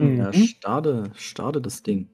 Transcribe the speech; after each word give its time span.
Ja, 0.00 0.32
starte, 0.32 1.10
starte 1.16 1.60
das 1.60 1.82
Ding. 1.82 2.08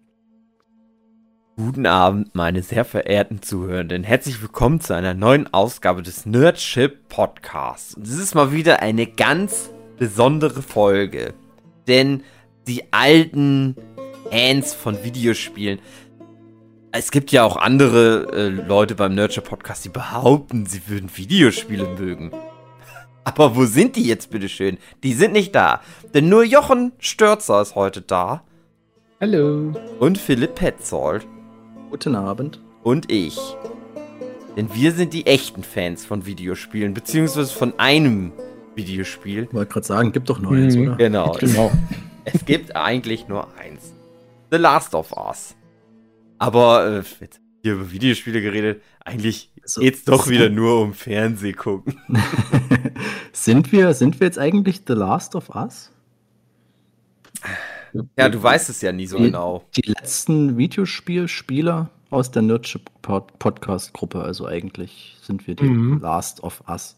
Guten 1.56 1.86
Abend, 1.86 2.34
meine 2.34 2.62
sehr 2.62 2.84
verehrten 2.84 3.42
Zuhörenden. 3.42 4.04
Herzlich 4.04 4.40
willkommen 4.40 4.80
zu 4.80 4.94
einer 4.94 5.12
neuen 5.12 5.52
Ausgabe 5.52 6.02
des 6.02 6.24
Nerdship 6.24 7.08
Podcasts. 7.08 7.94
Und 7.94 8.06
es 8.06 8.18
ist 8.18 8.34
mal 8.34 8.52
wieder 8.52 8.80
eine 8.80 9.06
ganz 9.06 9.70
besondere 9.98 10.62
Folge. 10.62 11.34
Denn 11.86 12.22
die 12.66 12.90
alten 12.90 13.76
Fans 14.30 14.72
von 14.72 15.04
Videospielen. 15.04 15.78
Es 16.90 17.10
gibt 17.10 17.32
ja 17.32 17.44
auch 17.44 17.56
andere 17.56 18.32
äh, 18.32 18.48
Leute 18.48 18.94
beim 18.94 19.14
Nerdship 19.14 19.44
Podcast, 19.44 19.84
die 19.84 19.90
behaupten, 19.90 20.64
sie 20.64 20.88
würden 20.88 21.10
Videospiele 21.14 21.86
mögen. 21.98 22.30
Aber 23.24 23.56
wo 23.56 23.64
sind 23.64 23.96
die 23.96 24.04
jetzt, 24.04 24.30
bitteschön? 24.30 24.78
Die 25.02 25.14
sind 25.14 25.32
nicht 25.32 25.54
da. 25.54 25.80
Denn 26.12 26.28
nur 26.28 26.44
Jochen 26.44 26.92
Störzer 26.98 27.62
ist 27.62 27.74
heute 27.74 28.02
da. 28.02 28.42
Hallo. 29.20 29.72
Und 29.98 30.18
Philipp 30.18 30.54
Petzold. 30.56 31.26
Guten 31.90 32.14
Abend. 32.16 32.60
Und 32.82 33.10
ich. 33.10 33.38
Denn 34.56 34.72
wir 34.74 34.92
sind 34.92 35.14
die 35.14 35.26
echten 35.26 35.64
Fans 35.64 36.04
von 36.04 36.26
Videospielen, 36.26 36.92
beziehungsweise 36.94 37.52
von 37.52 37.78
einem 37.78 38.32
Videospiel. 38.74 39.44
Ich 39.44 39.54
wollte 39.54 39.72
gerade 39.72 39.86
sagen, 39.86 40.12
gibt 40.12 40.28
doch 40.28 40.38
nur 40.38 40.52
eins, 40.52 40.76
Mhm, 40.76 40.88
oder? 40.88 40.96
Genau. 40.96 41.32
Genau. 41.40 41.70
Es 42.26 42.46
gibt 42.46 42.74
eigentlich 42.74 43.28
nur 43.28 43.48
eins. 43.58 43.92
The 44.50 44.56
Last 44.56 44.94
of 44.94 45.12
Us. 45.12 45.54
Aber 46.38 46.86
äh, 46.86 47.02
jetzt 47.20 47.38
hier 47.62 47.74
über 47.74 47.90
Videospiele 47.92 48.40
geredet, 48.40 48.80
eigentlich 49.04 49.50
Also, 49.64 49.80
geht's 49.80 50.04
doch 50.04 50.26
so- 50.26 50.30
wieder 50.30 50.48
nur 50.50 50.80
um 50.80 50.94
Fernseh 50.94 51.52
gucken. 51.52 51.98
sind, 53.32 53.72
wir, 53.72 53.92
sind 53.94 54.20
wir 54.20 54.26
jetzt 54.26 54.38
eigentlich 54.38 54.82
The 54.86 54.92
Last 54.94 55.34
of 55.34 55.50
Us? 55.54 55.90
Ja, 58.18 58.28
du 58.28 58.42
weißt 58.42 58.68
es 58.70 58.80
ja 58.80 58.92
nie 58.92 59.06
so 59.06 59.16
Die- 59.18 59.24
genau. 59.24 59.64
Die 59.76 59.82
letzten 59.82 60.56
Videospielspieler 60.58 61.90
aus 62.10 62.30
der 62.30 62.42
Nerdship 62.42 62.90
Pod 63.02 63.38
Podcast 63.38 63.92
Gruppe, 63.92 64.22
also 64.22 64.46
eigentlich 64.46 65.16
sind 65.22 65.46
wir 65.46 65.54
die 65.56 65.64
Mhm. 65.64 66.00
Last 66.00 66.42
of 66.42 66.62
Us. 66.68 66.96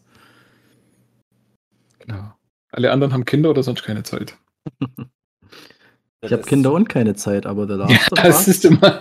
Genau. 1.99 2.33
Alle 2.71 2.91
anderen 2.91 3.13
haben 3.13 3.25
Kinder 3.25 3.49
oder 3.49 3.63
sonst 3.63 3.83
keine 3.83 4.03
Zeit. 4.03 4.37
Ich 6.21 6.33
habe 6.33 6.41
Kinder 6.43 6.73
und 6.73 6.89
keine 6.89 7.15
Zeit, 7.15 7.45
aber 7.45 7.67
The 7.67 7.73
Last 7.75 7.91
Ja, 7.91 7.97
of 8.11 8.23
das 8.23 8.35
Us. 8.39 8.47
ist 8.47 8.65
immer. 8.65 8.99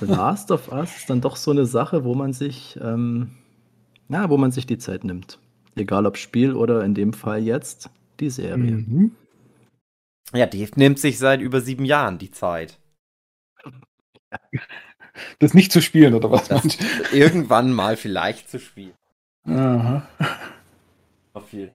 The 0.00 0.06
Last 0.06 0.50
of 0.50 0.70
Us 0.70 0.96
ist 0.96 1.10
dann 1.10 1.20
doch 1.20 1.36
so 1.36 1.50
eine 1.50 1.64
Sache, 1.66 2.04
wo 2.04 2.14
man 2.14 2.32
sich, 2.32 2.78
ähm, 2.82 3.30
na, 4.08 4.28
wo 4.28 4.36
man 4.36 4.52
sich 4.52 4.66
die 4.66 4.78
Zeit 4.78 5.04
nimmt. 5.04 5.38
Egal 5.76 6.06
ob 6.06 6.16
Spiel 6.16 6.54
oder 6.54 6.84
in 6.84 6.94
dem 6.94 7.12
Fall 7.12 7.42
jetzt 7.42 7.90
die 8.20 8.30
Serie. 8.30 8.56
Mhm. 8.76 9.12
Ja, 10.34 10.46
Dave 10.46 10.70
nimmt 10.76 10.98
sich 10.98 11.18
seit 11.18 11.40
über 11.40 11.60
sieben 11.60 11.84
Jahren 11.84 12.18
die 12.18 12.30
Zeit. 12.30 12.78
Das 15.38 15.54
nicht 15.54 15.72
zu 15.72 15.80
spielen, 15.80 16.12
oder 16.12 16.30
was? 16.30 16.48
Das 16.48 16.76
irgendwann 17.10 17.72
mal 17.72 17.96
vielleicht 17.96 18.50
zu 18.50 18.58
spielen. 18.60 18.92
Aha. 19.46 20.06
Noch 21.34 21.46
viel, 21.46 21.72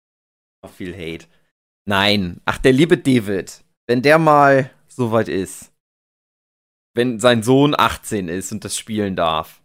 noch 0.63 0.71
viel 0.71 0.93
Hate. 0.93 1.25
Nein. 1.87 2.39
Ach, 2.45 2.59
der 2.59 2.73
liebe 2.73 2.99
David. 2.99 3.63
Wenn 3.87 4.01
der 4.01 4.17
mal 4.19 4.71
soweit 4.87 5.27
ist. 5.27 5.71
Wenn 6.93 7.19
sein 7.19 7.41
Sohn 7.43 7.73
18 7.77 8.27
ist 8.27 8.51
und 8.51 8.65
das 8.65 8.77
spielen 8.77 9.15
darf. 9.15 9.61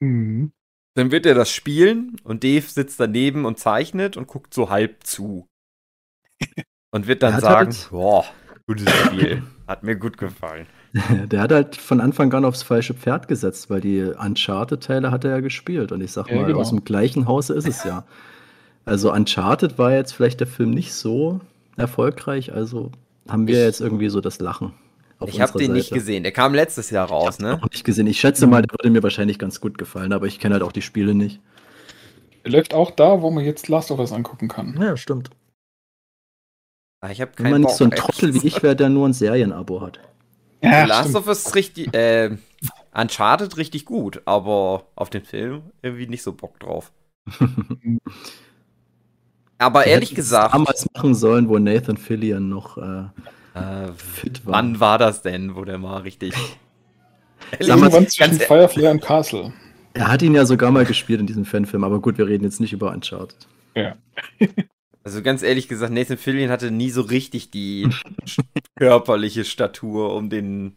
Mhm. 0.00 0.52
Dann 0.94 1.10
wird 1.10 1.26
er 1.26 1.34
das 1.34 1.50
spielen 1.50 2.16
und 2.24 2.44
Dave 2.44 2.66
sitzt 2.66 3.00
daneben 3.00 3.44
und 3.44 3.58
zeichnet 3.58 4.16
und 4.16 4.26
guckt 4.26 4.52
so 4.54 4.68
halb 4.70 5.04
zu. 5.04 5.46
Und 6.94 7.06
wird 7.06 7.22
dann 7.22 7.40
sagen, 7.40 7.70
halt- 7.72 7.88
boah, 7.90 8.24
gutes 8.66 8.90
Spiel. 8.90 9.42
Hat 9.66 9.82
mir 9.82 9.96
gut 9.96 10.18
gefallen. 10.18 10.66
Der 11.28 11.40
hat 11.40 11.50
halt 11.50 11.76
von 11.76 12.02
Anfang 12.02 12.30
an 12.34 12.44
aufs 12.44 12.62
falsche 12.62 12.92
Pferd 12.92 13.28
gesetzt, 13.28 13.70
weil 13.70 13.80
die 13.80 14.02
Uncharted-Teile 14.02 15.10
hat 15.10 15.24
er 15.24 15.30
ja 15.30 15.40
gespielt. 15.40 15.90
Und 15.92 16.02
ich 16.02 16.12
sag 16.12 16.28
Ja, 16.28 16.36
mal, 16.36 16.44
genau. 16.48 16.58
aus 16.58 16.68
dem 16.68 16.84
gleichen 16.84 17.26
Hause 17.26 17.54
ist 17.54 17.66
es 17.66 17.84
ja. 17.84 18.04
Also 18.84 19.10
Uncharted 19.10 19.78
war 19.78 19.92
jetzt 19.92 20.12
vielleicht 20.12 20.40
der 20.40 20.46
Film 20.46 20.72
nicht 20.72 20.92
so 20.92 21.40
erfolgreich, 21.78 22.52
also 22.52 22.92
haben 23.28 23.46
wir 23.46 23.58
Ich- 23.58 23.64
jetzt 23.64 23.80
irgendwie 23.80 24.08
so 24.08 24.20
das 24.20 24.38
Lachen. 24.40 24.74
Auf 25.18 25.28
Ich 25.28 25.40
habe 25.40 25.56
den 25.58 25.72
nicht 25.72 25.90
Seite. 25.90 26.00
gesehen. 26.00 26.22
Der 26.24 26.32
kam 26.32 26.52
letztes 26.52 26.90
Jahr 26.90 27.06
raus, 27.08 27.38
ne? 27.38 27.58
Noch 27.62 27.70
nicht 27.70 27.84
gesehen. 27.84 28.08
Ich 28.08 28.18
schätze 28.18 28.46
mal, 28.48 28.62
der 28.62 28.72
würde 28.72 28.90
mir 28.90 29.02
wahrscheinlich 29.04 29.38
ganz 29.38 29.60
gut 29.60 29.78
gefallen, 29.78 30.12
aber 30.12 30.26
ich 30.26 30.40
kenne 30.40 30.54
halt 30.54 30.64
auch 30.64 30.72
die 30.72 30.82
Spiele 30.82 31.14
nicht. 31.14 31.40
Läuft 32.44 32.74
auch 32.74 32.90
da, 32.90 33.22
wo 33.22 33.30
man 33.30 33.44
jetzt 33.44 33.68
Last 33.68 33.92
of 33.92 34.00
Us 34.00 34.10
angucken 34.10 34.48
kann. 34.48 34.76
Ja, 34.82 34.96
stimmt. 34.96 35.30
Ah, 37.00 37.10
Ich 37.10 37.20
habe 37.20 37.30
Wenn 37.36 37.44
keinen 37.44 37.52
man 37.52 37.62
Bock. 37.62 37.70
nicht 37.70 37.78
so 37.78 37.84
ein. 37.84 37.90
Trottel 37.92 38.34
wie 38.34 38.44
ich 38.46 38.62
wäre, 38.64 38.74
der 38.74 38.88
nur 38.88 39.08
ein 39.08 39.12
Serienabo 39.12 39.80
hat. 39.80 40.00
Ja, 40.60 40.84
Last 40.86 41.10
stimmt. 41.10 41.16
of 41.18 41.26
Us 41.28 41.46
ist 41.46 41.54
richtig, 41.54 41.94
äh, 41.94 42.36
Uncharted 42.92 43.56
richtig 43.56 43.84
gut, 43.84 44.22
aber 44.24 44.86
auf 44.96 45.08
den 45.10 45.24
Film 45.24 45.62
irgendwie 45.82 46.06
nicht 46.08 46.22
so 46.24 46.32
Bock 46.32 46.58
drauf. 46.58 46.90
Aber 49.62 49.86
ehrlich 49.86 50.14
gesagt, 50.14 50.54
Damals 50.54 50.86
machen 50.94 51.14
sollen, 51.14 51.48
wo 51.48 51.58
Nathan 51.58 51.96
Fillion 51.96 52.48
noch 52.48 52.78
äh, 52.78 53.04
äh, 53.54 53.92
fit 53.94 54.44
war. 54.46 54.54
wann 54.54 54.80
war 54.80 54.98
das 54.98 55.22
denn, 55.22 55.54
wo 55.54 55.64
der 55.64 55.78
mal 55.78 55.98
richtig. 56.02 56.34
Irgendwann 57.58 58.08
zwischen 58.08 58.30
ganz- 58.38 58.44
Firefly 58.44 58.86
und 58.88 59.00
Castle. 59.02 59.52
Er 59.94 60.08
hat 60.08 60.22
ihn 60.22 60.34
ja 60.34 60.46
sogar 60.46 60.70
mal 60.70 60.86
gespielt 60.86 61.20
in 61.20 61.26
diesem 61.26 61.44
Fanfilm, 61.44 61.84
aber 61.84 62.00
gut, 62.00 62.16
wir 62.16 62.26
reden 62.26 62.44
jetzt 62.44 62.60
nicht 62.60 62.72
über 62.72 62.92
Uncharted. 62.92 63.46
Ja. 63.74 63.96
Also 65.04 65.20
ganz 65.20 65.42
ehrlich 65.42 65.66
gesagt, 65.66 65.92
Nathan 65.92 66.16
Fillion 66.16 66.48
hatte 66.48 66.70
nie 66.70 66.90
so 66.90 67.00
richtig 67.00 67.50
die 67.50 67.88
körperliche 68.78 69.44
Statur, 69.44 70.14
um 70.14 70.30
den 70.30 70.76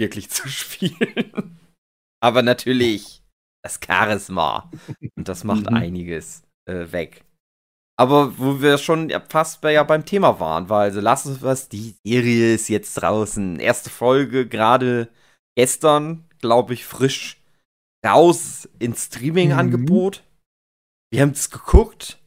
wirklich 0.00 0.30
zu 0.30 0.48
spielen. 0.48 1.58
Aber 2.22 2.40
natürlich 2.40 3.22
das 3.62 3.78
Charisma. 3.86 4.70
Und 5.16 5.28
das 5.28 5.44
macht 5.44 5.68
Mhm. 5.70 5.76
einiges 5.76 6.44
äh, 6.64 6.90
weg. 6.92 7.25
Aber 7.98 8.38
wo 8.38 8.60
wir 8.60 8.76
schon 8.78 9.10
fast 9.30 9.62
bei, 9.62 9.72
ja 9.72 9.82
beim 9.82 10.04
Thema 10.04 10.38
waren, 10.38 10.68
weil 10.68 10.88
also 10.90 11.00
lass 11.00 11.24
uns 11.26 11.40
was, 11.42 11.68
die 11.68 11.94
Serie 12.06 12.54
ist 12.54 12.68
jetzt 12.68 12.94
draußen. 12.94 13.58
Erste 13.58 13.88
Folge 13.88 14.46
gerade 14.46 15.08
gestern, 15.56 16.28
glaube 16.40 16.74
ich, 16.74 16.84
frisch 16.84 17.40
raus 18.04 18.68
ins 18.78 19.06
Streaming-Angebot. 19.06 20.22
Wir 21.10 21.22
haben 21.22 21.30
es 21.30 21.50
geguckt. 21.50 22.18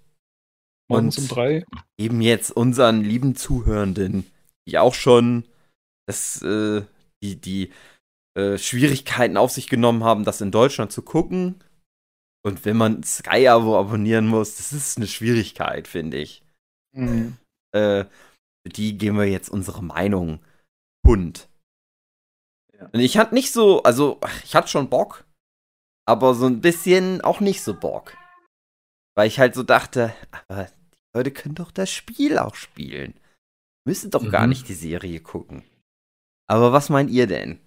Morgens 0.90 1.18
Und- 1.20 1.24
um 1.26 1.30
drei. 1.36 1.66
eben 2.00 2.22
jetzt 2.22 2.50
unseren 2.52 3.04
lieben 3.04 3.36
Zuhörenden, 3.36 4.26
die 4.68 4.80
auch 4.80 4.96
schon 4.96 5.46
das, 6.08 6.42
äh, 6.42 6.82
die, 7.22 7.36
die 7.40 7.72
äh, 8.36 8.58
Schwierigkeiten 8.58 9.38
auf 9.38 9.52
sich 9.52 9.68
genommen 9.68 10.04
haben, 10.04 10.24
das 10.24 10.42
in 10.42 10.50
Deutschland 10.50 10.92
zu 10.92 11.04
gucken. 11.04 11.64
Und 12.46 12.64
wenn 12.66 12.78
man 12.78 13.04
Sky-Abo 13.04 13.78
abonnieren 13.78 14.28
muss, 14.28 14.58
das 14.58 14.72
ist 14.74 14.98
eine 14.98 15.08
Schwierigkeit, 15.08 15.88
finde 15.88 16.18
ich. 16.18 16.42
Mhm. 16.96 17.38
Äh, 17.74 18.06
für 18.06 18.70
die 18.72 18.98
geben 18.98 19.18
wir 19.18 19.26
jetzt 19.26 19.50
unsere 19.50 19.84
Meinung 19.84 20.40
Hund. 21.06 21.50
Ja. 22.74 22.86
Und 22.88 23.00
ich 23.00 23.18
hatte 23.18 23.34
nicht 23.36 23.52
so, 23.52 23.84
also 23.84 24.20
ich 24.44 24.56
hatte 24.56 24.68
schon 24.70 24.90
Bock, 24.90 25.26
aber 26.06 26.34
so 26.34 26.46
ein 26.46 26.62
bisschen 26.62 27.22
auch 27.22 27.40
nicht 27.42 27.62
so 27.62 27.74
Bock. 27.78 28.16
Weil 29.16 29.28
ich 29.28 29.40
halt 29.40 29.54
so 29.54 29.64
dachte, 29.64 30.14
aber 30.48 30.66
die 30.66 31.18
Leute 31.18 31.32
können 31.32 31.56
doch 31.56 31.72
das 31.72 31.92
Spiel 31.92 32.38
auch 32.38 32.56
spielen. 32.56 33.20
Müssen 33.86 34.12
doch 34.12 34.30
gar 34.32 34.44
Mhm. 34.44 34.50
nicht 34.50 34.70
die 34.70 34.74
Serie 34.76 35.20
gucken. 35.20 35.64
Aber 36.48 36.72
was 36.72 36.90
meint 36.90 37.10
ihr 37.12 37.28
denn? 37.28 37.60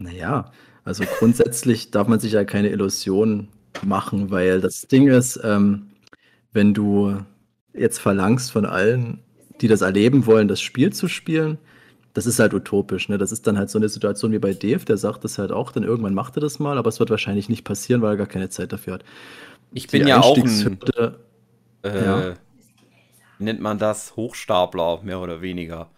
Naja, 0.00 0.52
also 0.84 1.04
grundsätzlich 1.18 1.90
darf 1.90 2.08
man 2.08 2.20
sich 2.20 2.32
ja 2.32 2.44
keine 2.44 2.68
Illusionen 2.68 3.48
machen, 3.84 4.30
weil 4.30 4.60
das 4.60 4.82
Ding 4.82 5.08
ist, 5.08 5.40
ähm, 5.42 5.88
wenn 6.52 6.74
du 6.74 7.18
jetzt 7.74 7.98
verlangst 7.98 8.52
von 8.52 8.66
allen, 8.66 9.20
die 9.60 9.68
das 9.68 9.82
erleben 9.82 10.26
wollen, 10.26 10.48
das 10.48 10.60
Spiel 10.60 10.92
zu 10.92 11.08
spielen, 11.08 11.58
das 12.14 12.26
ist 12.26 12.38
halt 12.38 12.54
utopisch. 12.54 13.08
Ne? 13.08 13.18
Das 13.18 13.32
ist 13.32 13.46
dann 13.46 13.58
halt 13.58 13.70
so 13.70 13.78
eine 13.78 13.88
Situation 13.88 14.32
wie 14.32 14.38
bei 14.38 14.54
Dave, 14.54 14.84
der 14.84 14.96
sagt 14.96 15.24
das 15.24 15.38
halt 15.38 15.52
auch, 15.52 15.72
dann 15.72 15.84
irgendwann 15.84 16.14
macht 16.14 16.36
er 16.36 16.40
das 16.40 16.58
mal, 16.58 16.78
aber 16.78 16.88
es 16.88 17.00
wird 17.00 17.10
wahrscheinlich 17.10 17.48
nicht 17.48 17.64
passieren, 17.64 18.02
weil 18.02 18.12
er 18.12 18.16
gar 18.18 18.26
keine 18.26 18.48
Zeit 18.50 18.72
dafür 18.72 18.94
hat. 18.94 19.04
Ich 19.72 19.86
Die 19.86 19.92
bin 19.92 20.06
ja 20.06 20.20
auch 20.20 20.38
ein, 20.38 20.78
äh, 21.82 22.04
Ja. 22.04 22.34
nennt 23.38 23.60
man 23.60 23.78
das? 23.78 24.16
Hochstapler, 24.16 25.02
mehr 25.02 25.20
oder 25.20 25.40
weniger. 25.40 25.90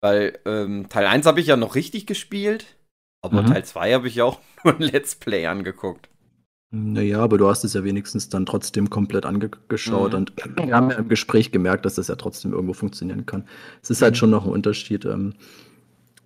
Weil 0.00 0.38
ähm, 0.46 0.88
Teil 0.88 1.06
1 1.06 1.26
habe 1.26 1.40
ich 1.40 1.48
ja 1.48 1.56
noch 1.56 1.74
richtig 1.74 2.06
gespielt, 2.06 2.77
aber 3.22 3.42
Mhm. 3.42 3.46
Teil 3.46 3.64
2 3.64 3.94
habe 3.94 4.08
ich 4.08 4.16
ja 4.16 4.24
auch 4.24 4.38
nur 4.64 4.74
ein 4.74 4.82
Let's 4.82 5.14
Play 5.16 5.46
angeguckt. 5.46 6.08
Naja, 6.70 7.20
aber 7.20 7.38
du 7.38 7.48
hast 7.48 7.64
es 7.64 7.72
ja 7.72 7.82
wenigstens 7.82 8.28
dann 8.28 8.44
trotzdem 8.44 8.90
komplett 8.90 9.24
angeschaut 9.24 10.12
Mhm. 10.12 10.18
und 10.18 10.32
wir 10.66 10.74
haben 10.76 10.90
ja 10.90 10.96
im 10.98 11.08
Gespräch 11.08 11.50
gemerkt, 11.50 11.86
dass 11.86 11.94
das 11.94 12.08
ja 12.08 12.16
trotzdem 12.16 12.52
irgendwo 12.52 12.74
funktionieren 12.74 13.24
kann. 13.24 13.44
Es 13.82 13.88
ist 13.90 14.02
halt 14.02 14.12
Mhm. 14.14 14.16
schon 14.16 14.30
noch 14.30 14.44
ein 14.44 14.52
Unterschied, 14.52 15.04
ähm, 15.06 15.32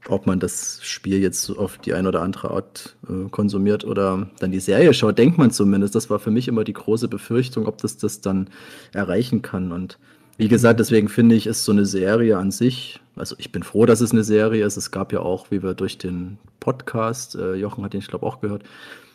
ob 0.09 0.27
man 0.27 0.41
das 0.41 0.81
Spiel 0.83 1.19
jetzt 1.23 1.49
auf 1.51 1.79
die 1.79 1.95
eine 1.95 2.09
oder 2.09 2.23
andere 2.23 2.51
Art 2.51 2.97
äh, 3.09 3.29
konsumiert 3.31 3.85
oder 3.85 4.29
dann 4.41 4.51
die 4.51 4.59
Serie 4.59 4.93
schaut, 4.95 5.17
denkt 5.17 5.39
man 5.39 5.53
zumindest. 5.53 5.95
Das 5.95 6.11
war 6.11 6.19
für 6.19 6.33
mich 6.33 6.49
immer 6.49 6.65
die 6.65 6.73
große 6.73 7.07
Befürchtung, 7.07 7.67
ob 7.69 7.79
das 7.79 7.99
das 7.99 8.21
dann 8.21 8.51
erreichen 8.93 9.43
kann. 9.43 9.71
Und 9.71 9.99
Wie 10.39 10.49
gesagt, 10.49 10.81
deswegen 10.81 11.09
finde 11.09 11.37
ich, 11.37 11.47
ist 11.47 11.63
so 11.65 11.71
eine 11.71 11.87
Serie 11.87 12.37
an 12.39 12.51
sich, 12.51 13.01
also 13.17 13.35
ich 13.39 13.53
bin 13.53 13.63
froh, 13.63 13.87
dass 13.87 14.01
es 14.01 14.13
eine 14.13 14.25
Serie 14.25 14.65
ist. 14.65 14.77
Es 14.77 14.91
gab 14.91 15.13
ja 15.13 15.21
auch, 15.21 15.51
wie 15.51 15.63
wir 15.63 15.75
durch 15.75 15.99
den 15.99 16.39
Podcast, 16.61 17.35
äh, 17.35 17.55
Jochen 17.55 17.85
hat 17.85 17.93
den, 17.93 18.01
ich 18.01 18.09
glaube, 18.09 18.27
auch 18.27 18.41
gehört, 18.41 18.63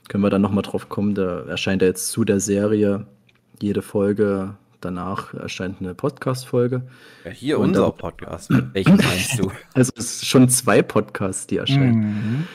können 0.07 0.23
wir 0.23 0.29
dann 0.29 0.41
nochmal 0.41 0.63
drauf 0.63 0.89
kommen, 0.89 1.15
da 1.15 1.41
erscheint 1.41 1.81
ja 1.81 1.87
jetzt 1.87 2.09
zu 2.09 2.23
der 2.23 2.39
Serie 2.39 3.07
jede 3.61 3.81
Folge, 3.81 4.55
danach 4.81 5.33
erscheint 5.33 5.77
eine 5.79 5.95
Podcast-Folge. 5.95 6.83
Ja, 7.25 7.31
hier 7.31 7.59
Und 7.59 7.69
unser 7.69 7.91
Podcast. 7.91 8.51
Welchen 8.73 8.97
meinst 8.97 9.39
du? 9.39 9.51
Also 9.73 9.91
es 9.95 10.19
sind 10.19 10.27
schon 10.27 10.49
zwei 10.49 10.81
Podcasts, 10.81 11.47
die 11.47 11.57
erscheinen. 11.57 11.99
Mhm. 11.99 12.47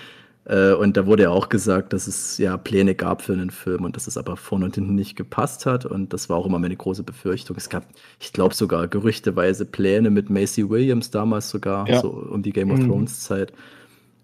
Äh, 0.44 0.72
und 0.72 0.96
da 0.96 1.06
wurde 1.06 1.24
ja 1.24 1.30
auch 1.30 1.48
gesagt, 1.48 1.92
dass 1.92 2.06
es 2.06 2.38
ja 2.38 2.56
Pläne 2.56 2.94
gab 2.94 3.22
für 3.22 3.32
einen 3.32 3.50
Film 3.50 3.84
und 3.84 3.96
dass 3.96 4.06
es 4.06 4.16
aber 4.16 4.36
vorne 4.36 4.64
und 4.64 4.74
hinten 4.74 4.94
nicht 4.94 5.16
gepasst 5.16 5.66
hat. 5.66 5.86
Und 5.86 6.12
das 6.12 6.28
war 6.28 6.36
auch 6.36 6.46
immer 6.46 6.58
meine 6.58 6.76
große 6.76 7.02
Befürchtung. 7.02 7.56
Es 7.56 7.68
gab, 7.68 7.86
ich 8.20 8.32
glaube, 8.32 8.54
sogar 8.54 8.88
gerüchteweise 8.88 9.64
Pläne 9.64 10.10
mit 10.10 10.30
Macy 10.30 10.68
Williams 10.68 11.10
damals 11.10 11.50
sogar, 11.50 11.88
ja. 11.88 12.00
so 12.00 12.10
um 12.10 12.42
die 12.42 12.52
Game 12.52 12.70
of 12.70 12.78
mhm. 12.78 12.88
Thrones 12.88 13.20
Zeit. 13.20 13.52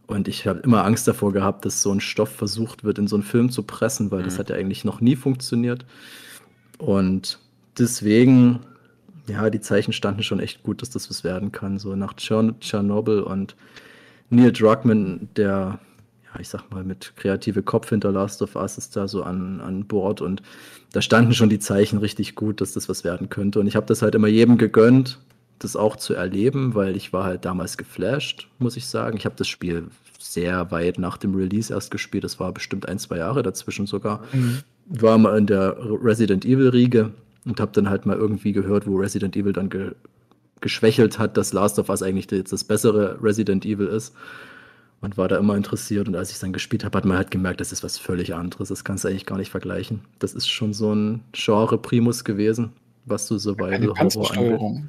Und 0.07 0.27
ich 0.27 0.47
habe 0.47 0.61
immer 0.61 0.85
Angst 0.85 1.07
davor 1.07 1.33
gehabt, 1.33 1.65
dass 1.65 1.83
so 1.83 1.93
ein 1.93 2.01
Stoff 2.01 2.31
versucht 2.31 2.83
wird, 2.83 2.99
in 2.99 3.07
so 3.07 3.17
einen 3.17 3.23
Film 3.23 3.51
zu 3.51 3.63
pressen, 3.63 4.11
weil 4.11 4.21
mhm. 4.21 4.25
das 4.25 4.39
hat 4.39 4.51
ja 4.51 4.57
eigentlich 4.57 4.85
noch 4.85 5.01
nie 5.01 5.17
funktioniert. 5.17 5.85
Und 6.79 7.39
deswegen, 7.79 8.61
ja, 9.29 9.51
die 9.51 9.61
Zeichen 9.61 9.93
standen 9.93 10.23
schon 10.23 10.41
echt 10.41 10.63
gut, 10.63 10.83
dass 10.83 10.91
das 10.91 11.11
was 11.11 11.25
werden 11.25 11.53
kann. 11.53 11.79
So 11.79 11.95
nach 11.95 12.15
Tschernobyl 12.15 13.21
und 13.21 13.55
Neil 14.31 14.53
Druckmann, 14.53 15.29
der 15.37 15.79
ich 16.41 16.49
sag 16.49 16.71
mal, 16.71 16.85
mit 16.85 17.15
kreative 17.17 17.63
Kopf 17.63 17.89
hinter 17.91 18.13
Last 18.13 18.43
of 18.43 18.57
Us 18.57 18.79
ist 18.79 18.97
da 18.97 19.09
so 19.09 19.23
an, 19.23 19.61
an 19.61 19.85
Bord 19.85 20.21
und 20.21 20.43
da 20.93 21.03
standen 21.03 21.35
schon 21.35 21.51
die 21.51 21.59
Zeichen 21.59 21.99
richtig 21.99 22.35
gut, 22.35 22.61
dass 22.61 22.73
das 22.73 22.89
was 22.89 23.05
werden 23.05 23.29
könnte. 23.29 23.61
Und 23.61 23.67
ich 23.67 23.77
habe 23.77 23.87
das 23.87 24.03
halt 24.03 24.15
immer 24.15 24.29
jedem 24.29 24.57
gegönnt, 24.57 25.19
das 25.59 25.77
auch 25.77 25.97
zu 25.97 26.15
erleben, 26.15 26.75
weil 26.75 26.97
ich 26.97 27.13
war 27.13 27.25
halt 27.25 27.45
damals 27.45 27.77
geflasht, 27.77 28.49
muss 28.59 28.77
ich 28.77 28.87
sagen. 28.87 29.17
Ich 29.17 29.25
habe 29.25 29.35
das 29.37 29.49
Spiel 29.49 29.89
sehr 30.19 30.71
weit 30.71 30.99
nach 30.99 31.17
dem 31.17 31.35
Release 31.35 31.73
erst 31.73 31.91
gespielt. 31.91 32.25
Das 32.25 32.41
war 32.41 32.53
bestimmt 32.53 32.89
ein, 32.89 32.99
zwei 32.99 33.19
Jahre 33.19 33.43
dazwischen 33.43 33.87
sogar. 33.87 34.23
Mhm. 34.33 34.61
War 34.87 35.19
mal 35.19 35.37
in 35.37 35.47
der 35.47 35.77
Resident 35.79 36.45
Evil 36.45 36.69
Riege 36.69 37.13
und 37.45 37.61
habe 37.61 37.73
dann 37.73 37.91
halt 37.91 38.07
mal 38.07 38.17
irgendwie 38.17 38.53
gehört, 38.53 38.87
wo 38.87 38.97
Resident 38.97 39.37
Evil 39.37 39.53
dann 39.53 39.71
ge 39.71 39.93
geschwächelt 40.61 41.21
hat, 41.21 41.37
dass 41.37 41.53
Last 41.53 41.79
of 41.79 41.89
Us 41.89 42.03
eigentlich 42.03 42.29
jetzt 42.33 42.53
das 42.53 42.65
bessere 42.65 43.23
Resident 43.23 43.65
Evil 43.65 43.87
ist 43.87 44.13
und 45.01 45.17
war 45.17 45.29
da 45.29 45.39
immer 45.39 45.57
interessiert. 45.57 46.09
Und 46.09 46.17
als 46.17 46.31
ich 46.31 46.39
dann 46.39 46.53
gespielt 46.53 46.85
habe, 46.85 46.97
hat 46.99 47.05
man 47.05 47.17
halt 47.17 47.31
gemerkt, 47.31 47.61
das 47.61 47.73
ist 47.73 47.85
was 47.85 47.99
völlig 47.99 48.35
anderes. 48.35 48.69
Das 48.69 48.85
kannst 48.85 49.05
du 49.05 49.09
eigentlich 49.09 49.27
gar 49.27 49.39
nicht 49.39 49.51
vergleichen. 49.51 50.01
Das 50.19 50.35
ist 50.35 50.49
schon 50.49 50.73
so 50.73 50.93
ein 50.93 51.23
Genre-Primus 51.33 52.25
gewesen, 52.25 52.73
was 53.05 53.29
du 53.29 53.39
so 53.39 53.55
bei 53.55 53.79
Horror 53.79 54.01
angeht. 54.01 54.83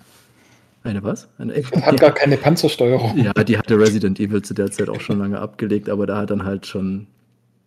Eine 0.82 1.04
was? 1.04 1.28
Eine, 1.38 1.54
hat 1.56 2.00
gar 2.00 2.12
keine 2.14 2.38
Panzersteuerung. 2.38 3.18
Ja, 3.18 3.34
die 3.34 3.58
hatte 3.58 3.78
Resident 3.78 4.20
Evil 4.20 4.42
zu 4.42 4.54
der 4.54 4.72
Zeit 4.72 4.90
auch 4.90 5.02
schon 5.02 5.20
lange 5.20 5.40
abgelegt, 5.40 5.90
aber 5.90 6.08
da 6.08 6.18
hat 6.18 6.32
dann 6.32 6.46
halt 6.46 6.66
schon, 6.66 7.06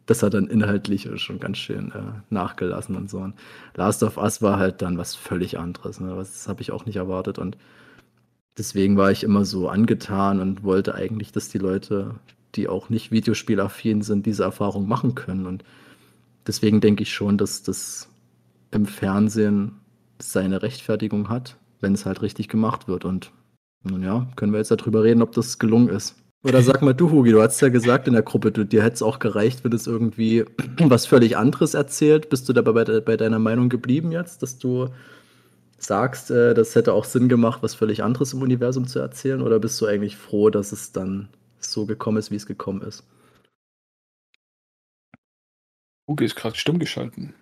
das 0.06 0.22
hat 0.22 0.32
dann 0.32 0.46
inhaltlich 0.46 1.08
schon 1.16 1.38
ganz 1.38 1.58
schön 1.58 1.92
äh, 1.92 2.20
nachgelassen 2.30 2.96
und 2.96 3.10
so. 3.10 3.18
Und 3.18 3.34
Last 3.74 4.02
of 4.02 4.16
Us 4.16 4.40
war 4.40 4.58
halt 4.58 4.80
dann 4.80 4.96
was 4.96 5.14
völlig 5.14 5.58
anderes. 5.58 6.00
Ne? 6.00 6.14
Das 6.16 6.48
habe 6.48 6.62
ich 6.62 6.72
auch 6.72 6.86
nicht 6.86 6.96
erwartet 6.96 7.38
und 7.38 7.58
deswegen 8.58 8.96
war 8.96 9.10
ich 9.10 9.25
immer 9.25 9.44
so 9.44 9.69
angetan 9.69 10.40
und 10.40 10.64
wollte 10.64 10.94
eigentlich, 10.94 11.32
dass 11.32 11.49
die 11.49 11.58
Leute, 11.58 12.14
die 12.54 12.69
auch 12.69 12.90
nicht 12.90 13.10
Videospielaffin 13.10 14.02
sind, 14.02 14.26
diese 14.26 14.44
Erfahrung 14.44 14.87
machen 14.88 15.14
können. 15.14 15.46
Und 15.46 15.64
deswegen 16.46 16.81
denke 16.81 17.02
ich 17.02 17.12
schon, 17.12 17.38
dass 17.38 17.62
das 17.62 18.08
im 18.70 18.87
Fernsehen 18.87 19.72
seine 20.20 20.62
Rechtfertigung 20.62 21.28
hat, 21.28 21.56
wenn 21.81 21.94
es 21.94 22.06
halt 22.06 22.22
richtig 22.22 22.49
gemacht 22.49 22.88
wird. 22.88 23.04
Und 23.04 23.32
nun 23.82 24.02
ja, 24.02 24.28
können 24.37 24.52
wir 24.52 24.58
jetzt 24.58 24.70
darüber 24.70 25.02
reden, 25.02 25.22
ob 25.22 25.32
das 25.32 25.58
gelungen 25.58 25.88
ist. 25.88 26.16
Oder 26.44 26.60
sag 26.62 26.82
mal 26.82 26.93
du, 26.93 27.10
Hugi, 27.10 27.31
du 27.31 27.40
hast 27.40 27.60
ja 27.60 27.69
gesagt 27.69 28.08
in 28.08 28.14
der 28.14 28.22
Gruppe, 28.22 28.50
du, 28.50 28.64
dir 28.64 28.82
hätte 28.82 28.94
es 28.94 29.02
auch 29.02 29.20
gereicht, 29.20 29.62
wenn 29.62 29.72
es 29.72 29.87
irgendwie 29.87 30.44
was 30.78 31.06
völlig 31.06 31.37
anderes 31.37 31.75
erzählt. 31.75 32.31
Bist 32.31 32.49
du 32.49 32.52
dabei 32.52 32.84
bei, 32.84 33.00
bei 33.00 33.16
deiner 33.16 33.38
Meinung 33.38 33.69
geblieben 33.69 34.10
jetzt, 34.10 34.43
dass 34.43 34.58
du 34.58 34.88
sagst, 35.84 36.31
äh, 36.31 36.55
das 36.55 36.75
hätte 36.75 36.93
auch 36.93 37.05
Sinn 37.05 37.29
gemacht, 37.29 37.62
was 37.62 37.75
völlig 37.75 38.02
anderes 38.02 38.32
im 38.32 38.43
Universum 38.43 38.87
zu 38.87 38.99
erzählen? 38.99 39.43
Oder 39.43 39.58
bist 39.58 39.81
du 39.81 39.87
eigentlich 39.87 40.17
froh, 40.17 40.50
dass 40.50 40.73
es 40.73 40.93
dann 40.93 41.29
so 41.58 41.87
gekommen 41.87 42.19
ist, 42.19 42.31
wie 42.31 42.37
es 42.37 42.46
gekommen 42.46 42.82
ist? 42.82 43.05
Uge 46.08 46.25
ist 46.25 46.37
gerade 46.37 46.56
stumm 46.56 46.79
geschalten. 46.79 47.34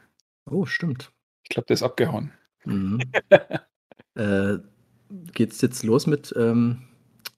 Oh, 0.51 0.67
stimmt. 0.67 1.13
Ich 1.45 1.51
glaube, 1.51 1.67
der 1.67 1.75
ist 1.75 1.83
abgehauen. 1.83 2.33
Mhm. 2.65 3.01
äh, 4.15 4.59
geht's 5.33 5.61
jetzt 5.61 5.83
los 5.83 6.07
mit, 6.07 6.35
ähm, 6.37 6.83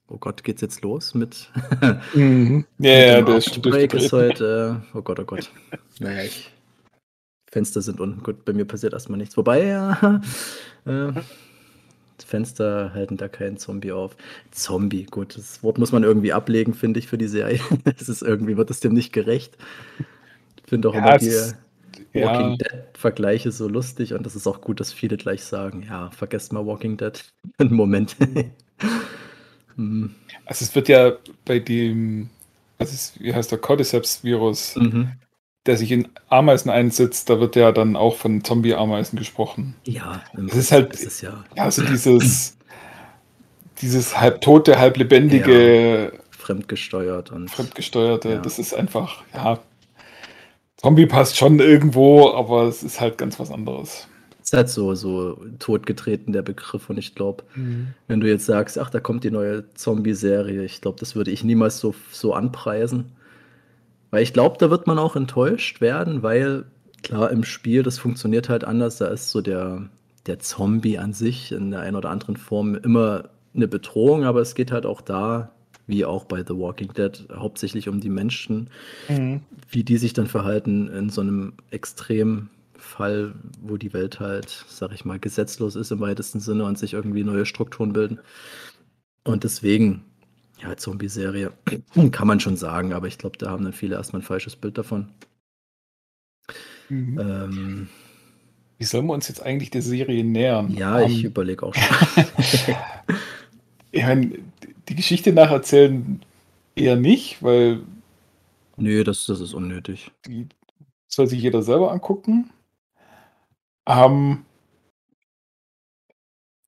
oh 0.08 0.18
Gott, 0.18 0.44
geht's 0.44 0.60
jetzt 0.60 0.82
los 0.82 1.14
mit. 1.14 1.50
mhm. 2.14 2.66
Ja, 2.78 2.92
ja, 2.92 3.22
der 3.22 3.36
ist, 3.36 3.56
ist 3.56 4.12
heute, 4.12 4.82
äh, 4.92 4.96
oh 4.96 5.02
Gott, 5.02 5.20
oh 5.20 5.24
Gott. 5.24 5.50
Naja, 6.00 6.24
ich 6.24 6.50
Fenster 7.52 7.82
sind 7.82 8.00
unten. 8.00 8.22
Gut, 8.22 8.46
bei 8.46 8.54
mir 8.54 8.64
passiert 8.64 8.94
erstmal 8.94 9.18
nichts. 9.18 9.36
Wobei, 9.36 9.66
ja, 9.66 10.22
äh, 10.86 11.12
Fenster 12.24 12.94
halten 12.94 13.18
da 13.18 13.28
keinen 13.28 13.58
Zombie 13.58 13.92
auf. 13.92 14.16
Zombie, 14.50 15.04
gut, 15.04 15.36
das 15.36 15.62
Wort 15.62 15.76
muss 15.76 15.92
man 15.92 16.02
irgendwie 16.02 16.32
ablegen, 16.32 16.72
finde 16.72 16.98
ich, 16.98 17.08
für 17.08 17.18
die 17.18 17.28
Serie. 17.28 17.60
Es 18.00 18.08
ist 18.08 18.22
irgendwie, 18.22 18.56
wird 18.56 18.70
es 18.70 18.80
dem 18.80 18.94
nicht 18.94 19.12
gerecht. 19.12 19.58
Ich 20.64 20.70
finde 20.70 20.88
auch 20.88 20.94
ja, 20.94 21.00
immer 21.00 21.18
die 21.18 21.30
Walking 22.14 22.50
ja. 22.50 22.56
Dead-Vergleiche 22.56 23.52
so 23.52 23.68
lustig 23.68 24.14
und 24.14 24.24
das 24.24 24.34
ist 24.34 24.46
auch 24.46 24.62
gut, 24.62 24.80
dass 24.80 24.94
viele 24.94 25.18
gleich 25.18 25.44
sagen, 25.44 25.84
ja, 25.86 26.10
vergesst 26.10 26.54
mal 26.54 26.64
Walking 26.64 26.96
Dead. 26.96 27.22
Einen 27.58 27.74
Moment. 27.74 28.16
hm. 29.76 30.14
Also 30.46 30.64
es 30.64 30.74
wird 30.74 30.88
ja 30.88 31.12
bei 31.44 31.58
dem, 31.58 32.30
was 32.78 32.94
ist, 32.94 33.20
wie 33.20 33.34
heißt 33.34 33.50
der 33.50 33.58
Cordyceps-Virus, 33.58 34.76
mhm 34.76 35.12
der 35.66 35.76
sich 35.76 35.92
in 35.92 36.08
Ameisen 36.28 36.70
einsetzt, 36.70 37.30
da 37.30 37.38
wird 37.40 37.56
ja 37.56 37.72
dann 37.72 37.96
auch 37.96 38.16
von 38.16 38.42
Zombie-Ameisen 38.42 39.18
gesprochen. 39.18 39.74
Ja, 39.84 40.22
das 40.34 40.56
ist 40.56 40.72
halt, 40.72 40.94
ist 40.94 41.20
ja, 41.20 41.44
ja 41.56 41.64
also 41.64 41.82
dieses, 41.84 42.56
dieses 43.80 44.20
halb 44.20 44.40
tote, 44.40 44.78
halb 44.78 44.96
lebendige, 44.96 46.12
ja, 46.12 46.18
fremdgesteuert 46.30 47.30
und 47.30 47.48
fremdgesteuerte, 47.48 48.30
ja. 48.30 48.38
das 48.38 48.58
ist 48.58 48.74
einfach, 48.74 49.22
ja, 49.32 49.60
Zombie 50.82 51.06
passt 51.06 51.36
schon 51.36 51.60
irgendwo, 51.60 52.30
aber 52.30 52.64
es 52.64 52.82
ist 52.82 53.00
halt 53.00 53.16
ganz 53.16 53.38
was 53.38 53.52
anderes. 53.52 54.08
Es 54.42 54.48
ist 54.48 54.52
halt 54.52 54.68
so, 54.68 54.96
so 54.96 55.40
totgetreten, 55.60 56.32
der 56.32 56.42
Begriff. 56.42 56.90
Und 56.90 56.98
ich 56.98 57.14
glaube, 57.14 57.44
mhm. 57.54 57.94
wenn 58.08 58.20
du 58.20 58.26
jetzt 58.26 58.46
sagst, 58.46 58.76
ach, 58.76 58.90
da 58.90 58.98
kommt 58.98 59.22
die 59.22 59.30
neue 59.30 59.70
Zombie-Serie, 59.74 60.64
ich 60.64 60.80
glaube, 60.80 60.98
das 60.98 61.14
würde 61.14 61.30
ich 61.30 61.44
niemals 61.44 61.78
so, 61.78 61.94
so 62.10 62.34
anpreisen. 62.34 63.12
Weil 64.12 64.22
ich 64.22 64.34
glaube, 64.34 64.58
da 64.58 64.70
wird 64.70 64.86
man 64.86 64.98
auch 64.98 65.16
enttäuscht 65.16 65.80
werden, 65.80 66.22
weil 66.22 66.66
klar 67.02 67.30
im 67.30 67.44
Spiel, 67.44 67.82
das 67.82 67.98
funktioniert 67.98 68.50
halt 68.50 68.62
anders. 68.62 68.98
Da 68.98 69.06
ist 69.06 69.30
so 69.30 69.40
der, 69.40 69.88
der 70.26 70.38
Zombie 70.38 70.98
an 70.98 71.14
sich 71.14 71.50
in 71.50 71.70
der 71.70 71.80
einen 71.80 71.96
oder 71.96 72.10
anderen 72.10 72.36
Form 72.36 72.74
immer 72.74 73.30
eine 73.54 73.66
Bedrohung, 73.66 74.24
aber 74.24 74.40
es 74.42 74.54
geht 74.54 74.70
halt 74.70 74.84
auch 74.84 75.00
da, 75.00 75.50
wie 75.86 76.04
auch 76.04 76.26
bei 76.26 76.44
The 76.46 76.54
Walking 76.54 76.92
Dead, 76.92 77.26
hauptsächlich 77.34 77.88
um 77.88 78.00
die 78.00 78.10
Menschen, 78.10 78.68
mhm. 79.08 79.40
wie 79.70 79.82
die 79.82 79.96
sich 79.96 80.12
dann 80.12 80.26
verhalten 80.26 80.88
in 80.88 81.08
so 81.08 81.22
einem 81.22 81.54
Extremfall, 81.70 83.34
wo 83.62 83.78
die 83.78 83.94
Welt 83.94 84.20
halt, 84.20 84.66
sag 84.68 84.92
ich 84.92 85.06
mal, 85.06 85.18
gesetzlos 85.18 85.74
ist 85.74 85.90
im 85.90 86.00
weitesten 86.00 86.40
Sinne 86.40 86.64
und 86.64 86.78
sich 86.78 86.92
irgendwie 86.92 87.24
neue 87.24 87.46
Strukturen 87.46 87.94
bilden. 87.94 88.20
Und 89.24 89.44
deswegen 89.44 90.04
ja, 90.62 90.76
Zombie-Serie 90.76 91.52
kann 92.12 92.28
man 92.28 92.40
schon 92.40 92.56
sagen, 92.56 92.92
aber 92.92 93.06
ich 93.06 93.18
glaube, 93.18 93.38
da 93.38 93.50
haben 93.50 93.64
dann 93.64 93.72
viele 93.72 93.96
erstmal 93.96 94.22
ein 94.22 94.24
falsches 94.24 94.56
Bild 94.56 94.78
davon. 94.78 95.08
Mhm. 96.88 97.18
Ähm, 97.18 97.88
Wie 98.78 98.84
sollen 98.84 99.06
wir 99.06 99.14
uns 99.14 99.28
jetzt 99.28 99.42
eigentlich 99.42 99.70
der 99.70 99.82
Serie 99.82 100.24
nähern? 100.24 100.72
Ja, 100.72 101.00
um, 101.00 101.10
ich 101.10 101.24
überlege 101.24 101.66
auch 101.66 101.74
schon. 102.14 102.26
ich 103.90 104.02
meine, 104.02 104.38
die 104.88 104.94
Geschichte 104.94 105.32
nacherzählen 105.32 106.20
eher 106.74 106.96
nicht, 106.96 107.42
weil. 107.42 107.80
Nö, 108.76 109.04
das, 109.04 109.26
das 109.26 109.40
ist 109.40 109.54
unnötig. 109.54 110.10
Die 110.26 110.48
soll 111.08 111.26
sich 111.26 111.42
jeder 111.42 111.62
selber 111.62 111.92
angucken. 111.92 112.50
Ähm, 113.86 114.44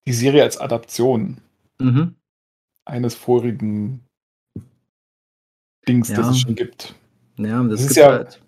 die 0.07 0.13
Serie 0.13 0.43
als 0.43 0.57
Adaption. 0.57 1.37
Mhm 1.79 2.15
eines 2.85 3.15
vorigen 3.15 4.01
Dings, 5.87 6.09
ja. 6.09 6.17
das 6.17 6.29
es 6.29 6.39
schon 6.39 6.55
gibt. 6.55 6.95
Ja, 7.37 7.61
das, 7.63 7.81
das 7.81 7.91
ist 7.91 7.95
ja 7.97 8.11
halt. 8.11 8.41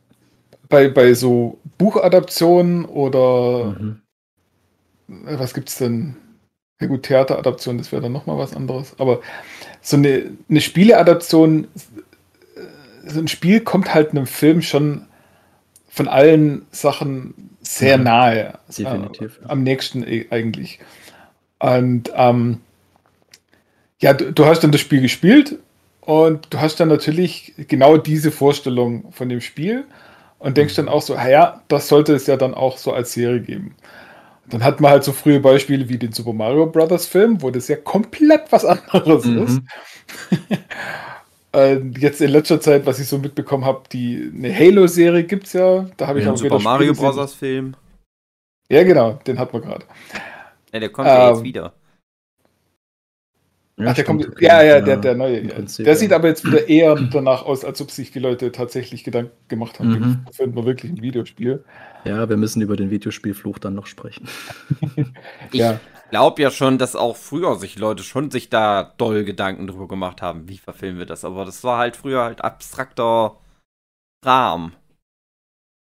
bei, 0.69 0.89
bei 0.89 1.13
so 1.13 1.59
Buchadaptionen 1.77 2.85
oder 2.85 3.75
mhm. 3.79 4.01
Äh, 5.09 5.39
was 5.39 5.53
gibt 5.53 5.69
es 5.69 5.77
denn? 5.77 6.15
Ja 6.79 6.87
gut, 6.87 7.03
Theateradaption, 7.03 7.77
das 7.77 7.91
wäre 7.91 8.03
dann 8.03 8.11
nochmal 8.11 8.37
was 8.37 8.55
anderes. 8.55 8.93
Aber 8.99 9.21
so 9.81 9.97
eine, 9.97 10.31
eine 10.49 10.61
Spieleadaption, 10.61 11.67
äh, 12.55 13.09
so 13.09 13.19
ein 13.19 13.27
Spiel 13.27 13.61
kommt 13.61 13.93
halt 13.93 14.11
einem 14.11 14.27
Film 14.27 14.61
schon 14.61 15.05
von 15.87 16.07
allen 16.07 16.67
Sachen 16.71 17.33
sehr 17.61 17.97
nahe. 17.97 18.59
Definitiv. 18.67 19.39
Äh, 19.43 19.47
am 19.47 19.63
nächsten 19.63 20.05
eigentlich. 20.29 20.79
Und 21.59 22.11
ähm, 22.13 22.61
ja, 24.01 24.13
du, 24.13 24.31
du, 24.31 24.45
hast 24.45 24.63
dann 24.63 24.71
das 24.71 24.81
Spiel 24.81 25.01
gespielt 25.01 25.59
und 26.01 26.47
du 26.53 26.59
hast 26.59 26.79
dann 26.79 26.87
natürlich 26.87 27.53
genau 27.67 27.97
diese 27.97 28.31
Vorstellung 28.31 29.11
von 29.11 29.29
dem 29.29 29.41
Spiel 29.41 29.85
und 30.39 30.57
denkst 30.57 30.75
dann 30.75 30.89
auch 30.89 31.01
so, 31.01 31.15
ja, 31.15 31.61
das 31.67 31.87
sollte 31.87 32.13
es 32.13 32.27
ja 32.27 32.37
dann 32.37 32.53
auch 32.53 32.77
so 32.77 32.93
als 32.93 33.13
Serie 33.13 33.41
geben. 33.41 33.75
Dann 34.49 34.63
hat 34.63 34.79
man 34.79 34.91
halt 34.91 35.03
so 35.03 35.11
frühe 35.11 35.39
Beispiele 35.39 35.89
wie 35.89 35.97
den 35.97 36.13
Super 36.13 36.31
Mario 36.31 36.67
Brothers 36.67 37.05
Film, 37.05 37.41
wo 37.41 37.51
das 37.51 37.67
ja 37.67 37.75
komplett 37.75 38.51
was 38.51 38.63
anderes 38.63 39.25
mhm. 39.25 39.43
ist. 39.43 39.61
äh, 41.53 41.79
jetzt 41.99 42.21
in 42.21 42.31
letzter 42.31 42.61
Zeit, 42.61 42.85
was 42.85 42.99
ich 42.99 43.07
so 43.07 43.17
mitbekommen 43.17 43.65
habe, 43.65 43.83
die 43.91 44.31
eine 44.33 44.53
Halo-Serie 44.55 45.23
gibt 45.25 45.47
es 45.47 45.53
ja. 45.53 45.85
Da 45.97 46.07
habe 46.07 46.19
ich 46.19 46.25
ja, 46.25 46.31
auch 46.31 46.37
Super 46.37 46.59
Mario 46.59 46.93
Brothers 46.93 47.33
Film. 47.33 47.75
Ja, 48.69 48.83
genau, 48.83 49.19
den 49.25 49.39
hat 49.39 49.51
man 49.51 49.61
gerade. 49.61 49.85
Ja, 50.71 50.79
der 50.79 50.89
kommt 50.89 51.07
ähm, 51.07 51.13
ja 51.13 51.29
jetzt 51.29 51.43
wieder. 51.43 51.73
Ja, 53.79 53.91
Ach, 53.91 53.93
der 53.93 54.05
kommt, 54.05 54.27
okay. 54.27 54.45
ja, 54.45 54.63
ja, 54.63 54.81
der, 54.81 54.97
der 54.97 55.13
neue. 55.13 55.43
Ja. 55.43 55.53
Prinzip, 55.53 55.85
der 55.85 55.95
sieht 55.95 56.11
aber 56.11 56.27
jetzt 56.29 56.43
wieder 56.43 56.67
eher 56.67 56.95
danach 56.95 57.45
aus, 57.45 57.63
als 57.63 57.79
ob 57.79 57.91
sich 57.91 58.09
die 58.09 58.17
Leute 58.17 58.51
tatsächlich 58.51 59.03
Gedanken 59.03 59.35
gemacht 59.49 59.79
haben. 59.79 59.89
Mhm. 59.89 60.21
Das 60.25 60.37
findet 60.37 60.55
man 60.55 60.65
wirklich 60.65 60.91
ein 60.91 61.01
Videospiel. 61.03 61.63
Ja, 62.03 62.27
wir 62.27 62.37
müssen 62.37 62.61
über 62.63 62.75
den 62.75 62.89
Videospielfluch 62.89 63.59
dann 63.59 63.75
noch 63.75 63.85
sprechen. 63.85 64.27
ich 65.51 65.59
ja. 65.59 65.79
glaube 66.09 66.41
ja 66.41 66.49
schon, 66.49 66.79
dass 66.79 66.95
auch 66.95 67.17
früher 67.17 67.55
sich 67.57 67.77
Leute 67.77 68.01
schon 68.01 68.31
sich 68.31 68.49
da 68.49 68.95
doll 68.97 69.23
Gedanken 69.23 69.67
drüber 69.67 69.87
gemacht 69.87 70.23
haben, 70.23 70.49
wie 70.49 70.57
verfilmen 70.57 70.97
wir 70.97 71.05
das. 71.05 71.23
Aber 71.23 71.45
das 71.45 71.63
war 71.63 71.77
halt 71.77 71.95
früher 71.95 72.23
halt 72.23 72.43
abstrakter 72.43 73.37
Rahmen. 74.25 74.73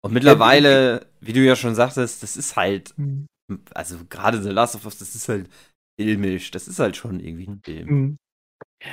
Und 0.03 0.13
mittlerweile, 0.13 1.05
wie 1.21 1.31
du 1.31 1.39
ja 1.39 1.55
schon 1.55 1.75
sagtest, 1.75 2.23
das 2.23 2.35
ist 2.35 2.57
halt, 2.57 2.93
mhm. 2.97 3.27
also 3.73 3.99
gerade 4.09 4.43
The 4.43 4.49
Last 4.49 4.75
of 4.75 4.83
Us, 4.83 4.97
das 4.97 5.15
ist 5.15 5.29
halt 5.29 5.49
filmisch. 5.97 6.51
Das 6.51 6.67
ist 6.67 6.79
halt 6.79 6.97
schon 6.97 7.19
irgendwie 7.19 7.47
ein 7.47 7.61
Film. 7.63 7.87
Mhm. 7.87 8.17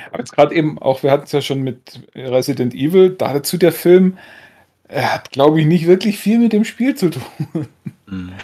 Aber 0.09 0.19
jetzt 0.19 0.33
gerade 0.33 0.55
eben 0.55 0.79
auch, 0.79 1.03
wir 1.03 1.11
hatten 1.11 1.25
es 1.25 1.31
ja 1.31 1.41
schon 1.41 1.61
mit 1.61 2.01
Resident 2.15 2.73
Evil, 2.73 3.11
dazu 3.11 3.57
der 3.57 3.71
Film, 3.71 4.17
er 4.87 5.13
hat, 5.13 5.31
glaube 5.31 5.59
ich, 5.59 5.67
nicht 5.67 5.87
wirklich 5.87 6.17
viel 6.17 6.39
mit 6.39 6.53
dem 6.53 6.65
Spiel 6.65 6.95
zu 6.95 7.09
tun. 7.09 7.67
Mhm. 8.07 8.33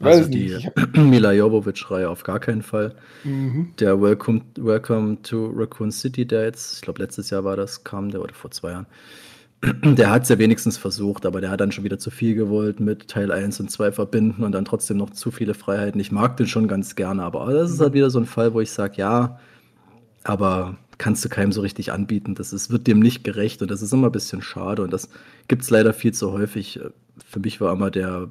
Also 0.00 0.28
die 0.28 0.58
Mila 0.92 1.32
Jovovich-Reihe 1.32 2.10
auf 2.10 2.24
gar 2.24 2.40
keinen 2.40 2.62
Fall. 2.62 2.94
Mhm. 3.22 3.72
Der 3.78 4.02
Welcome, 4.02 4.42
Welcome 4.56 5.22
to 5.22 5.50
Raccoon 5.54 5.92
City, 5.92 6.26
der 6.26 6.44
jetzt, 6.44 6.74
ich 6.74 6.80
glaube 6.82 7.00
letztes 7.00 7.30
Jahr 7.30 7.44
war 7.44 7.56
das, 7.56 7.84
kam 7.84 8.10
der 8.10 8.20
oder 8.20 8.34
vor 8.34 8.50
zwei 8.50 8.72
Jahren. 8.72 8.86
Der 9.84 10.10
hat 10.10 10.24
es 10.24 10.28
ja 10.28 10.38
wenigstens 10.38 10.76
versucht, 10.76 11.26
aber 11.26 11.40
der 11.40 11.50
hat 11.50 11.60
dann 11.60 11.72
schon 11.72 11.84
wieder 11.84 11.98
zu 11.98 12.10
viel 12.10 12.34
gewollt 12.34 12.80
mit 12.80 13.08
Teil 13.08 13.32
1 13.32 13.60
und 13.60 13.70
2 13.70 13.92
verbinden 13.92 14.44
und 14.44 14.52
dann 14.52 14.64
trotzdem 14.64 14.96
noch 14.96 15.10
zu 15.10 15.30
viele 15.30 15.54
Freiheiten. 15.54 16.00
Ich 16.00 16.12
mag 16.12 16.36
den 16.36 16.46
schon 16.46 16.68
ganz 16.68 16.96
gerne, 16.96 17.22
aber 17.22 17.52
das 17.52 17.70
ist 17.70 17.80
halt 17.80 17.94
wieder 17.94 18.10
so 18.10 18.18
ein 18.18 18.26
Fall, 18.26 18.52
wo 18.54 18.60
ich 18.60 18.70
sage, 18.70 18.94
ja, 18.96 19.38
aber 20.22 20.76
kannst 20.98 21.24
du 21.24 21.28
keinem 21.28 21.52
so 21.52 21.60
richtig 21.60 21.92
anbieten. 21.92 22.34
Das 22.34 22.52
ist, 22.52 22.70
wird 22.70 22.86
dem 22.86 23.00
nicht 23.00 23.24
gerecht 23.24 23.62
und 23.62 23.70
das 23.70 23.82
ist 23.82 23.92
immer 23.92 24.08
ein 24.08 24.12
bisschen 24.12 24.42
schade 24.42 24.82
und 24.82 24.92
das 24.92 25.08
gibt 25.48 25.62
es 25.62 25.70
leider 25.70 25.92
viel 25.92 26.12
zu 26.12 26.32
häufig. 26.32 26.80
Für 27.24 27.40
mich 27.40 27.60
war 27.60 27.72
immer 27.72 27.90
der 27.90 28.30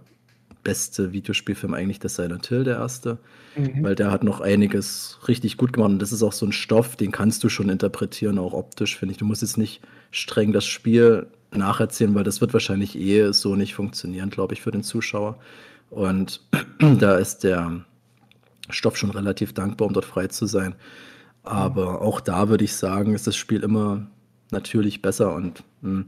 beste 0.63 1.11
Videospielfilm 1.11 1.73
eigentlich 1.73 1.99
das 1.99 2.15
Silent 2.15 2.47
Hill, 2.47 2.63
der 2.63 2.77
erste, 2.77 3.17
mhm. 3.55 3.83
weil 3.83 3.95
der 3.95 4.11
hat 4.11 4.23
noch 4.23 4.41
einiges 4.41 5.19
richtig 5.27 5.57
gut 5.57 5.73
gemacht 5.73 5.91
und 5.91 5.99
das 5.99 6.11
ist 6.11 6.23
auch 6.23 6.33
so 6.33 6.45
ein 6.45 6.51
Stoff, 6.51 6.95
den 6.95 7.11
kannst 7.11 7.43
du 7.43 7.49
schon 7.49 7.69
interpretieren, 7.69 8.39
auch 8.39 8.53
optisch, 8.53 8.97
finde 8.97 9.11
ich. 9.11 9.17
Du 9.17 9.25
musst 9.25 9.41
jetzt 9.41 9.57
nicht 9.57 9.81
streng 10.11 10.53
das 10.53 10.65
Spiel 10.65 11.27
nacherzählen, 11.51 12.15
weil 12.15 12.23
das 12.23 12.41
wird 12.41 12.53
wahrscheinlich 12.53 12.97
eh 12.97 13.31
so 13.31 13.55
nicht 13.55 13.75
funktionieren, 13.75 14.29
glaube 14.29 14.53
ich, 14.53 14.61
für 14.61 14.71
den 14.71 14.83
Zuschauer. 14.83 15.37
Und 15.89 16.41
da 16.79 17.17
ist 17.17 17.43
der 17.43 17.81
Stoff 18.69 18.97
schon 18.97 19.11
relativ 19.11 19.53
dankbar, 19.53 19.87
um 19.87 19.93
dort 19.93 20.05
frei 20.05 20.27
zu 20.27 20.45
sein. 20.45 20.75
Aber 21.43 22.01
auch 22.01 22.21
da 22.21 22.49
würde 22.49 22.63
ich 22.63 22.73
sagen, 22.75 23.13
ist 23.13 23.27
das 23.27 23.35
Spiel 23.35 23.63
immer 23.63 24.07
natürlich 24.51 25.01
besser 25.01 25.33
und 25.33 25.63
mh, 25.81 25.89
hm, 25.89 26.05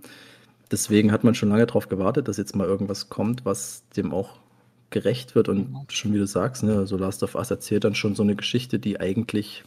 deswegen 0.72 1.12
hat 1.12 1.24
man 1.24 1.36
schon 1.36 1.50
lange 1.50 1.66
darauf 1.66 1.90
gewartet, 1.90 2.28
dass 2.28 2.38
jetzt 2.38 2.56
mal 2.56 2.68
irgendwas 2.68 3.10
kommt, 3.10 3.46
was 3.46 3.84
dem 3.96 4.14
auch 4.14 4.40
gerecht 4.90 5.36
wird 5.36 5.50
und 5.50 5.92
schon 5.92 6.14
wie 6.14 6.20
du 6.20 6.28
sagst, 6.28 6.64
ne, 6.64 6.88
so 6.88 6.98
Last 6.98 7.24
of 7.24 7.36
Us 7.36 7.52
erzählt 7.52 7.84
dann 7.84 7.96
schon 7.96 8.16
so 8.16 8.24
eine 8.24 8.36
Geschichte, 8.36 8.80
die 8.80 9.00
eigentlich 9.00 9.64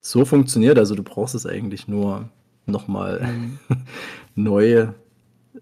so 0.00 0.24
funktioniert. 0.24 0.78
Also 0.78 0.94
du 0.94 1.02
brauchst 1.02 1.34
es 1.34 1.46
eigentlich 1.46 1.88
nur 1.88 2.28
nochmal 2.66 3.20
mhm. 3.20 3.58
neu 4.34 4.88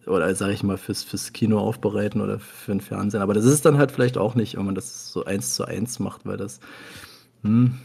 oder 0.07 0.35
sage 0.35 0.53
ich 0.53 0.63
mal 0.63 0.79
fürs, 0.79 1.03
fürs 1.03 1.33
Kino 1.33 1.59
aufbereiten 1.59 2.21
oder 2.21 2.39
für 2.39 2.73
den 2.73 2.81
Fernsehen. 2.81 3.23
Aber 3.23 3.35
das 3.35 3.45
ist 3.45 3.65
dann 3.65 3.79
halt 3.79 3.93
vielleicht 3.93 4.19
auch 4.19 4.35
nicht, 4.35 4.57
wenn 4.57 4.65
man 4.65 4.75
das 4.75 5.13
so 5.13 5.25
eins 5.25 5.55
zu 5.55 5.65
eins 5.65 5.99
macht, 5.99 6.27
weil 6.27 6.37
das 6.37 6.61
hm, 7.43 7.79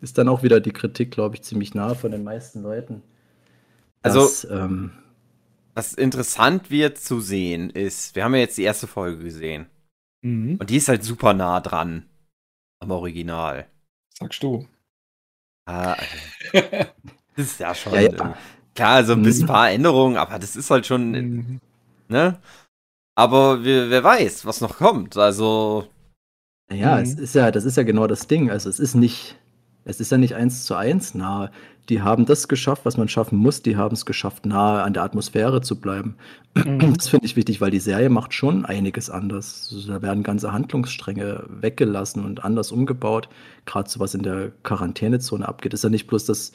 ist 0.00 0.18
dann 0.18 0.28
auch 0.28 0.42
wieder 0.42 0.60
die 0.60 0.72
Kritik, 0.72 1.10
glaube 1.10 1.36
ich, 1.36 1.42
ziemlich 1.42 1.74
nahe 1.74 1.94
von 1.94 2.10
den 2.10 2.24
meisten 2.24 2.62
Leuten. 2.62 3.02
Also, 4.02 4.20
dass, 4.20 4.46
ähm, 4.50 4.92
was 5.74 5.94
interessant 5.94 6.70
wird 6.70 6.98
zu 6.98 7.20
sehen 7.20 7.70
ist, 7.70 8.14
wir 8.16 8.24
haben 8.24 8.34
ja 8.34 8.40
jetzt 8.40 8.58
die 8.58 8.62
erste 8.62 8.86
Folge 8.86 9.22
gesehen. 9.22 9.66
Mhm. 10.26 10.56
Und 10.56 10.70
die 10.70 10.76
ist 10.76 10.88
halt 10.88 11.04
super 11.04 11.34
nah 11.34 11.60
dran 11.60 12.04
am 12.80 12.90
Original. 12.90 13.66
Sagst 14.12 14.42
du. 14.42 14.66
Ah, 15.66 15.92
also, 15.92 16.16
das 17.36 17.46
ist 17.46 17.60
ja 17.60 17.74
schon. 17.74 17.94
Ja, 17.94 18.00
ja. 18.00 18.36
Klar, 18.74 19.04
so 19.04 19.12
ein 19.12 19.22
bisschen 19.22 19.44
mhm. 19.44 19.50
paar 19.50 19.70
Änderungen, 19.70 20.16
aber 20.16 20.38
das 20.38 20.56
ist 20.56 20.70
halt 20.70 20.84
schon. 20.84 21.10
Mhm. 21.12 21.60
Ne? 22.08 22.38
Aber 23.14 23.64
wer, 23.64 23.88
wer 23.88 24.02
weiß, 24.02 24.44
was 24.44 24.60
noch 24.60 24.78
kommt. 24.78 25.16
Also. 25.16 25.88
Ja, 26.72 26.98
es 27.00 27.16
mhm. 27.16 27.22
ist 27.22 27.34
ja, 27.36 27.52
das 27.52 27.64
ist 27.64 27.76
ja 27.76 27.84
genau 27.84 28.08
das 28.08 28.26
Ding. 28.26 28.50
Also 28.50 28.68
es 28.68 28.80
ist 28.80 28.96
nicht, 28.96 29.38
es 29.84 30.00
ist 30.00 30.10
ja 30.10 30.18
nicht 30.18 30.34
eins 30.34 30.64
zu 30.64 30.74
eins 30.74 31.14
nah 31.14 31.52
die 31.88 32.02
haben 32.02 32.26
das 32.26 32.48
geschafft, 32.48 32.84
was 32.84 32.96
man 32.96 33.08
schaffen 33.08 33.38
muss. 33.38 33.62
Die 33.62 33.76
haben 33.76 33.94
es 33.94 34.06
geschafft, 34.06 34.46
nahe 34.46 34.82
an 34.82 34.92
der 34.92 35.02
Atmosphäre 35.02 35.60
zu 35.60 35.80
bleiben. 35.80 36.16
Mhm. 36.54 36.94
Das 36.94 37.08
finde 37.08 37.26
ich 37.26 37.36
wichtig, 37.36 37.60
weil 37.60 37.70
die 37.70 37.80
Serie 37.80 38.10
macht 38.10 38.34
schon 38.34 38.64
einiges 38.64 39.10
anders. 39.10 39.74
Da 39.86 40.02
werden 40.02 40.22
ganze 40.22 40.52
Handlungsstränge 40.52 41.44
weggelassen 41.48 42.24
und 42.24 42.44
anders 42.44 42.72
umgebaut. 42.72 43.28
Gerade 43.66 43.88
so 43.88 44.00
was 44.00 44.14
in 44.14 44.22
der 44.22 44.52
Quarantänezone 44.62 45.46
abgeht. 45.46 45.74
Ist 45.74 45.84
ja 45.84 45.90
nicht 45.90 46.06
bloß, 46.06 46.24
dass 46.24 46.52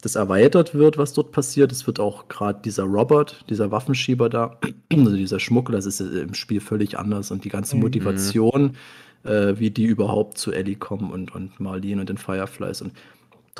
das 0.00 0.14
erweitert 0.14 0.74
wird, 0.74 0.96
was 0.96 1.12
dort 1.12 1.30
passiert. 1.32 1.72
Es 1.72 1.86
wird 1.86 2.00
auch 2.00 2.28
gerade 2.28 2.60
dieser 2.64 2.84
Robert, 2.84 3.44
dieser 3.50 3.70
Waffenschieber 3.70 4.30
da, 4.30 4.58
also 4.92 5.16
dieser 5.16 5.40
Schmuggler, 5.40 5.76
das 5.76 5.86
ist 5.86 6.00
im 6.00 6.34
Spiel 6.34 6.60
völlig 6.60 6.98
anders. 6.98 7.30
Und 7.30 7.44
die 7.44 7.50
ganze 7.50 7.76
mhm. 7.76 7.82
Motivation, 7.82 8.76
äh, 9.24 9.54
wie 9.58 9.70
die 9.70 9.84
überhaupt 9.84 10.38
zu 10.38 10.52
Ellie 10.52 10.76
kommen 10.76 11.10
und, 11.10 11.34
und 11.34 11.60
Marlene 11.60 12.00
und 12.00 12.08
den 12.08 12.18
Fireflies. 12.18 12.80
Und 12.80 12.92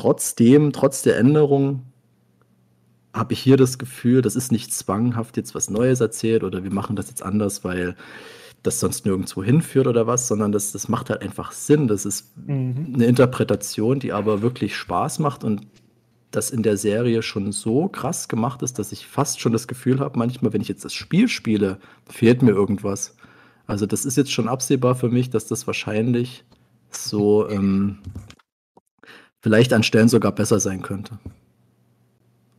trotzdem, 0.01 0.73
trotz 0.73 1.03
der 1.03 1.19
Änderung, 1.19 1.83
habe 3.13 3.35
ich 3.35 3.41
hier 3.41 3.59
das 3.59 3.77
Gefühl, 3.77 4.23
das 4.23 4.35
ist 4.35 4.51
nicht 4.51 4.73
zwanghaft 4.73 5.37
jetzt 5.37 5.55
was 5.55 5.69
Neues 5.69 6.01
erzählt 6.01 6.43
oder 6.43 6.65
wir 6.65 6.73
machen 6.73 6.97
das 6.97 7.09
jetzt 7.09 7.23
anders, 7.23 7.65
weil 7.65 7.97
das 8.63 8.81
sonst 8.81 9.05
nirgendwo 9.05 9.45
hinführt 9.45 9.87
oder 9.87 10.07
was, 10.07 10.27
sondern 10.27 10.53
das, 10.53 10.73
das 10.73 10.89
macht 10.89 11.11
halt 11.11 11.21
einfach 11.21 11.53
Sinn. 11.53 11.87
Das 11.87 12.07
ist 12.07 12.35
mhm. 12.39 12.93
eine 12.95 13.05
Interpretation, 13.07 14.01
die 14.01 14.13
aber 14.13 14.41
wirklich 14.41 14.75
Spaß 14.75 15.19
macht 15.19 15.45
und 15.45 15.67
das 16.31 16.51
in 16.51 16.63
der 16.63 16.79
Serie 16.79 17.23
schon 17.23 17.53
so 17.53 17.89
krass 17.89 18.29
gemacht 18.29 18.63
ist, 18.63 18.79
dass 18.79 18.93
ich 18.93 19.07
fast 19.07 19.41
schon 19.41 19.53
das 19.53 19.69
Gefühl 19.69 20.01
habe, 20.01 20.19
manchmal, 20.19 20.55
wenn 20.55 20.63
ich 20.63 20.69
jetzt 20.69 20.85
das 20.85 20.95
Spiel 20.95 21.29
spiele, 21.29 21.79
fehlt 22.09 22.41
mir 22.41 22.53
irgendwas. 22.53 23.17
Also 23.67 23.85
das 23.85 24.07
ist 24.07 24.17
jetzt 24.17 24.33
schon 24.33 24.49
absehbar 24.49 24.95
für 24.95 25.11
mich, 25.11 25.29
dass 25.29 25.47
das 25.47 25.67
wahrscheinlich 25.67 26.45
so 26.91 27.49
ähm, 27.51 27.99
vielleicht 29.41 29.73
an 29.73 29.83
Stellen 29.83 30.09
sogar 30.09 30.33
besser 30.33 30.61
sein 30.61 30.83
könnte. 30.83 31.19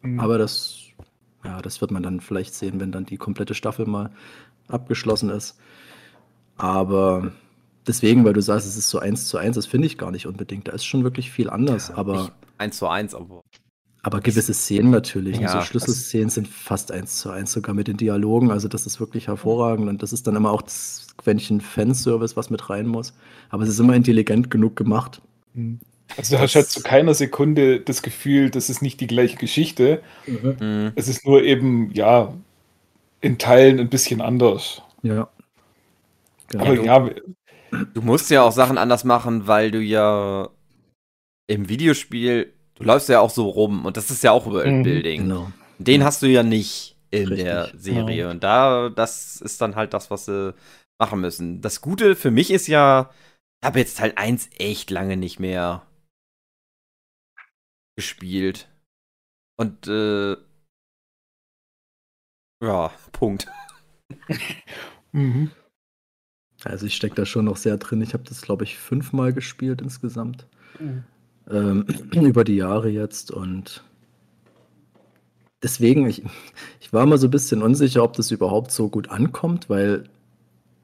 Mhm. 0.02 0.20
Aber 0.20 0.38
das, 0.38 0.80
ja, 1.44 1.62
das 1.62 1.82
wird 1.82 1.92
man 1.92 2.04
dann 2.04 2.20
vielleicht 2.20 2.54
sehen, 2.54 2.80
wenn 2.80 2.92
dann 2.92 3.06
die 3.06 3.18
komplette 3.18 3.54
Staffel 3.54 3.86
mal 3.86 4.12
abgeschlossen 4.68 5.30
ist. 5.30 5.58
Aber 6.58 7.32
deswegen, 7.88 8.26
weil 8.26 8.34
du 8.34 8.42
sagst, 8.42 8.68
es 8.68 8.78
ist 8.78 8.90
so 8.90 9.00
eins 9.00 9.28
zu 9.28 9.38
eins, 9.38 9.56
das 9.56 9.66
finde 9.66 9.88
ich 9.88 9.98
gar 9.98 10.12
nicht 10.12 10.28
unbedingt. 10.28 10.68
Da 10.68 10.74
ist 10.74 10.86
schon 10.86 11.04
wirklich 11.04 11.32
viel 11.32 11.50
anders. 11.50 11.90
Ja, 11.90 11.98
aber 11.98 12.32
eins 12.58 12.78
zu 12.78 12.88
eins, 12.88 13.16
aber. 13.16 13.42
Aber 14.04 14.20
gewisse 14.20 14.54
Szenen 14.54 14.90
natürlich. 14.90 15.38
Ja, 15.38 15.50
so 15.50 15.62
Schlüsselszenen 15.62 16.30
sind 16.30 16.48
fast 16.48 16.92
eins 16.92 17.18
zu 17.18 17.30
eins, 17.30 17.52
sogar 17.52 17.76
mit 17.76 17.88
den 17.88 17.98
Dialogen. 17.98 18.50
Also 18.50 18.68
das 18.68 18.88
ist 18.88 19.00
wirklich 19.00 19.28
hervorragend. 19.28 19.88
Und 19.90 20.02
das 20.02 20.12
ist 20.12 20.26
dann 20.26 20.36
immer 20.36 20.50
auch 20.50 20.64
das 20.64 21.06
Quäntchen 21.18 21.62
Fanservice, 21.62 22.36
was 22.36 22.50
mit 22.50 22.72
rein 22.72 22.88
muss. 22.88 23.14
Aber 23.50 23.62
es 23.62 23.70
ist 23.70 23.80
immer 23.80 23.96
intelligent 23.96 24.50
genug 24.50 24.76
gemacht. 24.76 25.22
Mhm. 25.54 25.80
Also 26.18 26.36
du 26.36 26.42
hast 26.42 26.56
halt 26.56 26.70
zu 26.70 26.82
keiner 26.82 27.14
Sekunde 27.14 27.80
das 27.80 28.02
Gefühl, 28.02 28.50
das 28.50 28.70
ist 28.70 28.82
nicht 28.82 29.00
die 29.02 29.08
gleiche 29.08 29.38
Geschichte. 29.38 30.02
Mhm. 30.28 30.92
Es 30.96 31.08
ist 31.08 31.26
nur 31.26 31.44
eben, 31.44 31.92
ja, 31.94 32.34
in 33.22 33.38
Teilen 33.38 33.80
ein 33.80 33.90
bisschen 33.90 34.22
anders. 34.22 34.82
Ja. 35.04 35.30
Genau. 36.50 36.66
Aber 36.66 36.84
ja. 36.84 37.10
Du 37.94 38.02
musst 38.02 38.30
ja 38.30 38.44
auch 38.44 38.52
Sachen 38.52 38.78
anders 38.78 39.04
machen, 39.04 39.48
weil 39.48 39.72
du 39.72 39.80
ja 39.80 40.50
im 41.48 41.70
Videospiel, 41.70 42.54
du 42.76 42.84
läufst 42.84 43.10
ja 43.10 43.22
auch 43.22 43.30
so 43.30 43.48
rum 43.48 43.86
und 43.86 43.96
das 43.96 44.12
ist 44.12 44.24
ja 44.24 44.32
auch 44.32 44.46
Worldbuilding. 44.46 45.24
Mhm. 45.24 45.30
Genau. 45.30 45.52
Den 45.80 46.04
hast 46.04 46.22
du 46.22 46.28
ja 46.28 46.44
nicht 46.44 46.98
in 47.12 47.28
Richtig. 47.28 47.46
der 47.46 47.72
Serie. 47.76 48.24
Ja. 48.24 48.32
Und 48.32 48.44
da, 48.44 48.90
das 48.90 49.42
ist 49.42 49.62
dann 49.62 49.76
halt 49.76 49.94
das, 49.94 50.12
was 50.12 50.26
sie 50.26 50.54
machen 51.00 51.22
müssen. 51.22 51.62
Das 51.62 51.82
Gute 51.82 52.16
für 52.16 52.32
mich 52.32 52.52
ist 52.52 52.68
ja, 52.68 53.10
habe 53.64 53.80
jetzt 53.80 53.98
Teil 53.98 54.14
1 54.16 54.50
echt 54.58 54.92
lange 54.92 55.18
nicht 55.18 55.40
mehr 55.40 55.84
gespielt. 58.02 58.68
Und 59.58 59.88
äh, 59.88 60.36
ja, 62.64 62.92
Punkt. 63.12 63.48
mhm. 65.12 65.52
Also 66.64 66.88
ich 66.88 66.96
stecke 66.96 67.14
da 67.14 67.28
schon 67.28 67.46
noch 67.46 67.58
sehr 67.58 67.78
drin. 67.78 68.02
Ich 68.02 68.14
habe 68.14 68.24
das, 68.24 68.42
glaube 68.42 68.64
ich, 68.64 68.80
fünfmal 68.80 69.34
gespielt 69.34 69.84
insgesamt. 69.84 70.48
Mhm. 70.80 71.04
Ähm, 71.48 71.86
über 72.12 72.44
die 72.44 72.56
Jahre 72.56 72.90
jetzt 72.90 73.30
und 73.30 73.84
deswegen, 75.62 76.08
ich, 76.08 76.24
ich 76.80 76.92
war 76.92 77.06
mal 77.06 77.20
so 77.20 77.28
ein 77.28 77.32
bisschen 77.32 77.62
unsicher, 77.62 78.04
ob 78.04 78.14
das 78.14 78.32
überhaupt 78.32 78.72
so 78.72 78.90
gut 78.90 79.12
ankommt, 79.12 79.70
weil 79.70 80.06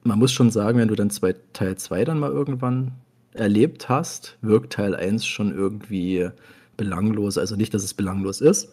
man 0.04 0.20
muss 0.20 0.32
schon 0.32 0.52
sagen, 0.52 0.78
wenn 0.78 0.88
du 0.88 0.96
dann 0.96 1.10
zwei, 1.10 1.34
Teil 1.54 1.78
2 1.78 2.06
dann 2.06 2.20
mal 2.20 2.32
irgendwann 2.32 2.92
erlebt 3.34 3.90
hast, 3.90 4.38
wirkt 4.42 4.74
Teil 4.74 4.96
1 4.96 5.26
schon 5.26 5.52
irgendwie 5.52 6.30
belanglos. 6.78 7.38
Also 7.38 7.56
nicht, 7.56 7.74
dass 7.74 7.84
es 7.84 7.94
belanglos 7.94 8.42
ist, 8.42 8.70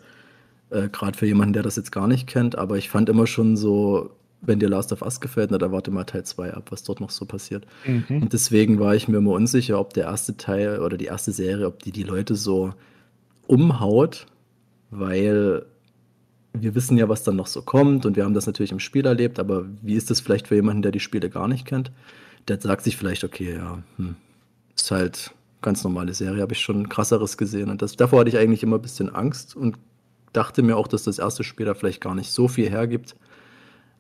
äh, 0.71 0.89
gerade 0.89 1.17
für 1.17 1.27
jemanden, 1.27 1.55
der 1.55 1.63
das 1.63 1.77
jetzt 1.77 1.93
gar 1.93 2.07
nicht 2.07 2.27
kennt, 2.27 2.57
aber 2.57 2.77
ich 2.77 2.89
fand 2.89 3.09
immer 3.09 3.27
schon 3.27 3.57
so, 3.57 4.11
wenn 4.43 4.61
dir 4.61 4.69
Last 4.69 4.93
of 4.93 5.03
Us 5.03 5.21
gefällt, 5.21 5.51
na, 5.51 5.59
dann 5.59 5.73
warte 5.73 5.91
mal 5.91 6.05
Teil 6.05 6.25
2 6.25 6.55
ab, 6.55 6.71
was 6.71 6.83
dort 6.83 7.01
noch 7.01 7.11
so 7.11 7.25
passiert. 7.25 7.67
Mhm. 7.87 8.23
Und 8.23 8.33
deswegen 8.33 8.79
war 8.79 8.95
ich 8.95 9.09
mir 9.09 9.19
immer 9.19 9.33
unsicher, 9.33 9.81
ob 9.81 9.95
der 9.95 10.05
erste 10.05 10.37
Teil 10.37 10.81
oder 10.81 10.97
die 10.97 11.07
erste 11.07 11.33
Serie, 11.33 11.67
ob 11.67 11.83
die 11.83 11.93
die 11.93 12.03
Leute 12.03 12.35
so 12.35 12.75
umhaut, 13.47 14.27
weil 14.91 15.65
wir 16.53 16.75
wissen 16.75 16.97
ja, 16.97 17.09
was 17.09 17.25
dann 17.25 17.37
noch 17.37 17.49
so 17.49 17.63
kommt 17.63 18.07
und 18.07 18.17
wir 18.17 18.25
haben 18.25 18.35
das 18.35 18.47
natürlich 18.47 18.73
im 18.73 18.81
Spiel 18.81 19.07
erlebt, 19.07 19.39
aber 19.39 19.67
wie 19.83 19.95
ist 19.95 20.11
das 20.11 20.21
vielleicht 20.21 20.49
für 20.49 20.55
jemanden, 20.55 20.83
der 20.83 20.93
die 20.93 21.01
Spiele 21.01 21.29
gar 21.29 21.49
nicht 21.49 21.67
kennt? 21.67 21.91
Der 22.47 22.61
sagt 22.61 22.85
sich 22.85 22.97
vielleicht, 22.97 23.25
okay, 23.25 23.57
ja, 23.57 23.83
hm, 23.97 24.15
ist 24.77 24.91
halt 24.91 25.35
ganz 25.65 25.83
normale 25.83 26.15
Serie, 26.15 26.43
habe 26.43 26.53
ich 26.53 26.61
schon 26.61 26.89
krasseres 26.89 27.37
gesehen 27.37 27.71
und 27.71 27.83
das, 27.83 27.97
davor 27.97 28.21
hatte 28.21 28.31
ich 28.31 28.39
eigentlich 28.39 28.63
immer 28.63 28.77
ein 28.77 28.83
bisschen 28.83 29.13
Angst 29.13 29.57
und 29.57 29.77
dachte 30.33 30.63
mir 30.63 30.77
auch, 30.77 30.87
dass 30.87 31.05
das 31.05 31.19
erste 31.19 31.43
Spiel 31.43 31.67
da 31.67 31.75
vielleicht 31.75 32.01
gar 32.01 32.15
nicht 32.15 32.31
so 32.31 32.47
viel 32.47 32.69
hergibt. 32.69 33.17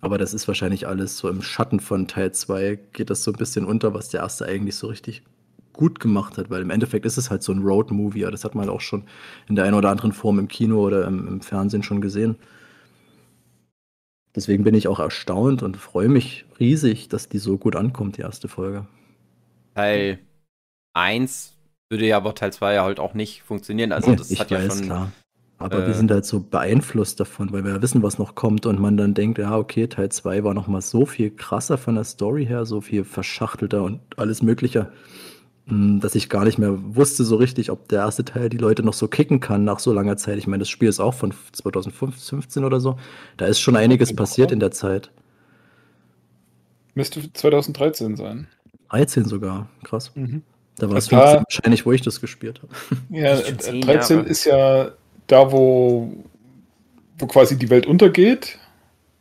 Aber 0.01 0.19
das 0.19 0.35
ist 0.35 0.47
wahrscheinlich 0.47 0.87
alles 0.87 1.17
so 1.17 1.29
im 1.29 1.41
Schatten 1.41 1.81
von 1.81 2.07
Teil 2.07 2.33
2 2.33 2.79
geht 2.93 3.09
das 3.09 3.25
so 3.25 3.33
ein 3.33 3.39
bisschen 3.39 3.65
unter, 3.65 3.95
was 3.95 4.11
der 4.11 4.21
erste 4.21 4.45
eigentlich 4.45 4.77
so 4.77 4.89
richtig 4.89 5.23
gut 5.73 5.99
gemacht 5.99 6.37
hat, 6.37 6.51
weil 6.51 6.61
im 6.61 6.71
Endeffekt 6.71 7.07
ist 7.07 7.17
es 7.17 7.31
halt 7.31 7.43
so 7.43 7.53
ein 7.53 7.63
Road-Movie. 7.63 8.27
Das 8.31 8.45
hat 8.45 8.55
man 8.55 8.69
auch 8.69 8.83
schon 8.83 9.05
in 9.49 9.57
der 9.57 9.65
einen 9.65 9.75
oder 9.75 9.91
anderen 9.91 10.13
Form 10.13 10.39
im 10.39 10.49
Kino 10.49 10.85
oder 10.85 11.07
im, 11.07 11.27
im 11.27 11.41
Fernsehen 11.41 11.83
schon 11.83 12.03
gesehen. 12.03 12.37
Deswegen 14.37 14.65
bin 14.65 14.75
ich 14.75 14.89
auch 14.89 14.99
erstaunt 14.99 15.63
und 15.63 15.77
freue 15.77 16.09
mich 16.09 16.45
riesig, 16.61 17.09
dass 17.09 17.29
die 17.29 17.39
so 17.39 17.57
gut 17.57 17.77
ankommt, 17.77 18.19
die 18.19 18.23
erste 18.23 18.49
Folge. 18.49 18.87
Teil 19.75 20.19
1 20.93 21.54
würde 21.89 22.07
ja 22.07 22.17
aber 22.17 22.35
Teil 22.35 22.53
2 22.53 22.75
ja 22.75 22.85
halt 22.85 23.01
auch 23.01 23.15
nicht 23.15 23.43
funktionieren. 23.43 23.93
Also 23.93 24.15
das 24.15 24.31
ich 24.31 24.41
hat 24.41 24.51
weiß, 24.51 24.63
ja 24.63 24.71
schon. 24.71 24.83
Klar. 24.83 25.13
Aber 25.59 25.85
äh, 25.85 25.87
wir 25.87 25.95
sind 25.95 26.11
halt 26.11 26.25
so 26.25 26.41
beeinflusst 26.41 27.21
davon, 27.21 27.53
weil 27.53 27.65
wir 27.65 27.73
ja 27.73 27.83
wissen, 27.83 28.03
was 28.03 28.19
noch 28.19 28.35
kommt 28.35 28.67
und 28.67 28.81
man 28.81 28.97
dann 28.97 29.15
denkt, 29.15 29.39
ja, 29.39 29.57
okay, 29.57 29.87
Teil 29.87 30.11
2 30.11 30.45
war 30.45 30.55
noch 30.55 30.67
mal 30.67 30.81
so 30.81 31.07
viel 31.07 31.31
krasser 31.31 31.79
von 31.79 31.95
der 31.95 32.05
Story 32.05 32.47
her, 32.47 32.67
so 32.67 32.81
viel 32.81 33.05
verschachtelter 33.05 33.83
und 33.83 34.01
alles 34.17 34.43
Mögliche. 34.43 34.91
Hm, 35.67 36.01
dass 36.01 36.15
ich 36.15 36.29
gar 36.29 36.45
nicht 36.45 36.59
mehr 36.59 36.77
wusste 36.95 37.25
so 37.25 37.37
richtig, 37.37 37.71
ob 37.71 37.89
der 37.89 38.01
erste 38.01 38.25
Teil 38.25 38.51
die 38.51 38.59
Leute 38.59 38.83
noch 38.83 38.93
so 38.93 39.09
kicken 39.09 39.41
kann 39.41 39.65
nach 39.65 39.79
so 39.79 39.93
langer 39.93 40.17
Zeit. 40.17 40.37
Ich 40.39 40.47
meine, 40.47 40.61
das 40.61 40.69
Spiel 40.69 40.89
ist 40.89 41.01
auch 41.01 41.15
von 41.15 41.33
2015 41.53 42.65
oder 42.65 42.81
so. 42.81 42.99
Da 43.39 43.47
ist 43.47 43.61
schon 43.61 43.77
einiges 43.77 44.15
passiert 44.15 44.53
in 44.53 44.61
der 44.61 44.73
Zeit. 44.73 45.11
Müsste 46.95 47.33
2013 47.33 48.17
sein. 48.17 48.47
13 48.91 49.25
sogar, 49.25 49.69
krass. 49.83 50.13
Mhm. 50.15 50.43
Da 50.77 50.91
war 50.91 50.97
es 50.97 51.11
wahrscheinlich, 51.13 51.87
wo 51.87 51.93
ich 51.93 52.03
das 52.03 52.21
gespielt 52.21 52.61
habe. 52.63 52.73
Ja, 53.11 53.37
13 53.37 54.25
ist 54.25 54.45
ja 54.45 54.91
da, 55.27 55.53
wo, 55.53 56.13
wo 57.19 57.27
quasi 57.27 57.57
die 57.57 57.71
Welt 57.71 57.87
untergeht. 57.87 58.59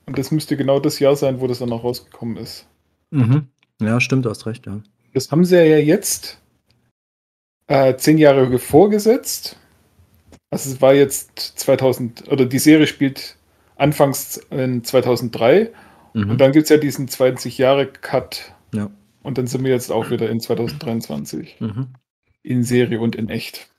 Und 0.06 0.18
das 0.18 0.32
müsste 0.32 0.58
genau 0.58 0.80
das 0.80 1.00
Jahr 1.00 1.16
sein, 1.16 1.40
wo 1.40 1.48
das 1.48 1.60
dann 1.60 1.72
auch 1.72 1.84
rausgekommen 1.84 2.38
ist. 2.38 2.68
Mhm. 3.12 3.48
Ja, 3.82 4.00
stimmt, 4.02 4.26
du 4.26 4.30
hast 4.30 4.46
recht, 4.46 4.66
ja. 4.66 4.82
Das 5.14 5.32
haben 5.32 5.46
sie 5.46 5.56
ja 5.56 5.78
jetzt 5.78 6.40
äh, 7.68 7.96
zehn 7.96 8.18
Jahre 8.18 8.58
vorgesetzt. 8.58 9.58
Also 10.50 10.72
es 10.72 10.82
war 10.82 10.94
jetzt 10.94 11.60
2000, 11.60 12.32
oder 12.32 12.46
die 12.46 12.60
Serie 12.60 12.88
spielt 12.88 13.38
anfangs 13.76 14.38
in 14.50 14.84
2003 14.84 15.72
mhm. 16.14 16.32
und 16.32 16.42
dann 16.42 16.52
gibt 16.52 16.66
es 16.66 16.70
ja 16.70 16.78
diesen 16.78 17.08
20 17.08 17.58
Jahre 17.58 17.88
Cut. 17.88 18.54
Ja. 18.74 18.90
Und 19.24 19.38
dann 19.38 19.48
sind 19.48 19.64
wir 19.64 19.72
jetzt 19.72 19.92
auch 19.92 20.10
wieder 20.12 20.30
in 20.30 20.40
2023. 20.40 21.60
Mhm. 21.60 21.94
In 22.44 22.64
Serie 22.64 23.00
und 23.00 23.16
in 23.16 23.30
echt. 23.30 23.70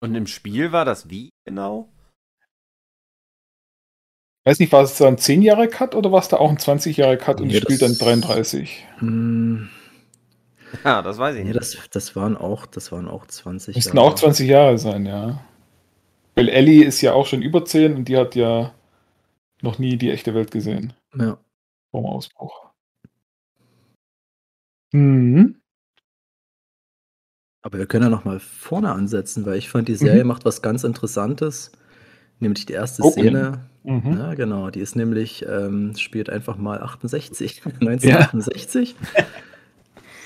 Und 0.00 0.14
im 0.14 0.26
Spiel 0.26 0.72
war 0.72 0.84
das 0.84 1.10
wie 1.10 1.30
genau? 1.44 1.88
Weiß 4.44 4.58
nicht, 4.58 4.72
war 4.72 4.82
es 4.82 4.96
da 4.96 5.06
ein 5.06 5.18
10 5.18 5.42
Jahre 5.42 5.68
Cut 5.68 5.94
oder 5.94 6.10
war 6.12 6.20
es 6.20 6.28
da 6.28 6.38
auch 6.38 6.48
ein 6.48 6.58
20 6.58 6.96
Jahre 6.96 7.18
Cut 7.18 7.40
und 7.40 7.48
nee, 7.48 7.60
spielt 7.60 7.82
dann 7.82 7.96
33? 7.96 8.86
Hm. 8.98 9.68
Ja, 10.84 11.02
das 11.02 11.18
weiß 11.18 11.36
ich 11.36 11.44
nicht. 11.44 11.52
Nee, 11.52 11.58
das, 11.58 11.76
das, 11.90 12.16
waren 12.16 12.36
auch, 12.36 12.64
das 12.64 12.90
waren 12.90 13.08
auch 13.08 13.26
20 13.26 13.76
Müssten 13.76 13.96
Jahre. 13.96 14.08
auch 14.08 14.14
20 14.14 14.48
Jahre 14.48 14.78
sein, 14.78 15.04
ja. 15.04 15.44
Weil 16.36 16.48
Ellie 16.48 16.84
ist 16.84 17.00
ja 17.02 17.12
auch 17.12 17.26
schon 17.26 17.42
über 17.42 17.64
10 17.64 17.96
und 17.96 18.08
die 18.08 18.16
hat 18.16 18.34
ja 18.34 18.72
noch 19.60 19.78
nie 19.78 19.96
die 19.96 20.10
echte 20.10 20.34
Welt 20.34 20.50
gesehen. 20.50 20.94
Ja. 21.18 21.38
Vom 21.90 22.06
Ausbruch. 22.06 22.69
Mhm. 24.92 25.56
Aber 27.62 27.78
wir 27.78 27.86
können 27.86 28.04
ja 28.04 28.10
noch 28.10 28.24
mal 28.24 28.40
vorne 28.40 28.92
ansetzen, 28.92 29.44
weil 29.44 29.58
ich 29.58 29.68
fand, 29.68 29.88
die 29.88 29.94
Serie 29.94 30.22
mhm. 30.24 30.28
macht 30.28 30.44
was 30.44 30.62
ganz 30.62 30.84
Interessantes, 30.84 31.72
nämlich 32.38 32.66
die 32.66 32.72
erste 32.72 33.02
Opening. 33.02 33.34
Szene. 33.34 33.70
Mhm. 33.84 34.18
Ja, 34.18 34.34
genau, 34.34 34.70
die 34.70 34.80
ist 34.80 34.96
nämlich, 34.96 35.44
ähm, 35.48 35.94
spielt 35.96 36.30
einfach 36.30 36.56
mal 36.56 36.82
68, 36.82 37.62
1968. 37.64 38.96
Ja. 39.16 39.24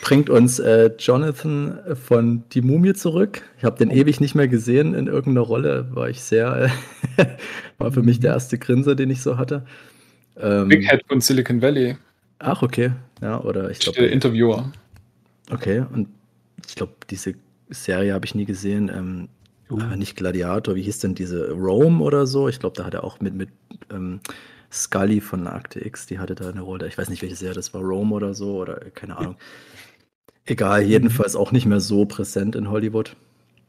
bringt 0.03 0.29
uns 0.29 0.59
äh, 0.59 0.90
Jonathan 0.98 1.79
von 1.94 2.44
Die 2.53 2.61
Mumie 2.61 2.92
zurück. 2.92 3.42
Ich 3.57 3.64
habe 3.64 3.79
den 3.79 3.88
oh. 3.88 3.94
ewig 3.94 4.20
nicht 4.20 4.35
mehr 4.35 4.48
gesehen 4.48 4.92
in 4.92 5.07
irgendeiner 5.07 5.46
Rolle. 5.46 5.88
War 5.92 6.11
ich 6.11 6.20
sehr, 6.20 6.70
äh, 7.16 7.24
war 7.79 7.90
für 7.90 8.03
mich 8.03 8.20
der 8.20 8.33
mhm. 8.33 8.35
erste 8.35 8.59
Grinser, 8.59 8.94
den 8.96 9.09
ich 9.09 9.22
so 9.22 9.38
hatte. 9.38 9.64
Ähm, 10.37 10.68
Big 10.68 10.88
Head 10.88 11.05
von 11.09 11.20
Silicon 11.20 11.62
Valley. 11.62 11.96
Ach, 12.38 12.62
okay. 12.62 12.92
Ja, 13.20 13.40
oder 13.40 13.70
ich 13.70 13.79
glaube. 13.79 14.05
Interviewer. 14.07 14.73
Okay, 15.51 15.85
und 15.92 16.09
ich 16.66 16.75
glaube, 16.75 16.92
diese 17.11 17.35
Serie 17.68 18.14
habe 18.14 18.25
ich 18.27 18.35
nie 18.35 18.44
gesehen. 18.44 18.88
Ähm, 18.88 19.29
uh. 19.70 19.97
Nicht 19.97 20.16
Gladiator, 20.16 20.75
wie 20.75 20.83
hieß 20.83 21.01
denn 21.01 21.14
diese 21.14 21.51
Rome 21.53 22.03
oder 22.03 22.27
so? 22.27 22.49
Ich 22.49 22.61
glaube, 22.61 22.77
da 22.77 22.85
hat 22.85 22.94
er 22.94 23.05
auch 23.05 23.20
mit, 23.20 23.35
mit 23.35 23.51
ähm, 23.90 24.20
Scully 24.73 25.20
von 25.20 25.47
Akte 25.47 25.85
X, 25.85 26.07
die 26.07 26.18
hatte 26.18 26.35
da 26.35 26.49
eine 26.49 26.62
Rolle. 26.62 26.88
Ich 26.88 26.99
weiß 26.99 27.09
nicht, 27.09 27.23
welche 27.23 27.37
Serie 27.37 27.55
das 27.55 27.73
war, 27.75 27.81
Rome 27.81 28.14
oder 28.14 28.35
so, 28.35 28.57
oder 28.57 28.77
keine 28.90 29.16
Ahnung. 29.16 29.37
Egal, 30.47 30.85
mhm. 30.85 30.90
jedenfalls 30.90 31.37
auch 31.37 31.53
nicht 31.53 31.66
mehr 31.66 31.81
so 31.81 32.05
präsent 32.05 32.57
in 32.57 32.70
Hollywood. 32.70 33.16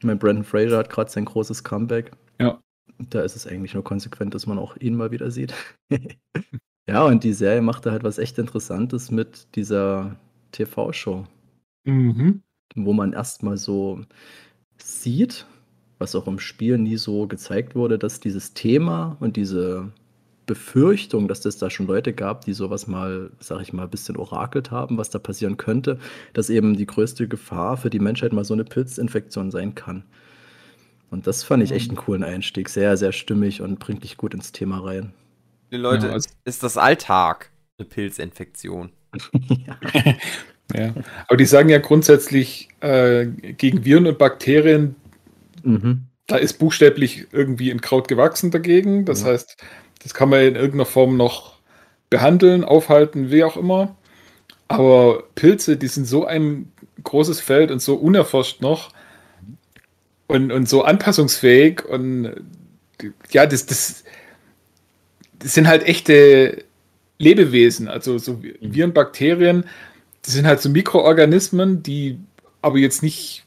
Mein 0.02 0.18
Brandon 0.18 0.44
Fraser 0.44 0.78
hat 0.78 0.90
gerade 0.90 1.10
sein 1.10 1.24
großes 1.24 1.64
Comeback. 1.64 2.12
Ja. 2.40 2.60
Da 2.98 3.22
ist 3.22 3.36
es 3.36 3.46
eigentlich 3.46 3.74
nur 3.74 3.84
konsequent, 3.84 4.34
dass 4.34 4.46
man 4.46 4.58
auch 4.58 4.76
ihn 4.76 4.94
mal 4.94 5.10
wieder 5.10 5.30
sieht. 5.30 5.54
ja, 6.88 7.04
und 7.04 7.24
die 7.24 7.32
Serie 7.32 7.62
machte 7.62 7.90
halt 7.90 8.04
was 8.04 8.18
echt 8.18 8.38
Interessantes 8.38 9.10
mit 9.10 9.48
dieser 9.54 10.16
TV-Show. 10.52 11.24
Mhm. 11.84 12.42
Wo 12.74 12.92
man 12.92 13.12
erstmal 13.12 13.56
so 13.56 14.00
sieht, 14.78 15.46
was 15.98 16.14
auch 16.14 16.26
im 16.26 16.38
Spiel 16.38 16.78
nie 16.78 16.96
so 16.96 17.26
gezeigt 17.26 17.74
wurde, 17.74 17.98
dass 17.98 18.20
dieses 18.20 18.54
Thema 18.54 19.16
und 19.20 19.36
diese 19.36 19.92
Befürchtung, 20.46 21.26
dass 21.28 21.44
es 21.44 21.58
da 21.58 21.70
schon 21.70 21.86
Leute 21.86 22.12
gab, 22.12 22.44
die 22.44 22.52
sowas 22.52 22.86
mal, 22.86 23.30
sag 23.40 23.60
ich 23.62 23.72
mal, 23.72 23.84
ein 23.84 23.90
bisschen 23.90 24.16
orakelt 24.16 24.70
haben, 24.70 24.96
was 24.96 25.10
da 25.10 25.18
passieren 25.18 25.56
könnte, 25.56 25.98
dass 26.34 26.50
eben 26.50 26.76
die 26.76 26.86
größte 26.86 27.26
Gefahr 27.28 27.76
für 27.76 27.90
die 27.90 27.98
Menschheit 27.98 28.32
mal 28.32 28.44
so 28.44 28.54
eine 28.54 28.64
Pilzinfektion 28.64 29.50
sein 29.50 29.74
kann. 29.74 30.04
Und 31.10 31.26
das 31.26 31.42
fand 31.42 31.62
ich 31.62 31.72
echt 31.72 31.90
einen 31.90 31.96
coolen 31.96 32.24
Einstieg. 32.24 32.68
Sehr, 32.68 32.96
sehr 32.96 33.12
stimmig 33.12 33.60
und 33.62 33.78
bringt 33.78 34.04
dich 34.04 34.16
gut 34.16 34.34
ins 34.34 34.52
Thema 34.52 34.78
rein. 34.84 35.12
Die 35.70 35.76
Leute, 35.76 36.08
ja, 36.08 36.12
also 36.12 36.28
ist 36.44 36.62
das 36.62 36.76
Alltag 36.76 37.50
eine 37.78 37.88
Pilzinfektion? 37.88 38.90
ja. 39.32 39.78
ja. 40.74 40.94
Aber 41.26 41.36
die 41.36 41.44
sagen 41.44 41.68
ja 41.68 41.78
grundsätzlich 41.78 42.68
äh, 42.80 43.26
gegen 43.26 43.84
Viren 43.84 44.06
und 44.06 44.18
Bakterien, 44.18 44.96
mhm. 45.62 46.02
da 46.26 46.36
ist 46.36 46.58
buchstäblich 46.58 47.26
irgendwie 47.32 47.70
ein 47.70 47.80
Kraut 47.80 48.08
gewachsen 48.08 48.50
dagegen. 48.50 49.04
Das 49.04 49.22
ja. 49.22 49.28
heißt, 49.28 49.56
das 50.02 50.14
kann 50.14 50.28
man 50.28 50.40
in 50.40 50.54
irgendeiner 50.54 50.86
Form 50.86 51.16
noch 51.16 51.56
behandeln, 52.10 52.64
aufhalten, 52.64 53.30
wie 53.30 53.44
auch 53.44 53.56
immer. 53.56 53.96
Aber 54.68 55.24
Pilze, 55.34 55.76
die 55.76 55.88
sind 55.88 56.06
so 56.06 56.24
ein 56.24 56.72
großes 57.02 57.40
Feld 57.40 57.70
und 57.70 57.80
so 57.80 57.94
unerforscht 57.94 58.60
noch 58.60 58.90
und, 60.26 60.50
und 60.50 60.68
so 60.68 60.82
anpassungsfähig 60.82 61.84
und 61.84 62.44
ja, 63.30 63.46
das, 63.46 63.66
das, 63.66 64.04
das 65.46 65.54
sind 65.54 65.68
halt 65.68 65.86
echte 65.86 66.64
Lebewesen, 67.18 67.86
also 67.86 68.18
so 68.18 68.42
Viren, 68.42 68.92
Bakterien, 68.92 69.62
das 70.22 70.34
sind 70.34 70.44
halt 70.44 70.60
so 70.60 70.68
Mikroorganismen, 70.68 71.84
die 71.84 72.18
aber 72.62 72.78
jetzt 72.78 73.00
nicht 73.00 73.44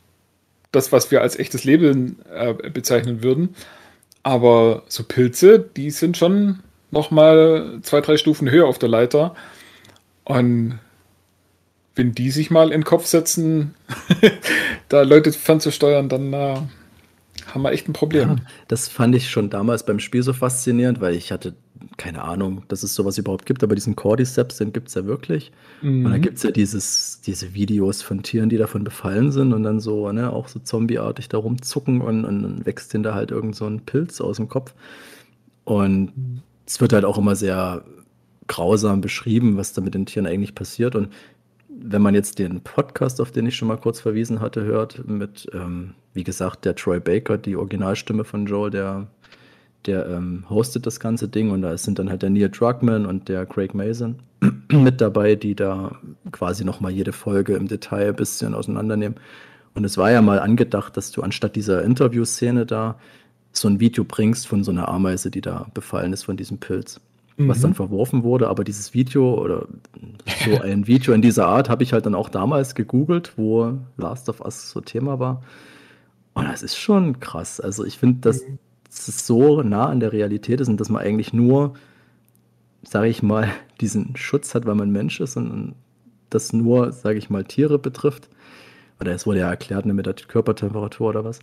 das, 0.71 0.93
was 0.93 1.11
wir 1.11 1.21
als 1.21 1.37
echtes 1.37 1.65
Leben 1.65 2.19
äh, 2.33 2.53
bezeichnen 2.53 3.21
würden. 3.21 3.53
Aber 4.23 4.83
so 4.87 5.03
Pilze, 5.03 5.59
die 5.59 5.91
sind 5.91 6.15
schon 6.15 6.59
noch 6.89 7.11
mal 7.11 7.79
zwei, 7.81 7.99
drei 7.99 8.15
Stufen 8.15 8.49
höher 8.49 8.65
auf 8.65 8.79
der 8.79 8.87
Leiter. 8.87 9.35
Und 10.23 10.79
wenn 11.95 12.13
die 12.13 12.31
sich 12.31 12.49
mal 12.49 12.67
in 12.67 12.79
den 12.79 12.85
Kopf 12.85 13.07
setzen, 13.07 13.75
da 14.87 15.01
Leute 15.01 15.33
fernzusteuern, 15.33 16.07
dann 16.07 16.31
äh, 16.31 16.55
haben 17.53 17.61
wir 17.61 17.73
echt 17.73 17.89
ein 17.89 17.93
Problem. 17.93 18.29
Ja, 18.29 18.35
das 18.69 18.87
fand 18.87 19.15
ich 19.15 19.29
schon 19.29 19.49
damals 19.49 19.85
beim 19.85 19.99
Spiel 19.99 20.23
so 20.23 20.31
faszinierend, 20.31 21.01
weil 21.01 21.15
ich 21.15 21.33
hatte 21.33 21.55
keine 21.99 22.23
Ahnung, 22.23 22.63
dass 22.69 22.81
es 22.81 22.95
sowas 22.95 23.17
überhaupt 23.17 23.45
gibt, 23.45 23.61
aber 23.61 23.75
diesen 23.75 23.95
Cordyceps, 23.95 24.57
den 24.57 24.71
gibt 24.71 24.87
es 24.87 24.95
ja 24.95 25.05
wirklich. 25.05 25.51
Mhm. 25.81 26.05
Und 26.05 26.11
da 26.11 26.17
gibt 26.17 26.37
es 26.37 26.43
ja 26.43 26.49
dieses, 26.49 27.21
diese 27.21 27.53
Videos 27.53 28.01
von 28.01 28.23
Tieren, 28.23 28.49
die 28.49 28.57
davon 28.57 28.83
befallen 28.85 29.31
sind 29.31 29.53
und 29.53 29.63
dann 29.63 29.81
so, 29.81 30.11
ne, 30.11 30.31
auch 30.31 30.47
so 30.47 30.59
zombieartig 30.59 31.27
da 31.27 31.37
rumzucken 31.37 32.01
und, 32.01 32.23
und 32.23 32.41
dann 32.41 32.65
wächst 32.65 32.93
denen 32.93 33.03
da 33.03 33.13
halt 33.13 33.31
irgend 33.31 33.55
so 33.55 33.65
ein 33.67 33.81
Pilz 33.81 34.21
aus 34.21 34.37
dem 34.37 34.47
Kopf. 34.47 34.73
Und 35.65 36.41
es 36.65 36.79
wird 36.79 36.93
halt 36.93 37.03
auch 37.03 37.17
immer 37.17 37.35
sehr 37.35 37.83
grausam 38.47 39.01
beschrieben, 39.01 39.57
was 39.57 39.73
da 39.73 39.81
mit 39.81 39.93
den 39.93 40.05
Tieren 40.05 40.25
eigentlich 40.25 40.55
passiert. 40.55 40.95
Und 40.95 41.09
wenn 41.67 42.01
man 42.01 42.15
jetzt 42.15 42.39
den 42.39 42.61
Podcast, 42.61 43.19
auf 43.19 43.31
den 43.31 43.45
ich 43.45 43.57
schon 43.57 43.67
mal 43.67 43.77
kurz 43.77 43.99
verwiesen 43.99 44.39
hatte, 44.39 44.63
hört, 44.63 45.05
mit, 45.05 45.49
ähm, 45.53 45.95
wie 46.13 46.23
gesagt, 46.23 46.63
der 46.63 46.75
Troy 46.75 47.01
Baker, 47.01 47.37
die 47.37 47.57
Originalstimme 47.57 48.23
von 48.23 48.45
Joel, 48.45 48.71
der 48.71 49.07
der 49.85 50.07
ähm, 50.07 50.45
hostet 50.49 50.85
das 50.85 50.99
ganze 50.99 51.27
Ding 51.27 51.51
und 51.51 51.61
da 51.61 51.77
sind 51.77 51.99
dann 51.99 52.09
halt 52.09 52.21
der 52.21 52.29
Neil 52.29 52.49
Druckmann 52.49 53.05
und 53.05 53.29
der 53.29 53.45
Craig 53.45 53.73
Mason 53.73 54.15
mit 54.71 54.99
dabei, 54.99 55.35
die 55.35 55.55
da 55.55 55.95
quasi 56.31 56.65
nochmal 56.65 56.91
jede 56.91 57.13
Folge 57.13 57.55
im 57.55 57.67
Detail 57.67 58.09
ein 58.09 58.15
bisschen 58.15 58.53
auseinandernehmen. 58.53 59.17
Und 59.75 59.85
es 59.85 59.97
war 59.97 60.11
ja 60.11 60.21
mal 60.21 60.39
angedacht, 60.39 60.97
dass 60.97 61.11
du 61.11 61.21
anstatt 61.21 61.55
dieser 61.55 61.83
Interviewszene 61.83 62.65
da 62.65 62.99
so 63.51 63.67
ein 63.67 63.79
Video 63.79 64.03
bringst 64.03 64.47
von 64.47 64.63
so 64.63 64.71
einer 64.71 64.89
Ameise, 64.89 65.31
die 65.31 65.41
da 65.41 65.67
befallen 65.73 66.11
ist 66.11 66.23
von 66.23 66.37
diesem 66.37 66.57
Pilz, 66.57 66.99
mhm. 67.37 67.47
was 67.47 67.61
dann 67.61 67.73
verworfen 67.73 68.23
wurde. 68.23 68.49
Aber 68.49 68.63
dieses 68.63 68.93
Video 68.93 69.41
oder 69.41 69.67
so 70.43 70.59
ein 70.61 70.87
Video 70.87 71.13
in 71.13 71.21
dieser 71.21 71.47
Art 71.47 71.69
habe 71.69 71.83
ich 71.83 71.93
halt 71.93 72.05
dann 72.05 72.15
auch 72.15 72.29
damals 72.29 72.75
gegoogelt, 72.75 73.33
wo 73.37 73.77
Last 73.97 74.27
of 74.27 74.41
Us 74.41 74.71
so 74.71 74.81
Thema 74.81 75.19
war. 75.19 75.41
Und 76.33 76.45
das 76.45 76.63
ist 76.63 76.75
schon 76.75 77.19
krass. 77.19 77.59
Also 77.59 77.85
ich 77.85 77.97
finde, 77.97 78.19
dass 78.21 78.45
mhm 78.45 78.59
so 78.89 79.61
nah 79.61 79.87
an 79.87 79.99
der 79.99 80.11
Realität 80.11 80.59
ist 80.61 80.67
und 80.67 80.79
dass 80.79 80.89
man 80.89 81.01
eigentlich 81.01 81.33
nur, 81.33 81.73
sage 82.83 83.07
ich 83.07 83.23
mal, 83.23 83.47
diesen 83.81 84.15
Schutz 84.15 84.55
hat, 84.55 84.65
weil 84.65 84.75
man 84.75 84.91
Mensch 84.91 85.19
ist 85.19 85.37
und 85.37 85.75
das 86.29 86.53
nur, 86.53 86.91
sage 86.91 87.17
ich 87.17 87.29
mal, 87.29 87.43
Tiere 87.43 87.79
betrifft. 87.79 88.29
Oder 88.99 89.13
es 89.13 89.25
wurde 89.25 89.39
ja 89.39 89.49
erklärt 89.49 89.85
ne, 89.85 89.93
mit 89.93 90.05
der 90.05 90.13
Körpertemperatur 90.13 91.09
oder 91.09 91.23
was. 91.23 91.39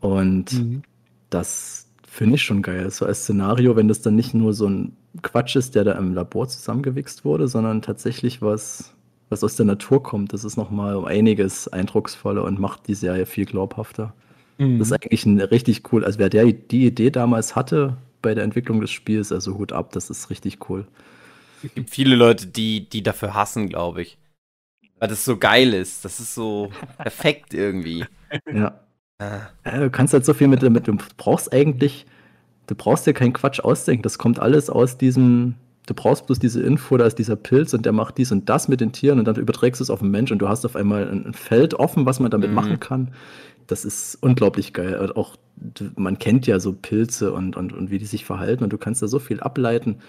Und 0.00 0.52
mhm. 0.52 0.82
das 1.30 1.88
finde 2.06 2.36
ich 2.36 2.42
schon 2.42 2.62
geil. 2.62 2.90
So 2.90 3.06
als 3.06 3.22
Szenario, 3.22 3.74
wenn 3.74 3.88
das 3.88 4.02
dann 4.02 4.14
nicht 4.14 4.34
nur 4.34 4.52
so 4.52 4.68
ein 4.68 4.96
Quatsch 5.22 5.56
ist, 5.56 5.74
der 5.74 5.84
da 5.84 5.92
im 5.92 6.14
Labor 6.14 6.46
zusammengewichst 6.46 7.24
wurde, 7.24 7.48
sondern 7.48 7.82
tatsächlich 7.82 8.42
was, 8.42 8.94
was 9.30 9.42
aus 9.42 9.56
der 9.56 9.66
Natur 9.66 10.02
kommt. 10.02 10.32
Das 10.32 10.44
ist 10.44 10.56
nochmal 10.56 10.94
um 10.96 11.06
einiges 11.06 11.68
eindrucksvoller 11.68 12.44
und 12.44 12.60
macht 12.60 12.86
die 12.86 12.94
Serie 12.94 13.26
viel 13.26 13.46
glaubhafter. 13.46 14.12
Mhm. 14.58 14.78
Das 14.78 14.88
ist 14.88 14.92
eigentlich 14.92 15.26
ein 15.26 15.40
richtig 15.40 15.92
cool. 15.92 16.04
Also 16.04 16.18
wer 16.18 16.28
der 16.28 16.44
die 16.46 16.86
Idee 16.86 17.10
damals 17.10 17.56
hatte 17.56 17.96
bei 18.22 18.34
der 18.34 18.44
Entwicklung 18.44 18.80
des 18.80 18.90
Spiels, 18.90 19.32
also 19.32 19.56
Hut 19.58 19.72
ab, 19.72 19.92
das 19.92 20.10
ist 20.10 20.30
richtig 20.30 20.68
cool. 20.68 20.86
Es 21.62 21.74
gibt 21.74 21.90
viele 21.90 22.14
Leute, 22.16 22.46
die, 22.46 22.88
die 22.88 23.02
dafür 23.02 23.34
hassen, 23.34 23.68
glaube 23.68 24.02
ich. 24.02 24.18
Weil 24.98 25.08
das 25.08 25.24
so 25.24 25.36
geil 25.36 25.74
ist. 25.74 26.04
Das 26.04 26.20
ist 26.20 26.34
so 26.34 26.70
perfekt 26.98 27.54
irgendwie. 27.54 28.04
Ja. 28.52 28.80
Ah. 29.18 29.40
ja. 29.64 29.80
Du 29.80 29.90
kannst 29.90 30.12
halt 30.12 30.24
so 30.24 30.34
viel 30.34 30.48
mit, 30.48 30.62
mit, 30.62 30.86
du 30.86 30.96
brauchst 31.16 31.52
eigentlich, 31.52 32.06
du 32.66 32.74
brauchst 32.74 33.06
dir 33.06 33.14
keinen 33.14 33.32
Quatsch 33.32 33.60
ausdenken. 33.60 34.02
Das 34.02 34.18
kommt 34.18 34.38
alles 34.38 34.70
aus 34.70 34.98
diesem, 34.98 35.54
du 35.86 35.94
brauchst 35.94 36.26
bloß 36.26 36.38
diese 36.38 36.62
Info, 36.62 36.96
da 36.96 37.06
ist 37.06 37.18
dieser 37.18 37.36
Pilz 37.36 37.74
und 37.74 37.84
der 37.86 37.92
macht 37.92 38.18
dies 38.18 38.32
und 38.32 38.48
das 38.48 38.68
mit 38.68 38.80
den 38.80 38.92
Tieren 38.92 39.18
und 39.18 39.26
dann 39.26 39.36
überträgst 39.36 39.80
du 39.80 39.84
es 39.84 39.90
auf 39.90 40.00
den 40.00 40.10
Mensch 40.10 40.32
und 40.32 40.38
du 40.38 40.48
hast 40.48 40.64
auf 40.64 40.76
einmal 40.76 41.08
ein 41.08 41.34
Feld 41.34 41.74
offen, 41.74 42.06
was 42.06 42.20
man 42.20 42.30
damit 42.30 42.50
mhm. 42.50 42.54
machen 42.54 42.80
kann 42.80 43.12
das 43.66 43.84
ist 43.84 44.16
unglaublich 44.20 44.72
geil. 44.72 45.12
Auch 45.14 45.36
man 45.96 46.18
kennt 46.18 46.46
ja 46.46 46.60
so 46.60 46.72
Pilze 46.72 47.32
und, 47.32 47.56
und, 47.56 47.72
und 47.72 47.90
wie 47.90 47.98
die 47.98 48.06
sich 48.06 48.24
verhalten 48.24 48.64
und 48.64 48.72
du 48.72 48.78
kannst 48.78 49.02
da 49.02 49.08
so 49.08 49.18
viel 49.18 49.40
ableiten. 49.40 50.00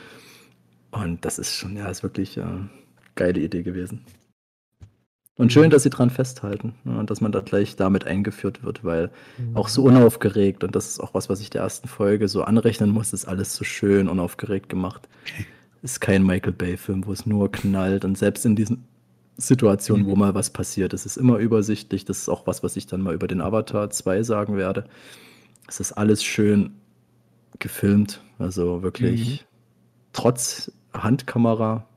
Und 0.92 1.26
das 1.26 1.40
ist 1.40 1.54
schon, 1.54 1.76
ja, 1.76 1.90
ist 1.90 2.04
wirklich 2.04 2.40
eine 2.40 2.52
äh, 2.52 3.04
geile 3.16 3.40
Idee 3.42 3.64
gewesen. 3.64 4.06
Und 5.38 5.52
schön, 5.52 5.66
mhm. 5.66 5.70
dass 5.72 5.84
sie 5.84 5.90
dran 5.90 6.10
festhalten 6.10 6.76
ja, 6.86 6.94
und 6.94 7.10
dass 7.10 7.20
man 7.20 7.34
da 7.34 7.42
gleich 7.42 7.76
damit 7.76 8.06
eingeführt 8.06 8.64
wird, 8.64 8.86
weil 8.86 9.12
mhm. 9.38 9.58
auch 9.58 9.68
so 9.68 9.84
unaufgeregt 9.84 10.64
und 10.64 10.76
das 10.76 10.88
ist 10.88 11.00
auch 11.02 11.14
was, 11.14 11.30
was 11.30 11.42
ich 11.42 11.50
der 11.50 11.62
ersten 11.62 11.90
Folge 11.90 12.30
so 12.30 12.44
anrechnen 12.44 12.90
muss, 12.90 13.12
ist 13.12 13.26
alles 13.26 13.54
so 13.54 13.66
schön 13.66 14.08
unaufgeregt 14.08 14.70
gemacht. 14.70 15.08
Ist 15.82 16.02
kein 16.02 16.26
Michael 16.26 16.54
Bay-Film, 16.54 17.06
wo 17.06 17.12
es 17.12 17.28
nur 17.28 17.52
knallt 17.52 18.06
und 18.06 18.18
selbst 18.18 18.44
in 18.44 18.56
diesen 18.56 18.88
Situation, 19.38 20.02
mhm. 20.02 20.06
wo 20.08 20.16
mal 20.16 20.34
was 20.34 20.50
passiert. 20.50 20.94
Es 20.94 21.06
ist 21.06 21.18
immer 21.18 21.38
übersichtlich. 21.38 22.06
Das 22.06 22.20
ist 22.20 22.30
auch 22.30 22.48
was, 22.48 22.64
was 22.64 22.76
ich 22.76 22.88
dann 22.88 23.02
mal 23.02 23.14
über 23.14 23.28
den 23.28 23.42
Avatar 23.42 23.90
2 23.90 24.24
sagen 24.24 24.58
werde. 24.58 24.86
Es 25.68 25.80
ist 25.80 25.94
alles 25.94 26.24
schön 26.24 26.76
gefilmt. 27.60 28.22
Also 28.40 28.84
wirklich 28.84 29.42
mhm. 29.42 29.46
trotz 30.14 30.72
Handkamera. 30.94 31.88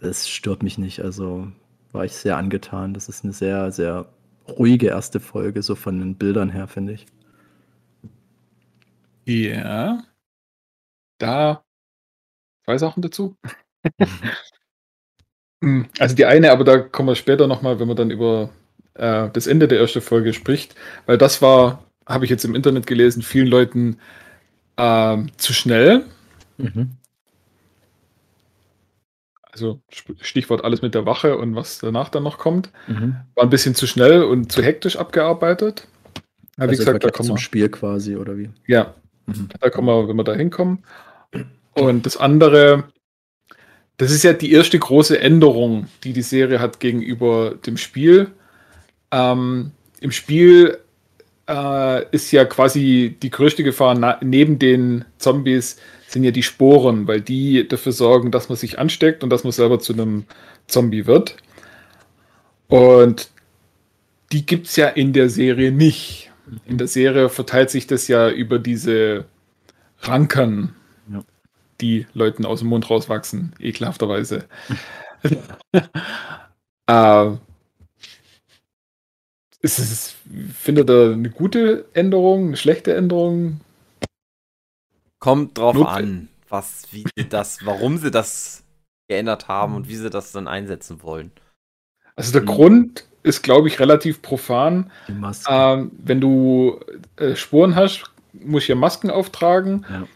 Es 0.00 0.28
stört 0.28 0.62
mich 0.62 0.78
nicht. 0.78 1.00
Also 1.00 1.50
war 1.92 2.04
ich 2.04 2.12
sehr 2.12 2.36
angetan. 2.36 2.94
Das 2.94 3.08
ist 3.08 3.24
eine 3.24 3.32
sehr, 3.32 3.72
sehr 3.72 4.06
ruhige 4.48 4.88
erste 4.88 5.20
Folge, 5.20 5.62
so 5.62 5.74
von 5.74 5.98
den 5.98 6.16
Bildern 6.16 6.50
her, 6.50 6.68
finde 6.68 6.94
ich. 6.94 7.06
Ja. 9.26 10.02
Da 11.18 11.64
zwei 12.64 12.78
Sachen 12.78 13.02
dazu. 13.02 13.36
Hm, 15.62 15.86
also 15.98 16.14
die 16.14 16.24
eine, 16.24 16.52
aber 16.52 16.64
da 16.64 16.78
kommen 16.78 17.08
wir 17.08 17.16
später 17.16 17.46
nochmal, 17.46 17.80
wenn 17.80 17.88
man 17.88 17.96
dann 17.96 18.10
über 18.10 18.50
äh, 18.94 19.28
das 19.32 19.46
Ende 19.46 19.68
der 19.68 19.80
ersten 19.80 20.00
Folge 20.00 20.32
spricht, 20.32 20.74
weil 21.06 21.18
das 21.18 21.42
war, 21.42 21.84
habe 22.06 22.24
ich 22.24 22.30
jetzt 22.30 22.44
im 22.44 22.54
Internet 22.54 22.86
gelesen, 22.86 23.22
vielen 23.22 23.46
Leuten 23.46 23.98
äh, 24.76 25.18
zu 25.36 25.52
schnell. 25.52 26.04
Mhm. 26.58 26.92
Also 29.52 29.80
Stichwort 30.20 30.64
alles 30.64 30.80
mit 30.80 30.94
der 30.94 31.06
Wache 31.06 31.36
und 31.36 31.54
was 31.54 31.78
danach 31.78 32.08
dann 32.08 32.22
noch 32.22 32.38
kommt. 32.38 32.70
Mhm. 32.86 33.16
War 33.34 33.44
ein 33.44 33.50
bisschen 33.50 33.74
zu 33.74 33.86
schnell 33.86 34.22
und 34.22 34.52
zu 34.52 34.62
hektisch 34.62 34.96
abgearbeitet. 34.96 35.88
Ja, 36.56 36.64
wie 36.64 36.70
also 36.70 36.84
gesagt, 36.84 37.04
da 37.04 37.10
kommen 37.10 37.26
zum 37.26 37.36
wir. 37.36 37.40
Spiel 37.40 37.68
quasi, 37.68 38.16
oder 38.16 38.38
wie? 38.38 38.50
Ja, 38.66 38.94
mhm. 39.26 39.48
da 39.60 39.70
kommen 39.70 39.88
wir, 39.88 40.08
wenn 40.08 40.16
wir 40.16 40.24
da 40.24 40.34
hinkommen. 40.34 40.84
Und 41.74 42.06
das 42.06 42.16
andere, 42.16 42.84
das 44.00 44.12
ist 44.12 44.22
ja 44.22 44.32
die 44.32 44.52
erste 44.52 44.78
große 44.78 45.20
Änderung, 45.20 45.86
die 46.04 46.14
die 46.14 46.22
Serie 46.22 46.58
hat 46.58 46.80
gegenüber 46.80 47.56
dem 47.66 47.76
Spiel. 47.76 48.28
Ähm, 49.10 49.72
Im 50.00 50.10
Spiel 50.10 50.78
äh, 51.46 52.06
ist 52.10 52.32
ja 52.32 52.46
quasi 52.46 53.18
die 53.22 53.28
größte 53.28 53.62
Gefahr 53.62 54.18
neben 54.22 54.58
den 54.58 55.04
Zombies 55.18 55.76
sind 56.08 56.24
ja 56.24 56.30
die 56.30 56.42
Sporen, 56.42 57.08
weil 57.08 57.20
die 57.20 57.68
dafür 57.68 57.92
sorgen, 57.92 58.30
dass 58.30 58.48
man 58.48 58.56
sich 58.56 58.78
ansteckt 58.78 59.22
und 59.22 59.28
dass 59.28 59.44
man 59.44 59.52
selber 59.52 59.80
zu 59.80 59.92
einem 59.92 60.24
Zombie 60.66 61.04
wird. 61.04 61.36
Und 62.68 63.28
die 64.32 64.46
gibt 64.46 64.68
es 64.68 64.76
ja 64.76 64.88
in 64.88 65.12
der 65.12 65.28
Serie 65.28 65.72
nicht. 65.72 66.30
In 66.66 66.78
der 66.78 66.88
Serie 66.88 67.28
verteilt 67.28 67.68
sich 67.68 67.86
das 67.86 68.08
ja 68.08 68.30
über 68.30 68.58
diese 68.58 69.26
Ranken, 70.00 70.74
die 71.80 72.06
Leuten 72.14 72.44
aus 72.44 72.60
dem 72.60 72.68
Mund 72.68 72.88
rauswachsen, 72.88 73.54
ekelhafterweise. 73.58 74.46
äh, 76.86 77.30
ist 79.60 79.78
es, 79.78 80.16
findet 80.54 80.88
ihr 80.88 81.12
eine 81.12 81.30
gute 81.30 81.86
Änderung, 81.92 82.48
eine 82.48 82.56
schlechte 82.56 82.94
Änderung? 82.94 83.60
Kommt 85.18 85.58
drauf 85.58 85.74
Not 85.74 85.88
an, 85.88 86.28
was, 86.48 86.88
wie 86.92 87.04
das, 87.28 87.64
warum 87.64 87.98
sie 87.98 88.10
das 88.10 88.64
geändert 89.08 89.48
haben 89.48 89.74
und 89.74 89.88
wie 89.88 89.96
sie 89.96 90.08
das 90.08 90.32
dann 90.32 90.48
einsetzen 90.48 91.02
wollen. 91.02 91.30
Also 92.16 92.32
der 92.32 92.42
mhm. 92.42 92.46
Grund 92.46 93.04
ist, 93.22 93.42
glaube 93.42 93.68
ich, 93.68 93.80
relativ 93.80 94.22
profan. 94.22 94.90
Ähm, 95.48 95.90
wenn 95.98 96.20
du 96.20 96.80
äh, 97.16 97.36
Spuren 97.36 97.74
hast, 97.74 98.04
muss 98.32 98.62
ich 98.62 98.68
ja 98.68 98.74
Masken 98.74 99.10
auftragen. 99.10 99.84
Ja. 99.90 100.06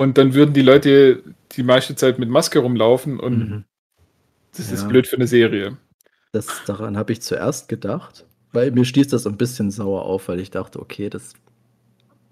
Und 0.00 0.16
dann 0.16 0.32
würden 0.32 0.54
die 0.54 0.62
Leute 0.62 1.22
die 1.52 1.62
meiste 1.62 1.94
Zeit 1.94 2.18
mit 2.18 2.30
Maske 2.30 2.60
rumlaufen 2.60 3.20
und 3.20 3.38
mhm. 3.38 3.64
das 4.56 4.68
ja. 4.68 4.76
ist 4.76 4.88
blöd 4.88 5.06
für 5.06 5.16
eine 5.16 5.26
Serie. 5.26 5.76
Das, 6.32 6.46
daran 6.66 6.96
habe 6.96 7.12
ich 7.12 7.20
zuerst 7.20 7.68
gedacht, 7.68 8.24
weil 8.50 8.70
mir 8.70 8.86
stieß 8.86 9.08
das 9.08 9.26
ein 9.26 9.36
bisschen 9.36 9.70
sauer 9.70 10.06
auf, 10.06 10.28
weil 10.28 10.40
ich 10.40 10.50
dachte, 10.50 10.80
okay, 10.80 11.10
das 11.10 11.34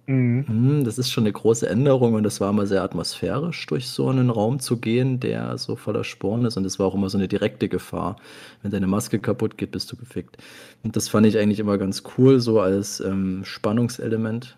Mhm. 0.07 0.47
Hm, 0.49 0.85
das 0.85 0.97
ist 0.97 1.11
schon 1.11 1.25
eine 1.25 1.33
große 1.33 1.69
Änderung 1.69 2.15
und 2.15 2.23
das 2.23 2.41
war 2.41 2.49
immer 2.49 2.65
sehr 2.65 2.83
atmosphärisch, 2.83 3.67
durch 3.67 3.89
so 3.89 4.09
einen 4.09 4.31
Raum 4.31 4.59
zu 4.59 4.79
gehen, 4.79 5.21
der 5.21 5.59
so 5.59 5.77
voller 5.77 6.03
Sporen 6.03 6.47
ist. 6.47 6.57
Und 6.57 6.65
das 6.65 6.79
war 6.79 6.87
auch 6.87 6.95
immer 6.95 7.11
so 7.11 7.19
eine 7.19 7.29
direkte 7.29 7.69
Gefahr. 7.69 8.17
Wenn 8.63 8.71
deine 8.71 8.87
Maske 8.87 9.19
kaputt 9.19 9.59
geht, 9.59 9.73
bist 9.73 9.93
du 9.93 9.97
gefickt. 9.97 10.39
Und 10.83 10.97
das 10.97 11.11
fand 11.11 11.27
ich 11.27 11.37
eigentlich 11.37 11.61
immer 11.61 11.77
ganz 11.77 12.05
cool, 12.17 12.41
so 12.41 12.59
als 12.61 13.01
ähm, 13.01 13.43
Spannungselement. 13.45 14.57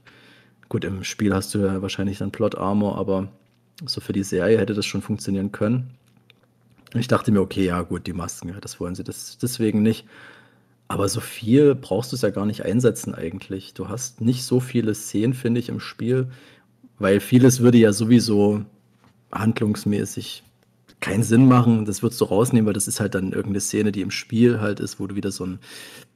Gut, 0.71 0.85
im 0.85 1.03
Spiel 1.03 1.35
hast 1.35 1.53
du 1.53 1.59
ja 1.59 1.83
wahrscheinlich 1.83 2.19
dann 2.19 2.31
Plot 2.31 2.57
Armor, 2.57 2.97
aber 2.97 3.29
so 3.85 4.01
für 4.01 4.13
die 4.13 4.23
Serie 4.23 4.57
hätte 4.57 4.73
das 4.73 4.87
schon 4.87 5.03
funktionieren 5.03 5.51
können. 5.51 5.91
Ich 6.95 7.09
dachte 7.09 7.33
mir, 7.33 7.41
okay, 7.41 7.67
ja 7.67 7.83
gut, 7.83 8.07
die 8.07 8.13
Masken, 8.13 8.55
das 8.61 8.79
wollen 8.79 8.95
sie 8.95 9.03
das, 9.03 9.37
deswegen 9.37 9.83
nicht. 9.83 10.07
Aber 10.87 11.09
so 11.09 11.19
viel 11.19 11.75
brauchst 11.75 12.13
du 12.13 12.17
es 12.17 12.23
ja 12.23 12.31
gar 12.31 12.47
nicht 12.47 12.65
einsetzen 12.65 13.17
eigentlich. 13.17 13.75
Du 13.75 13.89
hast 13.89 14.21
nicht 14.21 14.45
so 14.45 14.61
viele 14.61 14.95
Szenen, 14.95 15.35
finde 15.35 15.59
ich, 15.59 15.69
im 15.69 15.81
Spiel, 15.81 16.31
weil 17.01 17.19
vieles 17.19 17.59
würde 17.61 17.79
ja 17.79 17.93
sowieso 17.93 18.65
handlungsmäßig 19.33 20.45
keinen 21.01 21.25
Sinn 21.25 21.49
machen. 21.49 21.85
Das 21.85 22.05
würdest 22.05 22.21
du 22.21 22.27
rausnehmen, 22.27 22.67
weil 22.67 22.75
das 22.75 22.87
ist 22.87 23.01
halt 23.01 23.17
dann 23.17 23.33
irgendeine 23.33 23.61
Szene, 23.61 23.91
die 23.91 24.03
im 24.03 24.13
Spiel 24.13 24.61
halt 24.61 24.79
ist, 24.79 25.01
wo 25.01 25.09
du 25.09 25.17
wieder 25.17 25.33
so 25.33 25.43
einen 25.43 25.59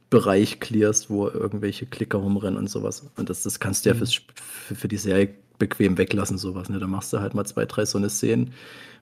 Bereich 0.09 0.59
clearst, 0.59 1.09
wo 1.09 1.27
irgendwelche 1.27 1.85
Klicker 1.85 2.19
rumrennen 2.19 2.57
und 2.57 2.69
sowas. 2.69 3.09
Und 3.15 3.29
das, 3.29 3.43
das 3.43 3.59
kannst 3.59 3.85
du 3.85 3.89
ja 3.89 3.95
mhm. 3.95 3.99
fürs, 3.99 4.13
für, 4.13 4.75
für 4.75 4.87
die 4.87 4.97
Serie 4.97 5.29
bequem 5.57 5.97
weglassen, 5.97 6.37
sowas. 6.37 6.69
Ne? 6.69 6.79
Da 6.79 6.87
machst 6.87 7.13
du 7.13 7.19
halt 7.19 7.33
mal 7.33 7.45
zwei, 7.45 7.65
drei 7.65 7.85
so 7.85 7.97
eine 7.97 8.09
Szenen, 8.09 8.53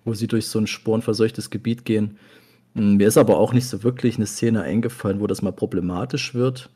wo 0.05 0.13
sie 0.13 0.27
durch 0.27 0.47
so 0.47 0.59
ein 0.59 0.67
sporenverseuchtes 0.67 1.49
Gebiet 1.49 1.85
gehen 1.85 2.17
hm, 2.75 2.97
mir 2.97 3.07
ist 3.07 3.17
aber 3.17 3.37
auch 3.37 3.53
nicht 3.53 3.67
so 3.67 3.83
wirklich 3.83 4.15
eine 4.17 4.25
Szene 4.25 4.63
eingefallen, 4.63 5.19
wo 5.19 5.27
das 5.27 5.41
mal 5.41 5.51
problematisch 5.51 6.33
wird. 6.33 6.69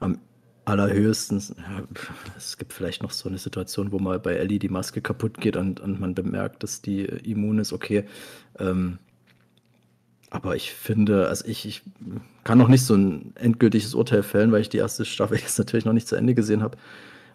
Am 0.00 0.18
allerhöchsten, 0.64 1.38
ja, 1.58 1.82
es 2.36 2.56
gibt 2.58 2.72
vielleicht 2.72 3.02
noch 3.02 3.10
so 3.10 3.28
eine 3.28 3.38
Situation, 3.38 3.92
wo 3.92 3.98
mal 3.98 4.18
bei 4.20 4.34
Ellie 4.34 4.58
die 4.58 4.68
Maske 4.68 5.00
kaputt 5.00 5.40
geht 5.40 5.56
und, 5.56 5.80
und 5.80 6.00
man 6.00 6.14
bemerkt, 6.14 6.62
dass 6.62 6.82
die 6.82 7.04
immun 7.04 7.58
ist, 7.58 7.72
okay. 7.72 8.04
Ähm, 8.58 8.98
aber 10.30 10.54
ich 10.54 10.72
finde, 10.72 11.28
also 11.28 11.44
ich, 11.46 11.66
ich 11.66 11.82
kann 12.44 12.58
noch 12.58 12.68
nicht 12.68 12.84
so 12.84 12.94
ein 12.94 13.32
endgültiges 13.34 13.94
Urteil 13.94 14.22
fällen, 14.22 14.52
weil 14.52 14.60
ich 14.60 14.68
die 14.68 14.78
erste 14.78 15.04
Staffel 15.04 15.38
jetzt 15.40 15.58
natürlich 15.58 15.84
noch 15.84 15.92
nicht 15.92 16.08
zu 16.08 16.16
Ende 16.16 16.34
gesehen 16.34 16.62
habe. 16.62 16.78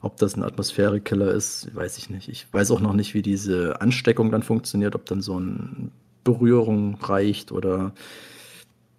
Ob 0.01 0.17
das 0.17 0.36
ein 0.36 0.43
Atmosphärekiller 0.43 1.31
ist, 1.31 1.73
weiß 1.75 1.97
ich 1.97 2.10
nicht. 2.10 2.29
Ich 2.29 2.47
weiß 2.51 2.71
auch 2.71 2.79
noch 2.79 2.93
nicht, 2.93 3.13
wie 3.13 3.21
diese 3.21 3.81
Ansteckung 3.81 4.31
dann 4.31 4.43
funktioniert, 4.43 4.95
ob 4.95 5.05
dann 5.05 5.21
so 5.21 5.39
ein 5.39 5.91
Berührung 6.23 6.95
reicht 7.01 7.51
oder 7.51 7.93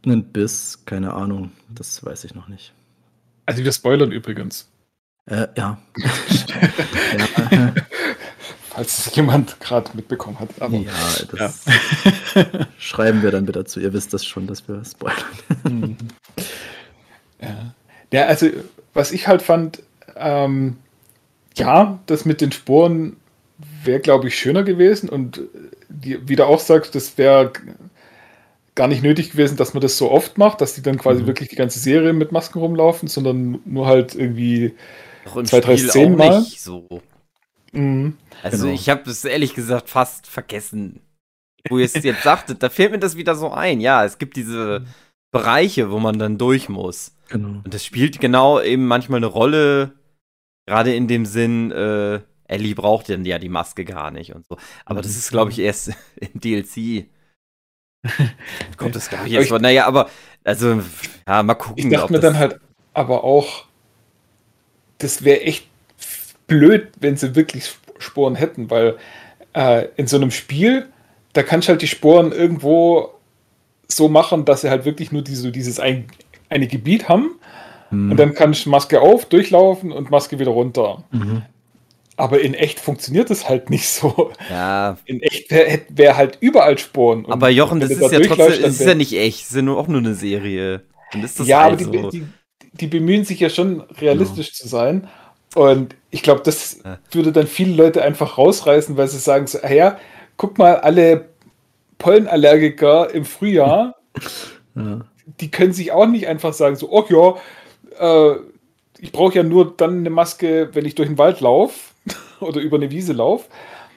einen 0.05 0.25
Biss, 0.25 0.85
keine 0.85 1.15
Ahnung, 1.15 1.53
das 1.69 2.05
weiß 2.05 2.25
ich 2.25 2.35
noch 2.35 2.49
nicht. 2.49 2.73
Also 3.47 3.65
wir 3.65 3.73
spoilern 3.73 4.13
übrigens. 4.13 4.69
Äh, 5.27 5.49
ja. 5.57 5.79
ja. 7.51 7.75
Falls 8.77 9.07
es 9.07 9.17
jemand 9.17 9.59
gerade 9.59 9.91
mitbekommen 9.95 10.39
hat. 10.39 10.51
Aber, 10.61 10.77
ja, 10.77 10.93
das 11.31 11.65
ja. 12.35 12.45
schreiben 12.79 13.23
wir 13.23 13.31
dann 13.31 13.47
bitte 13.47 13.61
dazu. 13.61 13.81
Ihr 13.81 13.95
wisst 13.95 14.13
das 14.13 14.27
schon, 14.27 14.47
dass 14.47 14.69
wir 14.69 14.85
spoilern. 14.85 15.17
Mhm. 15.65 15.97
ja. 17.41 17.75
ja, 18.13 18.27
also 18.27 18.49
was 18.93 19.13
ich 19.13 19.29
halt 19.29 19.41
fand, 19.41 19.83
ähm, 20.15 20.77
ja, 21.55 21.99
das 22.05 22.27
mit 22.27 22.43
den 22.43 22.53
Sporen 22.53 23.17
wäre, 23.83 24.01
glaube 24.01 24.29
ich, 24.29 24.39
schöner 24.39 24.63
gewesen 24.63 25.09
und 25.09 25.41
die, 25.89 26.29
wie 26.29 26.37
du 26.37 26.45
auch 26.45 26.61
sagst, 26.61 26.95
das 26.95 27.17
wäre 27.17 27.53
gar 28.75 28.89
nicht 28.89 29.03
nötig 29.03 29.31
gewesen, 29.31 29.57
dass 29.57 29.73
man 29.73 29.81
das 29.81 29.97
so 29.97 30.11
oft 30.11 30.37
macht, 30.37 30.61
dass 30.61 30.75
die 30.75 30.83
dann 30.83 30.99
quasi 30.99 31.23
mhm. 31.23 31.29
wirklich 31.29 31.49
die 31.49 31.57
ganze 31.57 31.79
Serie 31.79 32.13
mit 32.13 32.31
Masken 32.31 32.59
rumlaufen, 32.59 33.09
sondern 33.09 33.59
nur 33.65 33.87
halt 33.87 34.15
irgendwie 34.15 34.75
zwei, 35.45 35.61
drei 35.61 35.79
Szenen 35.79 36.17
mal. 36.17 36.43
so. 36.43 37.01
Mhm. 37.77 38.17
Also 38.43 38.65
genau. 38.65 38.75
ich 38.75 38.89
habe 38.89 39.11
es 39.11 39.25
ehrlich 39.25 39.55
gesagt 39.55 39.89
fast 39.89 40.27
vergessen, 40.27 41.01
wo 41.69 41.79
ihr 41.79 41.85
es 41.85 41.95
jetzt 41.95 42.23
sagtet. 42.23 42.63
Da 42.63 42.71
fällt 42.71 42.93
mir 42.93 42.99
das 42.99 43.17
wieder 43.17 43.35
so 43.35 43.51
ein. 43.51 43.81
Ja, 43.81 44.05
es 44.05 44.19
gibt 44.19 44.37
diese 44.37 44.81
mhm. 44.81 44.87
Bereiche, 45.33 45.91
wo 45.91 45.99
man 45.99 46.19
dann 46.19 46.39
durch 46.39 46.69
muss. 46.69 47.13
Genau. 47.29 47.61
Und 47.65 47.75
das 47.75 47.85
spielt 47.85 48.21
genau 48.21 48.61
eben 48.61 48.87
manchmal 48.87 49.19
eine 49.19 49.27
Rolle, 49.27 49.93
gerade 50.67 50.95
in 50.95 51.09
dem 51.09 51.27
Sinn, 51.27 51.71
äh, 51.73 52.21
Ellie 52.49 52.75
braucht 52.75 53.09
dann 53.09 53.25
ja 53.25 53.39
die 53.39 53.49
Maske 53.49 53.85
gar 53.85 54.11
nicht 54.11 54.35
und 54.35 54.47
so. 54.47 54.57
Aber 54.85 55.03
das 55.03 55.13
mhm. 55.13 55.19
ist, 55.19 55.31
glaube 55.31 55.51
ich, 55.51 55.59
erst 55.59 55.89
im 56.17 56.41
DLC. 56.41 57.07
Kommt 58.77 58.95
das, 58.95 59.09
glaube 59.09 59.27
ich, 59.27 59.33
jetzt 59.33 59.49
vor. 59.49 59.59
Naja, 59.59 59.87
aber, 59.87 60.09
also, 60.45 60.81
ja, 61.27 61.43
mal 61.43 61.55
gucken. 61.55 61.91
Ich 61.91 61.91
dachte 61.91 62.13
mir 62.13 62.21
dann 62.21 62.39
halt 62.39 62.61
aber 62.95 63.25
auch, 63.25 63.67
das 64.99 65.25
wäre 65.25 65.41
echt 65.43 65.69
blöd, 66.47 66.89
wenn 67.01 67.17
sie 67.17 67.35
wirklich 67.35 67.73
Sporen 67.99 68.35
hätten, 68.35 68.71
weil 68.71 68.97
äh, 69.55 69.87
in 69.97 70.07
so 70.07 70.17
einem 70.17 70.31
Spiel, 70.31 70.87
da 71.33 71.43
kannst 71.43 71.69
du 71.69 71.71
halt 71.71 71.83
die 71.83 71.89
Sporen 71.89 72.33
irgendwo 72.33 73.11
so 73.89 74.09
machen, 74.09 74.45
dass 74.45 74.63
sie 74.63 74.71
halt 74.71 74.85
wirklich 74.85 75.13
nur 75.13 75.23
diese, 75.23 75.53
dieses 75.53 75.81
ein, 75.81 76.07
eine 76.49 76.67
Gebiet 76.67 77.09
haben. 77.09 77.39
Mhm. 77.91 78.11
Und 78.11 78.17
dann 78.17 78.35
kannst 78.35 78.67
du 78.67 78.71
Maske 78.71 79.01
auf, 79.01 79.27
durchlaufen 79.27 79.93
und 79.93 80.11
Maske 80.11 80.39
wieder 80.39 80.51
runter. 80.51 81.05
Mhm. 81.11 81.43
Aber 82.17 82.41
in 82.41 82.55
echt 82.55 82.81
funktioniert 82.81 83.31
es 83.31 83.49
halt 83.49 83.69
nicht 83.69 83.87
so. 83.89 84.33
Ja. 84.49 84.97
In 85.05 85.21
echt 85.21 85.51
wäre 85.51 85.81
wär 85.91 86.17
halt 86.17 86.39
überall 86.41 86.79
Sporen. 86.79 87.27
Aber 87.27 87.51
Jochen, 87.51 87.79
das 87.79 87.91
ist 87.91 88.01
da 88.01 88.11
ja 88.11 88.21
trotzdem, 88.21 88.63
das 88.63 88.81
ist 88.81 88.87
ja 88.87 88.95
nicht 88.95 89.13
echt, 89.13 89.43
es 89.43 89.51
ist 89.51 89.57
ja 89.57 89.63
nur 89.63 89.77
auch 89.77 89.87
nur 89.87 89.99
eine 89.99 90.15
Serie. 90.15 90.83
Und 91.13 91.23
das 91.23 91.37
ja, 91.47 91.65
halt 91.65 91.87
aber 91.87 92.11
die, 92.11 92.21
die, 92.21 92.27
die, 92.73 92.87
bemühen 92.87 93.27
sich 93.27 93.39
ja 93.39 93.51
schon 93.51 93.83
realistisch 94.01 94.49
ja. 94.49 94.53
zu 94.55 94.67
sein. 94.67 95.09
Und 95.55 95.95
ich 96.11 96.23
glaube, 96.23 96.43
das 96.45 96.81
ja. 96.85 96.99
würde 97.13 97.33
dann 97.33 97.47
viele 97.47 97.75
Leute 97.75 98.03
einfach 98.03 98.39
rausreißen, 98.39 98.97
weil 98.97 99.09
sie 99.09 99.19
sagen 99.19 99.47
so, 99.47 99.59
ja, 99.67 99.99
guck 100.37 100.59
mal, 100.59 100.77
alle 100.77 101.29
Pollenallergiker 101.99 103.13
im 103.15 103.25
Frühjahr, 103.25 103.97
ja. 104.75 105.01
die 105.41 105.51
können 105.51 105.73
sich 105.73 105.93
auch 105.93 106.07
nicht 106.07 106.27
einfach 106.27 106.53
sagen 106.53 106.77
so, 106.77 106.91
oh 106.91 107.05
ja, 107.09 108.33
äh, 108.33 108.37
ich 108.99 109.13
brauche 109.13 109.35
ja 109.35 109.43
nur 109.43 109.77
dann 109.77 109.99
eine 109.99 110.11
Maske, 110.11 110.71
wenn 110.73 110.85
ich 110.85 110.95
durch 110.95 111.09
den 111.09 111.19
Wald 111.19 111.41
laufe 111.41 111.75
oder 112.41 112.61
über 112.61 112.77
eine 112.77 112.91
Wiese 112.91 113.13
laufe, 113.13 113.49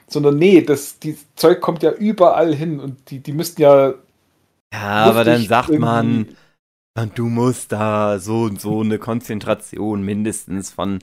sondern 0.06 0.36
nee, 0.36 0.60
das 0.62 0.98
die 0.98 1.16
Zeug 1.36 1.60
kommt 1.60 1.82
ja 1.82 1.92
überall 1.92 2.54
hin 2.54 2.80
und 2.80 3.10
die, 3.10 3.20
die 3.20 3.32
müssten 3.32 3.62
ja. 3.62 3.94
Ja, 4.72 5.04
aber 5.04 5.24
dann 5.24 5.42
sagt 5.42 5.76
man, 5.78 6.28
du 7.14 7.26
musst 7.26 7.72
da 7.72 8.18
so 8.18 8.42
und 8.42 8.60
so 8.60 8.80
eine 8.80 8.98
Konzentration 8.98 10.02
mindestens 10.02 10.70
von 10.70 11.00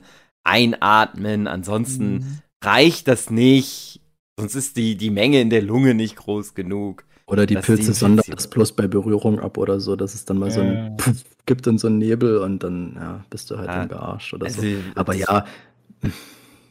einatmen, 0.48 1.46
ansonsten 1.46 2.14
mhm. 2.14 2.38
reicht 2.64 3.06
das 3.08 3.30
nicht, 3.30 4.00
sonst 4.38 4.54
ist 4.54 4.76
die, 4.76 4.96
die 4.96 5.10
Menge 5.10 5.40
in 5.40 5.50
der 5.50 5.62
Lunge 5.62 5.94
nicht 5.94 6.16
groß 6.16 6.54
genug. 6.54 7.04
Oder 7.26 7.44
die 7.44 7.56
Pilze 7.56 7.92
sondern 7.92 8.24
das 8.30 8.48
bloß 8.48 8.72
bei 8.72 8.86
Berührung 8.86 9.38
ab 9.38 9.58
oder 9.58 9.80
so, 9.80 9.96
dass 9.96 10.14
es 10.14 10.24
dann 10.24 10.38
mal 10.38 10.48
ja. 10.48 10.54
so 10.54 10.60
ein 10.62 10.96
Puff 10.96 11.24
gibt 11.44 11.66
und 11.66 11.78
so 11.78 11.88
einen 11.88 11.98
Nebel 11.98 12.38
und 12.38 12.62
dann 12.62 12.94
ja, 12.94 13.24
bist 13.28 13.50
du 13.50 13.58
halt 13.58 13.68
ja. 13.68 13.84
gearscht 13.84 14.32
oder 14.32 14.46
also, 14.46 14.62
so. 14.62 14.68
Aber 14.94 15.14
ja. 15.14 15.44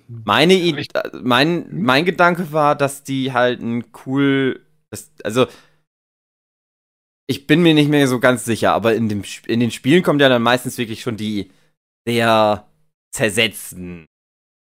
Meine 0.07 0.55
Idee, 0.55 0.87
mein, 1.21 1.67
mein 1.69 2.05
Gedanke 2.05 2.51
war, 2.51 2.75
dass 2.75 3.03
die 3.03 3.33
halt 3.33 3.61
ein 3.61 3.85
cool, 4.05 4.61
das, 4.89 5.11
also 5.23 5.47
ich 7.27 7.45
bin 7.45 7.61
mir 7.61 7.73
nicht 7.73 7.89
mehr 7.89 8.07
so 8.07 8.19
ganz 8.19 8.45
sicher, 8.45 8.73
aber 8.73 8.95
in, 8.95 9.09
dem, 9.09 9.23
in 9.45 9.59
den 9.59 9.71
Spielen 9.71 10.01
kommt 10.01 10.21
ja 10.21 10.29
dann 10.29 10.41
meistens 10.41 10.77
wirklich 10.77 11.01
schon 11.01 11.17
die 11.17 11.51
sehr 12.07 12.65
zersetzten 13.13 14.05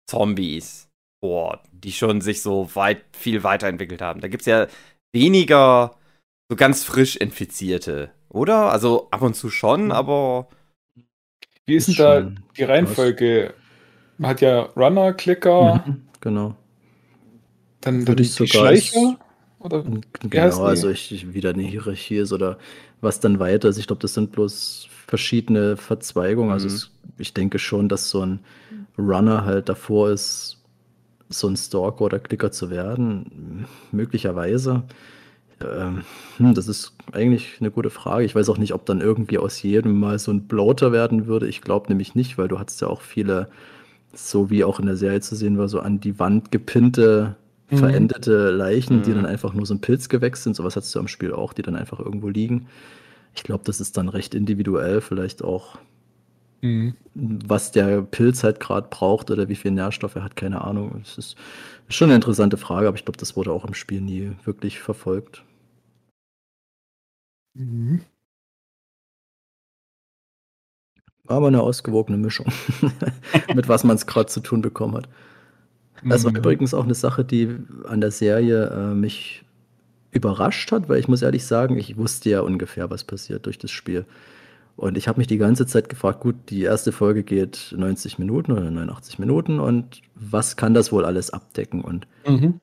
Zombies 0.10 0.90
vor, 1.24 1.64
die 1.72 1.92
schon 1.92 2.22
sich 2.22 2.42
so 2.42 2.70
weit, 2.76 3.04
viel 3.14 3.44
weiterentwickelt 3.44 4.02
haben. 4.02 4.22
Da 4.22 4.28
gibt 4.28 4.42
es 4.42 4.48
ja 4.48 4.68
weniger 5.14 5.96
so 6.50 6.56
ganz 6.56 6.84
frisch 6.84 7.16
Infizierte, 7.16 8.12
oder? 8.30 8.72
Also 8.72 9.08
ab 9.12 9.22
und 9.22 9.36
zu 9.36 9.50
schon, 9.50 9.86
hm. 9.86 9.92
aber. 9.92 10.48
Wie 11.66 11.76
ist 11.76 11.88
denn 11.88 11.96
da 11.96 12.32
die 12.56 12.64
Reihenfolge? 12.64 13.56
Man 14.18 14.30
hat 14.30 14.42
ja 14.42 14.62
Runner, 14.76 15.14
Clicker. 15.14 15.84
Mhm, 15.86 16.08
genau. 16.22 16.56
Dann, 17.82 18.06
dann 18.06 18.16
die 18.16 18.26
Schleicher. 18.26 19.18
Oder 19.60 19.84
genau, 20.30 20.64
also 20.64 20.90
ich, 20.92 21.12
ich, 21.12 21.34
wieder 21.34 21.50
eine 21.50 21.64
Hierarchie 21.64 22.18
ist 22.18 22.32
oder 22.32 22.60
was 23.02 23.20
dann 23.20 23.40
weiter 23.40 23.70
ist. 23.70 23.80
Ich 23.80 23.88
glaube, 23.88 24.02
das 24.02 24.14
sind 24.14 24.32
bloß 24.32 24.88
verschiedene 25.08 25.76
Verzweigungen. 25.76 26.52
Also 26.52 26.68
mhm. 26.68 26.74
Also 26.74 26.88
es, 26.88 26.92
ich 27.18 27.34
denke 27.34 27.60
schon, 27.60 27.90
dass 27.90 28.10
so 28.10 28.22
ein 28.22 28.40
Runner 28.98 29.46
halt 29.46 29.70
davor 29.70 30.12
ist, 30.12 30.64
so 31.30 31.48
ein 31.48 31.58
Stalker 31.58 32.02
oder 32.02 32.20
Klicker 32.20 32.52
zu 32.52 32.70
werden? 32.70 33.66
Möglicherweise. 33.92 34.84
Ähm, 35.62 36.04
hm, 36.38 36.54
das 36.54 36.68
ist 36.68 36.94
eigentlich 37.12 37.58
eine 37.60 37.72
gute 37.72 37.90
Frage. 37.90 38.26
Ich 38.26 38.36
weiß 38.36 38.50
auch 38.50 38.58
nicht, 38.58 38.74
ob 38.74 38.86
dann 38.86 39.02
irgendwie 39.02 39.38
aus 39.38 39.62
jedem 39.62 40.00
mal 40.00 40.20
so 40.20 40.32
ein 40.32 40.48
Bloater 40.48 40.92
werden 40.92 41.28
würde. 41.28 41.48
Ich 41.48 41.62
glaube 41.62 41.90
nämlich 41.90 42.16
nicht, 42.16 42.38
weil 42.38 42.48
du 42.48 42.60
hattest 42.60 42.82
ja 42.82 42.88
auch 42.88 43.02
viele, 43.02 43.50
so 44.14 44.50
wie 44.50 44.64
auch 44.64 44.80
in 44.80 44.86
der 44.86 44.98
Serie 44.98 45.22
zu 45.22 45.36
sehen 45.36 45.58
war, 45.58 45.70
so 45.70 45.80
an 45.80 46.00
die 46.00 46.20
Wand 46.20 46.52
gepinnte, 46.52 47.36
mhm. 47.70 47.78
verendete 47.78 48.52
Leichen, 48.52 48.98
mhm. 48.98 49.04
die 49.04 49.14
dann 49.14 49.26
einfach 49.26 49.54
nur 49.54 49.66
so 49.66 49.74
ein 49.74 49.82
Pilzgewächs 49.82 50.44
sind. 50.44 50.56
Sowas 50.56 50.76
hattest 50.76 50.94
du 50.94 51.00
am 51.00 51.08
Spiel 51.08 51.34
auch, 51.34 51.54
die 51.54 51.62
dann 51.62 51.76
einfach 51.76 52.00
irgendwo 52.00 52.28
liegen. 52.28 52.68
Ich 53.34 53.44
glaube, 53.44 53.64
das 53.66 53.80
ist 53.80 53.98
dann 53.98 54.10
recht 54.10 54.36
individuell, 54.36 55.02
vielleicht 55.02 55.44
auch 55.44 55.78
Mhm. 56.66 56.96
Was 57.14 57.72
der 57.72 58.02
Pilz 58.02 58.44
halt 58.44 58.60
gerade 58.60 58.88
braucht 58.90 59.30
oder 59.30 59.48
wie 59.50 59.56
viel 59.56 59.72
Nährstoffe 59.72 60.16
er 60.16 60.24
hat, 60.24 60.36
keine 60.36 60.62
Ahnung. 60.62 61.00
Das 61.04 61.18
ist 61.18 61.36
schon 61.90 62.08
eine 62.10 62.16
interessante 62.16 62.58
Frage, 62.58 62.88
aber 62.88 62.98
ich 62.98 63.06
glaube, 63.06 63.20
das 63.20 63.36
wurde 63.36 63.52
auch 63.52 63.66
im 63.66 63.76
Spiel 63.76 64.02
nie 64.02 64.32
wirklich 64.46 64.80
verfolgt. 64.80 65.44
Mhm. 67.54 68.02
Aber 71.28 71.48
eine 71.48 71.62
ausgewogene 71.62 72.18
Mischung, 72.18 72.48
mit 73.56 73.68
was 73.68 73.84
man 73.84 73.96
es 73.96 74.08
gerade 74.08 74.28
zu 74.28 74.42
tun 74.42 74.62
bekommen 74.62 74.96
hat. 74.96 75.10
Das 76.04 76.24
war 76.24 76.32
mhm. 76.32 76.38
übrigens 76.38 76.74
auch 76.74 76.84
eine 76.84 76.96
Sache, 76.96 77.24
die 77.24 77.58
an 77.86 78.02
der 78.02 78.12
Serie 78.12 78.70
äh, 78.70 78.94
mich 78.94 79.44
überrascht 80.12 80.72
hat, 80.72 80.90
weil 80.90 81.00
ich 81.00 81.08
muss 81.08 81.22
ehrlich 81.22 81.46
sagen, 81.46 81.78
ich 81.78 81.98
wusste 81.98 82.30
ja 82.30 82.42
ungefähr, 82.42 82.90
was 82.90 83.04
passiert 83.04 83.46
durch 83.46 83.58
das 83.58 83.72
Spiel. 83.72 84.06
Und 84.78 84.98
ich 84.98 85.08
habe 85.08 85.20
mich 85.20 85.28
die 85.28 85.38
ganze 85.38 85.66
Zeit 85.66 85.88
gefragt, 85.88 86.20
gut, 86.20 86.36
die 86.50 86.64
erste 86.64 86.92
Folge 86.92 87.24
geht 87.24 87.74
90 87.76 88.20
Minuten 88.20 88.52
oder 88.52 88.70
89 88.70 89.20
Minuten 89.20 89.60
und 89.60 90.02
was 90.16 90.58
kann 90.58 90.74
das 90.74 90.92
wohl 90.92 91.06
alles 91.06 91.30
abdecken 91.30 91.82
und 91.82 92.08
mhm. 92.28 92.60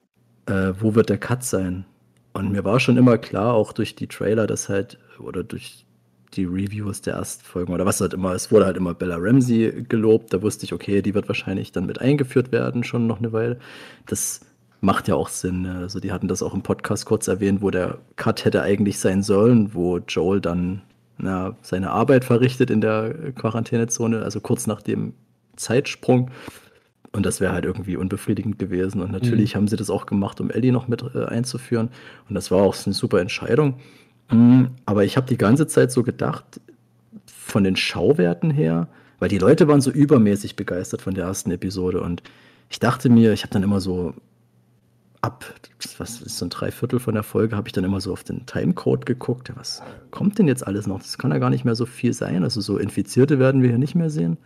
äh, 0.46 0.72
wo 0.78 0.94
wird 0.94 1.08
der 1.08 1.18
Cut 1.18 1.42
sein? 1.42 1.86
Und 2.34 2.52
mir 2.52 2.64
war 2.64 2.80
schon 2.80 2.96
immer 2.96 3.18
klar, 3.18 3.54
auch 3.54 3.72
durch 3.72 3.94
die 3.94 4.06
Trailer, 4.06 4.46
dass 4.46 4.68
halt, 4.68 4.98
oder 5.18 5.42
durch 5.42 5.86
die 6.34 6.44
Reviews 6.44 7.02
der 7.02 7.14
ersten 7.14 7.44
Folgen 7.44 7.72
oder 7.72 7.84
was 7.84 8.00
halt 8.00 8.14
immer, 8.14 8.32
es 8.32 8.50
wurde 8.50 8.64
halt 8.64 8.76
immer 8.76 8.94
Bella 8.94 9.16
Ramsey 9.18 9.84
gelobt, 9.88 10.32
da 10.32 10.42
wusste 10.42 10.64
ich, 10.64 10.72
okay, 10.72 11.02
die 11.02 11.14
wird 11.14 11.28
wahrscheinlich 11.28 11.72
dann 11.72 11.86
mit 11.86 12.00
eingeführt 12.00 12.52
werden, 12.52 12.84
schon 12.84 13.06
noch 13.06 13.18
eine 13.18 13.32
Weile. 13.32 13.58
Das 14.06 14.40
macht 14.80 15.08
ja 15.08 15.14
auch 15.14 15.28
Sinn. 15.28 15.62
Ne? 15.62 15.78
Also 15.78 16.00
die 16.00 16.10
hatten 16.10 16.28
das 16.28 16.42
auch 16.42 16.54
im 16.54 16.62
Podcast 16.62 17.06
kurz 17.06 17.28
erwähnt, 17.28 17.62
wo 17.62 17.70
der 17.70 17.98
Cut 18.16 18.44
hätte 18.44 18.62
eigentlich 18.62 18.98
sein 18.98 19.22
sollen, 19.22 19.74
wo 19.74 19.98
Joel 19.98 20.40
dann 20.40 20.82
na, 21.18 21.56
seine 21.62 21.90
Arbeit 21.90 22.24
verrichtet 22.24 22.70
in 22.70 22.80
der 22.80 23.32
Quarantänezone, 23.34 24.22
also 24.22 24.40
kurz 24.40 24.66
nach 24.66 24.82
dem 24.82 25.14
Zeitsprung. 25.56 26.30
Und 27.12 27.26
das 27.26 27.40
wäre 27.40 27.52
halt 27.52 27.66
irgendwie 27.66 27.96
unbefriedigend 27.96 28.58
gewesen. 28.58 29.02
Und 29.02 29.12
natürlich 29.12 29.54
mhm. 29.54 29.58
haben 29.58 29.68
sie 29.68 29.76
das 29.76 29.90
auch 29.90 30.06
gemacht, 30.06 30.40
um 30.40 30.50
Ellie 30.50 30.72
noch 30.72 30.88
mit 30.88 31.04
äh, 31.14 31.26
einzuführen. 31.26 31.90
Und 32.28 32.34
das 32.34 32.50
war 32.50 32.62
auch 32.62 32.74
eine 32.86 32.94
super 32.94 33.20
Entscheidung. 33.20 33.74
Mhm. 34.30 34.70
Aber 34.86 35.04
ich 35.04 35.16
habe 35.16 35.26
die 35.26 35.36
ganze 35.36 35.66
Zeit 35.66 35.92
so 35.92 36.02
gedacht, 36.02 36.60
von 37.26 37.64
den 37.64 37.76
Schauwerten 37.76 38.50
her, 38.50 38.88
weil 39.18 39.28
die 39.28 39.38
Leute 39.38 39.68
waren 39.68 39.80
so 39.80 39.90
übermäßig 39.90 40.56
begeistert 40.56 41.02
von 41.02 41.14
der 41.14 41.24
ersten 41.26 41.50
Episode. 41.50 42.00
Und 42.00 42.22
ich 42.70 42.80
dachte 42.80 43.10
mir, 43.10 43.32
ich 43.32 43.42
habe 43.42 43.52
dann 43.52 43.62
immer 43.62 43.80
so 43.80 44.14
ab, 45.22 45.44
was 45.98 46.20
ist 46.20 46.38
so 46.38 46.46
ein 46.46 46.50
Dreiviertel 46.50 46.98
von 46.98 47.14
der 47.14 47.22
Folge, 47.22 47.56
habe 47.56 47.68
ich 47.68 47.72
dann 47.72 47.84
immer 47.84 48.00
so 48.00 48.12
auf 48.12 48.24
den 48.24 48.44
Timecode 48.44 49.06
geguckt. 49.06 49.48
Ja, 49.48 49.56
was 49.56 49.82
kommt 50.10 50.38
denn 50.38 50.48
jetzt 50.48 50.66
alles 50.66 50.86
noch? 50.86 51.00
Das 51.00 51.16
kann 51.16 51.30
ja 51.30 51.38
gar 51.38 51.50
nicht 51.50 51.64
mehr 51.64 51.76
so 51.76 51.86
viel 51.86 52.12
sein. 52.12 52.42
Also 52.42 52.60
so 52.60 52.76
Infizierte 52.76 53.38
werden 53.38 53.62
wir 53.62 53.70
hier 53.70 53.78
nicht 53.78 53.94
mehr 53.94 54.10
sehen. 54.10 54.36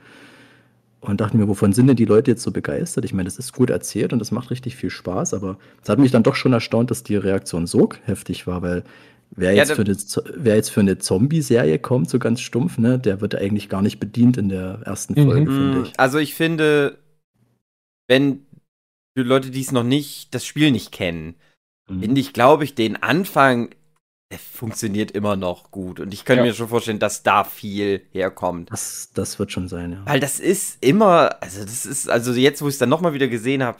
Und 1.00 1.20
dachte 1.20 1.36
mir, 1.36 1.48
wovon 1.48 1.72
sind 1.72 1.86
denn 1.86 1.96
die 1.96 2.04
Leute 2.04 2.32
jetzt 2.32 2.42
so 2.42 2.50
begeistert? 2.50 3.04
Ich 3.04 3.14
meine, 3.14 3.26
das 3.26 3.38
ist 3.38 3.52
gut 3.52 3.70
erzählt 3.70 4.12
und 4.12 4.18
das 4.18 4.32
macht 4.32 4.50
richtig 4.50 4.76
viel 4.76 4.90
Spaß, 4.90 5.34
aber 5.34 5.56
es 5.82 5.88
hat 5.88 5.98
mich 5.98 6.10
dann 6.10 6.22
doch 6.22 6.34
schon 6.34 6.52
erstaunt, 6.52 6.90
dass 6.90 7.04
die 7.04 7.16
Reaktion 7.16 7.66
so 7.66 7.88
heftig 8.04 8.46
war, 8.46 8.62
weil 8.62 8.82
wer 9.30 9.54
jetzt, 9.54 9.68
ja, 9.68 9.74
für 9.76 9.82
eine, 9.82 9.96
wer 10.34 10.56
jetzt 10.56 10.70
für 10.70 10.80
eine 10.80 10.98
Zombie-Serie 10.98 11.78
kommt, 11.78 12.10
so 12.10 12.18
ganz 12.18 12.40
stumpf, 12.40 12.78
ne, 12.78 12.98
der 12.98 13.20
wird 13.20 13.36
eigentlich 13.36 13.68
gar 13.68 13.82
nicht 13.82 14.00
bedient 14.00 14.36
in 14.36 14.48
der 14.48 14.80
ersten 14.84 15.14
Folge, 15.14 15.50
mhm. 15.50 15.54
finde 15.54 15.82
ich. 15.82 16.00
Also 16.00 16.18
ich 16.18 16.34
finde, 16.34 16.98
wenn 18.08 18.45
für 19.16 19.22
Leute, 19.22 19.50
die 19.50 19.62
es 19.62 19.72
noch 19.72 19.82
nicht, 19.82 20.34
das 20.34 20.44
Spiel 20.44 20.70
nicht 20.70 20.92
kennen, 20.92 21.36
mhm. 21.88 22.00
finde 22.00 22.20
ich, 22.20 22.34
glaube 22.34 22.64
ich, 22.64 22.74
den 22.74 23.02
Anfang 23.02 23.70
der 24.30 24.40
funktioniert 24.40 25.12
immer 25.12 25.36
noch 25.36 25.70
gut. 25.70 26.00
Und 26.00 26.12
ich 26.12 26.24
könnte 26.24 26.42
ja. 26.42 26.48
mir 26.48 26.54
schon 26.54 26.66
vorstellen, 26.66 26.98
dass 26.98 27.22
da 27.22 27.44
viel 27.44 28.02
herkommt. 28.10 28.72
Das, 28.72 29.10
das 29.14 29.38
wird 29.38 29.52
schon 29.52 29.68
sein, 29.68 29.92
ja. 29.92 30.02
Weil 30.04 30.18
das 30.18 30.40
ist 30.40 30.82
immer, 30.84 31.40
also 31.40 31.62
das 31.62 31.86
ist, 31.86 32.10
also 32.10 32.32
jetzt, 32.32 32.60
wo 32.60 32.66
ich 32.66 32.74
es 32.74 32.78
dann 32.78 32.88
nochmal 32.88 33.14
wieder 33.14 33.28
gesehen 33.28 33.62
habe, 33.62 33.78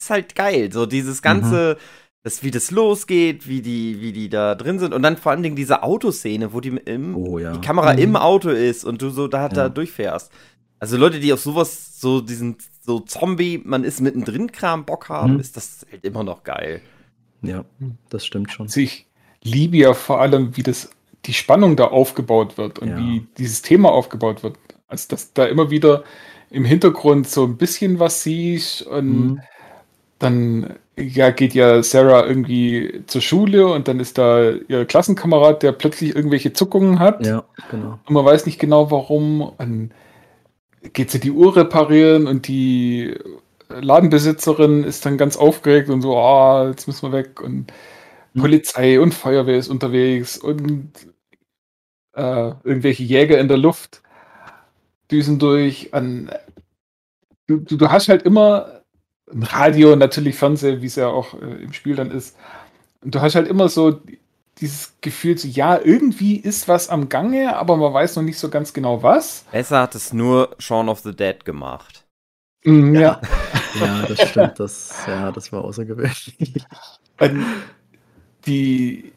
ist 0.00 0.08
halt 0.08 0.34
geil. 0.34 0.72
So 0.72 0.86
dieses 0.86 1.20
ganze, 1.20 1.76
mhm. 1.78 1.82
das, 2.22 2.42
wie 2.42 2.50
das 2.50 2.70
losgeht, 2.70 3.46
wie 3.46 3.60
die, 3.60 4.00
wie 4.00 4.12
die 4.12 4.30
da 4.30 4.54
drin 4.54 4.78
sind. 4.78 4.94
Und 4.94 5.02
dann 5.02 5.18
vor 5.18 5.32
allen 5.32 5.42
Dingen 5.42 5.56
diese 5.56 5.82
Autoszene, 5.82 6.54
wo 6.54 6.60
die, 6.60 6.70
im, 6.70 7.14
oh, 7.14 7.38
ja. 7.38 7.52
die 7.52 7.60
Kamera 7.60 7.92
mhm. 7.92 7.98
im 7.98 8.16
Auto 8.16 8.48
ist 8.48 8.84
und 8.84 9.02
du 9.02 9.10
so 9.10 9.28
da, 9.28 9.50
da 9.50 9.68
durchfährst. 9.68 10.32
Also 10.82 10.96
Leute, 10.96 11.20
die 11.20 11.32
auf 11.32 11.40
sowas, 11.40 12.00
so 12.00 12.20
diesen 12.20 12.56
so 12.80 12.98
Zombie, 12.98 13.62
man 13.64 13.84
ist 13.84 14.00
mittendrin 14.00 14.50
Kram 14.50 14.84
Bock 14.84 15.08
haben, 15.10 15.34
mhm. 15.34 15.38
ist 15.38 15.56
das 15.56 15.86
halt 15.88 16.04
immer 16.04 16.24
noch 16.24 16.42
geil. 16.42 16.80
Ja, 17.40 17.64
das 18.10 18.26
stimmt 18.26 18.50
schon. 18.50 18.66
Also 18.66 18.80
ich 18.80 19.06
liebe 19.44 19.76
ja 19.76 19.94
vor 19.94 20.20
allem, 20.20 20.56
wie 20.56 20.64
das 20.64 20.90
die 21.24 21.34
Spannung 21.34 21.76
da 21.76 21.84
aufgebaut 21.84 22.58
wird 22.58 22.80
und 22.80 22.88
ja. 22.88 22.98
wie 22.98 23.28
dieses 23.38 23.62
Thema 23.62 23.92
aufgebaut 23.92 24.42
wird. 24.42 24.56
Also 24.88 25.06
dass 25.08 25.32
da 25.32 25.44
immer 25.44 25.70
wieder 25.70 26.02
im 26.50 26.64
Hintergrund 26.64 27.28
so 27.28 27.44
ein 27.44 27.58
bisschen 27.58 28.00
was 28.00 28.24
siehst 28.24 28.82
und 28.82 29.06
mhm. 29.06 29.40
dann 30.18 30.74
ja, 30.98 31.30
geht 31.30 31.54
ja 31.54 31.80
Sarah 31.84 32.26
irgendwie 32.26 33.04
zur 33.06 33.20
Schule 33.20 33.68
und 33.68 33.86
dann 33.86 34.00
ist 34.00 34.18
da 34.18 34.50
ihr 34.50 34.84
Klassenkamerad, 34.84 35.62
der 35.62 35.70
plötzlich 35.70 36.16
irgendwelche 36.16 36.52
Zuckungen 36.52 36.98
hat. 36.98 37.24
Ja, 37.24 37.44
genau. 37.70 38.00
Und 38.04 38.14
man 38.14 38.24
weiß 38.24 38.46
nicht 38.46 38.58
genau 38.58 38.90
warum. 38.90 39.42
Und 39.42 39.92
geht 40.92 41.10
sie 41.10 41.20
die 41.20 41.30
Uhr 41.30 41.56
reparieren 41.56 42.26
und 42.26 42.48
die 42.48 43.14
Ladenbesitzerin 43.68 44.84
ist 44.84 45.06
dann 45.06 45.16
ganz 45.16 45.36
aufgeregt 45.36 45.88
und 45.88 46.02
so, 46.02 46.16
ah, 46.16 46.62
oh, 46.62 46.68
jetzt 46.68 46.86
müssen 46.86 47.10
wir 47.10 47.18
weg 47.18 47.40
und 47.40 47.72
mhm. 48.34 48.40
Polizei 48.40 49.00
und 49.00 49.14
Feuerwehr 49.14 49.58
ist 49.58 49.68
unterwegs 49.68 50.38
und 50.38 50.92
äh, 52.14 52.52
irgendwelche 52.64 53.02
Jäger 53.02 53.38
in 53.38 53.48
der 53.48 53.58
Luft 53.58 54.02
düsen 55.10 55.38
durch. 55.38 55.94
An, 55.94 56.30
du, 57.46 57.58
du, 57.58 57.88
hast 57.90 58.08
halt 58.08 58.22
immer 58.22 58.82
ein 59.30 59.42
Radio, 59.42 59.96
natürlich 59.96 60.36
Fernseher, 60.36 60.82
wie 60.82 60.86
es 60.86 60.96
ja 60.96 61.08
auch 61.08 61.34
äh, 61.40 61.62
im 61.62 61.72
Spiel 61.72 61.96
dann 61.96 62.10
ist. 62.10 62.36
Und 63.02 63.14
du 63.14 63.20
hast 63.20 63.34
halt 63.34 63.48
immer 63.48 63.68
so 63.68 64.00
dieses 64.60 64.94
Gefühl, 65.00 65.38
so, 65.38 65.48
ja, 65.48 65.78
irgendwie 65.82 66.36
ist 66.36 66.68
was 66.68 66.88
am 66.88 67.08
Gange, 67.08 67.56
aber 67.56 67.76
man 67.76 67.92
weiß 67.92 68.16
noch 68.16 68.22
nicht 68.22 68.38
so 68.38 68.48
ganz 68.48 68.72
genau 68.72 69.02
was. 69.02 69.44
Besser 69.50 69.80
hat 69.80 69.94
es 69.94 70.12
nur 70.12 70.54
Shaun 70.58 70.88
of 70.88 71.00
the 71.00 71.14
Dead 71.14 71.44
gemacht. 71.44 72.04
Mm, 72.64 72.94
ja. 72.94 73.20
ja, 73.80 74.02
das 74.08 74.28
stimmt. 74.28 74.60
Das, 74.60 74.94
ja, 75.06 75.32
das 75.32 75.52
war 75.52 75.64
außergewöhnlich. 75.64 76.36
Die, 78.46 79.12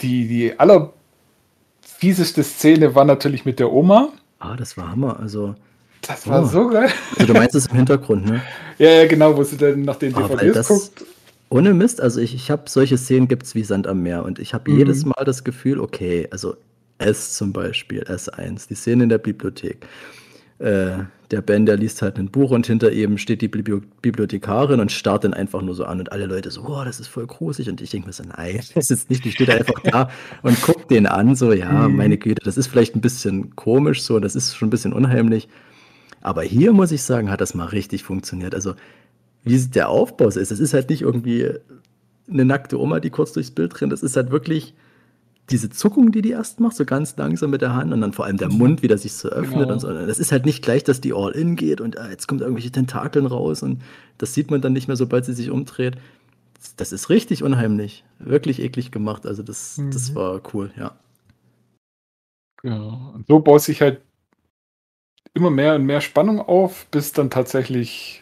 die, 0.00 0.28
die 0.28 0.54
allerfieseste 0.58 2.42
Szene 2.42 2.94
war 2.94 3.04
natürlich 3.04 3.44
mit 3.44 3.58
der 3.58 3.72
Oma. 3.72 4.08
Ah, 4.38 4.56
das 4.56 4.76
war 4.76 4.90
Hammer. 4.90 5.18
Also. 5.20 5.54
Das 6.00 6.26
war 6.26 6.42
oh. 6.42 6.46
so 6.46 6.68
geil. 6.68 6.90
Also, 7.16 7.32
du 7.32 7.38
meinst 7.38 7.54
es 7.54 7.66
im 7.66 7.76
Hintergrund, 7.76 8.26
ne? 8.26 8.42
ja, 8.78 8.90
ja, 8.90 9.06
genau, 9.06 9.36
wo 9.36 9.44
sie 9.44 9.56
dann 9.56 9.82
nach 9.82 9.96
den 9.96 10.12
DVDs 10.12 10.56
ah, 10.56 10.74
guckt. 10.74 11.04
Ohne 11.52 11.74
Mist, 11.74 12.00
also 12.00 12.18
ich, 12.18 12.34
ich 12.34 12.50
habe 12.50 12.62
solche 12.66 12.96
Szenen 12.96 13.28
gibt 13.28 13.42
es 13.42 13.54
wie 13.54 13.62
Sand 13.62 13.86
am 13.86 14.02
Meer 14.02 14.24
und 14.24 14.38
ich 14.38 14.54
habe 14.54 14.70
mhm. 14.70 14.78
jedes 14.78 15.04
Mal 15.04 15.22
das 15.26 15.44
Gefühl, 15.44 15.80
okay, 15.80 16.26
also 16.30 16.56
S 16.96 17.34
zum 17.34 17.52
Beispiel, 17.52 18.04
S1, 18.04 18.68
die 18.68 18.74
Szene 18.74 19.02
in 19.02 19.08
der 19.10 19.18
Bibliothek. 19.18 19.86
Äh, 20.60 21.04
der 21.30 21.42
Ben, 21.42 21.66
der 21.66 21.76
liest 21.76 22.00
halt 22.00 22.18
ein 22.18 22.30
Buch 22.30 22.52
und 22.52 22.66
hinter 22.66 22.90
ihm 22.90 23.18
steht 23.18 23.42
die 23.42 23.48
Bibliothekarin 23.48 24.80
und 24.80 24.92
starrt 24.92 25.24
dann 25.24 25.34
einfach 25.34 25.60
nur 25.60 25.74
so 25.74 25.84
an 25.84 26.00
und 26.00 26.10
alle 26.10 26.24
Leute 26.24 26.50
so, 26.50 26.62
oh, 26.62 26.84
das 26.86 27.00
ist 27.00 27.08
voll 27.08 27.26
gruselig 27.26 27.68
und 27.68 27.82
ich 27.82 27.90
denke 27.90 28.06
mir 28.06 28.14
so, 28.14 28.22
nein, 28.24 28.62
das 28.74 28.90
ist 28.90 29.10
nicht, 29.10 29.22
die 29.22 29.32
steht 29.32 29.50
einfach 29.50 29.80
da 29.82 30.08
und 30.42 30.58
guckt 30.62 30.90
den 30.90 31.06
an, 31.06 31.34
so, 31.34 31.52
ja, 31.52 31.86
mhm. 31.86 31.96
meine 31.96 32.16
Güte, 32.16 32.42
das 32.42 32.56
ist 32.56 32.68
vielleicht 32.68 32.96
ein 32.96 33.02
bisschen 33.02 33.54
komisch, 33.56 34.02
so, 34.02 34.20
das 34.20 34.36
ist 34.36 34.56
schon 34.56 34.68
ein 34.68 34.70
bisschen 34.70 34.94
unheimlich, 34.94 35.48
aber 36.22 36.44
hier 36.44 36.72
muss 36.72 36.92
ich 36.92 37.02
sagen, 37.02 37.30
hat 37.30 37.42
das 37.42 37.54
mal 37.54 37.66
richtig 37.66 38.04
funktioniert, 38.04 38.54
also 38.54 38.74
wie 39.44 39.58
der 39.58 39.88
Aufbau 39.88 40.28
ist. 40.28 40.36
Es 40.36 40.50
ist 40.50 40.74
halt 40.74 40.90
nicht 40.90 41.02
irgendwie 41.02 41.50
eine 42.30 42.44
nackte 42.44 42.80
Oma, 42.80 43.00
die 43.00 43.10
kurz 43.10 43.32
durchs 43.32 43.50
Bild 43.50 43.80
rennt. 43.80 43.92
Es 43.92 44.02
ist 44.02 44.16
halt 44.16 44.30
wirklich 44.30 44.74
diese 45.50 45.70
Zuckung, 45.70 46.12
die 46.12 46.22
die 46.22 46.30
erst 46.30 46.60
macht, 46.60 46.76
so 46.76 46.84
ganz 46.84 47.16
langsam 47.16 47.50
mit 47.50 47.62
der 47.62 47.74
Hand 47.74 47.92
und 47.92 48.00
dann 48.00 48.12
vor 48.12 48.24
allem 48.24 48.36
der 48.36 48.48
Mund, 48.48 48.82
wie 48.82 48.88
der 48.88 48.98
sich 48.98 49.12
so 49.12 49.28
öffnet 49.28 49.60
genau. 49.60 49.72
und 49.72 49.80
so. 49.80 49.92
Das 49.92 50.18
ist 50.18 50.32
halt 50.32 50.46
nicht 50.46 50.62
gleich, 50.62 50.84
dass 50.84 51.00
die 51.00 51.12
All-In 51.12 51.56
geht 51.56 51.80
und 51.80 51.96
äh, 51.96 52.08
jetzt 52.08 52.28
kommt 52.28 52.40
irgendwelche 52.40 52.70
Tentakeln 52.70 53.26
raus 53.26 53.62
und 53.62 53.82
das 54.18 54.34
sieht 54.34 54.50
man 54.50 54.60
dann 54.60 54.72
nicht 54.72 54.86
mehr, 54.86 54.96
sobald 54.96 55.24
sie 55.24 55.34
sich 55.34 55.50
umdreht. 55.50 55.96
Das 56.76 56.92
ist 56.92 57.10
richtig 57.10 57.42
unheimlich. 57.42 58.04
Wirklich 58.20 58.62
eklig 58.62 58.92
gemacht. 58.92 59.26
Also 59.26 59.42
das, 59.42 59.78
mhm. 59.78 59.90
das 59.90 60.14
war 60.14 60.40
cool, 60.54 60.70
ja. 60.76 60.96
Ja, 62.62 62.78
und 62.78 63.26
so 63.26 63.40
baut 63.40 63.62
sich 63.62 63.82
halt 63.82 64.00
immer 65.34 65.50
mehr 65.50 65.74
und 65.74 65.84
mehr 65.84 66.00
Spannung 66.00 66.40
auf, 66.40 66.86
bis 66.92 67.12
dann 67.12 67.30
tatsächlich 67.30 68.21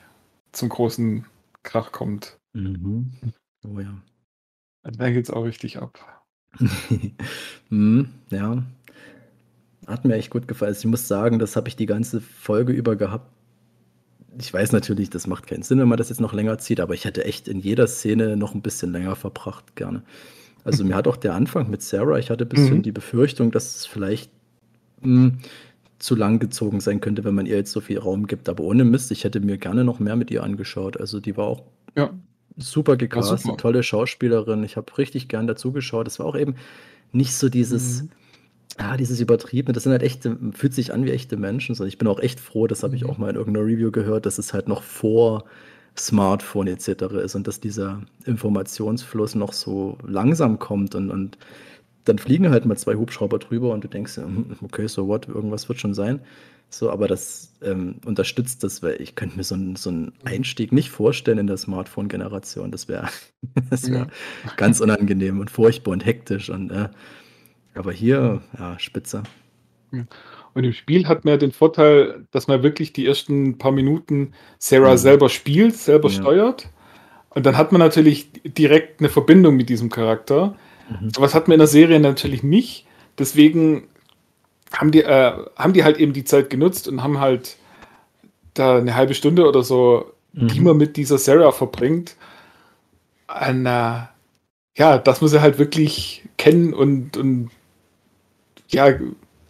zum 0.52 0.68
großen 0.68 1.24
Krach 1.62 1.92
kommt. 1.92 2.38
Mhm. 2.52 3.12
Oh 3.64 3.78
ja. 3.78 4.02
Dann 4.82 5.12
geht 5.12 5.24
es 5.24 5.30
auch 5.30 5.44
richtig 5.44 5.78
ab. 5.78 6.26
hm, 7.68 8.08
ja. 8.30 8.62
Hat 9.86 10.04
mir 10.04 10.14
echt 10.14 10.30
gut 10.30 10.48
gefallen. 10.48 10.70
Also 10.70 10.80
ich 10.80 10.90
muss 10.90 11.08
sagen, 11.08 11.38
das 11.38 11.56
habe 11.56 11.68
ich 11.68 11.76
die 11.76 11.86
ganze 11.86 12.20
Folge 12.20 12.72
über 12.72 12.96
gehabt. 12.96 13.30
Ich 14.38 14.52
weiß 14.52 14.72
natürlich, 14.72 15.10
das 15.10 15.26
macht 15.26 15.46
keinen 15.46 15.62
Sinn, 15.62 15.80
wenn 15.80 15.88
man 15.88 15.98
das 15.98 16.08
jetzt 16.08 16.20
noch 16.20 16.32
länger 16.32 16.58
zieht, 16.58 16.80
aber 16.80 16.94
ich 16.94 17.04
hätte 17.04 17.24
echt 17.24 17.48
in 17.48 17.58
jeder 17.58 17.86
Szene 17.88 18.36
noch 18.36 18.54
ein 18.54 18.62
bisschen 18.62 18.92
länger 18.92 19.16
verbracht, 19.16 19.74
gerne. 19.74 20.02
Also 20.62 20.84
mir 20.84 20.94
hat 20.94 21.08
auch 21.08 21.16
der 21.16 21.34
Anfang 21.34 21.68
mit 21.68 21.82
Sarah, 21.82 22.18
ich 22.18 22.30
hatte 22.30 22.44
ein 22.44 22.48
bisschen 22.48 22.78
mhm. 22.78 22.82
die 22.82 22.92
Befürchtung, 22.92 23.50
dass 23.50 23.76
es 23.76 23.86
vielleicht 23.86 24.30
mh, 25.00 25.06
hm, 25.06 25.38
zu 26.00 26.16
lang 26.16 26.38
gezogen 26.38 26.80
sein 26.80 27.00
könnte, 27.00 27.24
wenn 27.24 27.34
man 27.34 27.46
ihr 27.46 27.56
jetzt 27.56 27.72
so 27.72 27.80
viel 27.80 27.98
Raum 27.98 28.26
gibt. 28.26 28.48
Aber 28.48 28.64
ohne 28.64 28.84
Mist, 28.84 29.12
ich 29.12 29.24
hätte 29.24 29.40
mir 29.40 29.58
gerne 29.58 29.84
noch 29.84 30.00
mehr 30.00 30.16
mit 30.16 30.30
ihr 30.30 30.42
angeschaut. 30.42 30.98
Also 30.98 31.20
die 31.20 31.36
war 31.36 31.46
auch 31.46 31.62
ja. 31.94 32.10
super 32.56 32.96
gecastet, 32.96 33.40
super. 33.40 33.58
tolle 33.58 33.82
Schauspielerin. 33.82 34.64
Ich 34.64 34.76
habe 34.76 34.96
richtig 34.98 35.28
gern 35.28 35.46
dazugeschaut. 35.46 36.08
Es 36.08 36.18
war 36.18 36.26
auch 36.26 36.36
eben 36.36 36.56
nicht 37.12 37.34
so 37.34 37.50
dieses, 37.50 38.02
mhm. 38.02 38.08
ah, 38.78 38.96
dieses 38.96 39.20
Übertriebene. 39.20 39.74
Das 39.74 39.82
sind 39.82 39.92
halt 39.92 40.02
echte, 40.02 40.38
fühlt 40.52 40.72
sich 40.72 40.92
an 40.94 41.04
wie 41.04 41.10
echte 41.10 41.36
Menschen. 41.36 41.74
So, 41.74 41.84
ich 41.84 41.98
bin 41.98 42.08
auch 42.08 42.18
echt 42.18 42.40
froh, 42.40 42.66
das 42.66 42.82
habe 42.82 42.96
ich 42.96 43.04
mhm. 43.04 43.10
auch 43.10 43.18
mal 43.18 43.28
in 43.28 43.36
irgendeiner 43.36 43.66
Review 43.66 43.90
gehört, 43.90 44.24
dass 44.24 44.38
es 44.38 44.54
halt 44.54 44.68
noch 44.68 44.82
vor 44.82 45.44
Smartphone 45.98 46.68
etc. 46.68 46.88
ist 47.22 47.34
und 47.34 47.46
dass 47.46 47.60
dieser 47.60 48.00
Informationsfluss 48.24 49.34
noch 49.34 49.52
so 49.52 49.98
langsam 50.06 50.58
kommt 50.58 50.94
und, 50.94 51.10
und 51.10 51.36
dann 52.04 52.18
fliegen 52.18 52.50
halt 52.50 52.64
mal 52.64 52.76
zwei 52.76 52.94
Hubschrauber 52.94 53.38
drüber 53.38 53.72
und 53.72 53.84
du 53.84 53.88
denkst, 53.88 54.16
hm, 54.16 54.56
okay, 54.62 54.86
so 54.86 55.06
what, 55.08 55.28
irgendwas 55.28 55.68
wird 55.68 55.80
schon 55.80 55.94
sein. 55.94 56.20
So, 56.72 56.90
aber 56.90 57.08
das 57.08 57.52
ähm, 57.62 57.96
unterstützt 58.06 58.62
das, 58.62 58.82
weil 58.82 59.00
ich 59.02 59.16
könnte 59.16 59.36
mir 59.36 59.42
so, 59.42 59.56
ein, 59.56 59.74
so 59.74 59.90
einen 59.90 60.12
Einstieg 60.24 60.70
nicht 60.70 60.90
vorstellen 60.90 61.38
in 61.38 61.48
der 61.48 61.56
Smartphone-Generation. 61.56 62.70
Das 62.70 62.86
wäre 62.86 63.08
das 63.70 63.90
wär 63.90 63.98
ja. 63.98 64.06
ganz 64.56 64.80
unangenehm 64.80 65.40
und 65.40 65.50
furchtbar 65.50 65.92
und 65.92 66.06
hektisch. 66.06 66.48
Und, 66.48 66.70
äh, 66.70 66.88
aber 67.74 67.92
hier, 67.92 68.40
ja, 68.56 68.78
spitze. 68.78 69.24
Und 70.54 70.64
im 70.64 70.72
Spiel 70.72 71.08
hat 71.08 71.24
man 71.24 71.32
ja 71.32 71.38
den 71.38 71.52
Vorteil, 71.52 72.26
dass 72.30 72.46
man 72.46 72.62
wirklich 72.62 72.92
die 72.92 73.06
ersten 73.06 73.58
paar 73.58 73.72
Minuten 73.72 74.32
Sarah 74.58 74.92
mhm. 74.92 74.98
selber 74.98 75.28
spielt, 75.28 75.76
selber 75.76 76.08
ja. 76.08 76.20
steuert. 76.20 76.68
Und 77.30 77.46
dann 77.46 77.56
hat 77.56 77.72
man 77.72 77.80
natürlich 77.80 78.30
direkt 78.44 79.00
eine 79.00 79.08
Verbindung 79.08 79.56
mit 79.56 79.68
diesem 79.68 79.88
Charakter. 79.90 80.56
Mhm. 80.90 81.12
Was 81.16 81.34
hat 81.34 81.48
man 81.48 81.54
in 81.54 81.60
der 81.60 81.68
Serie 81.68 82.00
natürlich 82.00 82.42
nicht. 82.42 82.86
Deswegen 83.18 83.88
haben 84.72 84.90
die, 84.90 85.02
äh, 85.02 85.32
haben 85.56 85.72
die 85.72 85.84
halt 85.84 85.98
eben 85.98 86.12
die 86.12 86.24
Zeit 86.24 86.50
genutzt 86.50 86.88
und 86.88 87.02
haben 87.02 87.18
halt 87.20 87.56
da 88.54 88.78
eine 88.78 88.94
halbe 88.94 89.14
Stunde 89.14 89.46
oder 89.48 89.62
so, 89.62 90.12
mhm. 90.32 90.48
die 90.48 90.60
man 90.60 90.76
mit 90.76 90.96
dieser 90.96 91.18
Sarah 91.18 91.52
verbringt. 91.52 92.16
Und, 93.28 93.66
äh, 93.66 94.00
ja, 94.76 94.98
das 94.98 95.20
muss 95.20 95.32
er 95.32 95.42
halt 95.42 95.58
wirklich 95.58 96.24
kennen 96.36 96.72
und, 96.72 97.16
und 97.16 97.50
ja, 98.68 98.92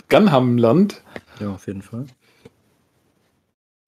gern 0.09 0.33
haben 0.33 0.59
lernt. 0.59 1.03
Ja, 1.39 1.51
auf 1.51 1.67
jeden 1.67 1.83
Fall. 1.83 2.07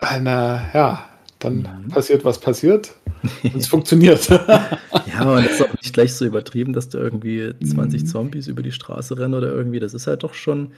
Und, 0.00 0.26
äh, 0.26 0.60
ja, 0.74 1.08
dann 1.44 1.66
mhm. 1.84 1.88
passiert, 1.88 2.24
was 2.24 2.38
passiert. 2.38 2.94
Und 3.42 3.56
es 3.56 3.66
funktioniert. 3.68 4.28
ja, 4.28 5.22
und 5.22 5.44
es 5.44 5.52
ist 5.52 5.62
auch 5.62 5.74
nicht 5.74 5.92
gleich 5.92 6.14
so 6.14 6.24
übertrieben, 6.24 6.72
dass 6.72 6.88
da 6.88 6.98
irgendwie 6.98 7.52
20 7.62 8.02
mhm. 8.02 8.06
Zombies 8.06 8.46
über 8.48 8.62
die 8.62 8.72
Straße 8.72 9.18
rennen 9.18 9.34
oder 9.34 9.52
irgendwie. 9.52 9.80
Das 9.80 9.94
ist 9.94 10.06
halt 10.06 10.22
doch 10.22 10.34
schon, 10.34 10.72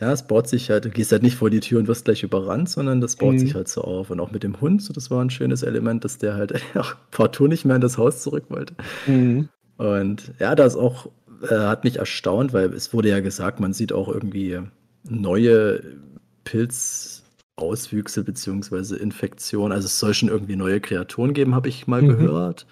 ja, 0.00 0.12
es 0.12 0.26
baut 0.26 0.48
sich 0.48 0.70
halt, 0.70 0.84
du 0.84 0.90
gehst 0.90 1.12
halt 1.12 1.22
nicht 1.22 1.36
vor 1.36 1.50
die 1.50 1.60
Tür 1.60 1.78
und 1.78 1.88
wirst 1.88 2.04
gleich 2.04 2.22
überrannt, 2.22 2.68
sondern 2.68 3.00
das 3.00 3.16
baut 3.16 3.34
mhm. 3.34 3.38
sich 3.38 3.54
halt 3.54 3.68
so 3.68 3.82
auf. 3.82 4.10
Und 4.10 4.20
auch 4.20 4.30
mit 4.30 4.42
dem 4.42 4.60
Hund, 4.60 4.82
so, 4.82 4.92
das 4.92 5.10
war 5.10 5.22
ein 5.22 5.30
schönes 5.30 5.62
Element, 5.62 6.04
dass 6.04 6.18
der 6.18 6.34
halt 6.34 6.54
auch 6.74 6.94
partout 7.10 7.48
nicht 7.48 7.64
mehr 7.64 7.76
in 7.76 7.82
das 7.82 7.98
Haus 7.98 8.22
zurück 8.22 8.44
wollte. 8.48 8.74
Mhm. 9.06 9.48
Und 9.76 10.32
ja, 10.38 10.54
das 10.54 10.76
auch, 10.76 11.08
äh, 11.42 11.54
hat 11.54 11.84
mich 11.84 11.96
erstaunt, 11.96 12.52
weil 12.52 12.72
es 12.72 12.92
wurde 12.92 13.08
ja 13.08 13.20
gesagt, 13.20 13.60
man 13.60 13.72
sieht 13.72 13.92
auch 13.92 14.08
irgendwie 14.08 14.60
neue 15.08 15.80
Pilz- 16.44 17.13
Auswüchse 17.56 18.24
beziehungsweise 18.24 18.96
Infektionen. 18.96 19.72
Also 19.72 19.86
es 19.86 19.98
soll 19.98 20.14
schon 20.14 20.28
irgendwie 20.28 20.56
neue 20.56 20.80
Kreaturen 20.80 21.34
geben, 21.34 21.54
habe 21.54 21.68
ich 21.68 21.86
mal 21.86 22.02
mhm. 22.02 22.08
gehört. 22.08 22.66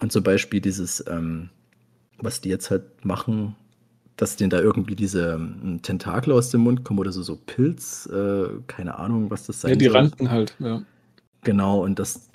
Und 0.00 0.12
zum 0.12 0.22
Beispiel 0.22 0.60
dieses, 0.60 1.04
ähm, 1.08 1.50
was 2.18 2.40
die 2.40 2.48
jetzt 2.48 2.70
halt 2.70 3.04
machen, 3.04 3.56
dass 4.16 4.36
denen 4.36 4.50
da 4.50 4.60
irgendwie 4.60 4.94
diese 4.94 5.34
ähm, 5.34 5.80
Tentakel 5.82 6.32
aus 6.32 6.50
dem 6.50 6.62
Mund 6.62 6.84
kommen 6.84 7.00
oder 7.00 7.12
so, 7.12 7.22
so 7.22 7.36
Pilz, 7.36 8.06
äh, 8.06 8.48
keine 8.66 8.98
Ahnung, 8.98 9.30
was 9.30 9.46
das 9.46 9.60
sein 9.60 9.72
Ja, 9.72 9.76
die 9.76 9.86
soll. 9.86 9.96
Ranken 9.96 10.30
halt, 10.30 10.54
ja. 10.60 10.82
Genau, 11.42 11.82
und 11.82 11.98
das 11.98 12.30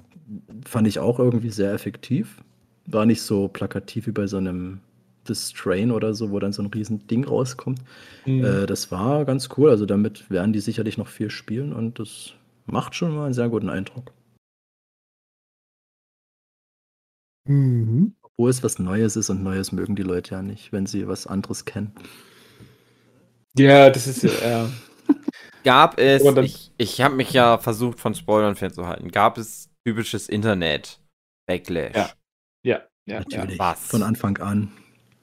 fand 0.65 0.87
ich 0.87 0.99
auch 0.99 1.19
irgendwie 1.19 1.49
sehr 1.49 1.73
effektiv. 1.73 2.43
War 2.85 3.05
nicht 3.05 3.21
so 3.21 3.47
plakativ 3.47 4.07
wie 4.07 4.11
bei 4.11 4.27
so 4.27 4.37
einem 4.37 4.81
The 5.29 5.35
Strain 5.35 5.91
oder 5.91 6.13
so, 6.13 6.31
wo 6.31 6.39
dann 6.39 6.51
so 6.51 6.61
ein 6.61 6.67
riesen 6.67 7.07
Ding 7.07 7.25
rauskommt. 7.25 7.79
Mhm. 8.25 8.43
Äh, 8.43 8.65
das 8.65 8.91
war 8.91 9.23
ganz 9.25 9.49
cool. 9.57 9.69
Also 9.69 9.85
damit 9.85 10.29
werden 10.29 10.51
die 10.53 10.59
sicherlich 10.59 10.97
noch 10.97 11.07
viel 11.07 11.29
spielen 11.29 11.71
und 11.71 11.99
das 11.99 12.33
macht 12.65 12.95
schon 12.95 13.15
mal 13.15 13.25
einen 13.25 13.33
sehr 13.33 13.49
guten 13.49 13.69
Eindruck. 13.69 14.11
Mhm. 17.47 18.15
Obwohl 18.21 18.49
es 18.49 18.63
was 18.63 18.79
Neues 18.79 19.15
ist 19.15 19.29
und 19.29 19.43
Neues 19.43 19.71
mögen 19.71 19.95
die 19.95 20.03
Leute 20.03 20.35
ja 20.35 20.41
nicht, 20.41 20.71
wenn 20.71 20.85
sie 20.85 21.07
was 21.07 21.27
anderes 21.27 21.65
kennen. 21.65 21.93
Ja, 23.57 23.89
das 23.89 24.07
ist 24.07 24.23
ja. 24.23 24.65
Äh, 24.65 24.67
gab 25.63 25.99
es, 25.99 26.23
ich, 26.23 26.71
ich 26.77 27.01
habe 27.01 27.15
mich 27.15 27.33
ja 27.33 27.57
versucht 27.57 27.99
von 27.99 28.13
Spoilern 28.13 28.55
fernzuhalten, 28.55 29.09
gab 29.11 29.37
es 29.37 29.69
typisches 29.83 30.29
Internet-Backlash? 30.29 31.95
Ja. 31.95 32.11
Ja, 32.63 32.81
ja, 33.05 33.19
Natürlich. 33.19 33.57
Ja. 33.57 33.71
Was? 33.71 33.87
Von 33.87 34.03
Anfang 34.03 34.37
an. 34.37 34.71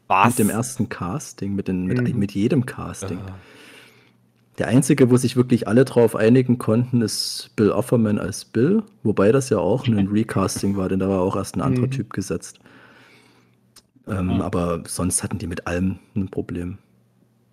Was? 0.09 0.31
Mit 0.31 0.39
dem 0.39 0.51
ersten 0.51 0.89
Casting, 0.89 1.55
mit, 1.55 1.69
den, 1.69 1.87
mit, 1.87 2.01
mhm. 2.01 2.19
mit 2.19 2.33
jedem 2.33 2.67
Casting. 2.67 3.19
Ja. 3.19 3.35
Der 4.59 4.69
einzige, 4.69 5.11
wo 5.11 5.17
sich 5.17 5.37
wirklich 5.37 5.69
alle 5.69 5.85
drauf 5.85 6.17
einigen 6.17 6.59
konnten, 6.59 7.03
ist 7.03 7.51
Bill 7.57 7.71
Offerman 7.71 8.19
als 8.19 8.45
Bill, 8.45 8.83
wobei 9.03 9.33
das 9.33 9.51
ja 9.51 9.59
auch 9.59 9.87
ein 9.87 10.09
Recasting 10.13 10.77
war, 10.77 10.89
denn 10.89 10.99
da 10.99 11.09
war 11.09 11.21
auch 11.21 11.37
erst 11.37 11.57
ein 11.57 11.61
anderer 11.61 11.87
mhm. 11.87 11.91
Typ 11.91 12.13
gesetzt. 12.13 12.61
Ähm, 14.07 14.37
mhm. 14.37 14.41
Aber 14.41 14.83
sonst 14.87 15.23
hatten 15.23 15.39
die 15.39 15.47
mit 15.47 15.67
allem 15.67 15.99
ein 16.15 16.29
Problem. 16.29 16.79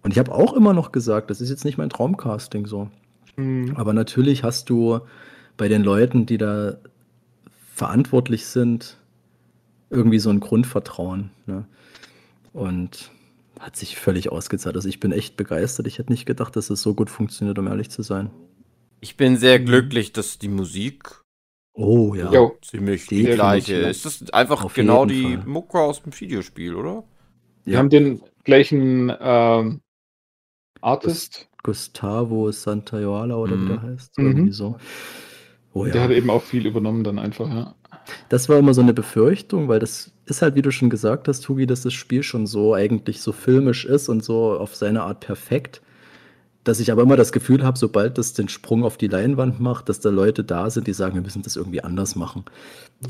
Und 0.04 0.12
ich 0.12 0.20
habe 0.20 0.32
auch 0.32 0.54
immer 0.54 0.74
noch 0.74 0.92
gesagt, 0.92 1.30
das 1.30 1.42
ist 1.42 1.50
jetzt 1.50 1.66
nicht 1.66 1.78
mein 1.78 1.90
Traumcasting 1.90 2.68
so. 2.68 2.90
Mhm. 3.36 3.74
Aber 3.76 3.94
natürlich 3.94 4.44
hast 4.44 4.70
du 4.70 5.00
bei 5.58 5.68
den 5.68 5.84
Leuten, 5.84 6.26
die 6.26 6.38
da 6.38 6.78
verantwortlich 7.74 8.46
sind, 8.46 8.98
irgendwie 9.90 10.20
so 10.20 10.30
ein 10.30 10.40
Grundvertrauen. 10.40 11.32
Ne? 11.46 11.66
Und 12.54 13.12
hat 13.60 13.76
sich 13.76 13.98
völlig 13.98 14.32
ausgezahlt. 14.32 14.76
Also 14.76 14.90
ich 14.90 15.00
bin 15.00 15.12
echt 15.12 15.38
begeistert. 15.38 15.88
Ich 15.88 15.98
hätte 15.98 16.12
nicht 16.12 16.26
gedacht, 16.26 16.56
dass 16.56 16.70
es 16.70 16.82
so 16.82 16.94
gut 16.94 17.10
funktioniert, 17.10 17.58
um 17.60 17.68
ehrlich 17.68 17.90
zu 17.90 18.02
sein. 18.02 18.30
Ich 19.00 19.18
bin 19.18 19.38
sehr 19.38 19.60
glücklich, 19.60 20.14
dass 20.14 20.40
die 20.40 20.48
Musik 20.48 21.22
oh, 21.74 22.16
ja. 22.16 22.52
ziemlich 22.62 23.08
die 23.08 23.24
gleiche 23.24 23.76
ist. 23.76 24.06
Das 24.06 24.22
ist 24.22 24.34
einfach 24.34 24.64
Auf 24.64 24.74
genau 24.74 25.06
die 25.06 25.36
Fall. 25.36 25.46
Mucke 25.46 25.80
aus 25.80 26.02
dem 26.02 26.18
Videospiel, 26.18 26.76
oder? 26.76 27.04
Wir 27.64 27.74
ja. 27.74 27.80
haben 27.80 27.90
den 27.90 28.22
gleichen 28.44 29.12
ähm, 29.20 29.82
Artist. 30.82 31.50
Gustavo 31.64 32.52
Santayola 32.52 33.36
oder 33.36 33.56
mhm. 33.56 33.64
wie 33.64 33.68
der 33.70 33.82
heißt. 33.82 34.18
Mhm. 34.18 34.52
So. 34.52 34.78
Oh, 35.74 35.86
ja. 35.86 35.94
Der 35.94 36.04
hat 36.04 36.12
eben 36.12 36.30
auch 36.30 36.44
viel 36.44 36.66
übernommen 36.66 37.04
dann 37.04 37.20
einfach, 37.20 37.50
ja. 37.50 37.76
Das 38.30 38.50
war 38.50 38.58
immer 38.58 38.74
so 38.74 38.82
eine 38.82 38.94
Befürchtung, 38.94 39.68
weil 39.68 39.80
das 39.80 40.12
ist 40.26 40.42
halt, 40.42 40.56
wie 40.56 40.62
du 40.62 40.72
schon 40.72 40.90
gesagt 40.90 41.28
hast, 41.28 41.42
Tugi, 41.42 41.66
dass 41.66 41.82
das 41.82 41.94
Spiel 41.94 42.24
schon 42.24 42.48
so 42.48 42.74
eigentlich 42.74 43.22
so 43.22 43.32
filmisch 43.32 43.86
ist 43.86 44.10
und 44.10 44.24
so 44.24 44.58
auf 44.58 44.76
seine 44.76 45.04
Art 45.04 45.20
perfekt, 45.20 45.82
dass 46.64 46.80
ich 46.80 46.92
aber 46.92 47.02
immer 47.02 47.18
das 47.18 47.34
Gefühl 47.34 47.64
habe, 47.64 47.78
sobald 47.78 48.18
das 48.18 48.34
den 48.34 48.48
Sprung 48.48 48.86
auf 48.86 48.96
die 48.96 49.08
Leinwand 49.08 49.60
macht, 49.60 49.90
dass 49.90 50.00
da 50.00 50.10
Leute 50.10 50.46
da 50.46 50.70
sind, 50.70 50.88
die 50.88 50.94
sagen, 50.94 51.16
wir 51.16 51.22
müssen 51.22 51.42
das 51.42 51.58
irgendwie 51.58 51.84
anders 51.84 52.16
machen, 52.16 52.46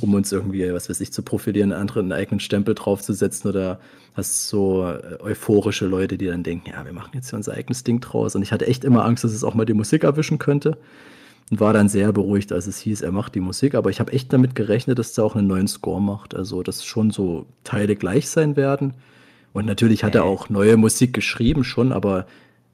um 0.02 0.14
uns 0.16 0.32
irgendwie, 0.32 0.74
was 0.74 0.90
weiß 0.90 1.00
ich, 1.02 1.14
zu 1.14 1.22
profilieren, 1.22 1.72
anderen 1.72 2.12
einen 2.12 2.20
eigenen 2.20 2.40
Stempel 2.40 2.74
draufzusetzen 2.74 3.50
oder 3.50 3.80
hast 4.16 4.48
so 4.48 4.88
äh, 4.88 5.20
euphorische 5.22 5.86
Leute, 5.86 6.18
die 6.18 6.26
dann 6.26 6.42
denken, 6.42 6.72
ja, 6.72 6.84
wir 6.84 6.94
machen 6.94 7.12
jetzt 7.14 7.30
hier 7.30 7.38
unser 7.38 7.54
eigenes 7.54 7.84
Ding 7.84 8.00
draus. 8.00 8.36
Und 8.36 8.42
ich 8.42 8.52
hatte 8.52 8.66
echt 8.66 8.84
immer 8.84 9.06
Angst, 9.06 9.24
dass 9.24 9.34
es 9.34 9.44
auch 9.44 9.54
mal 9.54 9.66
die 9.66 9.74
Musik 9.76 10.04
erwischen 10.04 10.40
könnte 10.40 10.78
und 11.50 11.60
war 11.60 11.74
dann 11.74 11.90
sehr 11.90 12.12
beruhigt, 12.12 12.52
als 12.52 12.68
es 12.68 12.80
hieß, 12.80 13.02
er 13.02 13.12
macht 13.12 13.36
die 13.36 13.40
Musik. 13.40 13.76
Aber 13.76 13.90
ich 13.90 14.00
habe 14.00 14.12
echt 14.12 14.32
damit 14.34 14.56
gerechnet, 14.56 15.00
dass 15.00 15.18
er 15.18 15.26
auch 15.26 15.36
einen 15.36 15.48
neuen 15.48 15.68
Score 15.68 16.02
macht. 16.02 16.36
Also, 16.36 16.64
dass 16.64 16.84
schon 16.84 17.12
so 17.12 17.46
Teile 17.64 17.96
gleich 17.96 18.30
sein 18.30 18.56
werden. 18.56 18.94
Und 19.54 19.66
natürlich 19.66 20.04
hat 20.04 20.16
er 20.16 20.26
auch 20.26 20.50
neue 20.50 20.78
Musik 20.78 21.14
geschrieben 21.14 21.64
schon, 21.64 21.92
aber 21.92 22.26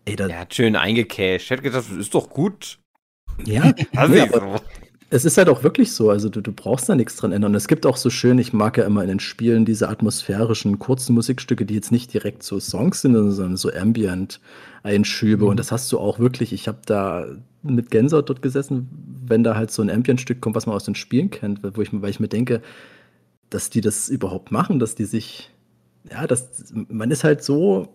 ey, 0.05 0.15
da. 0.15 0.27
Er 0.27 0.39
hat 0.39 0.53
schön 0.53 0.75
eingecashed. 0.75 1.45
Ich 1.45 1.49
hätte 1.49 1.63
gedacht, 1.63 1.85
das 1.89 1.97
ist 1.97 2.13
doch 2.13 2.29
gut. 2.29 2.79
Ja, 3.45 3.73
also 3.95 4.13
nee, 4.13 4.21
aber 4.21 4.61
es 5.09 5.25
ist 5.25 5.37
halt 5.37 5.49
auch 5.49 5.63
wirklich 5.63 5.91
so. 5.91 6.09
Also, 6.09 6.29
du, 6.29 6.39
du 6.39 6.51
brauchst 6.53 6.87
da 6.87 6.95
nichts 6.95 7.17
dran 7.17 7.31
ändern. 7.31 7.55
Es 7.55 7.67
gibt 7.67 7.85
auch 7.85 7.97
so 7.97 8.09
schön, 8.09 8.37
ich 8.37 8.53
mag 8.53 8.77
ja 8.77 8.85
immer 8.85 9.01
in 9.01 9.09
den 9.09 9.19
Spielen 9.19 9.65
diese 9.65 9.89
atmosphärischen, 9.89 10.79
kurzen 10.79 11.15
Musikstücke, 11.15 11.65
die 11.65 11.75
jetzt 11.75 11.91
nicht 11.91 12.13
direkt 12.13 12.43
so 12.43 12.59
Songs 12.59 13.01
sind, 13.01 13.13
sondern 13.13 13.57
so 13.57 13.71
Ambient-Einschübe. 13.73 15.43
Mhm. 15.43 15.49
Und 15.49 15.59
das 15.59 15.73
hast 15.73 15.91
du 15.91 15.99
auch 15.99 16.19
wirklich. 16.19 16.53
Ich 16.53 16.67
habe 16.69 16.79
da 16.85 17.25
mit 17.61 17.91
Gänsehaut 17.91 18.29
dort 18.29 18.41
gesessen, 18.41 18.89
wenn 19.25 19.43
da 19.43 19.55
halt 19.55 19.71
so 19.71 19.81
ein 19.81 19.89
Ambient-Stück 19.89 20.41
kommt, 20.41 20.55
was 20.55 20.65
man 20.65 20.75
aus 20.75 20.85
den 20.85 20.95
Spielen 20.95 21.29
kennt, 21.29 21.61
wo 21.63 21.81
ich, 21.81 21.89
weil 21.91 22.09
ich 22.09 22.19
mir 22.19 22.27
denke, 22.27 22.61
dass 23.49 23.69
die 23.69 23.81
das 23.81 24.09
überhaupt 24.09 24.51
machen, 24.51 24.79
dass 24.79 24.95
die 24.95 25.05
sich, 25.05 25.51
ja, 26.09 26.27
das, 26.27 26.73
man 26.87 27.11
ist 27.11 27.23
halt 27.23 27.43
so 27.43 27.89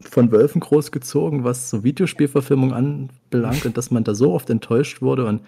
von 0.00 0.30
Wölfen 0.30 0.60
großgezogen, 0.60 1.44
was 1.44 1.70
so 1.70 1.82
Videospielverfilmung 1.82 2.72
anbelangt 2.72 3.64
und 3.66 3.76
dass 3.76 3.90
man 3.90 4.04
da 4.04 4.14
so 4.14 4.32
oft 4.32 4.50
enttäuscht 4.50 5.02
wurde 5.02 5.26
und 5.26 5.40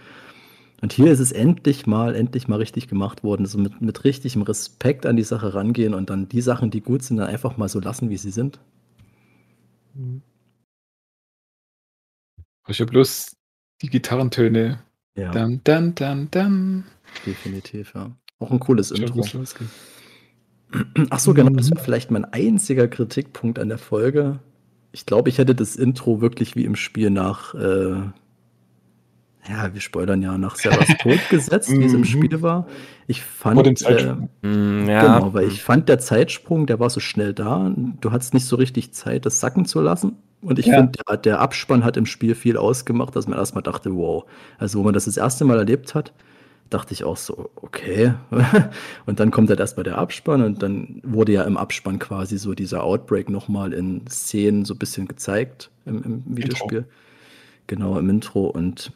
und 0.83 0.93
hier 0.93 1.11
ist 1.11 1.21
es 1.21 1.33
endlich 1.33 1.87
mal, 1.87 2.15
endlich 2.15 2.49
mal 2.49 2.57
richtig 2.57 2.87
gemacht 2.89 3.25
worden. 3.25 3.45
Also 3.45 3.59
mit, 3.59 3.81
mit 3.81 4.05
richtigem 4.05 4.43
Respekt 4.43 5.07
an 5.07 5.17
die 5.17 5.23
Sache 5.23 5.55
rangehen 5.55 5.95
und 5.95 6.11
dann 6.11 6.29
die 6.29 6.43
Sachen, 6.43 6.71
die 6.71 6.83
gut 6.83 7.03
sind, 7.03 7.17
dann 7.17 7.29
einfach 7.29 7.57
mal 7.57 7.69
so 7.69 7.81
lassen, 7.81 8.11
wie 8.11 8.19
sie 8.19 8.31
sind. 8.31 8.61
Mhm. 9.95 10.23
Ich 12.69 12.81
habe 12.81 12.91
bloß 12.91 13.36
die 13.83 13.89
Gitarrentöne. 13.91 14.81
Ja, 15.17 15.31
Dann, 15.31 15.61
dann, 15.65 15.95
dann, 15.95 16.29
dann. 16.31 16.85
definitiv, 17.25 17.93
ja. 17.95 18.11
Auch 18.39 18.51
ein 18.51 18.61
cooles 18.61 18.89
Schon 18.89 18.99
Intro. 18.99 19.25
Ach 21.11 21.19
so, 21.19 21.33
genau, 21.33 21.51
das 21.51 21.71
war 21.71 21.83
vielleicht 21.83 22.11
mein 22.11 22.25
einziger 22.25 22.87
Kritikpunkt 22.89 23.59
an 23.59 23.69
der 23.69 23.79
Folge. 23.79 24.41
Ich 24.93 25.07
glaube, 25.07 25.29
ich 25.31 25.39
hätte 25.39 25.55
das 25.55 25.77
Intro 25.77 26.21
wirklich 26.21 26.55
wie 26.57 26.65
im 26.65 26.77
Spiel 26.77 27.11
nach, 27.11 27.55
äh, 27.55 28.03
ja, 29.49 29.73
wir 29.73 29.81
spoilern 29.81 30.23
ja, 30.23 30.37
nach 30.39 30.57
Sarahs 30.57 30.89
Tod 30.99 31.19
gesetzt, 31.31 31.71
wie 31.71 31.85
es 31.85 31.93
im 31.93 32.01
Mhm. 32.01 32.05
Spiel 32.05 32.43
war. 32.43 32.67
Ich 33.07 33.23
fand, 33.23 33.55
Vor 33.55 33.63
dem 33.63 33.73
äh, 33.73 33.77
Zeitsprung. 33.77 34.29
Hm, 34.43 34.89
ja. 34.89 35.19
genau, 35.19 35.35
weil 35.35 35.47
ich 35.47 35.63
fand, 35.63 35.89
der 35.89 35.99
Zeitsprung, 35.99 36.67
der 36.67 36.81
war 36.81 36.91
so 36.91 37.01
schnell 37.01 37.33
da. 37.35 37.73
Du 38.01 38.11
hattest 38.13 38.35
nicht 38.35 38.47
so 38.47 38.57
richtig 38.57 38.93
Zeit, 38.93 39.27
das 39.27 39.41
sacken 39.41 39.65
zu 39.67 39.81
lassen. 39.81 40.17
Und 40.43 40.59
ich 40.59 40.67
Ja. 40.67 40.77
finde, 40.77 40.99
der, 41.09 41.17
der 41.17 41.41
Abspann 41.41 41.85
hat 41.85 41.97
im 41.97 42.07
Spiel 42.07 42.35
viel 42.35 42.57
ausgemacht, 42.57 43.15
dass 43.17 43.27
man 43.29 43.39
erstmal 43.39 43.63
dachte, 43.63 43.95
wow. 43.95 44.25
Also, 44.59 44.79
wo 44.81 44.83
man 44.85 44.95
das 44.95 45.05
das 45.07 45.17
erste 45.17 45.45
Mal 45.45 45.59
erlebt 45.59 45.95
hat, 45.95 46.13
dachte 46.71 46.93
ich 46.95 47.05
auch 47.05 47.17
so, 47.17 47.51
okay. 47.57 48.15
und 49.07 49.21
dann 49.21 49.31
kommt 49.31 49.49
halt 49.51 49.61
erstmal 49.61 49.85
der 49.85 49.99
Abspann 49.99 50.43
und 50.43 50.63
dann 50.63 51.01
wurde 51.05 51.33
ja 51.33 51.43
im 51.45 51.57
Abspann 51.57 51.99
quasi 52.01 52.39
so 52.39 52.55
dieser 52.55 52.83
Outbreak 52.83 53.31
nochmal 53.31 53.73
in 53.73 54.07
Szenen 54.09 54.65
so 54.65 54.75
ein 54.75 54.79
bisschen 54.79 55.07
gezeigt 55.07 55.71
im, 55.85 56.03
im 56.03 56.23
Videospiel. 56.37 56.87
Genau, 57.69 57.99
im 57.99 58.11
Intro 58.11 58.47
und 58.47 58.93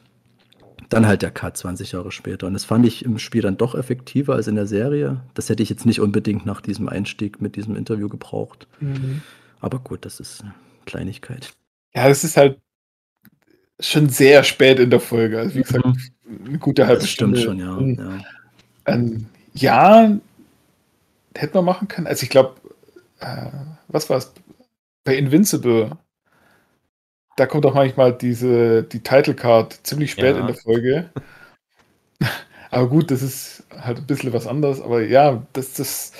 dann 0.91 1.07
halt 1.07 1.23
der 1.23 1.31
Cut 1.31 1.57
20 1.57 1.93
Jahre 1.93 2.13
später. 2.13 2.47
Und 2.47 2.53
das 2.53 2.65
fand 2.65 2.85
ich 2.85 3.05
im 3.05 3.19
Spiel 3.19 3.43
dann 3.43 3.57
doch 3.57 3.75
effektiver 3.75 4.35
als 4.35 4.49
in 4.49 4.57
der 4.57 4.67
Serie. 4.67 5.21
Das 5.35 5.49
hätte 5.49 5.63
ich 5.63 5.71
jetzt 5.71 5.87
nicht 5.87 6.01
unbedingt 6.01 6.45
nach 6.45 6.61
diesem 6.61 6.89
Einstieg 6.89 7.41
mit 7.41 7.57
diesem 7.57 7.77
Interview 7.77 8.09
gebraucht. 8.09 8.67
Mhm. 8.81 9.23
Aber 9.61 9.79
gut, 9.79 10.05
das 10.05 10.21
ist 10.21 10.43
eine 10.43 10.55
Kleinigkeit. 10.87 11.53
Ja, 11.95 12.09
das 12.09 12.25
ist 12.25 12.37
halt 12.37 12.59
schon 13.79 14.09
sehr 14.09 14.43
spät 14.43 14.79
in 14.79 14.91
der 14.91 15.01
Folge. 15.01 15.39
Also 15.39 15.55
wie 15.55 15.63
gesagt, 15.63 15.85
eine 16.45 16.59
gute 16.59 16.87
halbe. 16.87 17.01
Das 17.01 17.11
stimmt 17.11 17.39
Stunde. 17.39 17.63
schon, 17.65 17.95
ja. 17.97 18.05
ja. 18.05 18.25
Ähm, 18.87 19.27
ja, 19.55 20.17
hätte 21.35 21.55
man 21.55 21.65
machen 21.65 21.89
können. 21.89 22.07
Also 22.07 22.25
ich 22.25 22.31
glaube, 22.31 22.55
äh, 23.21 23.47
was 23.89 24.11
war 24.11 24.19
es? 24.19 24.33
Bei 25.05 25.17
Invincible, 25.17 25.93
da 27.37 27.47
kommt 27.47 27.65
auch 27.67 27.75
manchmal 27.75 28.13
diese, 28.17 28.83
die 28.83 29.01
Title 29.03 29.35
Card 29.35 29.81
ziemlich 29.87 30.11
spät 30.13 30.37
Ja. 30.37 30.41
in 30.41 30.47
der 30.47 30.57
Folge. 30.57 31.11
aber 32.71 32.89
gut, 32.89 33.11
das 33.11 33.23
ist 33.23 33.65
halt 33.71 33.99
ein 33.99 34.07
bisschen 34.07 34.33
was 34.33 34.47
anderes. 34.47 34.81
Aber 34.81 35.03
ja, 35.03 35.47
das, 35.53 35.75
das 35.75 36.13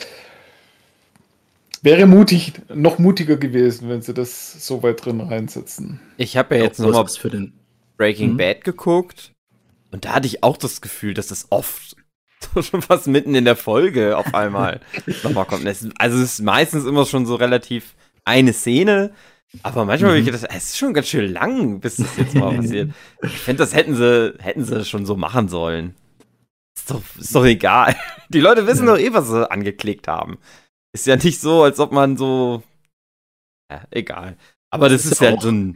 wäre 1.83 2.07
mutig, 2.07 2.53
noch 2.69 2.99
mutiger 2.99 3.37
gewesen, 3.37 3.89
wenn 3.89 4.03
sie 4.03 4.15
das 4.15 4.67
so 4.67 4.83
weit 4.83 5.05
drin 5.05 5.21
reinsetzen. 5.21 6.01
Ich 6.17 6.37
habe 6.37 6.57
ja 6.57 6.63
jetzt 6.65 6.79
nochmal 6.79 7.05
was 7.05 7.17
für 7.17 7.31
den. 7.31 7.55
Breaking 7.97 8.33
Mhm. 8.33 8.37
Bad 8.39 8.65
geguckt 8.65 9.33
und 9.91 10.07
da 10.07 10.15
hatte 10.15 10.27
ich 10.27 10.43
auch 10.43 10.57
das 10.57 10.81
Gefühl, 10.81 11.13
dass 11.13 11.27
das 11.27 11.49
oft 11.51 11.97
so 12.55 12.63
schon 12.63 12.81
fast 12.81 13.09
mitten 13.09 13.35
in 13.35 13.45
der 13.45 13.57
Folge 13.57 14.17
auf 14.17 14.33
einmal 14.35 14.81
nochmal 15.23 15.45
kommt. 15.45 15.67
Also 15.67 15.91
es 16.17 16.23
ist 16.23 16.41
meistens 16.41 16.87
immer 16.87 17.05
schon 17.05 17.27
so 17.27 17.35
relativ 17.35 17.95
eine 18.25 18.55
Szene, 18.55 19.13
aber 19.63 19.85
manchmal 19.85 20.11
habe 20.13 20.19
ich 20.21 20.27
Mhm. 20.27 20.33
gedacht, 20.33 20.51
es 20.55 20.65
ist 20.71 20.79
schon 20.79 20.95
ganz 20.95 21.09
schön 21.09 21.33
lang, 21.33 21.81
bis 21.81 21.97
das 21.97 22.17
jetzt 22.17 22.35
mal 22.35 22.55
passiert. 22.57 22.91
Ich 23.23 23.39
finde, 23.39 23.63
das 23.63 23.75
hätten 23.75 23.95
sie, 23.95 24.35
hätten 24.39 24.65
sie 24.65 24.85
schon 24.85 25.07
so 25.07 25.17
machen 25.17 25.49
sollen. 25.49 25.95
Ist 26.77 26.91
doch, 26.91 27.03
ist 27.19 27.35
doch 27.35 27.45
egal. 27.45 27.97
Die 28.29 28.41
Leute 28.41 28.67
wissen 28.67 28.87
Ja. 28.87 28.95
doch 28.95 29.01
eh, 29.01 29.13
was 29.13 29.29
sie 29.29 29.51
angeklickt 29.51 30.09
haben. 30.09 30.39
Ist 30.93 31.07
ja 31.07 31.17
nicht 31.17 31.41
so, 31.41 31.63
als 31.65 31.79
ob 31.81 31.93
man 31.93 32.17
so. 32.17 32.63
Ja, 33.71 33.83
egal. 33.91 34.37
Aber 34.73 34.89
das, 34.89 35.03
Das 35.03 35.07
ist 35.07 35.13
ist 35.13 35.21
ja 35.21 35.41
so 35.41 35.49
eine 35.49 35.75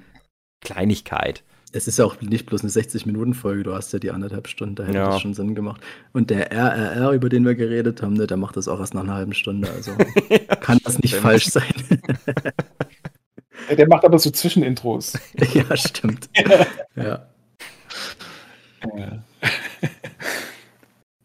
Kleinigkeit. 0.65 1.43
Es 1.73 1.89
ist 1.89 1.99
ja 1.99 2.05
auch 2.05 2.21
nicht 2.21 2.47
bloß 2.47 2.61
eine 2.63 2.71
60-Minuten-Folge, 2.71 3.65
du 3.65 3.75
hast 3.75 3.93
ja 3.93 3.99
die 3.99 4.13
anderthalb 4.13 4.47
Stunden, 4.47 4.77
da 4.77 4.85
hätte 4.85 4.97
Ja. 4.99 5.09
das 5.11 5.21
schon 5.21 5.35
Sinn 5.35 5.57
gemacht. 5.57 5.81
Und 6.13 6.31
der 6.31 6.53
RRR, 6.53 7.11
über 7.11 7.29
den 7.29 7.45
wir 7.45 7.57
geredet 7.57 8.01
haben, 8.01 8.15
ne, 8.15 8.29
der 8.29 8.37
macht 8.37 8.57
das 8.57 8.69
auch 8.69 8.79
erst 8.79 8.95
nach 8.95 9.03
einer 9.03 9.15
halben 9.15 9.35
Stunde. 9.35 9.69
Also 9.73 9.91
kann 10.61 10.79
das 10.85 11.01
nicht 11.01 11.17
falsch 11.17 11.47
sein. 11.47 11.75
Der 13.77 13.89
macht 13.89 14.05
aber 14.05 14.19
so 14.19 14.31
Zwischenintros. 14.31 15.15
ja, 15.55 15.77
stimmt. 15.77 16.29
Ja. 16.97 17.27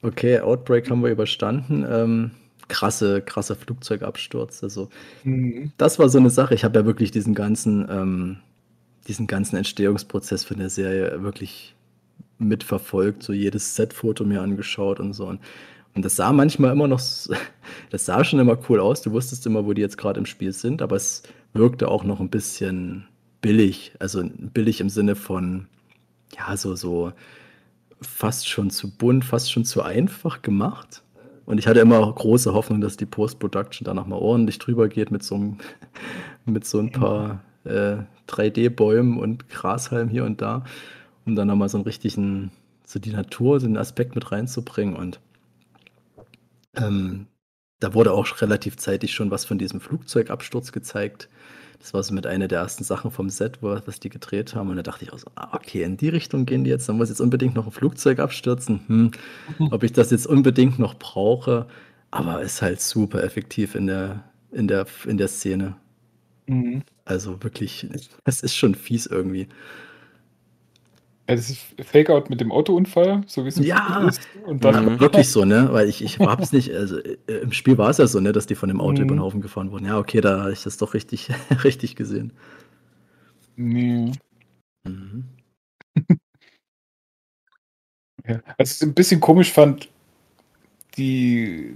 Okay, 0.02 0.40
Outbreak 0.40 0.90
haben 0.90 1.04
wir 1.04 1.12
überstanden. 1.12 1.86
Ähm, 1.90 2.32
krasse, 2.68 3.22
krasser 3.22 3.56
Flugzeugabsturz. 3.56 4.64
Also, 4.64 4.90
Mhm. 5.24 5.72
das 5.78 6.00
war 6.00 6.10
so 6.10 6.18
eine 6.20 6.30
Sache. 6.30 6.54
Ich 6.54 6.64
habe 6.64 6.80
ja 6.80 6.86
wirklich 6.86 7.12
diesen 7.12 7.36
ganzen, 7.36 7.88
ähm, 7.90 8.38
diesen 9.08 9.28
ganzen 9.28 9.58
Entstehungsprozess 9.58 10.44
von 10.44 10.58
der 10.58 10.70
Serie 10.70 11.22
wirklich 11.24 11.76
mitverfolgt, 12.38 13.24
so 13.24 13.34
jedes 13.34 13.76
Set-Foto 13.76 14.24
mir 14.24 14.42
angeschaut 14.42 15.00
und 15.00 15.14
so. 15.14 15.28
Und, 15.28 15.42
und 15.96 16.06
das 16.06 16.16
sah 16.16 16.32
manchmal 16.32 16.72
immer 16.72 16.88
noch, 16.88 17.02
das 17.92 18.06
sah 18.06 18.24
schon 18.24 18.40
immer 18.40 18.58
cool 18.70 18.80
aus. 18.80 19.02
Du 19.02 19.12
wusstest 19.12 19.46
immer, 19.46 19.66
wo 19.66 19.74
die 19.74 19.82
jetzt 19.82 19.98
gerade 19.98 20.20
im 20.20 20.26
Spiel 20.26 20.54
sind, 20.54 20.82
aber 20.82 20.96
es 20.96 21.24
wirkte 21.54 21.88
auch 21.90 22.04
noch 22.04 22.20
ein 22.20 22.30
bisschen 22.30 23.08
billig. 23.42 23.94
Also 24.00 24.24
billig 24.24 24.82
im 24.82 24.90
Sinne 24.90 25.16
von, 25.16 25.68
ja, 26.36 26.56
so, 26.58 26.76
so 26.76 27.14
fast 28.02 28.48
schon 28.48 28.70
zu 28.70 28.90
bunt, 28.90 29.26
fast 29.26 29.52
schon 29.52 29.66
zu 29.66 29.82
einfach 29.82 30.42
gemacht. 30.42 31.04
Und 31.46 31.58
ich 31.58 31.68
hatte 31.68 31.80
immer 31.80 32.12
große 32.14 32.54
Hoffnung, 32.54 32.80
dass 32.80 32.98
die 32.98 33.06
Post-Production 33.08 33.86
da 33.86 33.94
nochmal 33.94 34.20
ordentlich 34.20 34.60
drüber 34.60 34.88
geht 34.88 35.12
mit 35.12 35.24
so, 35.24 35.36
einem, 35.36 35.58
mit 36.46 36.66
so 36.66 36.80
ein 36.80 36.92
paar 36.92 37.42
äh, 37.64 37.98
3D-Bäumen 38.28 39.18
und 39.18 39.50
Grashalm 39.50 40.10
hier 40.10 40.26
und 40.26 40.42
da, 40.42 40.64
um 41.26 41.36
dann 41.36 41.48
nochmal 41.48 41.70
so 41.70 41.78
einen 41.78 41.86
richtigen, 41.86 42.52
so 42.86 43.00
die 43.00 43.12
Natur, 43.12 43.60
so 43.60 43.66
einen 43.66 43.78
Aspekt 43.78 44.16
mit 44.16 44.32
reinzubringen. 44.32 44.96
Und 44.96 45.20
ähm, 46.76 47.26
da 47.80 47.94
wurde 47.94 48.14
auch 48.14 48.42
relativ 48.42 48.78
zeitig 48.78 49.14
schon 49.14 49.32
was 49.32 49.46
von 49.46 49.58
diesem 49.58 49.80
Flugzeugabsturz 49.80 50.72
gezeigt. 50.72 51.30
Das 51.80 51.94
war 51.94 52.04
so 52.04 52.14
mit 52.14 52.28
einer 52.28 52.50
der 52.50 52.60
ersten 52.60 52.84
Sachen 52.84 53.10
vom 53.10 53.30
Set, 53.30 53.60
wo, 53.62 53.80
was 53.86 54.02
die 54.02 54.10
gedreht 54.10 54.54
haben. 54.54 54.70
Und 54.70 54.76
da 54.76 54.84
dachte 54.84 55.06
ich 55.06 55.14
auch 55.14 55.20
so, 55.20 55.28
ah, 55.36 55.56
okay, 55.56 55.84
in 55.84 55.96
die 55.96 56.10
Richtung 56.10 56.46
gehen 56.46 56.66
die 56.66 56.70
jetzt. 56.70 56.90
Da 56.90 56.94
muss 56.94 57.08
jetzt 57.08 57.22
unbedingt 57.22 57.56
noch 57.56 57.66
ein 57.66 57.72
Flugzeug 57.72 58.20
abstürzen. 58.20 58.82
Hm, 58.88 59.12
ob 59.72 59.84
ich 59.84 59.94
das 59.94 60.12
jetzt 60.12 60.28
unbedingt 60.28 60.78
noch 60.78 60.96
brauche. 60.96 61.68
Aber 62.12 62.42
ist 62.42 62.62
halt 62.62 62.82
super 62.82 63.24
effektiv 63.24 63.76
in 63.76 63.88
der, 63.88 64.24
in 64.52 64.68
der, 64.68 64.88
in 65.06 65.18
der 65.18 65.30
Szene. 65.30 65.76
Mhm. 66.48 66.84
Also 67.06 67.42
wirklich, 67.44 67.88
es 68.26 68.42
ist 68.42 68.56
schon 68.56 68.76
fies 68.76 69.06
irgendwie. 69.06 69.48
Ja, 71.30 71.36
das 71.36 71.52
ist 71.52 71.62
Fake-Out 71.80 72.32
mit 72.32 72.42
dem 72.42 72.52
Autounfall, 72.52 73.22
so 73.28 73.44
wie 73.46 73.50
es 73.50 73.58
im 73.58 73.64
Ja. 73.64 73.78
Spiel 73.94 74.08
ist. 74.10 74.22
Und 74.48 74.66
dann 74.66 74.96
Mhm. 74.96 75.00
Wirklich 75.00 75.30
so, 75.30 75.46
ne? 75.46 75.70
Weil 75.72 75.88
ich, 75.88 76.04
ich 76.04 76.18
hab's 76.20 76.52
nicht, 76.52 76.74
also 76.74 76.98
äh, 76.98 77.18
im 77.44 77.52
Spiel 77.52 77.78
war 77.78 77.92
es 77.92 78.00
ja 78.00 78.08
so, 78.08 78.20
ne, 78.20 78.32
dass 78.32 78.48
die 78.48 78.56
von 78.56 78.68
dem 78.68 78.82
Auto 78.82 78.98
Mhm. 78.98 79.04
über 79.04 79.16
den 79.16 79.22
Haufen 79.22 79.40
gefahren 79.42 79.72
wurden. 79.72 79.86
Ja, 79.86 80.00
okay, 80.00 80.22
da 80.22 80.40
habe 80.42 80.52
ich 80.54 80.64
das 80.64 80.78
doch 80.78 80.96
richtig, 80.96 81.30
richtig 81.64 81.96
gesehen. 81.96 82.34
Nee. 83.56 84.12
Mhm. 84.86 85.26
Ja. 88.28 88.36
Also 88.58 88.72
es 88.74 88.82
ein 88.84 88.94
bisschen 88.94 89.22
komisch 89.22 89.52
fand, 89.52 89.90
die 90.98 91.76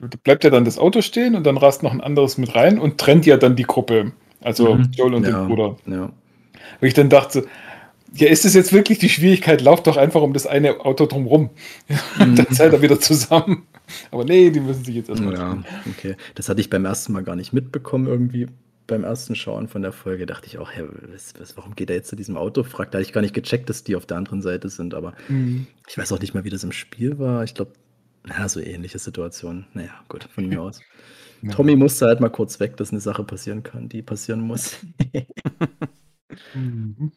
da 0.00 0.08
bleibt 0.24 0.42
ja 0.44 0.50
dann 0.50 0.64
das 0.64 0.78
Auto 0.78 1.00
stehen 1.00 1.34
und 1.36 1.44
dann 1.44 1.56
rast 1.56 1.82
noch 1.82 1.92
ein 1.92 2.00
anderes 2.00 2.38
mit 2.38 2.54
rein 2.56 2.78
und 2.78 2.98
trennt 2.98 3.24
ja 3.24 3.36
dann 3.36 3.54
die 3.54 3.62
Gruppe. 3.62 4.12
Also 4.40 4.74
Mhm. 4.74 4.90
Joel 4.92 5.14
und 5.14 5.24
ja, 5.26 5.38
den 5.40 5.48
Bruder. 5.48 5.76
Ja. 5.86 6.10
Wo 6.80 6.86
ich 6.86 6.94
dann 6.94 7.08
dachte, 7.08 7.46
ja, 8.14 8.28
ist 8.28 8.44
es 8.44 8.54
jetzt 8.54 8.72
wirklich 8.72 8.98
die 8.98 9.08
Schwierigkeit? 9.08 9.60
Lauft 9.60 9.86
doch 9.86 9.96
einfach 9.96 10.22
um 10.22 10.32
das 10.32 10.46
eine 10.46 10.80
Auto 10.80 11.06
drumrum. 11.06 11.50
Und 12.18 12.36
dann 12.38 12.46
seid 12.50 12.72
ihr 12.72 12.82
wieder 12.82 12.98
zusammen. 13.00 13.66
Aber 14.10 14.24
nee, 14.24 14.50
die 14.50 14.60
müssen 14.60 14.84
sich 14.84 14.94
jetzt 14.96 15.08
erstmal 15.08 15.34
Ja, 15.34 15.48
trennen. 15.50 15.64
okay. 15.88 16.16
Das 16.34 16.48
hatte 16.48 16.60
ich 16.60 16.70
beim 16.70 16.84
ersten 16.84 17.12
Mal 17.12 17.22
gar 17.24 17.36
nicht 17.36 17.52
mitbekommen 17.52 18.06
irgendwie. 18.06 18.46
Beim 18.86 19.04
ersten 19.04 19.36
Schauen 19.36 19.68
von 19.68 19.82
der 19.82 19.92
Folge 19.92 20.26
dachte 20.26 20.48
ich 20.48 20.58
auch, 20.58 20.70
hä, 20.72 20.82
was, 21.12 21.34
was, 21.38 21.56
warum 21.56 21.76
geht 21.76 21.90
er 21.90 21.96
jetzt 21.96 22.08
zu 22.08 22.16
diesem 22.16 22.36
Auto? 22.36 22.64
Fragt, 22.64 22.92
da 22.94 22.98
hatte 22.98 23.06
ich 23.06 23.12
gar 23.12 23.20
nicht 23.20 23.34
gecheckt, 23.34 23.68
dass 23.70 23.84
die 23.84 23.94
auf 23.94 24.06
der 24.06 24.16
anderen 24.16 24.42
Seite 24.42 24.68
sind. 24.68 24.94
Aber 24.94 25.14
Mhm. 25.28 25.66
ich 25.88 25.96
weiß 25.96 26.10
auch 26.12 26.20
nicht 26.20 26.34
mal, 26.34 26.44
wie 26.44 26.50
das 26.50 26.64
im 26.64 26.72
Spiel 26.72 27.18
war. 27.20 27.44
Ich 27.44 27.54
glaube, 27.54 27.72
na, 28.26 28.48
so 28.48 28.60
ähnliche 28.60 28.98
Situation. 28.98 29.66
Naja, 29.74 29.92
gut, 30.08 30.24
von 30.34 30.48
mir 30.48 30.60
aus. 30.62 30.80
Ja. 31.42 31.50
Tommy 31.52 31.76
musste 31.76 32.06
halt 32.06 32.20
mal 32.20 32.28
kurz 32.28 32.58
weg, 32.60 32.76
dass 32.76 32.90
eine 32.90 33.00
Sache 33.00 33.22
passieren 33.24 33.62
kann, 33.62 33.88
die 33.88 34.02
passieren 34.02 34.40
muss. 34.40 34.76
Mhm. 36.54 37.12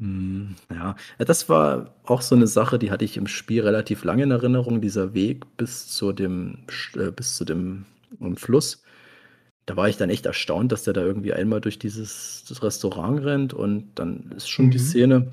Hm, 0.00 0.56
ja, 0.70 0.96
Ja, 1.18 1.24
das 1.24 1.48
war 1.48 1.94
auch 2.04 2.22
so 2.22 2.34
eine 2.34 2.46
Sache, 2.46 2.78
die 2.78 2.90
hatte 2.90 3.04
ich 3.04 3.16
im 3.16 3.26
Spiel 3.26 3.62
relativ 3.62 4.04
lange 4.04 4.22
in 4.22 4.30
Erinnerung, 4.30 4.80
dieser 4.80 5.12
Weg 5.14 5.44
bis 5.58 5.88
zu 5.88 6.12
dem, 6.12 6.58
Sch- 6.68 6.98
äh, 7.08 7.10
bis 7.10 7.36
zu 7.36 7.44
dem 7.44 7.84
ähm, 8.20 8.36
Fluss. 8.36 8.82
Da 9.66 9.76
war 9.76 9.88
ich 9.88 9.96
dann 9.98 10.10
echt 10.10 10.26
erstaunt, 10.26 10.72
dass 10.72 10.84
der 10.84 10.94
da 10.94 11.02
irgendwie 11.02 11.34
einmal 11.34 11.60
durch 11.60 11.78
dieses 11.78 12.44
das 12.48 12.62
Restaurant 12.62 13.24
rennt 13.24 13.54
und 13.54 13.92
dann 13.96 14.32
ist 14.36 14.48
schon 14.50 14.70
die 14.70 14.78
Mhm. 14.78 14.78
Szene, 14.78 15.32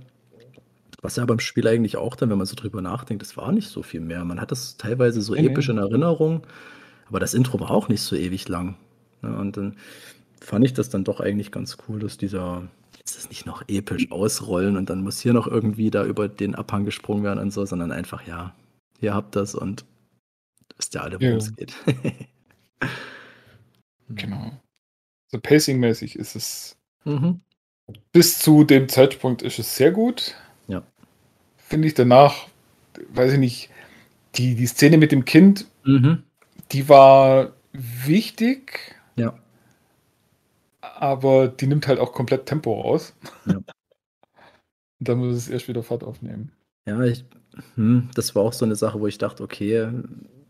was 1.02 1.16
ja 1.16 1.26
beim 1.26 1.40
Spiel 1.40 1.68
eigentlich 1.68 1.98
auch 1.98 2.16
dann, 2.16 2.30
wenn 2.30 2.38
man 2.38 2.48
so 2.48 2.56
drüber 2.56 2.82
nachdenkt, 2.82 3.22
das 3.22 3.38
war 3.38 3.52
nicht 3.52 3.70
so 3.70 3.84
viel 3.84 4.02
mehr. 4.02 4.26
Man 4.26 4.42
hat 4.42 4.52
das 4.52 4.78
teilweise 4.78 5.22
so 5.22 5.36
Nee, 5.36 5.44
nee. 5.44 5.58
episch 5.58 5.70
in 5.70 5.78
Erinnerung, 5.78 6.42
aber 7.08 7.20
das 7.20 7.34
Intro 7.34 7.60
war 7.60 7.72
auch 7.72 7.90
nicht 7.90 8.02
so 8.02 8.16
ewig 8.16 8.48
lang. 8.50 8.78
Ne? 9.22 9.38
Und 9.38 9.58
dann 9.58 9.78
fand 10.42 10.66
ich 10.66 10.74
das 10.74 10.90
dann 10.90 11.04
doch 11.04 11.20
eigentlich 11.22 11.52
ganz 11.52 11.78
cool, 11.90 12.00
dass 12.00 12.18
dieser 12.18 12.64
jetzt 13.08 13.18
das 13.18 13.30
nicht 13.30 13.46
noch 13.46 13.64
episch 13.68 14.12
ausrollen 14.12 14.76
und 14.78 14.90
dann 14.90 15.02
muss 15.02 15.20
hier 15.22 15.34
noch 15.34 15.48
irgendwie 15.48 15.90
da 15.92 16.06
über 16.06 16.28
den 16.28 16.56
Abhang 16.56 16.84
gesprungen 16.86 17.24
werden 17.24 17.40
und 17.40 17.52
so, 17.52 17.66
sondern 17.66 17.92
einfach, 17.92 18.28
ja, 18.28 18.54
ihr 19.00 19.14
habt 19.14 19.36
das 19.36 19.56
und 19.56 19.86
wisst 20.76 20.94
ja 20.94 21.02
alle, 21.02 21.20
worum 21.20 21.32
Ja. 21.32 21.38
es 21.38 21.56
geht. 21.56 21.74
Genau. 24.10 24.52
So 25.28 25.38
pacing-mäßig 25.40 26.16
ist 26.16 26.36
es 26.36 26.78
mhm. 27.04 27.42
bis 28.14 28.40
zu 28.40 28.64
dem 28.64 28.88
Zeitpunkt 28.88 29.42
ist 29.42 29.60
es 29.60 29.76
sehr 29.76 29.92
gut. 29.92 30.36
Ja. 30.68 30.82
Finde 31.58 31.88
ich 31.90 31.94
danach, 31.94 32.48
weiß 33.10 33.34
ich 33.34 33.40
nicht, 33.40 33.70
die, 34.36 34.56
die 34.56 34.68
Szene 34.68 34.98
mit 34.98 35.12
dem 35.12 35.26
Kind, 35.26 35.66
Mhm. 35.84 36.24
die 36.72 36.88
war 36.88 37.52
wichtig, 37.74 38.96
Ja. 39.18 39.38
Aber 40.96 41.48
die 41.48 41.68
nimmt 41.68 41.88
halt 41.88 42.00
auch 42.00 42.14
komplett 42.14 42.46
Tempo 42.46 42.82
raus. 42.82 43.14
Ja. 43.46 43.60
Dann 45.00 45.20
muss 45.20 45.36
es 45.36 45.48
erst 45.48 45.68
wieder 45.68 45.84
Fahrt 45.84 46.04
aufnehmen. 46.04 46.52
Ja, 46.88 47.04
ich, 47.04 47.24
hm, 47.76 48.10
das 48.16 48.34
war 48.34 48.44
auch 48.44 48.54
so 48.54 48.66
eine 48.66 48.76
Sache, 48.76 49.00
wo 49.00 49.08
ich 49.08 49.18
dachte, 49.18 49.44
okay, 49.44 49.90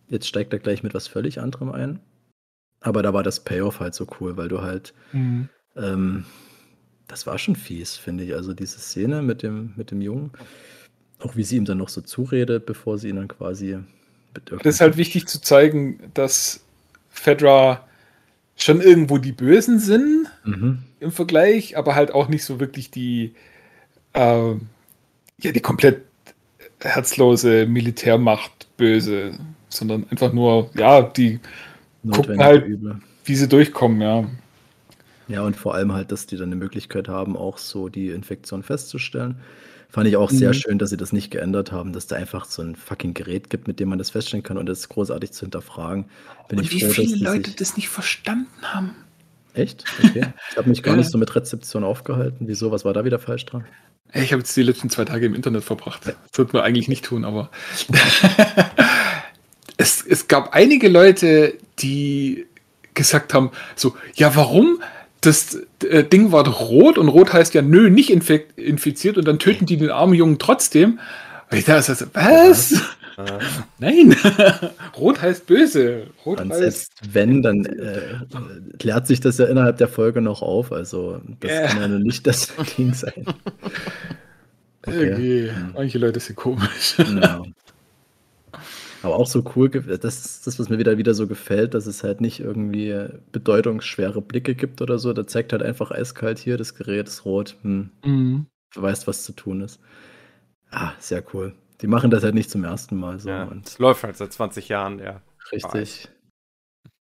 jetzt 0.08 0.28
steigt 0.28 0.54
er 0.54 0.60
gleich 0.60 0.84
mit 0.84 0.94
was 0.94 1.08
völlig 1.08 1.42
anderem 1.42 1.72
ein. 1.72 2.00
Aber 2.80 3.04
da 3.04 3.14
war 3.14 3.24
das 3.24 3.44
Payoff 3.44 3.80
halt 3.80 3.94
so 3.94 4.08
cool, 4.20 4.38
weil 4.38 4.48
du 4.48 4.62
halt, 4.62 4.94
ähm, 5.76 6.26
das 7.08 7.26
war 7.26 7.38
schon 7.38 7.56
fies, 7.56 7.98
finde 7.98 8.24
ich. 8.24 8.36
Also 8.36 8.54
diese 8.54 8.80
Szene 8.80 9.22
mit 9.22 9.44
dem, 9.44 9.74
mit 9.76 9.92
dem 9.92 10.02
Jungen, 10.02 10.32
auch 11.20 11.36
wie 11.36 11.44
sie 11.44 11.58
ihm 11.58 11.66
dann 11.66 11.80
noch 11.80 11.90
so 11.90 12.02
zuredet, 12.02 12.66
bevor 12.66 12.98
sie 12.98 13.10
ihn 13.10 13.16
dann 13.16 13.28
quasi 13.28 13.80
mit 14.34 14.52
Das 14.64 14.76
ist 14.76 14.82
halt 14.82 14.98
wichtig 14.98 15.28
zu 15.28 15.42
zeigen, 15.42 16.12
dass 16.14 16.64
Fedra 17.10 17.88
schon 18.58 18.82
irgendwo 18.82 19.18
die 19.20 19.32
Bösen 19.32 19.80
sind 19.80 20.28
Mhm. 20.44 20.80
im 21.00 21.12
Vergleich, 21.12 21.78
aber 21.78 21.96
halt 21.96 22.12
auch 22.12 22.28
nicht 22.28 22.44
so 22.44 22.60
wirklich 22.60 22.90
die, 22.92 23.34
äh, 24.14 24.52
ja, 25.40 25.52
die 25.52 25.60
komplett 25.62 26.02
herzlose 26.82 27.66
Militärmacht 27.68 28.68
böse, 28.78 29.38
sondern 29.70 30.06
einfach 30.10 30.34
nur, 30.34 30.70
ja, 30.76 31.02
die, 31.02 31.40
Notwendige 32.04 32.44
halt- 32.44 32.66
Übel. 32.68 33.00
wie 33.26 33.36
sie 33.36 33.48
durchkommen, 33.48 34.02
ja. 34.02 34.26
Ja, 35.28 35.42
und 35.44 35.56
vor 35.58 35.76
allem 35.76 35.92
halt, 35.92 36.12
dass 36.12 36.26
die 36.26 36.38
dann 36.38 36.48
eine 36.48 36.56
Möglichkeit 36.56 37.08
haben, 37.10 37.36
auch 37.36 37.58
so 37.58 37.90
die 37.90 38.10
Infektion 38.10 38.64
festzustellen. 38.64 39.36
Fand 39.90 40.08
ich 40.08 40.18
auch 40.18 40.30
sehr 40.30 40.50
Mhm. 40.50 40.54
schön, 40.54 40.80
dass 40.80 40.90
sie 40.90 40.98
das 40.98 41.14
nicht 41.14 41.32
geändert 41.32 41.72
haben, 41.72 41.94
dass 41.94 42.08
da 42.08 42.16
einfach 42.18 42.46
so 42.46 42.62
ein 42.62 42.76
fucking 42.76 43.14
Gerät 43.14 43.50
gibt, 43.50 43.68
mit 43.68 43.80
dem 43.80 43.90
man 43.90 43.98
das 43.98 44.10
feststellen 44.10 44.44
kann 44.44 44.58
und 44.58 44.66
das 44.68 44.90
großartig 44.90 45.32
zu 45.32 45.42
hinterfragen. 45.46 46.06
Bin 46.50 46.60
ich 46.60 46.70
froh, 46.70 46.88
dass 46.88 46.96
die 46.96 47.18
sich 47.18 47.56
das 47.56 47.78
nicht 47.78 47.90
verstanden 47.90 48.50
haben. 48.64 48.96
Echt? 49.54 49.86
Okay. 50.04 50.28
Ich 50.52 50.58
habe 50.58 50.70
mich 50.70 50.84
gar 50.84 50.96
nicht 50.96 51.10
so 51.10 51.18
mit 51.18 51.36
Rezeption 51.36 51.84
aufgehalten. 51.84 52.48
Wieso? 52.48 52.72
Was 52.72 52.86
war 52.86 52.94
da 52.94 53.06
wieder 53.06 53.18
falsch 53.18 53.46
dran? 53.46 53.66
Ich 54.14 54.32
habe 54.32 54.42
jetzt 54.42 54.56
die 54.56 54.64
letzten 54.64 54.90
zwei 54.90 55.06
Tage 55.06 55.26
im 55.26 55.34
Internet 55.36 55.64
verbracht. 55.64 56.06
Das 56.06 56.16
sollte 56.36 56.56
man 56.56 56.64
eigentlich 56.64 56.88
nicht 56.88 57.04
tun, 57.06 57.26
aber 57.26 57.50
es, 59.78 60.06
es 60.06 60.28
gab 60.28 60.54
einige 60.54 60.88
Leute, 60.90 61.56
die 61.80 62.46
gesagt 62.94 63.34
haben, 63.34 63.52
so, 63.76 63.96
ja, 64.16 64.36
warum? 64.36 64.82
Das 65.22 65.58
äh, 65.84 66.04
Ding 66.04 66.32
war 66.32 66.48
rot 66.48 66.98
und 66.98 67.10
rot 67.10 67.34
heißt 67.34 67.54
ja, 67.54 67.62
nö, 67.62 67.90
nicht 67.90 68.10
infiziert 68.12 69.18
und 69.18 69.28
dann 69.28 69.40
töten 69.40 69.66
die 69.66 69.78
den 69.78 69.90
armen 69.90 70.14
Jungen 70.14 70.38
trotzdem. 70.40 71.00
Ich 71.52 71.66
dachte, 71.66 71.96
so, 71.96 72.06
was? 72.14 72.74
Äh, 72.74 72.78
Nein, 73.80 74.16
rot 74.98 75.22
heißt 75.22 75.48
böse. 75.48 76.08
Rot 76.26 76.40
heißt, 76.40 76.54
selbst 76.60 76.92
wenn, 77.12 77.42
dann 77.42 77.66
äh, 77.66 78.20
klärt 78.78 79.08
sich 79.08 79.20
das 79.20 79.40
ja 79.40 79.46
innerhalb 79.46 79.78
der 79.78 79.88
Folge 79.88 80.22
noch 80.22 80.42
auf. 80.44 80.72
Also 80.72 81.20
das 81.40 81.52
Ja. 81.52 81.68
kann 81.68 81.82
ja 81.82 81.88
nur 81.88 82.00
nicht 82.00 82.28
das 82.28 82.54
Ding 82.78 82.94
sein. 82.94 83.26
irgendwie, 84.86 85.50
Hm. 85.50 85.72
manche 85.74 85.98
Leute 85.98 86.20
sind 86.20 86.36
komisch. 86.36 86.96
Ja. 87.00 87.42
Aber 89.08 89.16
auch 89.18 89.28
so 89.28 89.44
cool, 89.56 89.70
das 89.70 90.26
ist 90.26 90.48
das, 90.48 90.60
was 90.60 90.70
mir 90.70 90.78
wieder, 90.80 90.98
wieder 90.98 91.14
so 91.14 91.28
gefällt, 91.28 91.74
dass 91.74 91.86
es 91.86 92.04
halt 92.04 92.20
nicht 92.22 92.40
irgendwie 92.40 93.08
bedeutungsschwere 93.32 94.22
Blicke 94.22 94.56
gibt 94.56 94.82
oder 94.82 95.00
so. 95.00 95.14
Da 95.14 95.26
zeigt 95.28 95.54
halt 95.54 95.64
einfach 95.64 95.92
eiskalt 95.92 96.40
hier, 96.40 96.58
das 96.58 96.76
Gerät 96.76 97.08
ist 97.08 97.26
rot. 97.26 97.56
Hm, 97.62 97.90
Mhm. 98.06 98.48
du 98.76 98.82
weißt, 98.82 99.08
was 99.08 99.24
zu 99.24 99.34
tun 99.34 99.62
ist. 99.62 99.80
Ah, 100.72 100.94
sehr 101.00 101.24
cool. 101.34 101.54
Die 101.82 101.88
machen 101.88 102.12
das 102.12 102.24
halt 102.24 102.36
nicht 102.36 102.50
zum 102.50 102.64
ersten 102.64 102.98
Mal 102.98 103.20
so. 103.20 103.30
ja, 103.30 103.44
Und 103.44 103.78
läuft 103.80 104.04
halt 104.04 104.18
seit 104.18 104.34
20 104.34 104.70
Jahren, 104.70 105.00
ja. 105.00 105.22
richtig. 105.52 106.10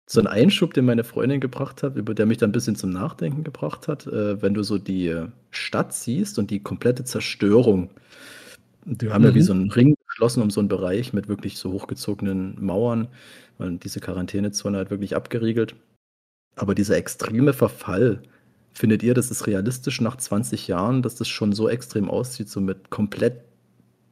So 0.07 0.21
ein 0.21 0.27
Einschub, 0.27 0.75
den 0.75 0.85
meine 0.85 1.03
Freundin 1.05 1.41
gebracht 1.41 1.83
hat, 1.83 1.97
über 1.97 2.15
der 2.15 2.27
mich 2.27 2.37
dann 2.39 2.51
ein 2.51 2.53
bisschen 2.53 2.77
zum 2.77 2.91
Nachdenken 2.91 3.43
gebracht 3.43 3.89
hat, 3.89 4.07
äh, 4.07 4.41
wenn 4.43 4.53
du 4.53 4.63
so 4.63 4.77
die 4.79 5.09
äh, 5.09 5.29
Stadt 5.51 5.95
siehst 5.95 6.39
und 6.39 6.51
die 6.51 6.63
komplette 6.63 7.05
Zerstörung. 7.05 7.91
Die 8.87 9.11
haben 9.11 9.25
ja 9.25 9.35
wie 9.35 9.41
Mhm. 9.41 9.43
so 9.43 9.53
einen 9.55 9.71
Ring 9.71 9.94
geschlossen 10.15 10.43
um 10.43 10.51
so 10.51 10.61
einen 10.61 10.69
Bereich 10.69 11.13
mit 11.13 11.29
wirklich 11.29 11.59
so 11.59 11.73
hochgezogenen 11.73 12.57
Mauern 12.65 13.09
und 13.59 13.83
diese 13.83 14.01
Quarantänezone 14.01 14.79
halt 14.79 14.91
wirklich 14.91 15.17
abgeriegelt. 15.17 15.75
Aber 16.55 16.77
dieser 16.77 16.97
extreme 16.97 17.53
Verfall, 17.53 18.23
findet 18.73 19.03
ihr, 19.03 19.15
das 19.15 19.31
ist 19.31 19.47
realistisch 19.47 20.01
nach 20.01 20.17
20 20.17 20.69
Jahren, 20.69 21.03
dass 21.03 21.17
das 21.17 21.29
schon 21.29 21.53
so 21.53 21.69
extrem 21.69 22.09
aussieht, 22.09 22.49
so 22.49 22.61
mit 22.61 22.91
komplett 22.91 23.41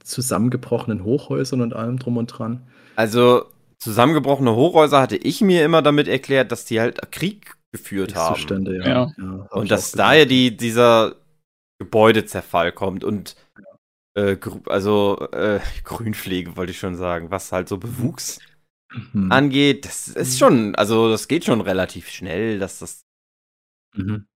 zusammengebrochenen 0.02 1.04
Hochhäusern 1.04 1.60
und 1.60 1.72
allem 1.72 1.98
drum 1.98 2.16
und 2.16 2.26
dran? 2.26 2.62
Also, 2.96 3.44
zusammengebrochene 3.78 4.54
Hochhäuser 4.54 5.00
hatte 5.00 5.16
ich 5.16 5.40
mir 5.40 5.64
immer 5.64 5.82
damit 5.82 6.08
erklärt, 6.08 6.50
dass 6.50 6.64
die 6.64 6.80
halt 6.80 7.12
Krieg 7.12 7.54
geführt 7.70 8.16
haben. 8.16 8.34
Zustände, 8.34 8.76
ja. 8.78 8.88
Ja. 8.88 9.12
ja 9.18 9.46
hab 9.50 9.56
Und 9.56 9.70
dass 9.70 9.92
daher 9.92 10.26
die, 10.26 10.56
dieser 10.56 11.14
Gebäudezerfall 11.78 12.72
kommt 12.72 13.04
und 13.04 13.36
äh, 14.14 14.36
also 14.66 15.28
äh, 15.32 15.60
Grünpflege 15.84 16.56
wollte 16.56 16.72
ich 16.72 16.78
schon 16.78 16.96
sagen, 16.96 17.30
was 17.30 17.52
halt 17.52 17.68
so 17.68 17.78
Bewuchs 17.78 18.38
Mhm. 19.14 19.32
angeht, 19.32 19.86
das 19.86 20.08
ist 20.08 20.38
schon, 20.38 20.74
also 20.74 21.08
das 21.10 21.26
geht 21.26 21.46
schon 21.46 21.62
relativ 21.62 22.10
schnell, 22.10 22.58
dass 22.58 22.78
das 22.78 23.04
Mhm. 23.94 24.26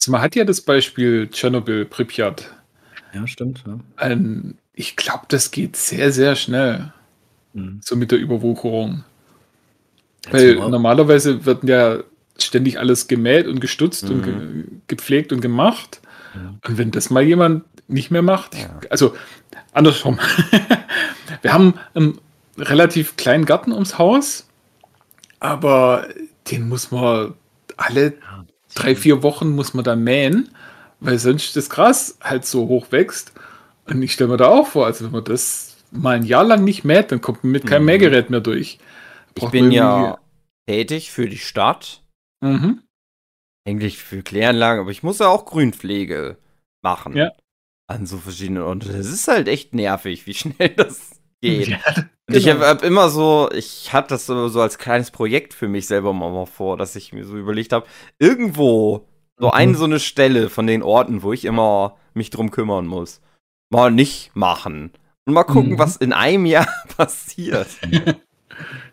Also 0.00 0.12
man 0.12 0.20
hat 0.22 0.36
ja 0.36 0.44
das 0.44 0.60
Beispiel 0.60 1.28
Tschernobyl, 1.28 1.86
Pripyat. 1.86 2.54
Ja, 3.14 3.26
stimmt. 3.26 3.64
Ja. 3.66 3.78
Ähm, 4.00 4.58
ich 4.74 4.96
glaube, 4.96 5.24
das 5.28 5.50
geht 5.50 5.76
sehr, 5.76 6.12
sehr 6.12 6.36
schnell, 6.36 6.92
Mhm. 7.54 7.80
so 7.82 7.96
mit 7.96 8.12
der 8.12 8.18
Überwucherung. 8.18 9.04
Ja, 10.26 10.32
Weil 10.32 10.54
normalerweise 10.56 11.44
wird 11.44 11.64
ja 11.64 12.02
ständig 12.38 12.78
alles 12.78 13.08
gemäht 13.08 13.46
und 13.46 13.60
gestutzt 13.60 14.10
und 14.10 14.22
ge 14.22 14.34
Mhm. 14.34 14.82
gepflegt 14.86 15.32
und 15.32 15.40
gemacht. 15.40 16.00
Ja. 16.34 16.54
Und 16.66 16.78
wenn 16.78 16.90
das 16.90 17.10
mal 17.10 17.22
jemand 17.22 17.64
nicht 17.88 18.10
mehr 18.10 18.22
macht, 18.22 18.54
ich, 18.54 18.62
Ja. 18.62 18.80
also 18.90 19.14
andersrum. 19.72 20.18
Wir 21.42 21.52
haben 21.52 21.74
einen 21.94 22.18
relativ 22.58 23.16
kleinen 23.16 23.44
Garten 23.44 23.72
ums 23.72 23.98
Haus, 23.98 24.48
aber 25.40 26.08
den 26.50 26.68
muss 26.68 26.90
man 26.90 27.34
alle 27.76 28.14
drei, 28.74 28.94
vier 28.96 29.22
Wochen 29.22 29.50
muss 29.50 29.74
man 29.74 29.84
da 29.84 29.96
mähen, 29.96 30.50
weil 31.00 31.18
sonst 31.18 31.56
das 31.56 31.68
Gras 31.70 32.18
halt 32.22 32.46
so 32.46 32.68
hoch 32.68 32.86
wächst. 32.90 33.32
Und 33.84 34.02
ich 34.02 34.12
stelle 34.12 34.30
mir 34.30 34.36
da 34.36 34.48
auch 34.48 34.66
vor, 34.66 34.86
also 34.86 35.04
wenn 35.04 35.12
man 35.12 35.24
das 35.24 35.76
mal 35.90 36.16
ein 36.16 36.24
Jahr 36.24 36.44
lang 36.44 36.64
nicht 36.64 36.84
mäht, 36.84 37.12
dann 37.12 37.20
kommt 37.20 37.44
man 37.44 37.52
mit 37.52 37.66
keinem 37.66 37.82
Mhm. 37.82 37.86
Mähgerät 37.86 38.30
mehr 38.30 38.40
durch. 38.40 38.78
Ich 39.28 39.34
Braucht 39.34 39.52
bin 39.52 39.64
man 39.66 39.72
ja 39.72 40.18
tätig 40.66 41.12
für 41.12 41.28
die 41.28 41.38
Stadt, 41.38 42.02
Mhm. 42.42 42.82
eigentlich 43.66 43.98
für 43.98 44.22
Kläranlagen, 44.22 44.80
aber 44.80 44.90
ich 44.90 45.02
muss 45.02 45.18
ja 45.20 45.28
auch 45.28 45.44
Grünpflege 45.44 46.38
machen. 46.82 47.16
Ja. 47.16 47.32
An 47.88 48.06
so 48.06 48.18
verschiedenen 48.18 48.62
Orten. 48.62 48.80
Das 48.80 49.06
ist 49.06 49.28
halt 49.28 49.48
echt 49.48 49.74
nervig, 49.74 50.26
wie 50.26 50.34
schnell 50.34 50.70
das 50.70 51.20
geht. 51.40 51.68
Ja, 51.68 51.78
Und 52.28 52.34
ich 52.36 52.44
genau. 52.44 52.56
habe 52.60 52.66
hab 52.66 52.82
immer 52.82 53.08
so, 53.10 53.48
ich 53.54 53.92
hatte 53.92 54.08
das 54.10 54.26
so, 54.26 54.48
so 54.48 54.60
als 54.60 54.78
kleines 54.78 55.10
Projekt 55.10 55.54
für 55.54 55.68
mich 55.68 55.86
selber 55.86 56.12
mal, 56.12 56.32
mal 56.32 56.46
vor, 56.46 56.76
dass 56.76 56.96
ich 56.96 57.12
mir 57.12 57.24
so 57.24 57.36
überlegt 57.36 57.72
habe, 57.72 57.86
irgendwo 58.18 59.06
so 59.38 59.46
Mhm. 59.48 59.52
eine 59.52 59.74
so 59.74 59.84
eine 59.84 60.00
Stelle 60.00 60.48
von 60.48 60.66
den 60.66 60.82
Orten, 60.82 61.22
wo 61.22 61.32
ich 61.32 61.44
immer 61.44 61.96
mich 62.14 62.30
drum 62.30 62.50
kümmern 62.50 62.86
muss, 62.86 63.20
mal 63.70 63.90
nicht 63.90 64.30
machen. 64.34 64.92
Und 65.26 65.34
mal 65.34 65.44
gucken, 65.44 65.72
Mhm. 65.72 65.78
was 65.78 65.96
in 65.96 66.12
einem 66.12 66.46
Jahr 66.46 66.66
passiert. 66.96 67.68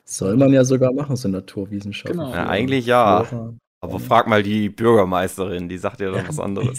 Soll 0.03 0.35
man 0.35 0.51
ja 0.51 0.65
sogar 0.65 0.91
machen, 0.93 1.15
so 1.15 1.29
Naturwissenschaften. 1.29 2.19
Genau. 2.19 2.33
Ja, 2.33 2.47
eigentlich 2.47 2.85
ja. 2.85 3.23
Flora. 3.23 3.53
Aber 3.81 3.99
frag 3.99 4.27
mal 4.27 4.43
die 4.43 4.69
Bürgermeisterin, 4.69 5.67
die 5.69 5.77
sagt 5.77 5.99
ja 6.01 6.11
dann 6.11 6.27
was 6.27 6.39
anderes. 6.39 6.77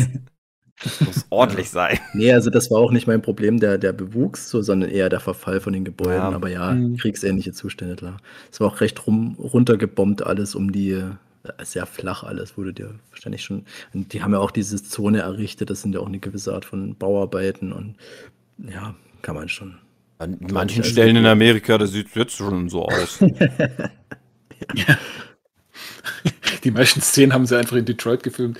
Muss 1.01 1.27
ordentlich 1.31 1.71
sein. 1.71 1.99
Nee, 2.15 2.33
also 2.33 2.51
das 2.51 2.71
war 2.71 2.79
auch 2.81 2.91
nicht 2.91 3.07
mein 3.07 3.23
Problem, 3.23 3.61
der, 3.61 3.79
der 3.79 3.93
Bewuchs, 3.93 4.51
so, 4.51 4.61
sondern 4.63 4.91
eher 4.91 5.09
der 5.09 5.21
Verfall 5.21 5.61
von 5.61 5.73
den 5.73 5.85
Gebäuden. 5.85 6.15
Ja. 6.15 6.31
Aber 6.33 6.49
ja, 6.49 6.73
Mhm. 6.73 6.97
kriegsähnliche 6.97 7.53
Zustände, 7.53 7.97
klar. 7.97 8.17
Es 8.51 8.61
war 8.61 8.69
auch 8.69 8.81
recht 8.81 9.07
rum, 9.07 9.37
runtergebombt 9.39 10.25
alles 10.27 10.55
um 10.55 10.73
die, 10.73 10.91
äh, 10.91 11.05
sehr 11.63 11.87
flach 11.87 12.25
alles, 12.25 12.57
wurde 12.57 12.73
dir 12.73 12.95
wahrscheinlich 13.11 13.43
schon. 13.45 13.65
Und 13.93 14.13
die 14.13 14.23
haben 14.23 14.33
ja 14.33 14.39
auch 14.41 14.51
diese 14.51 14.83
Zone 14.83 15.21
errichtet, 15.21 15.71
das 15.71 15.83
sind 15.83 15.95
ja 15.95 16.01
auch 16.01 16.07
eine 16.09 16.19
gewisse 16.19 16.53
Art 16.55 16.65
von 16.65 16.97
Bauarbeiten 16.97 17.73
und 17.73 17.97
ja, 18.59 18.95
kann 19.23 19.35
man 19.37 19.49
schon. 19.49 19.77
An 20.19 20.39
manchen 20.53 20.83
also 20.83 20.93
Stellen 20.93 21.17
in 21.17 21.27
Amerika, 21.27 21.77
das 21.77 21.91
sieht 21.93 22.15
jetzt 22.15 22.37
schon 22.37 22.69
so 22.69 22.87
aus. 22.87 23.19
Die 26.65 26.71
meisten 26.71 27.01
Szenen 27.03 27.33
haben 27.33 27.47
sie 27.47 27.59
einfach 27.59 27.77
in 27.77 27.85
Detroit 27.85 28.23
gefilmt. 28.23 28.59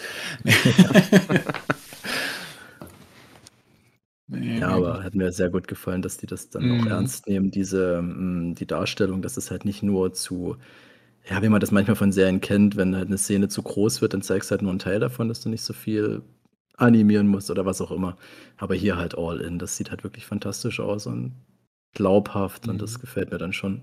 Ja, 4.29 4.69
aber 4.69 5.03
hat 5.03 5.15
mir 5.15 5.33
sehr 5.33 5.51
gut 5.51 5.69
gefallen, 5.69 6.01
dass 6.01 6.17
die 6.17 6.27
das 6.27 6.49
dann 6.49 6.71
auch 6.71 6.87
Mhm. 6.87 6.87
ernst 6.87 7.27
nehmen, 7.29 7.51
diese, 7.51 7.99
hm 7.99 8.55
die 8.55 8.67
Darstellung, 8.67 9.21
dass 9.21 9.37
es 9.37 9.51
halt 9.51 9.65
nicht 9.65 9.83
nur 9.83 10.13
zu 10.13 10.57
ja, 11.29 11.43
wie 11.43 11.49
man 11.51 11.61
das 11.61 11.71
manchmal 11.73 11.97
von 11.97 12.13
Serien 12.13 12.41
kennt, 12.41 12.77
wenn 12.77 12.97
halt 12.97 13.09
'ne 13.11 13.19
Szene 13.19 13.49
zu 13.49 13.63
groß 13.63 14.03
wird, 14.03 14.15
dann 14.15 14.23
zeigst 14.23 14.51
du 14.51 14.53
halt 14.53 14.63
nur 14.63 14.73
'n 14.73 14.79
Teil 14.81 15.01
davon, 15.01 15.29
dass 15.29 15.41
du 15.43 15.49
nicht 15.51 15.63
so 15.63 15.73
viel 15.75 16.23
animieren 16.77 17.29
musst 17.29 17.51
oder 17.51 17.67
was 17.67 17.81
auch 17.83 17.91
immer. 17.93 18.17
Aber 18.59 18.75
hier 18.75 18.97
halt 18.97 19.17
all 19.19 19.41
in. 19.41 19.59
Das 19.59 19.77
sieht 19.77 19.91
halt 19.91 20.05
wirklich 20.05 20.27
fantastisch 20.27 20.81
aus 20.81 21.07
und 21.07 21.35
glaubhaft 21.95 22.69
und 22.69 22.83
das 22.83 22.99
Mhm. 22.99 23.01
gefällt 23.01 23.31
mir 23.33 23.39
dann 23.39 23.53
schon 23.55 23.83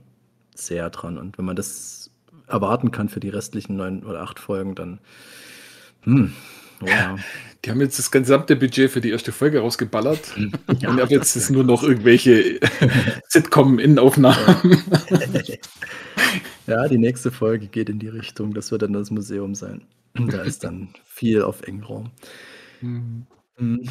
sehr 0.56 0.90
dran. 0.92 1.18
Und 1.18 1.38
wenn 1.40 1.46
man 1.46 1.56
das 1.58 2.12
erwarten 2.48 2.92
kann 2.92 3.10
für 3.10 3.20
die 3.22 3.30
restlichen 3.30 3.76
9 3.78 4.04
oder 4.06 4.22
8 4.24 4.40
Folgen, 4.40 4.76
dann 4.76 5.00
hm, 6.04 6.34
oh 6.82 6.88
ja. 6.88 7.16
Die 7.64 7.70
haben 7.70 7.80
jetzt 7.82 8.00
das 8.00 8.10
gesamte 8.12 8.56
Budget 8.56 8.90
für 8.90 9.02
die 9.02 9.12
erste 9.12 9.32
Folge 9.32 9.60
rausgeballert 9.60 10.34
Ja, 10.82 10.90
und 10.90 11.00
ab 11.02 11.12
jetzt 11.12 11.36
ist 11.36 11.50
nur 11.52 11.64
noch 11.64 11.84
irgendwelche 11.84 12.60
Sitcom-Innenaufnahmen. 13.30 14.38
Ja, 16.68 16.88
die 16.88 16.98
nächste 17.00 17.32
Folge 17.32 17.68
geht 17.68 17.90
in 17.90 18.00
die 18.00 18.08
Richtung, 18.08 18.54
das 18.54 18.72
wird 18.72 18.84
dann 18.84 18.94
das 18.94 19.12
Museum 19.12 19.56
sein. 19.56 19.82
Da 20.14 20.42
ist 20.44 20.64
dann 20.64 20.90
viel 21.04 21.42
auf 21.42 21.64
engem 21.64 21.84
Raum. 21.84 22.12
Mhm. 22.82 23.26
Hm, 23.58 23.90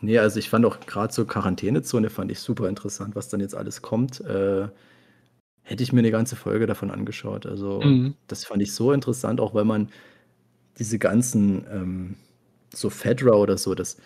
ne, 0.00 0.18
also 0.18 0.38
ich 0.38 0.48
fand 0.50 0.64
auch 0.66 0.80
grad 0.86 1.12
so 1.12 1.24
Quarantänezone 1.26 2.10
fand 2.10 2.30
ich 2.32 2.40
super 2.40 2.68
interessant, 2.68 3.16
was 3.16 3.28
dann 3.28 3.40
jetzt 3.40 3.54
alles 3.56 3.82
kommt. 3.82 4.20
Äh, 4.20 4.68
hätte 5.62 5.82
ich 5.82 5.92
mir 5.92 6.02
'ne 6.02 6.10
ganze 6.12 6.36
Folge 6.36 6.66
davon 6.66 6.90
angeschaut. 6.90 7.46
Also, 7.46 7.82
Mhm. 7.82 8.14
das 8.28 8.44
fand 8.44 8.62
ich 8.62 8.72
so 8.74 8.92
interessant, 8.92 9.40
auch 9.40 9.54
weil 9.54 9.64
man 9.64 9.90
diese 10.78 10.98
ganzen, 10.98 11.66
ähm 11.70 12.16
so 12.74 12.90
Fedra 12.90 13.32
oder 13.34 13.56
so, 13.58 13.74
das 13.76 13.98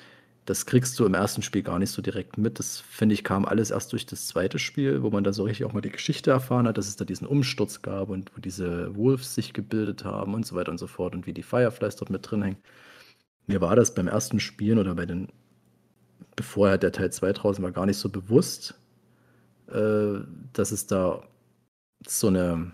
das 0.47 0.67
kriegst 0.67 0.99
du 0.99 1.05
im 1.07 1.15
ersten 1.15 1.43
Spiel 1.43 1.63
gar 1.63 1.79
nicht 1.79 1.91
so 1.91 2.03
direkt 2.03 2.39
mit. 2.39 2.59
Das, 2.59 2.81
finde 2.81 3.15
ich, 3.15 3.25
kam 3.25 3.45
alles 3.47 3.71
erst 3.71 3.93
durch 3.93 4.07
das 4.07 4.27
zweite 4.29 4.59
Spiel, 4.59 5.03
wo 5.03 5.11
man 5.11 5.25
dann 5.25 5.35
so 5.35 5.45
richtig 5.45 5.67
auch 5.67 5.73
mal 5.75 5.83
die 5.83 5.91
Geschichte 5.91 6.31
erfahren 6.31 6.67
hat, 6.69 6.79
dass 6.79 6.89
es 6.89 6.97
da 6.97 7.05
diesen 7.05 7.27
Umsturz 7.27 7.83
gab 7.83 8.09
und 8.11 8.31
wo 8.37 8.41
diese 8.41 8.95
Wolves 8.97 9.35
sich 9.35 9.53
gebildet 9.55 10.05
haben 10.05 10.35
und 10.35 10.47
so 10.47 10.57
weiter 10.57 10.71
und 10.73 10.79
so 10.79 10.87
fort 10.87 11.15
und 11.15 11.27
wie 11.27 11.35
die 11.35 11.43
Fireflies 11.43 11.97
dort 11.97 12.11
mit 12.11 12.31
drin 12.31 12.43
hängen. 12.43 12.57
Mir 13.49 13.61
war 13.63 13.77
das 13.77 13.95
beim 13.95 14.09
ersten 14.09 14.41
Spielen 14.41 14.79
oder 14.79 14.95
bei 14.97 15.07
den 15.07 15.29
bevor 16.37 16.69
halt 16.69 16.85
der 16.85 16.93
Teil 16.93 17.11
2 17.13 17.33
draußen 17.33 17.65
war, 17.65 17.73
gar 17.73 17.85
nicht 17.87 17.97
so 17.99 18.09
bewusst, 18.09 18.75
äh, 19.69 20.21
dass 20.55 20.73
es 20.73 20.87
da 20.87 21.23
so 22.09 22.31
'ne 22.31 22.73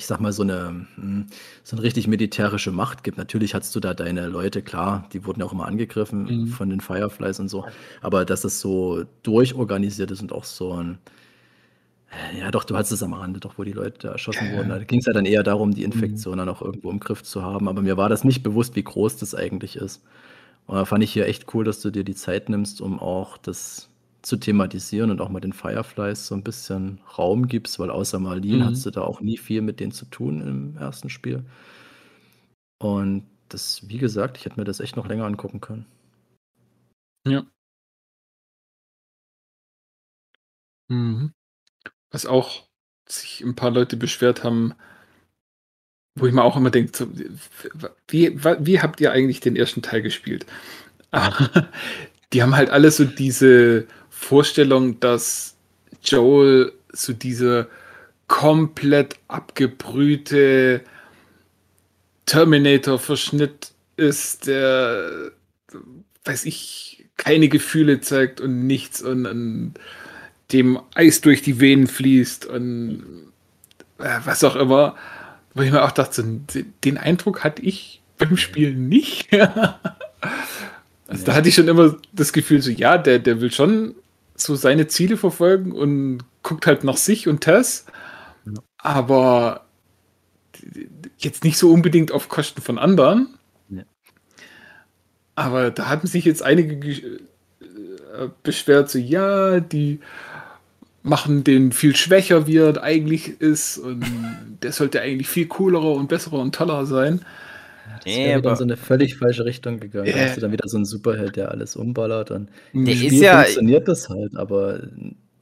ich 0.00 0.06
sage 0.06 0.22
mal, 0.22 0.32
so 0.32 0.44
'ne 0.44 0.86
hm, 0.96 1.26
so 1.64 1.76
'ne 1.76 1.82
richtig 1.82 2.08
militärische 2.08 2.72
Macht 2.72 3.04
gibt. 3.04 3.18
Natürlich 3.18 3.54
hattest 3.54 3.74
du 3.76 3.80
da 3.80 3.94
deine 3.94 4.26
Leute, 4.28 4.62
klar, 4.62 5.08
die 5.12 5.24
wurden 5.26 5.40
ja 5.40 5.46
auch 5.46 5.52
immer 5.52 5.66
angegriffen 5.66 6.30
Mhm. 6.30 6.44
von 6.44 6.70
den 6.70 6.80
Fireflies 6.80 7.40
und 7.40 7.48
so. 7.48 7.66
Aber 8.02 8.24
dass 8.24 8.44
es 8.44 8.60
so 8.60 9.04
durchorganisiert 9.22 10.10
ist 10.10 10.22
und 10.22 10.32
auch 10.32 10.44
so 10.44 10.72
'n 10.74 10.98
ja 12.38 12.50
doch, 12.50 12.64
du 12.64 12.76
hattest 12.76 12.92
es 12.92 13.02
am 13.02 13.14
Rande 13.14 13.40
doch, 13.40 13.58
wo 13.58 13.64
die 13.64 13.72
Leute 13.72 14.08
erschossen 14.08 14.50
wurden. 14.50 14.68
Da 14.68 14.78
ging's 14.84 15.06
ja 15.06 15.12
dann 15.12 15.26
eher 15.26 15.42
darum, 15.42 15.72
die 15.72 15.84
Mhm. 15.92 16.24
Infektion 16.24 16.38
dann 16.38 16.48
auch 16.48 16.62
irgendwo 16.62 16.90
im 16.90 17.00
Griff 17.00 17.22
zu 17.22 17.42
haben. 17.42 17.68
Aber 17.68 17.82
mir 17.82 17.96
war 17.96 18.08
das 18.08 18.24
nicht 18.24 18.42
bewusst, 18.42 18.76
wie 18.76 18.82
groß 18.84 19.16
das 19.18 19.34
eigentlich 19.34 19.76
ist. 19.76 20.02
Und 20.66 20.76
da 20.76 20.86
fand 20.86 21.04
ich 21.04 21.12
hier 21.12 21.26
echt 21.28 21.54
cool, 21.54 21.64
dass 21.64 21.80
du 21.82 21.90
dir 21.90 22.04
die 22.04 22.16
Zeit 22.16 22.48
nimmst, 22.50 22.80
um 22.82 23.00
auch 23.00 23.38
das 23.38 23.89
zu 24.22 24.36
thematisieren 24.36 25.10
und 25.10 25.20
auch 25.20 25.28
mal 25.30 25.40
den 25.40 25.52
Fireflies 25.52 26.26
so 26.26 26.34
'n 26.34 26.42
bisschen 26.44 27.00
Raum 27.18 27.48
gibst, 27.48 27.78
weil 27.78 27.90
außer 27.90 28.18
Marlene 28.18 28.64
Mhm. 28.64 28.66
hattest 28.66 28.86
du 28.86 28.90
da 28.90 29.02
auch 29.02 29.20
nie 29.20 29.38
viel 29.38 29.62
mit 29.62 29.80
denen 29.80 29.92
zu 29.92 30.06
tun 30.06 30.40
im 30.42 30.76
ersten 30.78 31.10
Spiel. 31.10 31.44
Und 32.80 33.26
das 33.50 33.86
wie 33.88 33.98
gesagt, 33.98 34.38
ich 34.38 34.46
hätte 34.46 34.58
mir 34.58 34.64
das 34.64 34.80
echt 34.80 34.96
noch 34.96 35.06
länger 35.06 35.26
angucken 35.26 35.60
können. 35.60 35.84
Ja. 37.26 37.50
Mhm. 40.90 41.32
Was 42.12 42.26
auch 42.26 42.68
sich 43.08 43.42
'n 43.42 43.56
paar 43.56 43.70
Leute 43.72 43.96
beschwert 43.96 44.44
haben 44.44 44.74
wo 46.16 46.26
ich 46.26 46.32
mir 46.32 46.42
auch 46.42 46.56
immer 46.56 46.70
denke, 46.70 47.06
wie 48.08 48.36
wie 48.42 48.80
habt 48.80 49.00
ihr 49.00 49.12
eigentlich 49.12 49.40
den 49.40 49.56
ersten 49.56 49.82
Teil 49.82 50.02
gespielt? 50.02 50.44
Die 52.32 52.42
haben 52.42 52.56
halt 52.56 52.70
alle 52.70 52.90
so 52.90 53.04
diese 53.04 53.86
Vorstellung, 54.20 55.00
dass 55.00 55.56
Joel 56.04 56.72
so 56.92 57.12
dieser 57.12 57.66
komplett 58.28 59.16
abgebrühte 59.26 60.82
Terminator-Verschnitt 62.26 63.72
ist, 63.96 64.46
der, 64.46 65.32
weiß 66.24 66.44
ich, 66.44 67.06
keine 67.16 67.48
Gefühle 67.48 68.00
zeigt 68.02 68.40
und 68.40 68.66
nichts 68.66 69.02
und 69.02 69.26
und 69.26 69.74
dem 70.52 70.78
Eis 70.94 71.22
durch 71.22 71.42
die 71.42 71.58
Venen 71.58 71.86
fließt 71.86 72.44
und, 72.44 73.32
äh, 73.98 74.18
was 74.24 74.44
auch 74.44 74.54
immer. 74.54 74.96
Wo 75.54 75.62
ich 75.62 75.72
mir 75.72 75.82
auch 75.82 75.90
dachte, 75.90 76.24
den 76.84 76.98
Eindruck 76.98 77.42
hatte 77.42 77.62
ich 77.62 78.00
beim 78.18 78.36
Spielen 78.36 78.88
nicht. 78.88 79.28
Also, 81.12 81.24
da 81.24 81.34
hatte 81.34 81.48
ich 81.48 81.56
schon 81.56 81.66
immer 81.66 81.96
das 82.12 82.32
Gefühl 82.32 82.62
so, 82.62 82.70
ja, 82.70 82.96
der 82.96 83.18
der 83.18 83.40
will 83.40 83.50
schon 83.50 83.96
so 84.40 84.54
seine 84.56 84.88
Ziele 84.88 85.16
verfolgen 85.16 85.72
und 85.72 86.24
guckt 86.42 86.66
halt 86.66 86.84
nach 86.84 86.96
sich 86.96 87.28
und 87.28 87.40
Tess, 87.42 87.86
Ja. 88.46 88.52
aber 88.78 89.66
jetzt 91.18 91.44
nicht 91.44 91.58
so 91.58 91.72
unbedingt 91.72 92.12
auf 92.12 92.28
Kosten 92.28 92.62
von 92.62 92.78
anderen. 92.78 93.28
Ja. 93.68 93.84
Aber 95.36 95.70
da 95.70 95.88
hatten 95.88 96.06
sich 96.06 96.24
jetzt 96.24 96.42
einige 96.42 96.74
äh, 96.90 97.18
beschwert, 98.42 98.90
so: 98.90 98.98
„Ja, 98.98 99.60
die 99.60 100.00
machen 101.02 101.44
den 101.44 101.72
viel 101.72 101.96
schwächer, 101.96 102.46
wie 102.46 102.58
er 102.58 102.82
eigentlich 102.82 103.40
ist 103.40 103.78
und 103.78 104.04
der 104.62 104.72
sollte 104.72 105.00
eigentlich 105.00 105.28
viel 105.28 105.46
coolerer 105.46 105.92
und 105.92 106.08
besserer 106.08 106.38
und 106.40 106.54
toller 106.54 106.86
sein.“ 106.86 107.24
Das 107.98 108.22
Ne, 108.22 108.22
wäre 108.22 108.36
wieder 108.36 108.50
in 108.50 108.56
so 108.56 108.64
'ne 108.64 108.76
völlig 108.76 109.16
falsche 109.16 109.44
Richtung 109.44 109.78
gegangen. 109.80 110.12
Da 110.12 110.18
Äh. 110.18 110.22
hast 110.22 110.36
du 110.36 110.40
dann 110.40 110.52
wieder 110.52 110.68
so 110.68 110.76
'n 110.78 110.84
Superheld, 110.84 111.36
der 111.36 111.50
alles 111.50 111.76
umballert 111.76 112.30
und 112.30 112.50
im 112.84 112.86
Der 112.86 112.94
ist 112.94 113.00
Spiel 113.00 113.22
ja 113.22 113.44
funktioniert 113.44 113.88
das 113.88 114.08
halt, 114.08 114.36
aber 114.36 114.80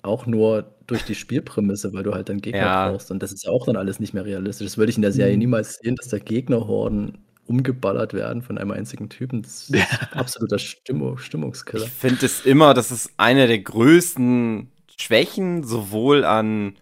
auch 0.03 0.27
nur 0.27 0.75
durch 0.87 1.05
die 1.05 1.15
Spielprämisse, 1.15 1.93
weil 1.93 2.03
du 2.03 2.15
halt 2.15 2.29
dann 2.29 2.41
Gegner 2.41 2.67
Ja. 2.67 2.83
brauchst 2.83 3.11
und 3.11 3.23
das 3.23 3.33
ist 3.33 3.45
ja 3.45 3.51
auch 3.51 3.67
dann 3.67 3.77
alles 3.77 4.01
nicht 4.01 4.15
mehr 4.15 4.25
realistisch. 4.25 4.67
Das 4.67 4.79
würde 4.79 4.91
ich 4.91 4.97
in 4.97 5.03
der 5.03 5.13
Serie 5.13 5.35
Mhm. 5.35 5.39
niemals 5.39 5.75
sehen, 5.83 5.97
dass 5.97 6.09
da 6.09 6.19
Gegnerhorden 6.19 7.19
umgeballert 7.47 8.15
werden 8.15 8.43
von 8.43 8.59
einem 8.59 8.71
einzigen 8.73 9.09
Typen. 9.09 9.43
Das 9.43 9.69
ist 9.71 9.75
absoluter 10.15 10.59
Stimmung 10.59 11.19
Stimmungskiller. 11.19 11.87
Ich 11.87 11.91
finde 11.93 12.27
es 12.27 12.41
immer, 12.41 12.75
das 12.75 12.91
ist 12.91 13.13
eine 13.19 13.47
der 13.47 13.59
größten 13.61 14.71
Schwächen, 14.99 15.63
sowohl 15.65 16.25
an 16.25 16.77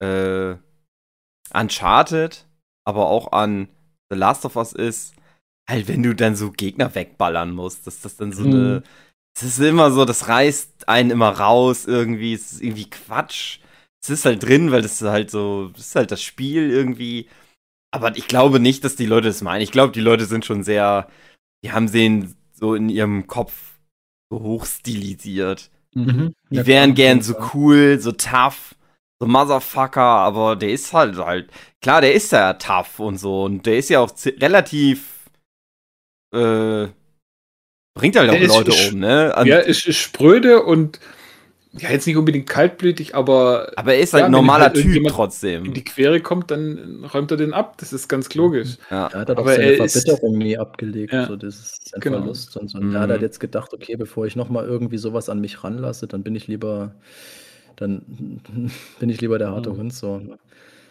äh, 0.00 0.56
Uncharted, 1.54 2.46
aber 2.84 3.08
auch 3.08 3.32
an 3.32 3.68
The 4.10 4.16
Last 4.16 4.44
of 4.44 4.56
Us 4.56 4.72
ist, 4.72 5.14
halt, 5.68 5.88
wenn 5.88 6.02
du 6.02 6.14
dann 6.14 6.36
so 6.36 6.50
Gegner 6.52 6.94
wegballern 6.94 7.52
musst, 7.52 7.86
dass 7.86 8.00
das 8.00 8.16
dann 8.16 8.32
so 8.32 8.42
Mhm. 8.44 8.50
'ne 8.50 8.82
es 9.36 9.42
ist 9.44 9.58
immer 9.60 9.90
so, 9.90 10.04
das 10.04 10.28
reißt 10.28 10.88
einen 10.88 11.10
immer 11.10 11.30
raus 11.30 11.86
irgendwie, 11.86 12.34
es 12.34 12.52
ist 12.52 12.62
irgendwie 12.62 12.88
Quatsch. 12.90 13.58
Es 14.02 14.10
ist 14.10 14.24
halt 14.26 14.42
drin, 14.44 14.70
weil 14.70 14.82
das 14.82 15.00
ist 15.02 15.08
halt 15.08 15.30
so 15.30 15.68
das 15.70 15.86
ist 15.88 15.96
halt 15.96 16.10
das 16.12 16.22
Spiel 16.22 16.70
irgendwie. 16.70 17.28
Aber 17.92 18.16
ich 18.16 18.28
glaube 18.28 18.60
nicht, 18.60 18.84
dass 18.84 18.96
die 18.96 19.06
Leute 19.06 19.28
das 19.28 19.42
meinen. 19.42 19.62
Ich 19.62 19.72
glaube, 19.72 19.92
die 19.92 20.00
Leute 20.00 20.26
sind 20.26 20.44
schon 20.46 20.64
sehr 20.64 21.08
die 21.64 21.72
haben 21.72 21.90
den 21.92 22.36
so 22.54 22.74
in 22.74 22.88
ihrem 22.90 23.26
Kopf 23.28 23.54
so 24.30 24.40
hochstilisiert. 24.42 25.70
Mhm. 25.94 26.34
Die 26.50 26.66
wären 26.66 26.94
gern 26.94 27.22
so 27.22 27.34
cool, 27.54 27.98
so 28.00 28.12
tough, 28.12 28.74
so 29.24 29.30
Motherfucker, 29.32 30.00
aber 30.02 30.56
der 30.56 30.70
ist 30.70 30.92
halt 30.92 31.16
halt 31.18 31.50
klar, 31.82 32.00
der 32.00 32.14
ist 32.14 32.32
ja 32.32 32.54
tough 32.54 32.98
und 33.00 33.18
so 33.18 33.44
und 33.44 33.66
der 33.66 33.78
ist 33.78 33.90
ja 33.90 34.00
auch 34.00 34.10
relativ 34.40 35.30
äh, 36.32 36.88
bringt 37.94 38.16
halt 38.16 38.30
auch 38.30 38.34
Der 38.34 38.40
ist 38.40 38.48
Leute 38.48 38.74
um, 38.74 38.98
ne? 38.98 39.34
Und, 39.36 39.46
Ja, 39.48 39.58
ist 39.58 39.86
ist 39.86 39.96
spröde 39.98 40.62
und 40.62 41.00
ja, 41.72 41.90
jetzt 41.90 42.06
nicht 42.06 42.16
unbedingt 42.16 42.48
kaltblütig, 42.48 43.14
aber 43.14 43.72
aber 43.76 43.94
er 43.94 44.00
ist 44.00 44.12
halt 44.14 44.22
ja, 44.22 44.26
ein 44.26 44.30
wenn 44.32 44.32
normaler 44.32 44.64
halt 44.66 44.76
Typ 44.76 44.96
in 44.96 45.04
trotzdem. 45.08 45.74
die 45.74 45.84
Quere 45.84 46.20
kommt, 46.20 46.50
dann 46.50 47.04
räumt 47.04 47.30
er 47.32 47.36
den 47.36 47.52
ab. 47.54 47.78
Das 47.78 47.92
ist 47.92 48.08
ganz 48.08 48.34
logisch. 48.34 48.78
Ja. 48.90 49.06
Er 49.12 49.20
hat 49.20 49.28
halt 49.28 49.38
auch 49.38 49.42
Aber 49.42 49.54
seine 49.54 49.72
er 49.72 49.84
ist 49.84 49.94
Verbitterung 49.94 50.38
nie 50.38 50.56
abgelegt, 50.58 51.12
Ja. 51.12 51.26
so 51.26 51.36
dieses 51.36 51.78
sein 51.84 52.00
Genau. 52.00 52.18
Verlust 52.18 52.56
und 52.56 52.68
so. 52.70 52.78
Und 52.78 52.94
er 52.94 53.00
hat 53.00 53.10
halt 53.10 53.20
Mhm. 53.20 53.22
jetzt 53.22 53.40
gedacht: 53.40 53.72
„Okay, 53.74 53.96
bevor 53.96 54.26
ich 54.26 54.36
noch 54.36 54.48
mal 54.50 54.64
irgendwie 54.66 54.98
so 54.98 55.12
was 55.12 55.28
an 55.28 55.40
mich 55.40 55.64
ranlasse, 55.64 56.06
dann 56.06 56.22
bin 56.22 56.34
ich 56.36 56.46
lieber 56.48 56.94
dann 57.76 58.02
bin 58.98 59.08
ich 59.10 59.20
lieber 59.20 59.38
der 59.38 59.50
harte 59.52 59.70
Mhm. 59.70 59.76
Hund“, 59.76 59.92
so? 59.94 60.22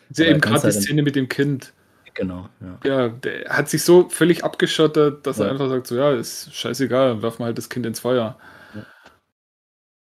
Ist 0.10 0.20
ja 0.20 0.26
er 0.26 0.28
eben 0.28 0.42
grad 0.42 0.66
die 0.66 0.72
halt 0.72 0.74
Szene 0.74 1.04
mit 1.04 1.16
dem 1.16 1.30
Kind. 1.30 1.74
Genau, 2.16 2.50
ja. 2.62 2.80
Ja, 2.86 3.08
der 3.08 3.50
hat 3.50 3.70
sich 3.70 3.84
so 3.84 4.10
völlig 4.10 4.44
abgeschottet, 4.44 5.26
dass 5.26 5.40
er 5.40 5.48
Ja. 5.48 5.50
einfach 5.50 5.70
sagt 5.70 5.88
so: 5.88 5.96
„Ja, 5.96 6.12
ist 6.12 6.54
scheißegal, 6.54 7.22
werfen 7.22 7.40
wir 7.40 7.46
halt 7.46 7.58
das 7.58 7.70
Kind 7.70 7.86
ins 7.86 8.02
Feuer.“ 8.02 8.38
Ja. 8.74 8.86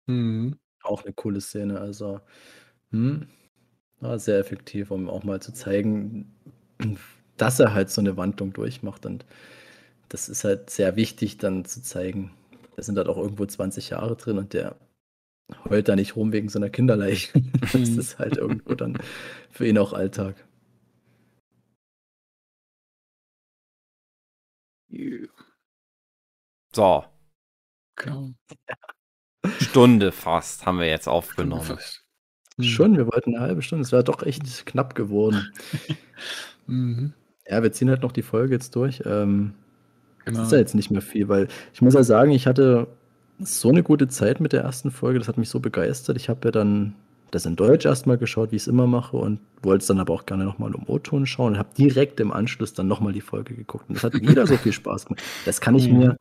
Mhm. 0.08 0.58
Auch 0.82 1.04
'ne 1.04 1.12
coole 1.14 1.40
Szene, 1.40 1.80
also, 1.80 2.20
mhm, 2.90 3.28
war 4.00 4.18
sehr 4.18 4.38
effektiv, 4.40 4.90
um 4.90 5.08
auch 5.10 5.24
mal 5.24 5.40
zu 5.42 5.52
zeigen, 5.52 6.34
dass 7.38 7.60
er 7.60 7.74
halt 7.74 7.90
so 7.90 8.02
'ne 8.02 8.16
Wandlung 8.16 8.52
durchmacht 8.54 9.06
und 9.06 9.26
das 10.10 10.28
ist 10.30 10.44
halt 10.44 10.70
sehr 10.70 10.96
wichtig 10.96 11.38
dann 11.38 11.64
zu 11.66 11.82
zeigen, 11.82 12.32
da 12.76 12.82
sind 12.82 12.98
halt 12.98 13.08
auch 13.08 13.18
irgendwo 13.18 13.46
20 13.46 13.90
Jahre 13.90 14.16
drin 14.16 14.38
und 14.38 14.54
der 14.54 14.76
heult 15.68 15.88
da 15.88 15.97
nicht 15.97 16.16
rum 16.16 16.32
wegen 16.32 16.49
so 16.49 16.59
einer 16.59 16.70
Kinderleiche. 16.70 17.40
das 17.61 17.74
mhm. 17.74 17.99
ist 17.99 18.18
halt 18.18 18.36
irgendwo 18.36 18.74
dann 18.74 18.99
für 19.51 19.66
ihn 19.66 19.78
auch 19.78 19.92
Alltag. 19.92 20.36
So. 26.74 27.05
Genau. 27.97 28.30
Stunde 29.61 30.12
fast 30.12 30.66
haben 30.66 30.78
wir 30.78 30.88
jetzt 30.88 31.09
aufgenommen. 31.09 31.78
Schon, 32.61 32.97
wir 32.97 33.07
wollten 33.07 33.34
eine 33.34 33.45
halbe 33.45 33.62
Stunde. 33.62 33.82
Es 33.82 33.92
war 33.92 34.03
doch 34.03 34.22
echt 34.22 34.66
knapp 34.66 34.95
geworden. 34.95 35.53
mhm. 36.66 37.12
Ja, 37.47 37.62
wir 37.62 37.72
ziehen 37.72 37.90
halt 37.90 38.03
noch 38.03 38.12
die 38.12 38.22
Folge 38.22 38.55
jetzt 38.55 38.74
durch. 38.76 39.03
Ähm, 39.05 39.55
genau. 40.24 40.38
Das 40.38 40.47
ist 40.47 40.53
ja 40.53 40.59
jetzt 40.59 40.74
nicht 40.74 40.90
mehr 40.90 41.03
viel, 41.03 41.28
weil 41.28 41.49
ich 41.72 41.82
muss 41.82 41.95
ja 41.95 42.03
sagen, 42.03 42.30
ich 42.30 42.47
hatte 42.47 42.86
so 43.41 43.68
eine 43.68 43.82
gute 43.82 44.09
Zeit 44.09 44.41
mit 44.41 44.53
der 44.53 44.62
ersten 44.62 44.91
Folge. 44.91 45.18
Das 45.18 45.28
hat 45.28 45.39
mich 45.39 45.49
so 45.49 45.61
begeistert. 45.61 46.16
Ich 46.16 46.28
habe 46.28 46.41
ja 46.45 46.51
dann 46.51 46.95
das 47.30 47.47
in 47.47 47.57
Deutsch 47.57 47.85
erstmal 47.85 48.16
geschaut, 48.16 48.53
wie 48.53 48.57
ich 48.57 48.62
es 48.62 48.68
immer 48.68 48.87
mache, 48.87 49.16
und 49.16 49.41
wollte 49.62 49.82
es 49.82 49.87
dann 49.89 49.99
aber 49.99 50.14
auch 50.14 50.24
gerne 50.26 50.45
nochmal 50.45 50.72
im 50.72 50.85
O-Ton 50.87 51.26
schauen 51.26 51.55
und 51.55 51.59
habe 51.59 51.70
direkt 51.76 52.20
im 52.20 52.32
Anschluss 52.32 52.74
dann 52.74 52.87
nochmal 52.87 53.12
die 53.12 53.20
Folge 53.20 53.55
geguckt. 53.55 53.87
Und 53.89 53.97
das 53.97 54.05
hat 54.05 54.14
wieder 54.14 54.47
so 54.47 54.57
viel 54.57 54.72
Spaß 54.72 55.07
gemacht. 55.07 55.22
Das 55.45 55.61
kann 55.61 55.74
ich 55.74 55.89
mhm. 55.89 55.99
mir 55.99 56.16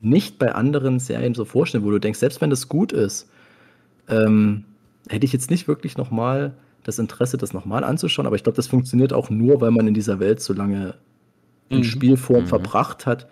nicht 0.00 0.38
bei 0.38 0.54
anderen 0.54 0.98
Serien 0.98 1.34
so 1.34 1.44
vorstellen, 1.44 1.84
wo 1.84 1.90
du 1.90 1.98
denkst, 1.98 2.20
selbst 2.20 2.40
wenn 2.40 2.50
das 2.50 2.68
gut 2.68 2.92
ist, 2.92 3.28
ähm, 4.08 4.64
hätte 5.08 5.24
ich 5.24 5.32
jetzt 5.32 5.50
nicht 5.50 5.68
wirklich 5.68 5.96
nochmal 5.96 6.54
das 6.84 6.98
Interesse, 6.98 7.38
das 7.38 7.52
nochmal 7.52 7.84
anzuschauen. 7.84 8.26
Aber 8.26 8.36
ich 8.36 8.42
glaube, 8.42 8.56
das 8.56 8.66
funktioniert 8.66 9.12
auch 9.12 9.30
nur, 9.30 9.60
weil 9.60 9.70
man 9.70 9.86
in 9.86 9.94
dieser 9.94 10.20
Welt 10.20 10.40
so 10.40 10.52
lange 10.52 10.94
in 11.68 11.78
mhm. 11.78 11.84
Spielform 11.84 12.42
mhm. 12.42 12.48
verbracht 12.48 13.06
hat, 13.06 13.28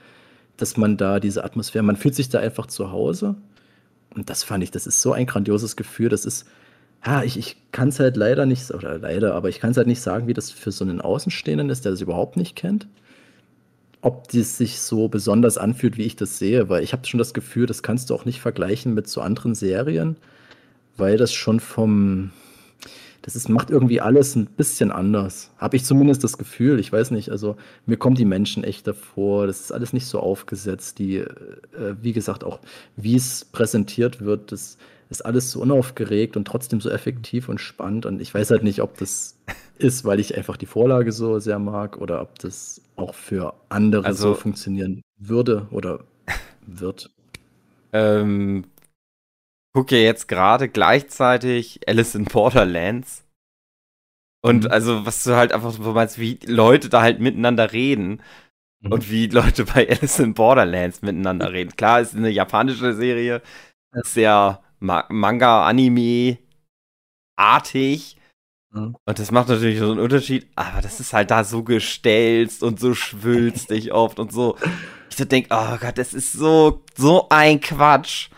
dass 0.61 0.77
man 0.77 0.97
da 0.97 1.21
diese 1.21 1.45
Atmosphäre, 1.45 1.83
man 1.83 1.97
fühlt 1.97 2.15
sich 2.15 2.29
da 2.29 2.39
einfach 2.39 2.67
zu 2.67 2.93
Hause. 2.93 3.37
Und 4.15 4.29
das 4.29 4.43
fand 4.43 4.63
ich, 4.63 4.71
das 4.71 4.87
ist 4.87 5.03
so 5.03 5.13
ein 5.13 5.27
grandioses 5.27 5.77
Gefühl. 5.77 6.09
Das 6.09 6.25
ist, 6.25 6.47
ja, 7.05 7.23
ich, 7.23 7.39
ich 7.39 7.57
kann 7.73 7.89
es 7.89 8.01
halt 8.01 8.17
leider 8.17 8.47
nicht, 8.47 8.71
oder 8.71 8.99
leider, 8.99 9.35
aber 9.35 9.49
ich 9.49 9.61
kann 9.61 9.71
es 9.71 9.77
halt 9.77 9.87
nicht 9.87 10.01
sagen, 10.03 10.27
wie 10.27 10.35
das 10.35 10.51
für 10.51 10.73
so 10.73 10.85
einen 10.85 11.01
Außenstehenden 11.01 11.71
ist, 11.71 11.85
der 11.85 11.93
das 11.93 12.01
überhaupt 12.01 12.37
nicht 12.37 12.57
kennt. 12.57 12.89
Ob 14.03 14.29
das 14.29 14.57
sich 14.57 14.81
so 14.81 15.09
besonders 15.09 15.59
anfühlt, 15.59 15.97
wie 15.97 16.05
ich 16.05 16.17
das 16.17 16.39
sehe, 16.39 16.69
weil 16.69 16.83
ich 16.83 16.93
habe 16.93 17.07
schon 17.07 17.19
das 17.19 17.35
Gefühl, 17.35 17.67
das 17.67 17.83
kannst 17.83 18.11
du 18.11 18.15
auch 18.15 18.25
nicht 18.25 18.41
vergleichen 18.41 18.95
mit 18.95 19.09
so 19.09 19.21
anderen 19.21 19.55
Serien, 19.55 20.17
weil 20.97 21.17
das 21.17 21.33
schon 21.33 21.61
vom, 21.61 22.33
das 23.23 23.37
ist, 23.37 23.49
macht 23.49 23.71
irgendwie 23.71 24.01
alles 24.01 24.35
ein 24.35 24.47
bisschen 24.47 24.91
anders. 24.91 25.51
Habe 25.59 25.77
ich 25.77 25.85
zumindest 25.85 26.25
das 26.25 26.39
Gefühl. 26.39 26.79
Ich 26.79 26.91
weiß 26.93 27.11
nicht, 27.11 27.31
also 27.31 27.57
mir 27.87 27.97
kommen 27.97 28.17
die 28.17 28.25
Menschen 28.25 28.65
echt 28.65 28.87
davor. 28.87 29.47
Das 29.47 29.61
ist 29.61 29.73
alles 29.73 29.93
nicht 29.93 30.07
so 30.07 30.21
aufgesetzt. 30.21 30.99
Die, 30.99 31.17
äh, 31.19 31.27
wie 32.01 32.13
gesagt, 32.13 32.45
auch 32.45 32.61
wie 32.97 33.17
es 33.17 33.45
präsentiert 33.45 34.23
wird, 34.23 34.53
das 34.53 34.79
ist 35.11 35.27
alles 35.27 35.51
so 35.51 35.61
unaufgeregt 35.61 36.37
und 36.37 36.47
trotzdem 36.47 36.81
so 36.81 36.89
effektiv 36.89 37.49
und 37.49 37.61
spannend. 37.61 38.07
Und 38.07 38.23
ich 38.23 38.33
weiß 38.33 38.51
halt 38.51 38.63
nicht, 38.63 38.81
ob 38.81 38.97
das 38.97 39.37
ist, 39.79 40.05
weil 40.05 40.21
ich 40.21 40.37
einfach 40.37 40.57
die 40.57 40.67
Vorlage 40.67 41.13
so 41.13 41.39
sehr 41.41 41.59
mag 41.59 41.99
oder 41.99 42.23
ob 42.23 42.39
das 42.39 42.81
auch 42.97 43.15
für 43.15 43.55
andere 43.69 44.07
also, 44.07 44.29
so 44.29 44.35
funktionieren 44.35 45.03
würde 45.19 45.67
oder 45.71 46.01
wird. 46.67 47.11
Ähm, 47.93 48.65
gucke 49.73 50.03
jetzt 50.03 50.29
gerade 50.29 50.69
gleichzeitig 50.69 51.81
Alice 51.89 52.15
in 52.15 52.25
Borderlands. 52.25 53.25
Und 54.43 54.65
mhm. 54.65 54.71
also, 54.71 55.07
was 55.07 55.23
du 55.25 55.37
halt 55.37 55.53
einfach 55.53 55.73
so 55.73 55.93
meinst, 55.93 56.19
wie 56.19 56.39
Leute 56.45 56.89
da 56.89 57.03
halt 57.03 57.21
miteinander 57.21 57.73
reden. 57.73 58.23
Mhm. 58.81 58.93
Und 58.93 59.11
wie 59.11 59.27
Leute 59.27 59.65
bei 59.65 59.89
Alice 59.89 60.19
in 60.19 60.35
Borderlands 60.35 61.03
miteinander 61.03 61.53
reden. 61.53 61.77
Klar, 61.77 62.01
ist 62.01 62.15
eine 62.15 62.31
japanische 62.31 62.95
Serie, 62.95 63.43
sehr 64.05 64.63
Ma 64.79 65.05
Manga, 65.09 65.67
Anime 65.67 66.39
artig. 67.37 68.17
Mhm. 68.73 68.97
Und 69.05 69.19
das 69.19 69.31
macht 69.31 69.49
natürlich 69.49 69.79
so 69.79 69.91
einen 69.91 70.01
Unterschied, 70.01 70.49
aber 70.55 70.81
das 70.81 71.01
ist 71.01 71.13
halt 71.13 71.31
da 71.31 71.45
so 71.45 71.63
gestelzt 71.63 72.63
und 72.63 72.81
so 72.81 72.95
schwülstig 72.95 73.93
oft 73.93 74.19
und 74.19 74.33
so. 74.33 74.57
Ich 75.11 75.17
so 75.17 75.25
denke, 75.25 75.49
oh 75.53 75.77
Gott, 75.79 75.99
das 75.99 76.15
ist 76.15 76.33
so, 76.33 76.85
so 76.97 77.29
ein 77.31 77.61
Quatsch. 77.61 78.31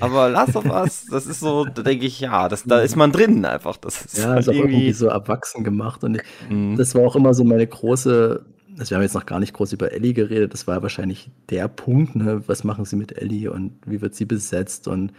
Aber 0.00 0.28
Last 0.28 0.56
of 0.56 0.64
Us, 0.66 1.06
das 1.10 1.26
ist 1.26 1.40
so, 1.40 1.64
da 1.64 1.82
denke 1.82 2.06
ich, 2.06 2.20
ja, 2.20 2.48
das, 2.48 2.64
da 2.64 2.80
ist 2.80 2.96
man 2.96 3.12
drin 3.12 3.44
einfach. 3.44 3.76
Das 3.76 4.04
ist 4.04 4.18
ja, 4.18 4.30
halt 4.30 4.40
ist 4.40 4.48
auch 4.48 4.54
irgendwie 4.54 4.92
so 4.92 5.06
erwachsen 5.06 5.62
gemacht. 5.62 6.02
Und 6.02 6.16
ich, 6.16 6.22
mhm. 6.50 6.76
das 6.76 6.94
war 6.94 7.02
auch 7.02 7.16
immer 7.16 7.32
so 7.32 7.44
meine 7.44 7.66
große, 7.66 8.44
also 8.78 8.90
wir 8.90 8.96
haben 8.96 9.02
jetzt 9.02 9.14
noch 9.14 9.26
gar 9.26 9.38
nicht 9.40 9.54
groß 9.54 9.72
über 9.72 9.92
Ellie 9.92 10.12
geredet, 10.12 10.52
das 10.52 10.66
war 10.66 10.82
wahrscheinlich 10.82 11.30
der 11.50 11.68
Punkt, 11.68 12.16
ne? 12.16 12.42
was 12.46 12.64
machen 12.64 12.84
sie 12.84 12.96
mit 12.96 13.16
Ellie 13.16 13.50
und 13.50 13.72
wie 13.86 14.00
wird 14.00 14.14
sie 14.14 14.24
besetzt 14.24 14.88
und 14.88 15.12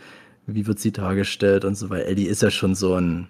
wie 0.45 0.67
wird 0.67 0.80
sie 0.80 0.91
dargestellt 0.91 1.65
und 1.65 1.76
so, 1.76 1.89
weil 1.89 2.01
Ellie 2.01 2.28
ist 2.28 2.41
ja 2.41 2.51
schon 2.51 2.76
so 2.76 2.95
ein, 2.95 3.28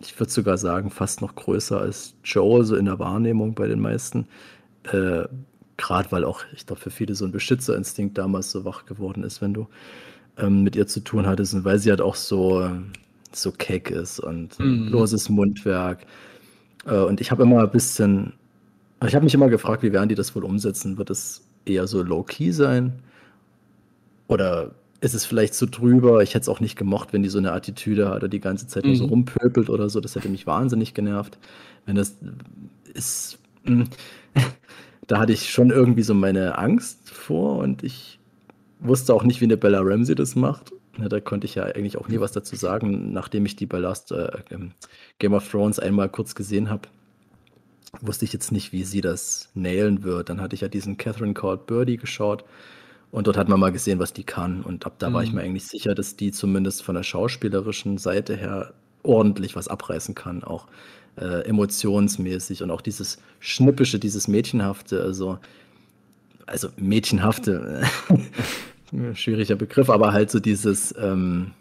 ich 0.00 0.18
würde 0.20 0.30
sogar 0.30 0.58
sagen, 0.58 0.90
fast 0.90 1.22
noch 1.22 1.34
größer 1.34 1.80
als 1.80 2.14
Joe, 2.22 2.64
so 2.64 2.76
in 2.76 2.84
der 2.84 2.98
Wahrnehmung 2.98 3.54
bei 3.54 3.66
den 3.66 3.80
meisten. 3.80 4.26
Äh, 4.84 5.24
Gerade 5.78 6.12
weil 6.12 6.24
auch, 6.24 6.42
ich 6.54 6.66
glaube, 6.66 6.80
für 6.80 6.90
viele 6.90 7.14
so 7.14 7.24
ein 7.24 7.32
Beschützerinstinkt 7.32 8.16
damals 8.18 8.50
so 8.50 8.64
wach 8.64 8.84
geworden 8.84 9.24
ist, 9.24 9.40
wenn 9.40 9.54
du 9.54 9.68
ähm, 10.38 10.62
mit 10.62 10.76
ihr 10.76 10.86
zu 10.86 11.00
tun 11.00 11.26
hattest 11.26 11.54
und 11.54 11.64
weil 11.64 11.78
sie 11.78 11.90
halt 11.90 12.00
auch 12.00 12.14
so, 12.14 12.68
so 13.32 13.52
keck 13.52 13.90
ist 13.90 14.20
und 14.20 14.58
mhm. 14.58 14.88
loses 14.88 15.28
Mundwerk. 15.28 16.06
Äh, 16.86 16.98
und 16.98 17.20
ich 17.20 17.30
habe 17.30 17.42
immer 17.42 17.62
ein 17.62 17.70
bisschen, 17.70 18.34
ich 19.06 19.14
habe 19.14 19.24
mich 19.24 19.34
immer 19.34 19.48
gefragt, 19.48 19.82
wie 19.82 19.92
werden 19.92 20.08
die 20.08 20.14
das 20.14 20.34
wohl 20.34 20.44
umsetzen? 20.44 20.98
Wird 20.98 21.10
es 21.10 21.44
eher 21.64 21.86
so 21.86 22.02
low-key 22.02 22.52
sein? 22.52 22.92
Oder 24.28 24.72
ist 25.00 25.14
es 25.14 25.24
vielleicht 25.24 25.54
zu 25.54 25.66
so 25.66 25.70
drüber? 25.70 26.22
Ich 26.22 26.30
hätte 26.30 26.42
es 26.42 26.48
auch 26.48 26.60
nicht 26.60 26.76
gemocht, 26.76 27.12
wenn 27.12 27.22
die 27.22 27.28
so 27.28 27.38
eine 27.38 27.52
Attitüde 27.52 28.08
hat 28.08 28.16
oder 28.16 28.28
die 28.28 28.40
ganze 28.40 28.66
Zeit 28.66 28.84
mhm. 28.84 28.90
nur 28.90 28.96
so 28.96 29.04
mhm. 29.04 29.10
rumpöbelt 29.10 29.68
oder 29.68 29.90
so. 29.90 30.00
Das 30.00 30.14
hätte 30.14 30.28
mich 30.28 30.46
wahnsinnig 30.46 30.94
genervt. 30.94 31.38
Wenn 31.84 31.96
das 31.96 32.16
ist, 32.94 33.38
da 35.06 35.18
hatte 35.18 35.32
ich 35.32 35.50
schon 35.50 35.70
irgendwie 35.70 36.02
so 36.02 36.14
meine 36.14 36.56
Angst 36.58 37.10
vor 37.10 37.58
und 37.58 37.82
ich 37.82 38.20
wusste 38.82 39.14
auch 39.14 39.22
nicht, 39.22 39.40
wie 39.40 39.46
eine 39.46 39.56
Bella 39.56 39.80
Ramsey 39.80 40.14
das 40.14 40.34
macht. 40.34 40.72
Ja, 40.98 41.08
da 41.08 41.20
konnte 41.20 41.46
ich 41.46 41.54
ja 41.54 41.64
eigentlich 41.64 41.96
auch 41.96 42.08
nie 42.08 42.20
was 42.20 42.32
dazu 42.32 42.54
sagen, 42.54 43.12
nachdem 43.12 43.46
ich 43.46 43.56
die 43.56 43.66
bei 43.66 43.78
Last 43.78 44.12
äh, 44.12 44.30
ähm, 44.50 44.72
Game 45.18 45.32
of 45.32 45.48
Thrones 45.48 45.78
einmal 45.78 46.08
kurz 46.10 46.34
gesehen 46.34 46.68
habe. 46.68 46.88
Wusste 48.00 48.24
ich 48.24 48.32
jetzt 48.32 48.52
nicht, 48.52 48.72
wie 48.72 48.84
sie 48.84 49.00
das 49.00 49.50
nailen 49.54 50.02
wird. 50.02 50.28
Dann 50.28 50.40
hatte 50.40 50.54
ich 50.54 50.60
ja 50.60 50.68
diesen 50.68 50.96
Catherine 50.96 51.34
Called 51.34 51.66
Birdie 51.66 51.96
geschaut 51.96 52.44
und 53.10 53.26
dort 53.26 53.36
hat 53.36 53.48
man 53.48 53.60
mal 53.60 53.72
gesehen, 53.72 53.98
was 53.98 54.12
die 54.12 54.24
kann. 54.24 54.62
Und 54.62 54.86
ab 54.86 54.94
da 54.98 55.10
mhm. 55.10 55.14
war 55.14 55.22
ich 55.22 55.30
mhm. 55.30 55.36
mir 55.36 55.42
eigentlich 55.42 55.66
sicher, 55.66 55.94
dass 55.94 56.16
die 56.16 56.32
zumindest 56.32 56.82
von 56.82 56.94
der 56.94 57.02
schauspielerischen 57.02 57.98
Seite 57.98 58.36
her 58.36 58.74
ordentlich 59.02 59.56
was 59.56 59.68
abreißen 59.68 60.14
kann, 60.14 60.44
auch 60.44 60.66
äh, 61.16 61.44
emotionsmäßig 61.46 62.62
und 62.62 62.70
auch 62.70 62.80
dieses 62.80 63.18
Schnippische, 63.40 63.98
dieses 63.98 64.28
Mädchenhafte, 64.28 65.02
also, 65.02 65.38
also 66.46 66.68
Mädchenhafte. 66.76 67.82
schwieriger 69.14 69.56
Begriff, 69.56 69.90
aber 69.90 70.12
halt 70.12 70.30
so 70.30 70.40
dieses 70.40 70.94
ähm, 70.98 71.52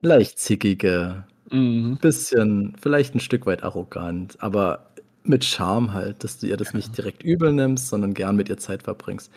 leicht 0.00 0.38
zickige, 0.38 1.24
mhm. 1.50 1.98
bisschen, 2.00 2.74
vielleicht 2.80 3.14
ein 3.14 3.20
Stück 3.20 3.46
weit 3.46 3.62
arrogant, 3.62 4.36
aber 4.40 4.90
mit 5.24 5.44
Charme 5.44 5.92
halt, 5.92 6.24
dass 6.24 6.38
du 6.38 6.46
ihr 6.46 6.56
das 6.56 6.72
ja. 6.72 6.76
nicht 6.76 6.96
direkt 6.96 7.22
übel 7.22 7.52
nimmst, 7.52 7.88
sondern 7.88 8.14
gern 8.14 8.36
mit 8.36 8.48
ihr 8.48 8.58
Zeit 8.58 8.82
verbringst. 8.82 9.30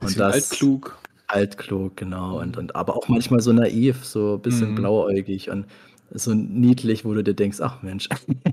Und 0.00 0.18
das 0.18 0.50
altklug. 0.50 0.98
Altklug, 1.26 1.96
genau. 1.96 2.40
Und, 2.40 2.56
und 2.56 2.74
aber 2.74 2.96
auch 2.96 3.08
manchmal 3.08 3.40
so 3.40 3.52
naiv, 3.52 4.04
so 4.04 4.34
ein 4.34 4.42
bisschen 4.42 4.72
mhm. 4.72 4.74
blauäugig 4.76 5.50
und 5.50 5.66
so 6.12 6.34
niedlich, 6.34 7.04
wo 7.04 7.14
du 7.14 7.22
dir 7.22 7.34
denkst, 7.34 7.60
ach 7.60 7.82
Mensch. 7.82 8.08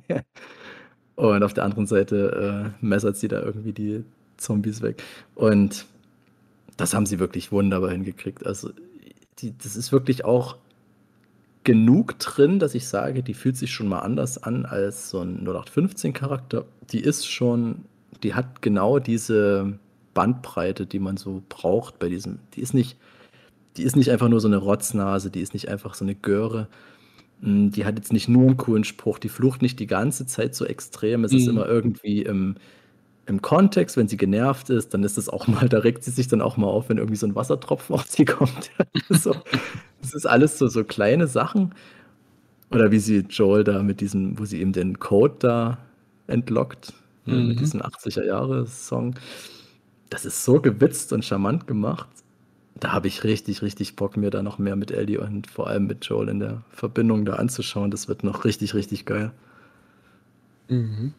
und 1.16 1.44
auf 1.44 1.54
der 1.54 1.64
anderen 1.64 1.88
Seite 1.88 2.74
äh, 2.82 2.86
messert 2.86 3.18
sie 3.18 3.28
da 3.28 3.42
irgendwie 3.42 3.74
die 3.74 4.04
Zombies 4.38 4.82
weg. 4.82 5.02
Und 5.34 5.86
das 6.78 6.94
haben 6.94 7.06
sie 7.06 7.20
wirklich 7.20 7.52
wunderbar 7.52 7.92
hingekriegt. 7.92 8.46
Also, 8.46 8.72
die, 9.40 9.58
das 9.58 9.76
ist 9.76 9.92
wirklich 9.92 10.26
auch 10.26 10.58
genug 11.64 12.18
drin, 12.20 12.60
dass 12.60 12.76
ich 12.76 12.88
sage, 12.88 13.24
die 13.24 13.34
fühlt 13.34 13.58
sich 13.58 13.74
schon 13.74 13.90
mal 13.90 14.00
anders 14.00 14.42
an 14.42 14.66
als 14.66 15.10
so 15.10 15.20
ein 15.20 15.46
0815-Charakter. 15.46 16.66
Die 16.92 17.02
ist 17.02 17.30
schon, 17.30 17.84
die 18.24 18.36
hat 18.36 18.62
genau 18.62 19.00
diese 19.00 19.78
Bandbreite, 20.14 20.86
die 20.86 21.00
man 21.00 21.18
so 21.18 21.44
braucht 21.50 22.00
bei 22.00 22.08
diesem. 22.10 22.40
Die 22.54 22.62
ist 22.62 22.74
nicht, 22.74 22.98
die 23.76 23.84
ist 23.84 23.96
nicht 23.96 24.12
einfach 24.12 24.30
nur 24.30 24.40
so 24.40 24.48
eine 24.48 24.58
Rotznase, 24.58 25.30
die 25.30 25.42
ist 25.42 25.54
nicht 25.54 25.68
einfach 25.68 25.94
so 25.94 26.06
eine 26.06 26.16
Göre. 26.16 26.70
Hm, 27.42 27.72
die 27.72 27.86
hat 27.86 27.98
jetzt 27.98 28.14
nicht 28.14 28.30
nur 28.30 28.48
einen 28.48 28.58
coolen 28.58 28.84
Spruch, 28.84 29.20
die 29.20 29.30
flucht 29.30 29.62
nicht 29.62 29.80
die 29.80 29.88
ganze 29.88 30.26
Zeit 30.26 30.56
so 30.56 30.66
extrem. 30.66 31.24
Es 31.24 31.34
mhm. 31.34 31.38
ist 31.38 31.48
immer 31.48 31.68
irgendwie 31.68 32.22
im, 32.22 32.56
im 33.28 33.42
Kontext, 33.42 33.98
wenn 33.98 34.08
sie 34.08 34.18
genervt 34.18 34.70
ist, 34.70 34.94
dann 34.94 35.04
ist 35.04 35.18
es 35.18 35.30
auch 35.30 35.48
mal, 35.48 35.70
da 35.70 35.80
regt 35.80 36.04
sie 36.04 36.12
sich 36.12 36.28
dann 36.28 36.42
auch 36.42 36.58
mal 36.58 36.68
auf, 36.68 36.90
wenn 36.90 36.98
irgendwie 36.98 37.18
so 37.18 37.28
ein 37.28 37.36
Wassertropfen 37.36 37.96
auf 37.96 38.08
sie 38.08 38.26
kommt. 38.26 38.72
so, 39.10 39.36
das 40.02 40.14
ist 40.14 40.26
alles 40.26 40.58
so, 40.58 40.68
so 40.68 40.84
kleine 40.84 41.28
Sachen. 41.28 41.76
Oder 42.72 42.92
wie 42.92 43.00
sie 43.00 43.20
Joel 43.30 43.64
da 43.64 43.84
mit 43.84 44.02
diesem, 44.02 44.40
wo 44.40 44.46
sie 44.46 44.62
ihm 44.62 44.74
den 44.74 45.00
Code 45.00 45.36
da 45.40 45.78
entlockt, 46.28 46.94
ne, 47.26 47.36
mhm. 47.36 47.48
mit 47.50 47.60
diesem 47.60 47.82
80er-Jahre-Song. 47.82 49.16
Das 50.10 50.26
ist 50.26 50.44
so 50.44 50.62
gewitzt 50.62 51.14
und 51.14 51.24
charmant 51.24 51.68
gemacht. 51.68 52.08
da 52.80 52.92
habe 52.94 53.08
ich 53.08 53.24
richtig, 53.24 53.62
richtig 53.62 53.96
Bock, 53.96 54.18
mir 54.18 54.30
da 54.30 54.44
noch 54.44 54.60
mehr 54.60 54.76
mit 54.76 54.92
Ellie 54.92 55.20
und 55.20 55.48
vor 55.48 55.68
allem 55.68 55.88
mit 55.88 56.06
Joel 56.06 56.30
in 56.30 56.40
der 56.40 56.64
Verbindung 56.70 57.26
da 57.26 57.34
anzuschauen. 57.34 57.92
Das 57.92 58.08
wird 58.08 58.24
noch 58.24 58.46
richtig, 58.46 58.74
richtig 58.74 59.06
geil. 59.06 59.32
Mhm. 60.70 61.14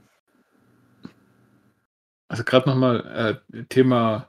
Also 2.28 2.44
gerade 2.44 2.68
nochmal 2.68 3.40
äh, 3.52 3.64
Thema 3.68 4.28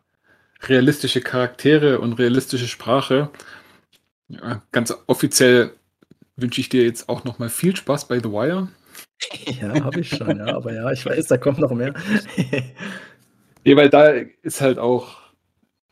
realistische 0.64 1.22
Charaktere 1.22 2.00
und 2.00 2.14
realistische 2.14 2.68
Sprache. 2.68 3.30
Ja, 4.30 4.62
ganz 4.72 4.94
offiziell 5.08 5.74
wünsche 6.36 6.62
ich 6.62 6.70
dir 6.70 6.84
jetzt 6.84 7.10
auch 7.10 7.24
nochmal 7.24 7.50
viel 7.50 7.76
Spaß 7.76 8.08
bei 8.08 8.20
The 8.20 8.32
Wire. 8.32 8.70
Ja, 9.46 9.84
habe 9.84 10.00
ich 10.00 10.10
schon, 10.10 10.38
ja, 10.38 10.56
aber 10.56 10.74
ja, 10.74 10.90
ich 10.92 11.06
weiß, 11.06 11.28
da 11.28 11.38
kommt 11.38 11.60
noch 11.60 11.72
mehr. 11.72 11.94
nee, 13.66 13.76
weil 13.76 13.90
da 13.90 14.12
ist 14.44 14.62
halt 14.62 14.80
auch 14.80 15.18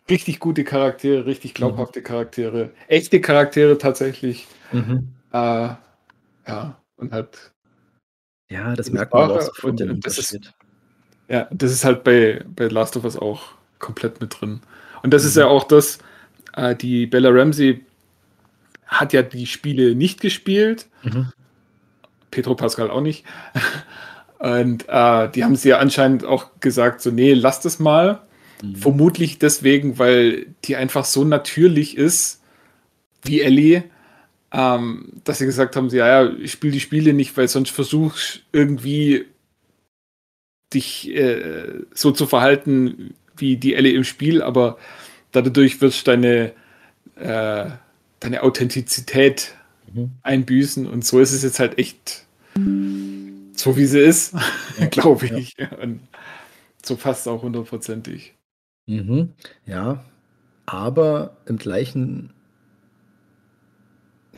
richtig 0.10 0.40
gute 0.40 0.64
Charaktere, 0.64 1.26
richtig 1.26 1.54
glaubhafte 1.54 2.00
mhm. 2.00 2.04
Charaktere, 2.06 2.72
echte 2.88 3.20
Charaktere 3.20 3.78
tatsächlich. 3.78 4.48
Mhm. 4.72 5.14
Äh, 5.34 5.76
ja, 6.48 6.82
und 6.96 7.12
halt. 7.12 7.54
Ja, 8.50 8.74
das 8.76 8.92
merkt 8.92 9.14
man 9.14 9.30
auch 9.30 9.42
sofort 9.42 9.72
und, 9.72 9.80
den 9.82 9.92
Unterschied. 9.92 10.46
Ist, 10.46 10.54
ja, 11.30 11.48
das 11.52 11.72
ist 11.72 11.86
halt 11.86 12.04
bei, 12.04 12.44
bei 12.56 12.68
Last 12.68 12.98
of 12.98 13.04
Us 13.04 13.18
auch 13.18 13.44
komplett 13.80 14.22
mit 14.22 14.40
drin. 14.40 14.62
Und 15.04 15.14
das 15.14 15.24
mhm. 15.24 15.28
ist 15.30 15.38
ja 15.38 15.48
auch 15.48 15.64
das, 15.64 16.00
äh, 16.56 16.76
die 16.76 17.06
Bella 17.06 17.30
Ramsey 17.30 17.84
hat 18.86 19.14
ja 19.14 19.22
die 19.22 19.46
Spiele 19.46 19.96
nicht 19.96 20.22
gespielt. 20.22 20.88
Mhm. 21.04 21.32
Petro 22.32 22.56
Pascal 22.56 22.90
auch 22.90 23.02
nicht. 23.02 23.26
Und 24.40 24.86
äh, 24.88 25.30
die 25.30 25.44
haben 25.44 25.56
sie 25.56 25.70
ja 25.70 25.80
anscheinend 25.80 26.24
auch 26.24 26.52
gesagt, 26.60 27.02
so, 27.02 27.10
nee, 27.10 27.34
lass 27.34 27.60
das 27.60 27.80
mal. 27.80 28.22
Mhm. 28.62 28.76
Vermutlich 28.76 29.40
deswegen, 29.40 30.00
weil 30.00 30.48
die 30.64 30.76
einfach 30.76 31.06
so 31.06 31.24
natürlich 31.24 31.98
ist, 31.98 32.42
wie 33.24 33.42
Ellie, 33.42 33.84
ähm, 34.52 35.14
dass 35.24 35.40
sie 35.40 35.46
gesagt 35.46 35.76
haben, 35.76 35.90
ja, 35.90 36.24
ja, 36.24 36.32
ich 36.32 36.52
spiele 36.52 36.74
die 36.74 36.80
Spiele 36.80 37.14
nicht, 37.14 37.36
weil 37.36 37.48
sonst 37.48 37.72
versuchst 37.72 38.44
irgendwie 38.52 39.26
dich 40.74 41.10
äh, 41.16 41.82
so 41.94 42.12
zu 42.12 42.28
verhalten 42.28 43.14
wie 43.36 43.58
die 43.58 43.76
Ellie 43.76 43.94
im 43.94 44.04
Spiel, 44.04 44.42
aber 44.42 44.78
dadurch 45.32 45.80
wirst 45.82 46.08
deine, 46.08 46.54
äh, 47.16 47.70
deine 48.20 48.44
Authentizität 48.44 49.56
mhm. 49.94 50.12
einbüßen 50.24 50.88
und 50.88 51.06
so 51.06 51.20
ist 51.20 51.34
es 51.34 51.44
jetzt 51.44 51.60
halt 51.60 51.78
echt 51.78 52.26
so, 52.56 53.78
wie 53.78 53.86
sie 53.86 54.00
ist, 54.00 54.34
ja, 54.80 54.86
glaube 54.92 55.28
ich. 55.28 55.56
Ja. 55.58 55.72
Und 55.78 56.02
so 56.84 56.96
fast 56.96 57.28
auch 57.28 57.44
hundertprozentig. 57.44 58.36
Mhm. 58.88 59.34
Ja, 59.66 60.06
aber 60.66 61.38
im 61.46 61.58
gleichen 61.58 62.32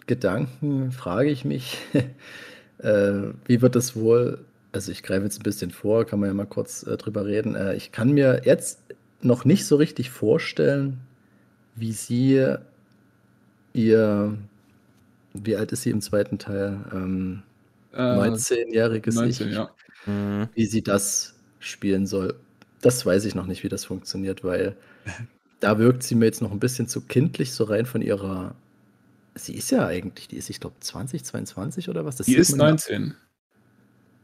Gedanken 0.07 0.91
frage 0.91 1.29
ich 1.29 1.45
mich, 1.45 1.77
äh, 2.79 3.33
wie 3.45 3.61
wird 3.61 3.75
das 3.75 3.95
wohl, 3.95 4.45
also 4.71 4.91
ich 4.91 5.03
greife 5.03 5.23
jetzt 5.23 5.39
ein 5.39 5.43
bisschen 5.43 5.71
vor, 5.71 6.05
kann 6.05 6.19
man 6.19 6.29
ja 6.29 6.33
mal 6.33 6.45
kurz 6.45 6.83
äh, 6.83 6.97
drüber 6.97 7.25
reden. 7.25 7.55
Äh, 7.55 7.75
ich 7.75 7.91
kann 7.91 8.11
mir 8.11 8.41
jetzt 8.45 8.79
noch 9.21 9.45
nicht 9.45 9.65
so 9.65 9.75
richtig 9.75 10.09
vorstellen, 10.09 10.99
wie 11.75 11.91
sie 11.91 12.45
ihr, 13.73 14.37
wie 15.33 15.55
alt 15.55 15.71
ist 15.71 15.83
sie 15.83 15.89
im 15.89 16.01
zweiten 16.01 16.37
Teil? 16.37 16.79
Ähm, 16.93 17.43
19-jähriges 17.93 19.15
19, 19.15 19.49
Ich, 19.49 19.53
ja. 19.55 19.71
Mhm. 20.05 20.47
wie 20.53 20.65
sie 20.65 20.83
das 20.83 21.35
spielen 21.59 22.05
soll. 22.05 22.35
Das 22.81 23.05
weiß 23.05 23.25
ich 23.25 23.35
noch 23.35 23.45
nicht, 23.45 23.63
wie 23.63 23.69
das 23.69 23.85
funktioniert, 23.85 24.43
weil 24.43 24.75
da 25.59 25.79
wirkt 25.79 26.03
sie 26.03 26.15
mir 26.15 26.25
jetzt 26.25 26.41
noch 26.41 26.51
ein 26.51 26.59
bisschen 26.59 26.87
zu 26.87 27.01
kindlich, 27.01 27.53
so 27.53 27.63
rein 27.65 27.85
von 27.85 28.01
ihrer. 28.01 28.55
Sie 29.35 29.53
ist 29.55 29.71
ja 29.71 29.85
eigentlich, 29.85 30.27
die 30.27 30.37
ist, 30.37 30.49
ich 30.49 30.59
glaube, 30.59 30.75
20, 30.79 31.23
22 31.23 31.89
oder 31.89 32.05
was? 32.05 32.17
Das 32.17 32.27
die 32.27 32.35
ist 32.35 32.55
19. 32.55 33.15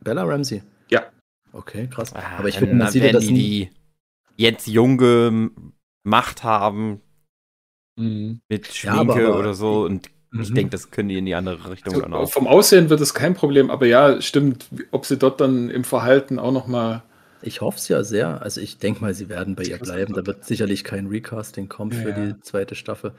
Bella 0.05 0.23
Ramsey. 0.23 0.63
Ja. 0.89 1.03
Okay, 1.51 1.87
krass. 1.87 2.13
Ah, 2.15 2.37
Aber 2.37 2.47
ich 2.47 2.57
finde, 2.57 2.75
man 2.75 2.89
sieht 2.89 3.13
das 3.13 3.27
die, 3.27 3.33
die 3.33 3.69
jetzt 4.37 4.67
junge 4.67 5.51
Macht 6.03 6.43
haben 6.43 7.01
mhm. 7.97 8.39
mit 8.47 8.67
Schminke 8.67 9.21
ja, 9.21 9.29
aber, 9.29 9.39
oder 9.39 9.53
so 9.53 9.83
und 9.83 10.09
ich 10.31 10.49
mhm. 10.49 10.55
denke, 10.55 10.71
das 10.71 10.91
können 10.91 11.09
die 11.09 11.17
in 11.17 11.25
die 11.25 11.35
andere 11.35 11.71
Richtung 11.71 11.93
also, 11.93 12.01
dann 12.03 12.13
auch. 12.13 12.29
Vom 12.29 12.47
Aussehen 12.47 12.89
wird 12.89 13.01
es 13.01 13.13
kein 13.13 13.33
Problem, 13.33 13.69
aber 13.69 13.85
ja, 13.85 14.21
stimmt, 14.21 14.67
ob 14.91 15.05
sie 15.05 15.17
dort 15.17 15.41
dann 15.41 15.69
im 15.69 15.83
Verhalten 15.83 16.39
auch 16.39 16.51
noch 16.51 16.67
mal 16.67 17.03
ich 17.45 17.61
hoffe 17.61 17.77
es 17.77 17.87
ja 17.87 18.03
sehr. 18.03 18.41
Also 18.41 18.59
ich 18.59 18.79
denke 18.79 19.01
mal, 19.01 19.13
sie 19.13 19.29
werden 19.29 19.55
bei 19.55 19.63
ihr 19.63 19.77
bleiben. 19.77 20.13
Da 20.13 20.25
wird 20.25 20.45
sicherlich 20.45 20.83
kein 20.83 21.07
Recasting 21.07 21.69
kommen 21.69 21.91
ja, 21.91 21.99
für 21.99 22.13
die 22.13 22.41
zweite 22.41 22.73
Staffel. 22.73 23.11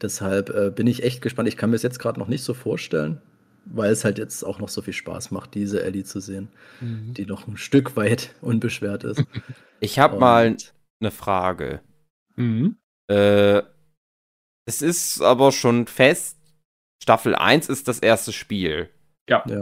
Deshalb 0.00 0.48
äh, 0.50 0.70
bin 0.70 0.86
ich 0.86 1.02
echt 1.02 1.20
gespannt. 1.20 1.48
Ich 1.48 1.56
kann 1.56 1.70
mir 1.70 1.76
es 1.76 1.82
jetzt 1.82 1.98
gerade 1.98 2.18
noch 2.18 2.28
nicht 2.28 2.44
so 2.44 2.54
vorstellen, 2.54 3.20
weil 3.66 3.90
es 3.90 4.04
halt 4.04 4.18
jetzt 4.18 4.42
auch 4.44 4.58
noch 4.58 4.68
so 4.68 4.82
viel 4.82 4.92
Spaß 4.92 5.30
macht, 5.30 5.54
diese 5.54 5.82
Ellie 5.82 6.04
zu 6.04 6.20
sehen, 6.20 6.48
mhm. 6.80 7.14
die 7.14 7.26
noch 7.26 7.46
ein 7.46 7.56
Stück 7.56 7.96
weit 7.96 8.34
unbeschwert 8.40 9.04
ist. 9.04 9.24
Ich 9.80 9.98
habe 9.98 10.18
mal 10.18 10.56
eine 11.00 11.10
Frage. 11.10 11.82
Mhm. 12.36 12.76
Äh, 13.10 13.60
es 14.64 14.80
ist 14.80 15.20
aber 15.20 15.52
schon 15.52 15.86
fest, 15.86 16.38
Staffel 17.02 17.34
1 17.34 17.68
ist 17.68 17.86
das 17.86 17.98
erste 17.98 18.32
Spiel. 18.32 18.88
Ja. 19.28 19.44
ja. 19.46 19.60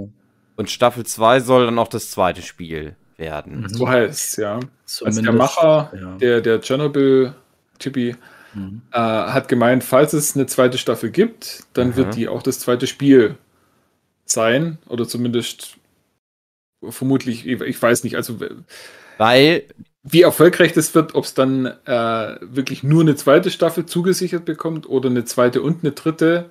Und 0.55 0.71
Staffel 0.71 1.05
2 1.05 1.41
soll 1.41 1.65
dann 1.65 1.79
auch 1.81 1.89
das 1.89 2.13
zweite 2.13 2.41
Spiel 2.43 2.95
werden. 3.17 3.63
Mhm. 3.63 3.69
So 3.71 3.89
heißt 3.89 4.39
ja. 4.39 4.61
Also 5.03 5.23
der 5.23 5.33
Macher, 5.33 5.93
ja. 5.99 6.17
der, 6.19 6.41
der 6.41 6.61
Chernobyl-Typi, 6.61 8.15
mhm. 8.55 8.83
äh, 8.93 8.99
hat 8.99 9.49
gemeint, 9.49 9.83
falls 9.83 10.13
es 10.13 10.37
eine 10.37 10.47
zweite 10.47 10.79
Staffel 10.79 11.11
gibt, 11.11 11.65
dann 11.73 11.89
mhm. 11.89 11.97
wird 11.97 12.17
die 12.17 12.29
auch 12.29 12.43
das 12.43 12.61
zweite 12.61 12.87
Spiel 12.87 13.39
sein. 14.33 14.79
Oder 14.89 15.07
zumindest 15.07 15.77
vermutlich, 16.89 17.47
ich 17.47 17.81
weiß 17.81 18.05
nicht, 18.05 18.17
also 18.17 18.39
weil 19.19 19.65
wie 20.05 20.23
erfolgreich 20.23 20.73
das 20.73 20.95
wird, 20.95 21.15
ob 21.15 21.25
es 21.25 21.35
dann 21.35 21.67
äh, 21.67 22.37
wirklich 22.41 22.83
nur 22.83 23.03
eine 23.03 23.15
zweite 23.15 23.51
Staffel 23.51 23.87
zugesichert 23.87 24.45
bekommt 24.45 24.89
oder 24.89 25.09
eine 25.09 25.25
zweite 25.25 25.63
und 25.63 25.85
eine 25.85 25.93
dritte, 25.93 26.51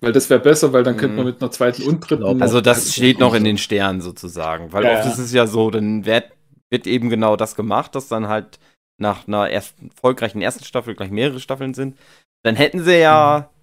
weil 0.00 0.12
das 0.12 0.28
wäre 0.28 0.40
besser, 0.40 0.72
weil 0.72 0.82
dann 0.82 0.96
könnte 0.96 1.16
man 1.16 1.24
mhm. 1.24 1.32
mit 1.32 1.42
einer 1.42 1.50
zweiten 1.50 1.82
und 1.84 2.00
dritten. 2.00 2.42
Also 2.42 2.60
das 2.60 2.94
steht 2.94 3.18
noch 3.18 3.34
in 3.34 3.44
den 3.44 3.56
Sternen 3.56 4.02
sozusagen. 4.02 4.72
Weil 4.72 4.84
ja, 4.84 4.98
oft 4.98 5.06
ist 5.06 5.18
es 5.18 5.32
ja 5.32 5.46
so, 5.46 5.70
dann 5.70 6.04
wird, 6.04 6.24
wird 6.68 6.86
eben 6.86 7.08
genau 7.08 7.36
das 7.36 7.54
gemacht, 7.54 7.94
dass 7.94 8.08
dann 8.08 8.28
halt 8.28 8.58
nach 8.98 9.26
einer 9.26 9.48
ersten, 9.48 9.88
erfolgreichen 9.88 10.42
ersten 10.42 10.64
Staffel 10.64 10.94
gleich 10.94 11.10
mehrere 11.10 11.40
Staffeln 11.40 11.72
sind. 11.72 11.96
Dann 12.42 12.56
hätten 12.56 12.84
sie 12.84 12.98
ja, 12.98 13.48
mhm. 13.50 13.59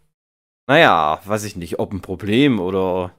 Naja, 0.68 1.22
weiß 1.26 1.46
ich 1.46 1.56
nicht, 1.56 1.80
ob 1.80 1.94
ein 1.94 2.02
Problem 2.02 2.60
oder. 2.60 3.14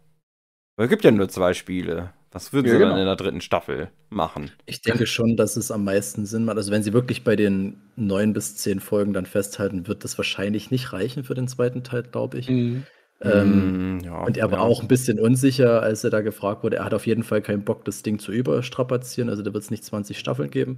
Es 0.76 0.88
gibt 0.88 1.04
ja 1.04 1.10
nur 1.10 1.28
zwei 1.28 1.54
Spiele. 1.54 2.12
Was 2.30 2.52
würden 2.52 2.66
ja, 2.66 2.72
sie 2.72 2.78
genau. 2.78 2.90
dann 2.90 3.00
in 3.00 3.06
der 3.06 3.16
dritten 3.16 3.40
Staffel 3.40 3.90
machen? 4.10 4.50
Ich 4.66 4.82
denke 4.82 5.06
schon, 5.06 5.36
dass 5.36 5.56
es 5.56 5.70
am 5.70 5.84
meisten 5.84 6.26
Sinn 6.26 6.44
macht. 6.44 6.58
Also 6.58 6.70
wenn 6.70 6.82
sie 6.82 6.92
wirklich 6.92 7.24
bei 7.24 7.36
den 7.36 7.80
neun 7.96 8.34
bis 8.34 8.56
zehn 8.56 8.80
Folgen 8.80 9.14
dann 9.14 9.24
festhalten, 9.24 9.88
wird 9.88 10.04
das 10.04 10.18
wahrscheinlich 10.18 10.70
nicht 10.70 10.92
reichen 10.92 11.24
für 11.24 11.34
den 11.34 11.48
zweiten 11.48 11.82
Teil, 11.84 12.02
glaube 12.02 12.38
ich. 12.38 12.50
Mhm. 12.50 12.84
Ähm, 13.20 13.96
mm, 13.96 14.00
ja, 14.00 14.20
und 14.20 14.36
er 14.36 14.50
war 14.52 14.58
ja. 14.58 14.64
auch 14.64 14.80
ein 14.80 14.88
bisschen 14.88 15.18
unsicher, 15.18 15.82
als 15.82 16.04
er 16.04 16.10
da 16.10 16.20
gefragt 16.20 16.62
wurde. 16.62 16.76
Er 16.76 16.84
hat 16.84 16.94
auf 16.94 17.06
jeden 17.06 17.24
Fall 17.24 17.42
keinen 17.42 17.64
Bock, 17.64 17.84
das 17.84 18.02
Ding 18.02 18.18
zu 18.18 18.30
überstrapazieren. 18.30 19.30
Also 19.30 19.42
da 19.42 19.52
wird 19.52 19.64
es 19.64 19.70
nicht 19.70 19.84
20 19.84 20.18
Staffeln 20.18 20.50
geben. 20.50 20.76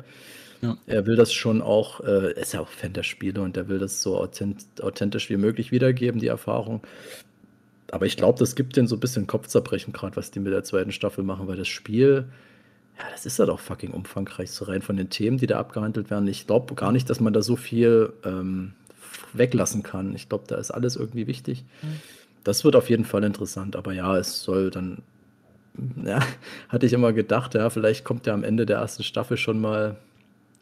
Ja. 0.62 0.76
Er 0.86 1.06
will 1.06 1.16
das 1.16 1.32
schon 1.32 1.62
auch, 1.62 2.00
äh, 2.00 2.32
er 2.32 2.36
ist 2.36 2.52
ja 2.52 2.60
auch 2.60 2.68
Fan 2.68 2.92
der 2.92 3.02
Spiele 3.02 3.40
und 3.40 3.56
er 3.56 3.68
will 3.68 3.78
das 3.78 4.02
so 4.02 4.18
authent 4.18 4.66
authentisch 4.82 5.30
wie 5.30 5.36
möglich 5.36 5.72
wiedergeben, 5.72 6.20
die 6.20 6.26
Erfahrung. 6.26 6.82
Aber 7.90 8.06
ich 8.06 8.16
glaube, 8.16 8.38
das 8.38 8.54
gibt 8.54 8.76
denen 8.76 8.86
so 8.86 8.96
ein 8.96 9.00
bisschen 9.00 9.26
Kopfzerbrechen, 9.26 9.92
gerade 9.92 10.16
was 10.16 10.30
die 10.30 10.40
mit 10.40 10.52
der 10.52 10.62
zweiten 10.62 10.92
Staffel 10.92 11.24
machen, 11.24 11.48
weil 11.48 11.56
das 11.56 11.68
Spiel, 11.68 12.26
ja, 12.98 13.04
das 13.10 13.26
ist 13.26 13.38
ja 13.38 13.46
doch 13.46 13.58
fucking 13.58 13.90
umfangreich, 13.90 14.50
so 14.50 14.66
rein 14.66 14.82
von 14.82 14.96
den 14.96 15.10
Themen, 15.10 15.38
die 15.38 15.46
da 15.46 15.58
abgehandelt 15.58 16.10
werden. 16.10 16.28
Ich 16.28 16.46
glaube 16.46 16.74
gar 16.74 16.92
nicht, 16.92 17.08
dass 17.10 17.20
man 17.20 17.32
da 17.32 17.42
so 17.42 17.56
viel 17.56 18.12
ähm, 18.24 18.72
weglassen 19.32 19.82
kann. 19.82 20.14
Ich 20.14 20.28
glaube, 20.28 20.44
da 20.46 20.56
ist 20.56 20.70
alles 20.70 20.96
irgendwie 20.96 21.26
wichtig. 21.26 21.64
Mhm. 21.82 22.00
Das 22.44 22.64
wird 22.64 22.76
auf 22.76 22.88
jeden 22.88 23.04
Fall 23.04 23.24
interessant, 23.24 23.76
aber 23.76 23.92
ja, 23.92 24.16
es 24.16 24.42
soll 24.42 24.70
dann, 24.70 24.98
ja, 26.04 26.20
hatte 26.68 26.86
ich 26.86 26.92
immer 26.92 27.12
gedacht, 27.12 27.54
ja, 27.54 27.70
vielleicht 27.70 28.04
kommt 28.04 28.26
ja 28.26 28.34
am 28.34 28.44
Ende 28.44 28.66
der 28.66 28.78
ersten 28.78 29.02
Staffel 29.02 29.36
schon 29.36 29.60
mal 29.60 29.96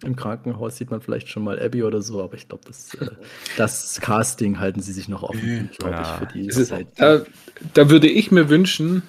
im 0.05 0.15
Krankenhaus, 0.15 0.77
sieht 0.77 0.91
man 0.91 1.01
vielleicht 1.01 1.29
schon 1.29 1.43
mal 1.43 1.59
Abby 1.59 1.83
oder 1.83 2.03
so, 2.03 2.23
aber 2.23 2.35
ich 2.35 2.49
glaube, 2.49 2.65
das, 2.67 2.95
äh, 2.95 3.09
das 3.57 4.01
Casting 4.01 4.61
halten 4.61 4.81
sie 4.81 4.93
sich 4.93 5.09
noch 5.09 5.23
offen, 5.23 5.71
glaube 5.77 5.97
ja. 5.97 6.03
ich, 6.03 6.09
für 6.09 6.39
die 6.39 6.47
ist, 6.47 6.67
Zeit. 6.67 6.87
Da, 6.97 7.23
da, 7.75 7.91
würde 7.91 8.09
ich 8.09 8.31
mir 8.31 8.49
wünschen, 8.49 9.03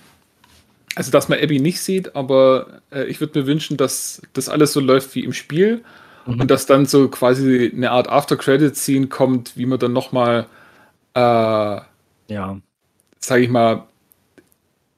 also 0.95 1.11
dass 1.11 1.29
man 1.29 1.39
Abby 1.39 1.59
nicht 1.59 1.81
sieht, 1.81 2.15
aber 2.15 2.81
äh, 2.91 3.03
ich 3.03 3.19
würde 3.19 3.39
mir 3.39 3.45
wünschen, 3.45 3.77
dass 3.77 4.21
das 4.33 4.49
alles 4.49 4.73
so 4.73 4.79
läuft 4.79 5.13
wie 5.13 5.23
im 5.23 5.33
Spiel 5.33 5.83
mhm. 6.25 6.41
und 6.41 6.49
dass 6.49 6.65
dann 6.65 6.87
so 6.87 7.07
quasi 7.07 7.71
eine 7.73 7.91
Art 7.91 8.09
After-Credit-Scene 8.09 9.07
kommt, 9.07 9.57
wie 9.57 9.67
man 9.67 9.77
dann 9.77 9.93
nochmal 9.93 10.47
äh, 11.13 11.19
ja. 11.19 12.59
sage 13.19 13.43
ich 13.43 13.49
mal, 13.49 13.83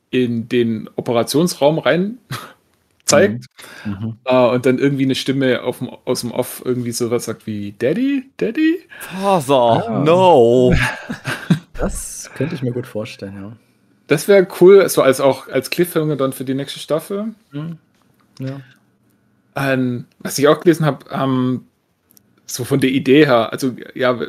in 0.10 0.48
den 0.50 0.90
Operationsraum 0.96 1.80
rein 1.80 2.18
zeigt. 3.12 3.46
Mhm. 3.86 4.18
Uh, 4.30 4.52
und 4.54 4.66
dann 4.66 4.80
irgendwie 4.80 5.04
eine 5.04 5.16
Stimme 5.16 5.64
auf 5.64 5.80
dem, 5.80 5.90
aus 6.06 6.22
dem 6.22 6.32
Off 6.32 6.62
irgendwie 6.66 6.92
sowas 6.92 7.26
sagt 7.26 7.48
wie 7.48 7.74
Daddy, 7.78 8.32
Daddy? 8.38 8.80
Father, 9.00 9.88
ah. 9.88 10.04
no. 10.04 10.74
das 11.74 12.30
könnte 12.36 12.56
ich 12.56 12.62
mir 12.62 12.72
gut 12.72 12.88
vorstellen, 12.88 13.36
ja. 13.36 13.52
Das 14.08 14.28
wäre 14.28 14.46
cool, 14.60 14.88
so 14.90 15.02
als 15.02 15.22
auch 15.22 15.48
als 15.48 15.70
Cliffhanger 15.70 16.18
dann 16.18 16.34
für 16.34 16.44
die 16.44 16.54
nächste 16.54 16.80
Staffel. 16.80 17.34
Mhm. 17.52 17.78
Ja. 18.40 18.60
Ähm, 19.56 20.06
was 20.20 20.38
ich 20.38 20.48
auch 20.48 20.60
gelesen 20.60 20.86
habe, 20.86 21.06
ähm, 21.12 21.66
so 22.46 22.64
von 22.64 22.80
der 22.80 22.90
Idee 22.90 23.26
her, 23.26 23.52
also 23.52 23.76
ja, 23.94 24.20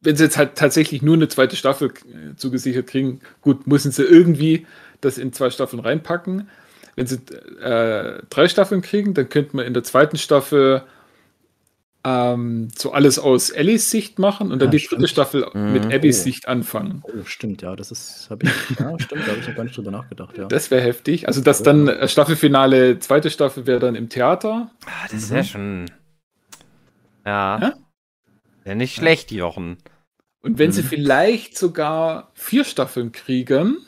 wenn 0.00 0.16
sie 0.16 0.24
jetzt 0.24 0.38
halt 0.38 0.56
tatsächlich 0.56 1.02
nur 1.02 1.14
eine 1.14 1.28
zweite 1.28 1.56
Staffel 1.56 1.88
äh, 1.88 2.36
zugesichert 2.36 2.86
kriegen, 2.86 3.20
gut, 3.42 3.66
müssen 3.66 3.92
sie 3.92 4.04
irgendwie 4.04 4.66
das 5.00 5.18
in 5.18 5.32
zwei 5.32 5.50
Staffeln 5.50 5.80
reinpacken. 5.80 6.48
Wenn 7.00 7.06
sie 7.06 7.16
äh, 7.62 8.20
drei 8.28 8.46
Staffeln 8.48 8.82
kriegen, 8.82 9.14
dann 9.14 9.30
könnte 9.30 9.56
man 9.56 9.64
in 9.64 9.72
der 9.72 9.82
zweiten 9.82 10.18
Staffel 10.18 10.82
ähm, 12.04 12.68
so 12.76 12.92
alles 12.92 13.18
aus 13.18 13.48
Ellies 13.48 13.90
Sicht 13.90 14.18
machen 14.18 14.52
und 14.52 14.58
dann 14.58 14.68
ja, 14.68 14.72
die 14.72 14.80
stimmt. 14.80 15.00
dritte 15.00 15.08
Staffel 15.08 15.46
mhm. 15.54 15.72
mit 15.72 15.86
Abbys 15.86 16.20
oh. 16.20 16.24
Sicht 16.24 16.46
anfangen. 16.46 17.02
Oh, 17.04 17.24
stimmt, 17.24 17.62
ja, 17.62 17.74
das 17.74 17.90
ist, 17.90 18.28
habe 18.28 18.44
ich, 18.44 18.78
ja, 18.78 18.98
stimmt, 19.00 19.22
da 19.22 19.30
habe 19.30 19.40
ich 19.40 19.48
noch 19.48 19.54
gar 19.54 19.64
nicht 19.64 19.74
drüber 19.78 19.90
nachgedacht, 19.90 20.36
ja. 20.36 20.44
Das 20.44 20.70
wäre 20.70 20.82
heftig. 20.82 21.26
Also, 21.26 21.40
dass 21.40 21.62
dann 21.62 21.88
äh, 21.88 22.06
Staffelfinale, 22.06 22.98
zweite 22.98 23.30
Staffel 23.30 23.66
wäre 23.66 23.80
dann 23.80 23.94
im 23.94 24.10
Theater. 24.10 24.70
Ah, 24.84 25.08
das 25.10 25.22
ist 25.22 25.30
mhm. 25.30 25.36
ja 25.36 25.44
schon. 25.44 25.90
Ja. 27.24 27.58
ja? 27.62 27.72
Ja, 28.66 28.74
nicht 28.74 28.94
schlecht, 28.94 29.30
Jochen. 29.30 29.78
Und 30.42 30.58
wenn 30.58 30.68
mhm. 30.68 30.72
sie 30.74 30.82
vielleicht 30.82 31.56
sogar 31.56 32.30
vier 32.34 32.64
Staffeln 32.64 33.10
kriegen, 33.10 33.78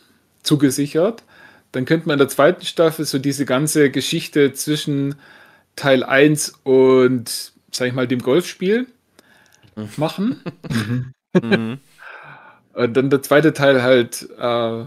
zugesichert, 0.42 1.24
dann 1.72 1.84
könnte 1.86 2.06
man 2.06 2.14
in 2.14 2.18
der 2.18 2.28
zweiten 2.28 2.64
Staffel 2.64 3.04
so 3.04 3.18
diese 3.18 3.44
ganze 3.44 3.90
Geschichte 3.90 4.52
zwischen 4.52 5.14
Teil 5.74 6.04
1 6.04 6.60
und, 6.62 7.52
sag 7.70 7.88
ich 7.88 7.94
mal, 7.94 8.06
dem 8.06 8.20
Golfspiel 8.20 8.86
machen. 9.96 10.42
Mhm. 11.34 11.78
und 12.74 12.96
dann 12.96 13.10
der 13.10 13.22
zweite 13.22 13.54
Teil 13.54 13.82
halt 13.82 14.28
äh, 14.38 14.84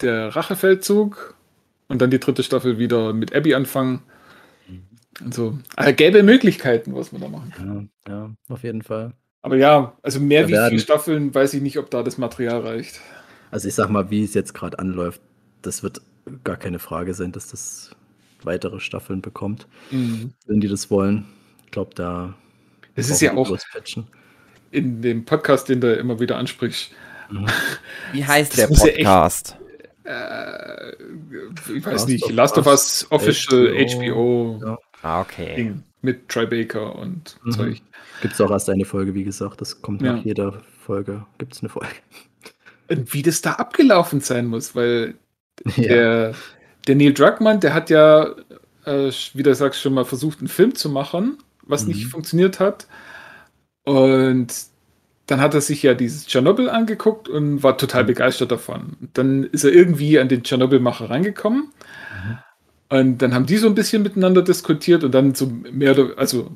der 0.00 0.36
Rachefeldzug 0.36 1.34
und 1.88 2.00
dann 2.00 2.10
die 2.10 2.20
dritte 2.20 2.42
Staffel 2.42 2.78
wieder 2.78 3.12
mit 3.12 3.34
Abby 3.34 3.54
anfangen. 3.54 4.02
Also, 5.24 5.58
also 5.76 5.92
gäbe 5.94 6.22
Möglichkeiten, 6.22 6.94
was 6.94 7.12
man 7.12 7.20
da 7.20 7.28
machen 7.28 7.50
kann. 7.50 7.90
Ja, 8.06 8.14
ja 8.14 8.30
auf 8.48 8.62
jeden 8.62 8.82
Fall. 8.82 9.12
Aber 9.42 9.56
ja, 9.56 9.96
also 10.02 10.20
mehr 10.20 10.46
da 10.46 10.48
wie 10.48 10.70
vier 10.70 10.80
Staffeln 10.80 11.34
weiß 11.34 11.54
ich 11.54 11.62
nicht, 11.62 11.78
ob 11.78 11.90
da 11.90 12.02
das 12.02 12.18
Material 12.18 12.60
reicht. 12.60 13.00
Also 13.50 13.68
ich 13.68 13.74
sag 13.74 13.88
mal, 13.88 14.10
wie 14.10 14.24
es 14.24 14.34
jetzt 14.34 14.54
gerade 14.54 14.78
anläuft, 14.78 15.20
das 15.62 15.82
wird 15.82 16.00
gar 16.44 16.56
keine 16.56 16.78
Frage 16.78 17.14
sein, 17.14 17.32
dass 17.32 17.48
das 17.48 17.90
weitere 18.42 18.80
Staffeln 18.80 19.22
bekommt, 19.22 19.66
mhm. 19.90 20.32
wenn 20.46 20.60
die 20.60 20.68
das 20.68 20.90
wollen. 20.90 21.26
Ich 21.64 21.70
glaube, 21.70 21.94
da. 21.94 22.34
Es 22.94 23.10
ist 23.10 23.20
ja 23.20 23.34
auch 23.34 23.56
in 24.70 25.00
dem 25.00 25.24
Podcast, 25.24 25.68
den 25.68 25.80
du 25.80 25.94
immer 25.94 26.20
wieder 26.20 26.36
ansprichst. 26.36 26.90
Mhm. 27.30 27.46
Wie 28.12 28.24
heißt 28.24 28.56
der 28.58 28.68
Podcast? 28.68 29.56
Echt, 30.04 30.10
äh, 30.10 30.92
ich 31.74 31.84
weiß 31.84 31.92
Last 31.92 32.08
nicht, 32.08 32.30
Last 32.30 32.58
of 32.58 32.66
Us 32.66 33.06
Official 33.10 33.68
HBO. 33.68 34.58
HBO 34.58 34.60
ja. 34.64 34.78
Ah, 35.02 35.20
okay. 35.20 35.54
Ding 35.54 35.84
mit 36.02 36.28
Troy 36.28 36.46
Baker 36.46 36.96
und 36.96 37.36
mhm. 37.42 37.50
Zeug. 37.52 37.82
Gibt 38.22 38.34
es 38.34 38.40
auch 38.40 38.50
erst 38.50 38.70
eine 38.70 38.84
Folge, 38.84 39.14
wie 39.14 39.24
gesagt. 39.24 39.60
Das 39.60 39.82
kommt 39.82 40.02
ja. 40.02 40.14
nach 40.14 40.24
jeder 40.24 40.62
Folge. 40.84 41.26
Gibt 41.38 41.54
es 41.54 41.60
eine 41.60 41.68
Folge. 41.68 41.88
Und 42.88 43.12
wie 43.12 43.22
das 43.22 43.42
da 43.42 43.52
abgelaufen 43.54 44.20
sein 44.20 44.46
muss, 44.46 44.74
weil 44.74 45.14
ja. 45.76 45.88
der, 45.88 46.34
der 46.86 46.94
Neil 46.96 47.14
Druckmann, 47.14 47.60
der 47.60 47.74
hat 47.74 47.90
ja, 47.90 48.34
äh, 48.84 49.10
wie 49.34 49.42
du 49.42 49.54
sagst, 49.54 49.80
schon 49.80 49.94
mal 49.94 50.04
versucht, 50.04 50.38
einen 50.38 50.48
Film 50.48 50.74
zu 50.74 50.88
machen, 50.88 51.38
was 51.62 51.82
mhm. 51.82 51.88
nicht 51.88 52.06
funktioniert 52.06 52.60
hat. 52.60 52.86
Und 53.84 54.52
dann 55.26 55.40
hat 55.40 55.54
er 55.54 55.60
sich 55.60 55.82
ja 55.82 55.94
dieses 55.94 56.26
Tschernobyl 56.26 56.70
angeguckt 56.70 57.28
und 57.28 57.62
war 57.62 57.76
total 57.76 58.02
mhm. 58.02 58.08
begeistert 58.08 58.50
davon. 58.50 58.96
Dann 59.12 59.44
ist 59.44 59.64
er 59.64 59.72
irgendwie 59.72 60.18
an 60.18 60.28
den 60.28 60.42
Tschernobyl-Macher 60.42 61.10
reingekommen. 61.10 61.64
Mhm. 61.64 62.38
Und 62.90 63.18
dann 63.18 63.34
haben 63.34 63.46
die 63.46 63.58
so 63.58 63.66
ein 63.66 63.74
bisschen 63.74 64.02
miteinander 64.02 64.42
diskutiert 64.42 65.04
und 65.04 65.12
dann 65.12 65.34
so 65.34 65.46
mehr 65.46 65.92
oder 65.92 66.16
also 66.16 66.50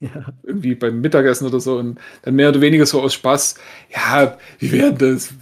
ja. 0.00 0.26
irgendwie 0.42 0.74
beim 0.74 1.00
Mittagessen 1.00 1.46
oder 1.46 1.60
so 1.60 1.78
und 1.78 1.98
dann 2.22 2.34
mehr 2.34 2.50
oder 2.50 2.60
weniger 2.60 2.84
so 2.84 3.00
aus 3.00 3.14
Spaß, 3.14 3.56
ja, 3.94 4.36
wie 4.58 4.72
wäre 4.72 4.92
das, 4.92 5.32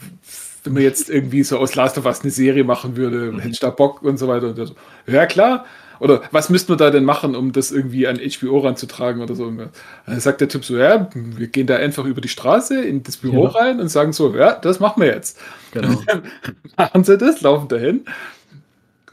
wenn 0.65 0.73
man 0.73 0.83
jetzt 0.83 1.11
irgendwie 1.11 1.43
so 1.45 1.59
aus 1.59 1.75
Last 1.75 1.99
of 1.99 2.07
Us 2.07 2.23
eine 2.23 2.31
Serie 2.31 2.65
machen 2.65 2.97
würde, 2.97 3.33
mhm. 3.33 3.39
hätte 3.39 3.53
ich 3.53 3.61
da 3.61 3.71
Bock 3.71 4.03
und 4.03 4.19
so 4.19 4.29
weiter. 4.29 4.49
Und 4.49 4.57
so, 4.57 4.75
ja, 5.07 5.27
klar. 5.27 5.67
Oder 6.01 6.23
was 6.33 6.51
müsste 6.51 6.73
man 6.73 6.79
da 6.79 6.91
denn 6.91 7.05
machen, 7.05 7.37
um 7.37 7.53
das 7.53 7.71
irgendwie 7.71 8.07
an 8.07 8.19
HBO 8.19 8.59
ranzutragen 8.59 9.23
oder 9.23 9.37
so? 9.37 9.45
Und 9.45 9.69
dann 10.07 10.21
sagt 10.21 10.41
der 10.41 10.49
Typ 10.49 10.65
so, 10.65 10.77
ja, 10.77 11.09
wir 11.15 11.47
gehen 11.47 11.67
da 11.67 11.77
einfach 11.77 12.05
über 12.05 12.21
die 12.21 12.29
Straße 12.29 12.83
in 12.83 13.03
das 13.05 13.19
Büro 13.19 13.45
ja. 13.45 13.51
rein 13.51 13.81
und 13.81 13.89
sagen 13.89 14.13
so, 14.13 14.35
ja, 14.35 14.55
das 14.55 14.81
machen 14.81 15.03
wir 15.03 15.09
jetzt. 15.09 15.39
Genau. 15.71 16.03
machen 16.77 17.05
sie 17.05 17.17
das, 17.17 17.43
laufen 17.43 17.69
dahin 17.69 18.05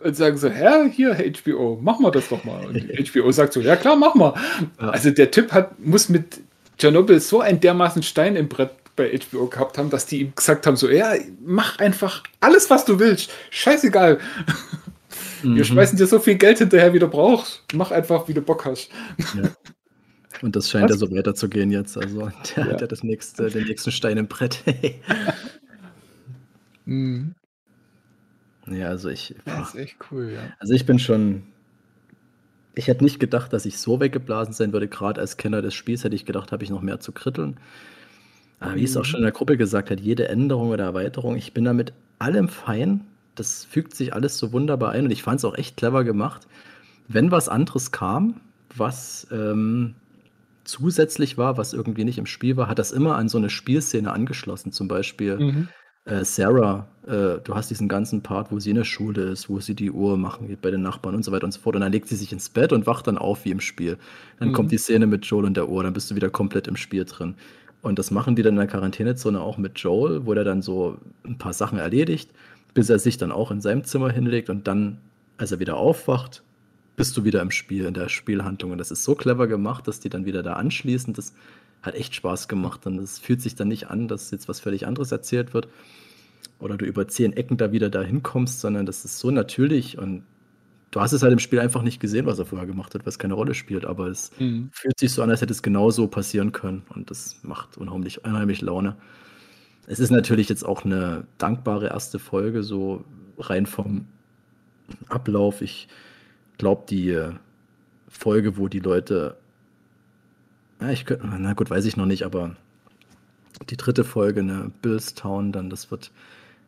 und 0.04 0.16
sagen 0.16 0.38
so, 0.38 0.50
Herr, 0.50 0.86
hier, 0.86 1.16
HBO, 1.16 1.80
machen 1.82 2.04
wir 2.04 2.12
das 2.12 2.30
doch 2.30 2.44
mal. 2.44 2.66
Und 2.66 2.76
HBO 3.14 3.32
sagt 3.32 3.54
so, 3.54 3.62
ja 3.62 3.76
klar, 3.76 3.96
mach 3.96 4.16
mal. 4.16 4.34
Ja. 4.80 4.90
Also 4.90 5.12
der 5.12 5.32
Typ 5.32 5.52
hat, 5.52 5.80
muss 5.80 6.10
mit 6.10 6.40
Tschernobyl 6.78 7.20
so 7.20 7.42
ein 7.42 7.60
dermaßen 7.60 8.04
Stein 8.04 8.36
im 8.36 8.48
Brett 8.48 8.72
bei 9.02 9.18
HBO 9.18 9.48
gehabt 9.48 9.78
haben, 9.78 9.90
dass 9.90 10.06
die 10.06 10.22
ihm 10.22 10.36
gesagt 10.36 10.68
haben, 10.68 10.76
so, 10.76 10.90
ja, 10.90 11.14
mach 11.44 11.80
einfach 11.80 12.24
alles, 12.40 12.70
was 12.70 12.86
du 12.86 13.00
willst. 13.00 13.32
Scheißegal. 13.50 14.20
Mhm. 15.44 15.56
Wir 15.56 15.64
schmeißen 15.64 15.98
dir 15.98 16.08
so 16.08 16.20
viel 16.20 16.36
Geld 16.36 16.60
hinterher, 16.60 16.94
wie 16.94 17.00
du 17.00 17.08
brauchst. 17.08 17.64
Mach 17.74 17.92
einfach, 17.92 18.28
wie 18.28 18.34
du 18.34 18.42
Bock 18.42 18.66
hast. 18.66 18.90
Ja. 19.36 19.50
Und 20.42 20.56
das 20.56 20.70
scheint 20.70 20.86
was? 20.86 20.92
ja 20.92 20.98
so 20.98 21.12
weiterzugehen 21.12 21.72
jetzt. 21.72 21.98
Also 21.98 22.32
der 22.56 22.66
ja. 22.66 22.72
hat 22.72 22.82
ja 22.82 22.88
das 22.88 23.04
nächste, 23.04 23.50
den 23.50 23.66
nächsten 23.66 23.92
Stein 23.92 24.18
im 24.18 24.28
Brett. 24.28 24.64
mhm. 26.86 27.36
Ja, 28.68 28.88
also 28.88 29.10
ich. 29.10 29.36
Das 29.46 29.70
ist 29.70 29.76
echt 29.76 29.98
cool, 30.12 30.32
ja. 30.34 30.54
Also 30.60 30.74
ich 30.74 30.86
bin 30.86 31.00
schon. 31.00 31.44
Ich 32.74 32.88
hätte 32.88 33.04
nicht 33.04 33.20
gedacht, 33.20 33.52
dass 33.52 33.66
ich 33.66 33.78
so 33.78 34.00
weggeblasen 34.00 34.54
sein 34.54 34.72
würde. 34.72 34.88
Gerade 34.88 35.20
als 35.20 35.36
Kenner 35.36 35.62
des 35.62 35.74
Spiels 35.74 36.04
hätte 36.04 36.16
ich 36.16 36.26
gedacht, 36.26 36.52
habe 36.52 36.64
ich 36.64 36.70
noch 36.70 36.82
mehr 36.82 37.00
zu 37.00 37.12
kritteln. 37.12 37.60
Aber 38.62 38.76
wie 38.76 38.84
es 38.84 38.96
auch 38.96 39.04
schon 39.04 39.18
in 39.18 39.24
der 39.24 39.32
Gruppe 39.34 39.58
gesagt 39.58 39.90
hat, 39.90 40.00
jede 40.00 40.30
Änderung 40.30 40.70
oder 40.70 40.86
Erweiterung, 40.86 41.36
ich 41.36 41.54
bin 41.54 41.66
damit 41.66 41.94
allem 42.20 42.48
fein. 42.48 43.02
Das 43.36 43.66
fügt 43.66 43.96
sich 43.96 44.14
alles 44.14 44.38
so 44.38 44.54
wunderbar 44.54 44.92
ein 44.92 45.06
und 45.06 45.12
ich 45.12 45.24
fand 45.24 45.40
es 45.40 45.46
auch 45.46 45.58
echt 45.58 45.78
clever 45.78 46.04
gemacht. 46.04 46.48
Wenn 47.08 47.32
was 47.32 47.50
anderes 47.50 47.92
kam, 47.92 48.40
was 48.76 49.28
ähm, 49.32 49.96
zusätzlich 50.64 51.38
war, 51.38 51.58
was 51.58 51.74
irgendwie 51.74 52.06
nicht 52.06 52.20
im 52.20 52.28
Spiel 52.28 52.56
war, 52.56 52.68
hat 52.68 52.78
das 52.78 52.92
immer 52.92 53.16
an 53.16 53.30
so 53.30 53.40
eine 53.40 53.50
Spielszene 53.50 54.12
angeschlossen. 54.12 54.72
Zum 54.72 54.88
Beispiel 54.88 55.38
mhm 55.38 55.68
äh, 56.06 56.26
Sarah, 56.26 56.88
äh, 57.06 57.40
du 57.44 57.54
hast 57.54 57.70
diesen 57.70 57.88
ganzen 57.88 58.24
Part, 58.24 58.52
wo 58.52 58.60
sie 58.60 58.72
in 58.72 58.76
der 58.76 58.84
Schule 58.84 59.24
ist, 59.24 59.50
wo 59.50 59.60
sie 59.60 59.76
die 59.76 59.92
Uhr 59.92 60.18
machen 60.18 60.48
geht 60.48 60.62
bei 60.62 60.72
den 60.72 60.82
Nachbarn 60.82 61.16
und 61.16 61.24
so 61.24 61.32
weiter 61.32 61.46
und 61.46 61.52
so 61.52 61.60
fort. 61.60 61.76
Und 61.76 61.82
dann 61.82 61.92
legt 61.92 62.08
sie 62.08 62.16
sich 62.16 62.32
ins 62.32 62.50
Bett 62.50 62.74
und 62.74 62.88
wacht 62.88 63.08
dann 63.08 63.18
auf 63.18 63.46
wie 63.46 63.52
im 63.52 63.60
Spiel. 63.60 63.98
Dann 64.40 64.50
mhm. 64.50 64.54
kommt 64.54 64.72
die 64.72 64.78
Szene 64.78 65.06
mit 65.06 65.26
Joel 65.26 65.46
und 65.46 65.56
der 65.56 65.70
Uhr, 65.70 65.84
dann 65.84 65.94
bist 65.94 66.10
du 66.10 66.16
wieder 66.16 66.30
komplett 66.30 66.68
im 66.68 66.76
Spiel 66.76 67.06
drin. 67.06 67.36
Und 67.82 67.98
das 67.98 68.12
machen 68.12 68.36
die 68.36 68.44
dann 68.44 68.54
in 68.54 68.60
der 68.60 68.68
Quarantänezone 68.68 69.42
auch 69.42 69.58
mit 69.58 69.80
Joel, 69.80 70.26
wo 70.26 70.34
der 70.34 70.44
dann 70.44 70.62
so 70.62 70.98
ein 71.26 71.38
paar 71.38 71.54
Sachen 71.54 71.80
erledigt, 71.80 72.30
bis 72.74 72.90
er 72.90 73.00
sich 73.00 73.18
dann 73.18 73.32
auch 73.32 73.52
in 73.52 73.62
seinem 73.62 73.84
Zimmer 73.84 74.12
hinlegt 74.12 74.50
und 74.50 74.68
dann, 74.68 75.00
als 75.38 75.52
er 75.52 75.60
wieder 75.60 75.78
aufwacht, 75.78 76.44
bist 76.96 77.18
du 77.18 77.24
wieder 77.24 77.42
im 77.42 77.52
Spiel, 77.52 77.86
in 77.86 77.94
der 77.94 78.10
Spielhandlung. 78.10 78.72
Und 78.72 78.78
das 78.78 78.92
ist 78.92 79.04
so 79.04 79.16
clever 79.16 79.48
gemacht, 79.48 79.88
dass 79.88 80.00
die 80.00 80.10
dann 80.10 80.26
wieder 80.26 80.44
da 80.44 80.54
anschließen. 80.54 81.14
Das 81.14 81.34
hat 81.82 81.96
echt 81.96 82.14
Spaß 82.14 82.48
gemacht. 82.48 82.86
Und 82.86 83.00
es 83.00 83.18
fühlt 83.18 83.42
sich 83.42 83.56
dann 83.56 83.70
nicht 83.70 83.90
an, 83.90 84.08
dass 84.08 84.30
jetzt 84.30 84.48
was 84.48 84.60
völlig 84.60 84.86
anderes 84.86 85.12
erzählt 85.12 85.54
wird 85.54 85.68
oder 86.60 86.78
du 86.78 86.86
über 86.86 87.08
zehn 87.08 87.34
Ecken 87.34 87.58
da 87.58 87.72
wieder 87.72 87.90
dahin 87.90 88.24
kommst, 88.24 88.60
sondern 88.60 88.86
das 88.86 89.04
ist 89.04 89.20
so 89.20 89.32
natürlich 89.32 89.98
und 89.98 90.24
du 90.92 91.02
hast 91.02 91.14
es 91.14 91.24
halt 91.24 91.34
im 91.34 91.40
Spiel 91.40 91.60
einfach 91.60 91.82
nicht 91.82 92.00
gesehen, 92.00 92.26
was 92.26 92.40
er 92.40 92.46
vorher 92.46 92.68
gemacht 92.68 92.94
hat, 92.94 93.06
was 93.06 93.20
keine 93.20 93.34
Rolle 93.34 93.54
spielt, 93.54 93.86
aber 93.86 94.08
es 94.08 94.32
mhm. 94.40 94.70
fühlt 94.72 95.00
sich 95.00 95.12
so 95.12 95.24
an, 95.24 95.30
als 95.30 95.42
hätte 95.42 95.54
es 95.54 95.64
genauso 95.64 96.08
passieren 96.08 96.52
können 96.52 96.84
und 96.94 97.10
das 97.10 97.38
macht 97.44 97.78
unheimlich, 97.78 98.24
unheimlich 98.24 98.62
Laune. 98.62 98.96
Es 99.88 100.00
ist 100.00 100.12
natürlich 100.12 100.48
jetzt 100.50 100.64
auch 100.64 100.86
eine 100.86 101.26
dankbare 101.38 101.88
erste 101.88 102.20
Folge, 102.20 102.64
so 102.64 103.04
rein 103.40 103.66
vom 103.66 104.06
Ablauf. 105.10 105.62
Ich 105.62 105.88
glaube, 106.58 106.84
die 106.90 107.18
Folge, 108.08 108.58
wo 108.58 108.68
die 108.68 108.80
Leute 108.80 109.38
ja, 110.82 110.90
ich 110.90 111.06
könnte, 111.06 111.28
na 111.38 111.54
gut, 111.54 111.70
weiß 111.70 111.86
ich 111.86 111.96
noch 111.96 112.08
nicht, 112.08 112.24
aber 112.24 112.56
die 113.70 113.78
dritte 113.78 114.04
Folge, 114.04 114.42
ne, 114.42 114.72
Billstown, 114.82 115.52
dann 115.52 115.70
das 115.70 115.92
wird, 115.92 116.12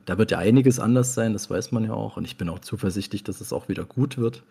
da 0.05 0.17
wird 0.17 0.31
ja 0.31 0.39
einiges 0.39 0.79
anders 0.79 1.13
sein, 1.13 1.33
das 1.33 1.49
weiß 1.49 1.71
man 1.71 1.85
ja 1.85 1.93
auch. 1.93 2.17
Und 2.17 2.25
ich 2.25 2.37
bin 2.37 2.49
auch 2.49 2.59
zuversichtlich, 2.59 3.23
dass 3.23 3.41
es 3.41 3.53
auch 3.53 3.69
wieder 3.69 3.85
gut 3.85 4.17
wird. 4.17 4.43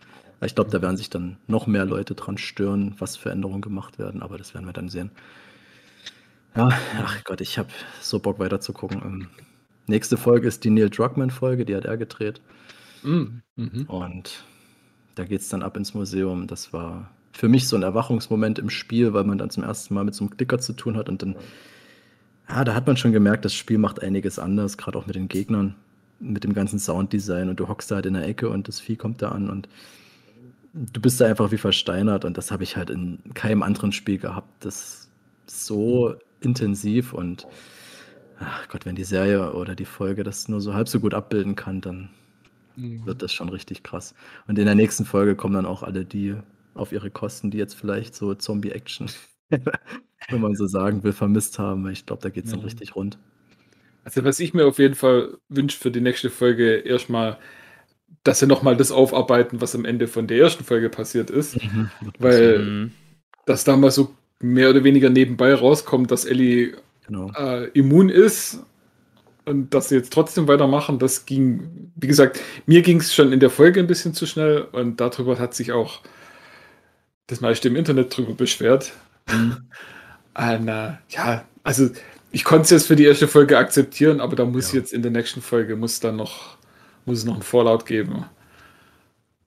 Ich 0.44 0.54
glaube, 0.54 0.70
da 0.70 0.82
werden 0.82 0.96
sich 0.96 1.10
dann 1.10 1.36
noch 1.46 1.66
mehr 1.66 1.84
Leute 1.84 2.14
dran 2.14 2.36
stören, 2.36 2.94
was 2.98 3.16
für 3.16 3.30
Änderungen 3.30 3.60
gemacht 3.60 3.98
werden, 3.98 4.22
aber 4.22 4.38
das 4.38 4.54
werden 4.54 4.66
wir 4.66 4.72
dann 4.72 4.88
sehen. 4.88 5.10
Ja, 6.56 6.70
ach 6.98 7.24
Gott, 7.24 7.40
ich 7.40 7.58
habe 7.58 7.68
so 8.00 8.18
Bock 8.18 8.38
weiter 8.38 8.60
zu 8.60 8.72
gucken. 8.72 9.00
Ähm, 9.04 9.28
nächste 9.86 10.16
Folge 10.16 10.48
ist 10.48 10.64
die 10.64 10.70
Neil 10.70 10.90
Druckmann-Folge, 10.90 11.64
die 11.64 11.76
hat 11.76 11.84
er 11.84 11.96
gedreht. 11.96 12.40
Mm, 13.02 13.40
mhm. 13.56 13.84
Und 13.86 14.44
da 15.14 15.24
geht 15.24 15.40
es 15.40 15.48
dann 15.48 15.62
ab 15.62 15.76
ins 15.76 15.94
Museum. 15.94 16.46
Das 16.46 16.72
war 16.72 17.10
für 17.32 17.48
mich 17.48 17.68
so 17.68 17.76
ein 17.76 17.82
Erwachungsmoment 17.82 18.58
im 18.58 18.68
Spiel, 18.68 19.14
weil 19.14 19.24
man 19.24 19.38
dann 19.38 19.50
zum 19.50 19.62
ersten 19.62 19.94
Mal 19.94 20.04
mit 20.04 20.14
so 20.14 20.24
einem 20.24 20.36
Klicker 20.36 20.58
zu 20.58 20.72
tun 20.74 20.96
hat 20.96 21.08
und 21.08 21.22
dann, 21.22 21.36
ja, 22.52 22.64
da 22.64 22.74
hat 22.74 22.86
man 22.86 22.96
schon 22.96 23.12
gemerkt, 23.12 23.44
das 23.44 23.54
Spiel 23.54 23.78
macht 23.78 24.02
einiges 24.02 24.38
anders, 24.38 24.76
gerade 24.76 24.98
auch 24.98 25.06
mit 25.06 25.16
den 25.16 25.28
Gegnern, 25.28 25.74
mit 26.20 26.44
dem 26.44 26.52
ganzen 26.52 26.78
Sounddesign 26.78 27.48
und 27.48 27.58
du 27.58 27.68
hockst 27.68 27.90
da 27.90 27.96
halt 27.96 28.06
in 28.06 28.14
der 28.14 28.26
Ecke 28.26 28.48
und 28.50 28.68
das 28.68 28.78
Vieh 28.78 28.96
kommt 28.96 29.22
da 29.22 29.30
an 29.30 29.48
und 29.48 29.68
du 30.74 31.00
bist 31.00 31.20
da 31.20 31.26
einfach 31.26 31.50
wie 31.50 31.58
versteinert 31.58 32.24
und 32.24 32.36
das 32.36 32.50
habe 32.50 32.62
ich 32.62 32.76
halt 32.76 32.90
in 32.90 33.20
keinem 33.34 33.62
anderen 33.62 33.92
Spiel 33.92 34.18
gehabt. 34.18 34.64
Das 34.64 35.08
so 35.46 36.14
intensiv 36.40 37.14
und 37.14 37.46
ach 38.38 38.68
Gott, 38.68 38.84
wenn 38.84 38.96
die 38.96 39.04
Serie 39.04 39.54
oder 39.54 39.74
die 39.74 39.84
Folge 39.84 40.22
das 40.22 40.48
nur 40.48 40.60
so 40.60 40.74
halb 40.74 40.88
so 40.88 41.00
gut 41.00 41.14
abbilden 41.14 41.56
kann, 41.56 41.80
dann 41.80 42.10
mhm. 42.76 43.06
wird 43.06 43.22
das 43.22 43.32
schon 43.32 43.48
richtig 43.48 43.82
krass. 43.82 44.14
Und 44.46 44.58
in 44.58 44.66
der 44.66 44.74
nächsten 44.74 45.06
Folge 45.06 45.36
kommen 45.36 45.54
dann 45.54 45.66
auch 45.66 45.82
alle 45.82 46.04
die 46.04 46.36
auf 46.74 46.92
ihre 46.92 47.10
Kosten, 47.10 47.50
die 47.50 47.58
jetzt 47.58 47.74
vielleicht 47.74 48.14
so 48.14 48.34
Zombie-Action, 48.34 49.10
wenn 50.28 50.40
man 50.40 50.54
so 50.54 50.66
sagen 50.66 51.02
will, 51.02 51.12
vermisst 51.12 51.58
haben. 51.58 51.88
Ich 51.90 52.06
glaube, 52.06 52.22
da 52.22 52.28
geht 52.28 52.44
es 52.44 52.50
ja. 52.50 52.56
dann 52.56 52.64
richtig 52.64 52.96
rund. 52.96 53.18
Also 54.04 54.24
was 54.24 54.40
ich 54.40 54.52
mir 54.54 54.66
auf 54.66 54.78
jeden 54.78 54.94
Fall 54.94 55.36
wünsche 55.48 55.78
für 55.78 55.90
die 55.90 56.00
nächste 56.00 56.30
Folge, 56.30 56.76
erstmal, 56.76 57.38
dass 58.24 58.40
sie 58.40 58.46
nochmal 58.46 58.76
das 58.76 58.90
aufarbeiten, 58.90 59.60
was 59.60 59.74
am 59.74 59.84
Ende 59.84 60.08
von 60.08 60.26
der 60.26 60.38
ersten 60.38 60.64
Folge 60.64 60.88
passiert 60.88 61.30
ist. 61.30 61.62
Mhm. 61.62 61.90
Weil 62.18 62.58
mhm. 62.58 62.92
das 63.46 63.64
damals 63.64 63.94
so 63.94 64.14
mehr 64.40 64.70
oder 64.70 64.82
weniger 64.84 65.08
nebenbei 65.08 65.54
rauskommt, 65.54 66.10
dass 66.10 66.24
Ellie 66.24 66.76
genau. 67.06 67.30
äh, 67.36 67.68
immun 67.70 68.08
ist 68.08 68.64
und 69.44 69.72
dass 69.72 69.88
sie 69.88 69.96
jetzt 69.96 70.12
trotzdem 70.12 70.48
weitermachen, 70.48 70.98
das 70.98 71.26
ging, 71.26 71.92
wie 71.96 72.06
gesagt, 72.06 72.40
mir 72.66 72.82
ging 72.82 72.98
es 72.98 73.14
schon 73.14 73.32
in 73.32 73.40
der 73.40 73.50
Folge 73.50 73.80
ein 73.80 73.86
bisschen 73.86 74.14
zu 74.14 74.26
schnell 74.26 74.62
und 74.72 75.00
darüber 75.00 75.38
hat 75.38 75.54
sich 75.54 75.72
auch 75.72 76.00
das 77.28 77.40
meiste 77.40 77.68
im 77.68 77.76
Internet 77.76 78.16
drüber 78.16 78.34
beschwert. 78.34 78.92
Mhm. 79.30 79.56
Und, 80.34 80.68
äh, 80.68 80.94
ja, 81.08 81.44
also 81.62 81.90
ich 82.30 82.44
konnte 82.44 82.62
es 82.62 82.70
jetzt 82.70 82.86
für 82.86 82.96
die 82.96 83.04
erste 83.04 83.28
Folge 83.28 83.58
akzeptieren, 83.58 84.20
aber 84.20 84.36
da 84.36 84.44
muss 84.44 84.72
ja. 84.72 84.78
jetzt 84.78 84.92
in 84.92 85.02
der 85.02 85.10
nächsten 85.10 85.42
Folge 85.42 85.76
muss 85.76 86.00
dann 86.00 86.16
noch, 86.16 86.56
muss 87.04 87.18
es 87.18 87.24
noch 87.24 87.34
einen 87.34 87.42
Vorlaut 87.42 87.86
geben. 87.86 88.24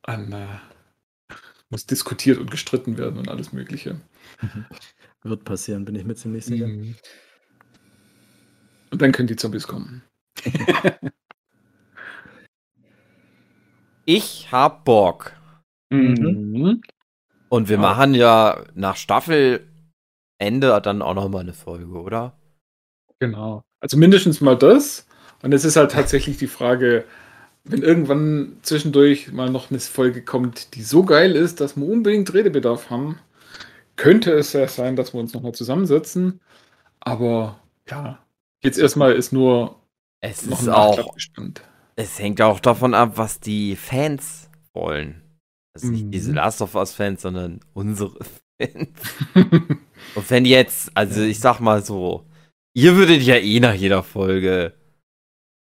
Und, 0.06 0.34
äh, 0.34 0.46
muss 1.70 1.86
diskutiert 1.88 2.38
und 2.38 2.52
gestritten 2.52 2.98
werden 2.98 3.18
und 3.18 3.28
alles 3.28 3.52
Mögliche. 3.52 4.00
Wird 5.24 5.44
passieren, 5.44 5.86
bin 5.86 5.96
ich 5.96 6.06
mir 6.06 6.16
ziemlich 6.16 6.46
sicher. 6.46 6.68
Mhm. 6.68 6.96
Und 8.92 9.02
dann 9.02 9.12
können 9.12 9.28
die 9.28 9.36
Zombies 9.36 9.66
kommen. 9.66 10.04
ich 14.06 14.52
hab 14.52 14.86
Bock. 14.86 15.34
Mhm. 15.90 16.82
Und 17.50 17.70
wir 17.70 17.78
ja. 17.78 17.82
machen 17.82 18.14
ja 18.14 18.64
nach 18.76 18.96
Staffelende 20.36 20.82
dann 20.82 21.02
auch 21.02 21.14
noch 21.14 21.30
mal 21.30 21.40
eine 21.40 21.54
Folge, 21.54 22.00
oder? 22.00 22.38
Genau. 23.20 23.64
Also 23.80 23.98
mindestens 23.98 24.42
mal 24.42 24.58
das. 24.58 25.08
Und 25.42 25.54
es 25.54 25.66
ist 25.66 25.76
halt 25.76 25.92
tatsächlich 25.92 26.38
die 26.38 26.48
Frage, 26.48 27.06
wenn 27.64 27.82
irgendwann 27.82 28.58
zwischendurch 28.62 29.32
mal 29.32 29.50
noch 29.50 29.70
eine 29.70 29.80
Folge 29.80 30.24
kommt, 30.24 30.76
die 30.76 30.84
so 30.84 31.04
geil 31.04 31.36
ist, 31.36 31.62
dass 31.62 31.76
wir 31.76 31.88
unbedingt 31.88 32.34
Redebedarf 32.34 32.90
haben, 32.90 33.20
könnte 33.96 34.32
es 34.34 34.54
ja 34.54 34.68
sein, 34.68 34.96
dass 34.96 35.14
wir 35.14 35.20
uns 35.20 35.34
nochmal 35.34 35.54
zusammensetzen. 35.54 36.42
Aber 37.00 37.60
ja, 37.90 38.20
jetzt 38.64 38.78
erstmal 38.78 39.14
ist 39.14 39.32
nur 39.32 39.80
es 40.22 40.46
noch 40.46 40.62
ist 40.62 40.70
auch 40.70 41.14
gespannt. 41.14 41.62
Es 41.96 42.20
hängt 42.20 42.42
auch 42.42 42.60
davon 42.60 42.94
ab, 42.94 43.14
was 43.16 43.40
die 43.40 43.76
Fans 43.76 44.50
wollen. 44.74 45.22
Also 45.74 45.88
nicht 45.88 46.06
mhm. 46.06 46.12
diese 46.12 46.34
Last 46.34 46.62
of 46.62 46.76
Us-Fans, 46.76 47.22
sondern 47.22 47.62
unsere. 47.74 48.18
Und 50.16 50.30
wenn 50.30 50.46
jetzt, 50.46 50.92
also 50.96 51.22
ich 51.22 51.40
sag 51.40 51.60
mal 51.60 51.84
so, 51.84 52.26
ihr 52.74 52.96
würdet 52.96 53.22
ja 53.22 53.36
eh 53.36 53.60
nach 53.60 53.74
jeder 53.74 54.04
Folge 54.04 54.74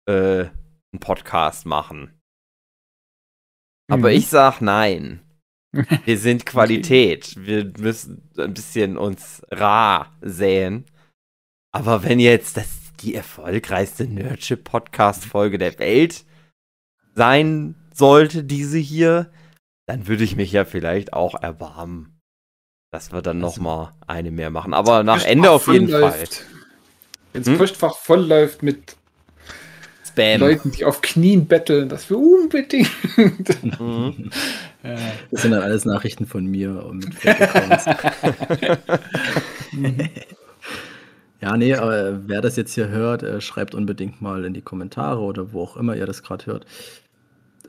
äh, 0.07 0.45
einen 0.45 0.99
Podcast 0.99 1.65
machen. 1.65 2.19
Aber 3.91 4.09
mhm. 4.09 4.15
ich 4.15 4.27
sag 4.27 4.61
nein. 4.61 5.21
Wir 6.05 6.17
sind 6.17 6.45
Qualität. 6.45 7.35
Wir 7.37 7.71
müssen 7.79 8.29
ein 8.37 8.53
bisschen 8.53 8.97
uns 8.97 9.41
rar 9.49 10.15
säen. 10.21 10.85
Aber 11.71 12.03
wenn 12.03 12.19
jetzt 12.19 12.57
das 12.57 12.83
die 12.99 13.15
erfolgreichste 13.15 14.05
Nerdship-Podcast-Folge 14.07 15.57
der 15.57 15.77
Welt 15.79 16.25
sein 17.15 17.75
sollte, 17.93 18.43
diese 18.43 18.77
hier, 18.77 19.31
dann 19.87 20.07
würde 20.07 20.23
ich 20.23 20.35
mich 20.35 20.51
ja 20.51 20.65
vielleicht 20.65 21.13
auch 21.13 21.35
erbarmen, 21.41 22.12
dass 22.93 23.11
wir 23.11 23.21
dann 23.23 23.43
also, 23.43 23.59
noch 23.59 23.63
mal 23.63 23.91
eine 24.05 24.29
mehr 24.29 24.51
machen. 24.51 24.75
Aber 24.75 25.03
nach 25.03 25.25
Ende 25.25 25.49
auf 25.49 25.67
jeden 25.67 25.89
Fall. 25.89 26.13
Wenn 27.33 27.41
das 27.41 27.47
hm? 27.47 27.57
Postfach 27.57 27.97
voll 27.97 28.23
läuft 28.23 28.61
mit 28.61 28.95
Spam. 30.07 30.41
Leuten, 30.41 30.71
die 30.71 30.85
auf 30.85 31.01
Knien 31.01 31.47
betteln, 31.47 31.89
das 31.89 32.07
wir 32.09 32.19
unbedingt. 32.19 32.89
Mhm. 33.79 34.29
Das 35.31 35.43
sind 35.43 35.51
dann 35.51 35.61
alles 35.61 35.85
Nachrichten 35.85 36.25
von 36.25 36.45
mir 36.45 36.85
und 36.85 37.05
mit 37.05 37.15
Ja, 41.41 41.55
nee, 41.55 41.73
aber 41.73 42.27
wer 42.27 42.41
das 42.41 42.57
jetzt 42.57 42.73
hier 42.73 42.89
hört, 42.89 43.23
äh, 43.23 43.39
schreibt 43.39 43.75
unbedingt 43.75 44.21
mal 44.21 44.43
in 44.43 44.53
die 44.53 44.61
Kommentare 44.61 45.21
oder 45.21 45.53
wo 45.53 45.61
auch 45.61 45.77
immer 45.77 45.95
ihr 45.95 46.05
das 46.05 46.21
gerade 46.21 46.47
hört, 46.47 46.65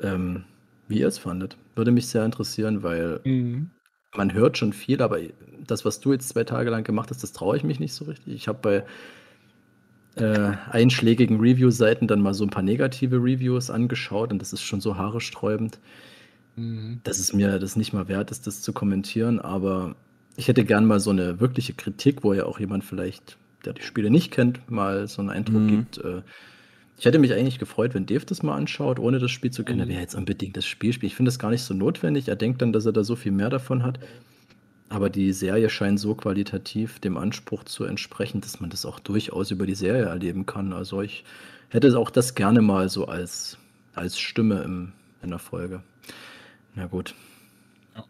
ähm, 0.02 0.42
wie 0.88 0.98
ihr 0.98 1.06
es 1.06 1.18
fandet. 1.18 1.56
Würde 1.76 1.92
mich 1.92 2.08
sehr 2.08 2.24
interessieren, 2.24 2.82
weil 2.82 3.20
mhm. 3.22 3.70
Man 4.16 4.32
hört 4.32 4.58
schon 4.58 4.72
viel, 4.72 5.02
aber 5.02 5.18
das, 5.66 5.84
was 5.84 6.00
du 6.00 6.12
jetzt 6.12 6.28
zwei 6.28 6.44
Tage 6.44 6.70
lang 6.70 6.84
gemacht 6.84 7.10
hast, 7.10 7.22
das 7.22 7.32
traue 7.32 7.56
ich 7.56 7.64
mich 7.64 7.80
nicht 7.80 7.94
so 7.94 8.04
richtig. 8.04 8.34
Ich 8.34 8.48
habe 8.48 8.58
bei 10.16 10.22
äh, 10.22 10.52
einschlägigen 10.70 11.40
Review-Seiten 11.40 12.06
dann 12.06 12.20
mal 12.20 12.34
so 12.34 12.44
ein 12.44 12.50
paar 12.50 12.62
negative 12.62 13.16
Reviews 13.16 13.70
angeschaut 13.70 14.32
und 14.32 14.38
das 14.40 14.52
ist 14.52 14.62
schon 14.62 14.80
so 14.80 14.96
haaresträubend, 14.96 15.78
mhm. 16.56 17.00
dass 17.04 17.18
es 17.18 17.32
mir 17.32 17.58
das 17.58 17.76
nicht 17.76 17.92
mal 17.92 18.08
wert 18.08 18.30
ist, 18.30 18.46
das 18.46 18.62
zu 18.62 18.72
kommentieren. 18.72 19.40
Aber 19.40 19.96
ich 20.36 20.48
hätte 20.48 20.64
gern 20.64 20.86
mal 20.86 21.00
so 21.00 21.10
eine 21.10 21.40
wirkliche 21.40 21.74
Kritik, 21.74 22.22
wo 22.22 22.32
ja 22.32 22.46
auch 22.46 22.60
jemand 22.60 22.84
vielleicht, 22.84 23.36
der 23.64 23.72
die 23.72 23.82
Spiele 23.82 24.10
nicht 24.10 24.30
kennt, 24.30 24.70
mal 24.70 25.08
so 25.08 25.20
einen 25.20 25.30
Eindruck 25.30 25.62
mhm. 25.62 25.68
gibt. 25.68 25.98
Äh, 25.98 26.22
ich 26.96 27.04
hätte 27.04 27.18
mich 27.18 27.32
eigentlich 27.32 27.58
gefreut, 27.58 27.94
wenn 27.94 28.06
Dave 28.06 28.24
das 28.24 28.42
mal 28.42 28.56
anschaut, 28.56 28.98
ohne 28.98 29.18
das 29.18 29.30
Spiel 29.30 29.50
zu 29.50 29.64
kennen. 29.64 29.80
Er 29.80 29.88
wäre 29.88 30.00
jetzt 30.00 30.14
unbedingt 30.14 30.56
das 30.56 30.64
Spiel 30.64 30.92
spielen. 30.92 31.08
Ich 31.08 31.16
finde 31.16 31.30
das 31.30 31.38
gar 31.38 31.50
nicht 31.50 31.62
so 31.62 31.74
notwendig. 31.74 32.28
Er 32.28 32.36
denkt 32.36 32.62
dann, 32.62 32.72
dass 32.72 32.86
er 32.86 32.92
da 32.92 33.02
so 33.02 33.16
viel 33.16 33.32
mehr 33.32 33.50
davon 33.50 33.82
hat. 33.82 33.98
Aber 34.90 35.10
die 35.10 35.32
Serie 35.32 35.70
scheint 35.70 35.98
so 35.98 36.14
qualitativ 36.14 37.00
dem 37.00 37.16
Anspruch 37.16 37.64
zu 37.64 37.84
entsprechen, 37.84 38.40
dass 38.40 38.60
man 38.60 38.70
das 38.70 38.86
auch 38.86 39.00
durchaus 39.00 39.50
über 39.50 39.66
die 39.66 39.74
Serie 39.74 40.04
erleben 40.04 40.46
kann. 40.46 40.72
Also 40.72 41.02
ich 41.02 41.24
hätte 41.70 41.98
auch 41.98 42.10
das 42.10 42.36
gerne 42.36 42.62
mal 42.62 42.88
so 42.88 43.06
als, 43.06 43.58
als 43.94 44.18
Stimme 44.18 44.62
im, 44.62 44.92
in 45.22 45.30
der 45.30 45.40
Folge. 45.40 45.82
Na 46.76 46.86
gut. 46.86 47.14
Ja. 47.96 48.04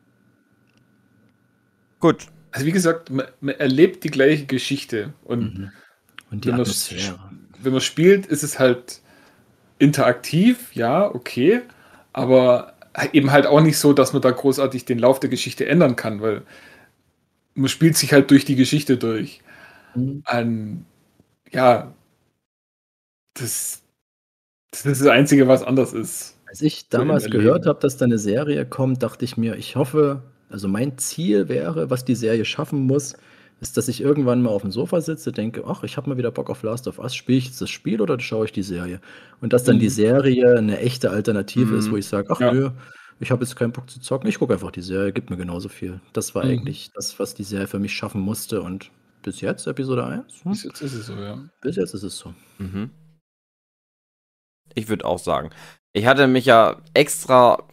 Gut. 2.01 2.27
Also 2.53 2.67
wie 2.67 2.73
gesagt, 2.73 3.11
man, 3.11 3.27
man, 3.41 3.55
erlebt 3.55 4.05
die 4.05 4.11
gleiche 4.11 4.45
Geschichte. 4.45 5.15
Und, 5.25 5.59
mhm. 5.59 5.71
und 6.31 6.45
die 6.45 6.53
Atmosphäre. 6.53 7.19
Wenn 7.65 7.73
man 7.73 7.81
spielt, 7.81 8.27
ist 8.27 8.43
es 8.43 8.59
halt 8.59 9.01
interaktiv, 9.79 10.75
ja, 10.75 11.13
okay. 11.13 11.63
Aber 12.13 12.75
eben 13.13 13.33
halt 13.33 13.47
auch 13.47 13.61
nicht 13.61 13.79
so, 13.79 13.93
dass 13.93 14.13
man 14.13 14.23
da 14.23 14.31
großartig 14.31 14.85
den 14.85 14.99
Lauf 14.99 15.21
der 15.21 15.31
Geschichte 15.31 15.67
ändern 15.67 15.97
kann, 15.97 16.21
weil 16.21 16.43
man 17.55 17.69
spielt 17.69 17.97
sich 17.97 18.13
halt 18.13 18.31
durch 18.31 18.45
die 18.45 18.57
Geschichte 18.57 18.97
durch. 18.97 19.41
Mhm. 19.95 20.23
An, 20.25 20.87
ja, 21.51 21.93
das, 23.35 23.83
das 24.71 24.87
ist 24.87 25.01
das 25.01 25.09
Einzige, 25.09 25.49
was 25.49 25.63
anders 25.63 25.93
ist. 25.93 26.39
Als 26.47 26.63
ich 26.63 26.89
damals 26.89 27.31
gehört 27.31 27.67
habe, 27.67 27.81
dass 27.81 27.97
da 27.97 28.05
eine 28.05 28.19
Serie 28.19 28.65
kommt, 28.65 29.03
dachte 29.03 29.25
ich 29.25 29.37
mir, 29.37 29.57
ich 29.57 29.75
hoffe, 29.75 30.23
also 30.49 30.69
mein 30.69 30.99
Ziel 30.99 31.49
wäre, 31.49 31.91
was 31.91 32.05
die 32.05 32.15
Serie 32.15 32.45
schaffen 32.45 32.87
muss, 32.87 33.17
ist, 33.61 33.77
dass 33.77 33.89
ich 33.89 34.01
irgendwann 34.01 34.43
mal 34.43 34.51
auf 34.51 34.63
dem 34.63 34.71
Sofa 34.71 35.01
sitze, 35.01 35.33
denke, 35.33 35.65
ach, 35.67 35.85
ich 35.85 35.97
habe 35.97 36.11
mal 36.11 36.19
wieder 36.19 36.31
Bock 36.31 36.51
auf 36.51 36.63
Last 36.63 36.89
of 36.89 36.99
Us, 36.99 37.15
spiele 37.15 37.39
ich 37.39 37.47
jetzt 37.47 37.61
das 37.61 37.71
Spiel 37.71 38.01
oder 38.01 38.19
schaue 38.21 38.47
ich 38.47 38.53
die 38.53 38.63
Serie? 38.63 39.01
Und 39.41 39.53
dass 39.53 39.65
dann 39.65 39.77
mhm. 39.77 39.81
die 39.81 39.89
Serie 39.89 40.59
eine 40.59 40.79
echte 40.79 41.11
Alternative 41.11 41.73
mhm. 41.73 41.79
ist, 41.79 41.89
wo 41.89 41.93
mhm. 41.93 41.99
ich 41.99 42.07
sage, 42.07 42.29
ach 42.31 42.41
ja. 42.41 42.53
nö, 42.53 42.71
ich 43.21 43.31
habe 43.31 43.45
jetzt 43.45 43.57
keinen 43.57 43.73
Bock 43.73 43.89
zu 43.89 44.01
zocken, 44.01 44.29
ich 44.29 44.39
gucke 44.39 44.53
einfach 44.53 44.71
die 44.71 44.83
Serie, 44.83 45.13
gibt 45.13 45.31
mir 45.31 45.37
genauso 45.37 45.69
viel. 45.69 46.01
Das 46.13 46.35
war 46.35 46.45
mhm. 46.45 46.51
eigentlich 46.51 46.91
das, 46.95 47.19
was 47.19 47.35
die 47.35 47.45
Serie 47.45 47.67
für 47.67 47.79
mich 47.79 47.95
schaffen 47.95 48.21
musste 48.21 48.61
und 48.61 48.91
bis 49.23 49.41
jetzt, 49.41 49.67
Episode 49.67 50.05
1? 50.05 50.45
Hm? 50.45 50.53
Bis 50.53 50.65
jetzt 50.65 50.81
ist 50.83 50.95
es 50.95 51.07
so, 51.07 51.15
ja. 51.15 51.39
Bis 51.63 51.77
jetzt 51.77 51.95
ist 51.95 52.03
es 52.03 52.19
so. 52.19 52.35
Mhm. 52.59 52.91
Ich 54.75 54.89
würde 54.89 55.05
auch 55.05 55.19
sagen. 55.19 55.51
Ich 55.93 56.07
hatte 56.07 56.27
mich 56.27 56.47
ja 56.47 56.83
extra, 56.93 57.67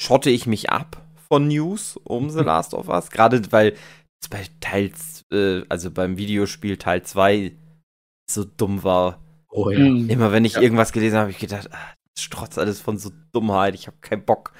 schotte 0.00 0.30
ich 0.30 0.46
mich 0.46 0.70
ab 0.70 1.02
von 1.28 1.48
News 1.48 1.98
um 2.04 2.30
The 2.30 2.40
Last 2.44 2.74
of 2.74 2.88
Us, 2.88 3.10
gerade 3.10 3.40
weil 3.50 3.74
bei 4.28 4.44
Teil, 4.60 4.92
äh, 5.32 5.62
also 5.68 5.90
beim 5.90 6.16
Videospiel 6.16 6.76
Teil 6.76 7.02
2 7.02 7.52
so 8.30 8.44
dumm 8.44 8.82
war. 8.82 9.20
Oh 9.50 9.70
ja. 9.70 9.78
Mhm. 9.78 10.10
Immer 10.10 10.32
wenn 10.32 10.44
ich 10.44 10.54
ja. 10.54 10.60
irgendwas 10.60 10.92
gelesen 10.92 11.16
habe, 11.16 11.22
habe 11.22 11.32
ich 11.32 11.38
gedacht, 11.38 11.68
ah, 11.72 11.94
das 12.14 12.24
strotzt 12.24 12.58
alles 12.58 12.80
von 12.80 12.98
so 12.98 13.10
Dummheit, 13.32 13.74
ich 13.74 13.86
habe 13.86 13.96
keinen 14.00 14.24
Bock. 14.24 14.52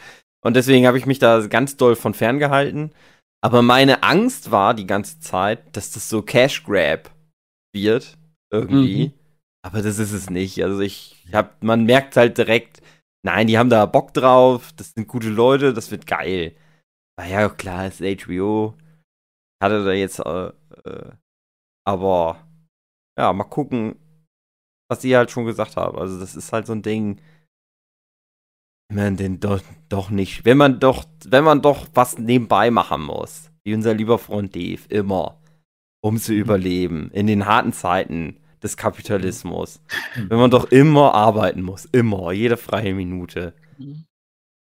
Und 0.44 0.54
deswegen 0.54 0.86
habe 0.86 0.98
ich 0.98 1.06
mich 1.06 1.18
da 1.18 1.46
ganz 1.46 1.76
doll 1.76 1.96
von 1.96 2.14
ferngehalten. 2.14 2.92
Aber 3.42 3.62
meine 3.62 4.02
Angst 4.02 4.50
war 4.50 4.74
die 4.74 4.86
ganze 4.86 5.20
Zeit, 5.20 5.76
dass 5.76 5.92
das 5.92 6.08
so 6.08 6.22
Cash 6.22 6.64
Grab 6.64 7.10
wird. 7.74 8.16
Irgendwie. 8.50 9.06
Mhm. 9.08 9.12
Aber 9.62 9.82
das 9.82 9.98
ist 9.98 10.12
es 10.12 10.30
nicht. 10.30 10.62
Also 10.62 10.80
ich 10.80 11.16
hab, 11.32 11.62
man 11.62 11.84
merkt 11.84 12.16
halt 12.16 12.36
direkt, 12.38 12.82
nein, 13.22 13.46
die 13.46 13.58
haben 13.58 13.70
da 13.70 13.86
Bock 13.86 14.12
drauf, 14.14 14.72
das 14.76 14.92
sind 14.92 15.08
gute 15.08 15.30
Leute, 15.30 15.72
das 15.72 15.90
wird 15.90 16.06
geil. 16.06 16.54
War 17.16 17.26
ja 17.26 17.48
klar, 17.48 17.86
ist 17.86 18.00
HBO. 18.00 18.74
Hatte 19.62 19.84
da 19.84 19.92
jetzt, 19.92 20.18
äh, 20.20 20.52
äh, 20.84 21.12
aber 21.86 22.46
ja, 23.18 23.32
mal 23.32 23.44
gucken, 23.44 23.96
was 24.88 25.04
ich 25.04 25.14
halt 25.14 25.30
schon 25.30 25.46
gesagt 25.46 25.76
habe. 25.76 25.98
Also 25.98 26.18
das 26.18 26.34
ist 26.34 26.52
halt 26.52 26.66
so 26.66 26.72
ein 26.72 26.82
Ding, 26.82 27.20
wenn 28.88 29.04
man 29.04 29.16
den 29.16 29.40
doch, 29.40 29.60
doch 29.88 30.10
nicht, 30.10 30.44
wenn 30.44 30.58
man 30.58 30.80
doch, 30.80 31.04
wenn 31.26 31.44
man 31.44 31.62
doch 31.62 31.88
was 31.94 32.18
nebenbei 32.18 32.70
machen 32.70 33.02
muss, 33.02 33.50
wie 33.64 33.74
unser 33.74 33.94
lieber 33.94 34.18
Freund 34.18 34.54
Dave, 34.54 34.82
immer, 34.88 35.40
um 36.02 36.18
zu 36.18 36.34
überleben, 36.34 37.10
in 37.12 37.26
den 37.26 37.46
harten 37.46 37.72
Zeiten 37.72 38.40
des 38.62 38.76
Kapitalismus, 38.76 39.80
wenn 40.14 40.38
man 40.38 40.50
doch 40.50 40.70
immer 40.70 41.14
arbeiten 41.14 41.62
muss, 41.62 41.86
immer, 41.86 42.32
jede 42.32 42.56
freie 42.56 42.94
Minute, 42.94 43.54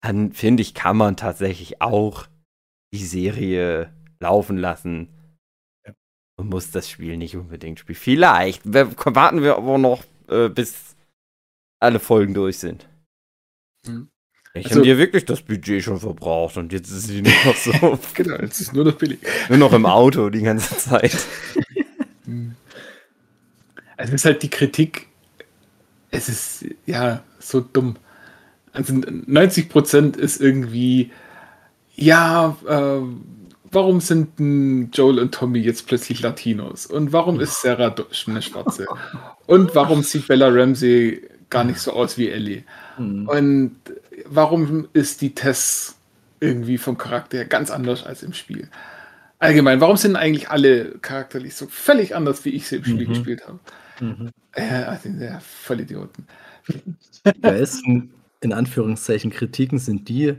dann 0.02 0.32
finde 0.32 0.62
ich, 0.62 0.74
kann 0.74 0.96
man 0.96 1.16
tatsächlich 1.16 1.80
auch 1.80 2.26
die 2.92 3.04
Serie 3.04 3.92
laufen 4.20 4.56
lassen 4.56 5.08
und 6.36 6.50
muss 6.50 6.70
das 6.70 6.88
Spiel 6.88 7.16
nicht 7.16 7.36
unbedingt 7.36 7.80
spielen. 7.80 7.98
Vielleicht 7.98 8.62
warten 8.64 9.42
wir 9.42 9.56
aber 9.56 9.78
noch, 9.78 10.04
äh, 10.28 10.48
bis 10.48 10.96
alle 11.80 12.00
Folgen 12.00 12.34
durch 12.34 12.58
sind. 12.58 12.88
Mhm. 13.86 14.08
Ich 14.54 14.66
also, 14.66 14.76
habe 14.76 14.86
hier 14.86 14.98
wirklich 14.98 15.24
das 15.24 15.42
Budget 15.42 15.82
schon 15.82 16.00
verbraucht 16.00 16.56
und 16.56 16.72
jetzt 16.72 16.90
ist 16.90 17.06
sie 17.08 17.22
nur 17.22 17.32
noch 17.44 17.56
so. 17.56 17.98
genau, 18.14 18.36
jetzt 18.36 18.60
ist 18.60 18.72
nur 18.72 18.84
noch 18.84 18.94
billig. 18.94 19.20
Nur 19.48 19.58
noch 19.58 19.72
im 19.72 19.86
Auto 19.86 20.30
die 20.30 20.42
ganze 20.42 20.76
Zeit. 20.76 21.16
Hm. 22.24 22.56
Also 23.96 24.12
es 24.12 24.20
ist 24.20 24.24
halt 24.26 24.42
die 24.42 24.50
Kritik, 24.50 25.06
es 26.10 26.28
ist 26.28 26.66
ja 26.84 27.24
so 27.38 27.60
dumm. 27.62 27.96
Also 28.72 28.92
90% 28.92 30.18
ist 30.18 30.38
irgendwie, 30.38 31.10
ja, 31.94 32.54
äh, 32.68 33.00
warum 33.72 34.00
sind 34.00 34.38
Joel 34.94 35.18
und 35.18 35.34
Tommy 35.34 35.60
jetzt 35.60 35.86
plötzlich 35.86 36.20
Latinos? 36.22 36.86
Und 36.86 37.12
warum 37.12 37.40
ist 37.40 37.62
Sarah 37.62 37.94
eine 38.26 38.42
Schwarze? 38.42 38.86
Und 39.46 39.74
warum 39.74 40.02
sieht 40.02 40.28
Bella 40.28 40.48
Ramsey 40.48 41.22
gar 41.50 41.64
nicht 41.64 41.78
so 41.78 41.92
aus 41.92 42.18
wie 42.18 42.28
Ellie? 42.28 42.64
Mhm. 42.98 43.28
Und 43.28 43.76
warum 44.26 44.88
ist 44.92 45.20
die 45.20 45.34
Tess 45.34 45.96
irgendwie 46.40 46.78
vom 46.78 46.98
Charakter 46.98 47.38
her 47.38 47.46
ganz 47.46 47.70
anders 47.70 48.04
als 48.04 48.22
im 48.22 48.32
Spiel? 48.32 48.68
Allgemein, 49.40 49.80
warum 49.80 49.96
sind 49.96 50.16
eigentlich 50.16 50.50
alle 50.50 50.98
charakterlich 50.98 51.54
so 51.54 51.66
völlig 51.68 52.16
anders, 52.16 52.44
wie 52.44 52.50
ich 52.50 52.66
sie 52.66 52.76
im 52.76 52.84
Spiel 52.84 53.06
mhm. 53.06 53.12
gespielt 53.12 53.42
habe? 53.46 53.60
Mhm. 54.00 54.30
Äh, 54.52 54.82
also, 54.82 55.08
ja, 55.08 55.40
voll 55.40 55.80
Idioten. 55.80 56.26
Die 56.68 57.40
besten, 57.40 58.10
in 58.40 58.52
Anführungszeichen, 58.52 59.30
Kritiken 59.30 59.78
sind 59.78 60.08
die, 60.08 60.34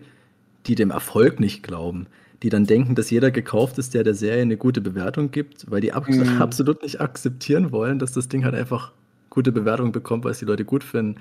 die 0.66 0.76
dem 0.76 0.92
Erfolg 0.92 1.40
nicht 1.40 1.64
glauben. 1.64 2.08
Die 2.44 2.50
dann 2.50 2.66
denken, 2.66 2.96
dass 2.96 3.10
jeder 3.10 3.32
gekauft 3.32 3.78
ist, 3.78 3.94
der 3.94 4.04
der 4.04 4.14
Serie 4.14 4.42
eine 4.42 4.58
gute 4.58 4.82
Bewertung 4.82 5.32
gibt, 5.32 5.70
weil 5.70 5.82
die 5.82 5.92
ab 5.92 6.08
mhm. 6.08 6.38
absolut 6.42 6.84
nicht 6.84 7.02
akzeptieren 7.02 7.72
wollen, 7.72 8.00
dass 8.00 8.12
das 8.12 8.30
Ding 8.30 8.46
halt 8.46 8.56
einfach 8.56 8.92
gute 9.30 9.52
Bewertungen 9.52 9.92
bekommt, 9.92 10.24
weil 10.24 10.32
es 10.32 10.40
die 10.40 10.46
Leute 10.46 10.66
gut 10.66 10.84
finden. 10.84 11.16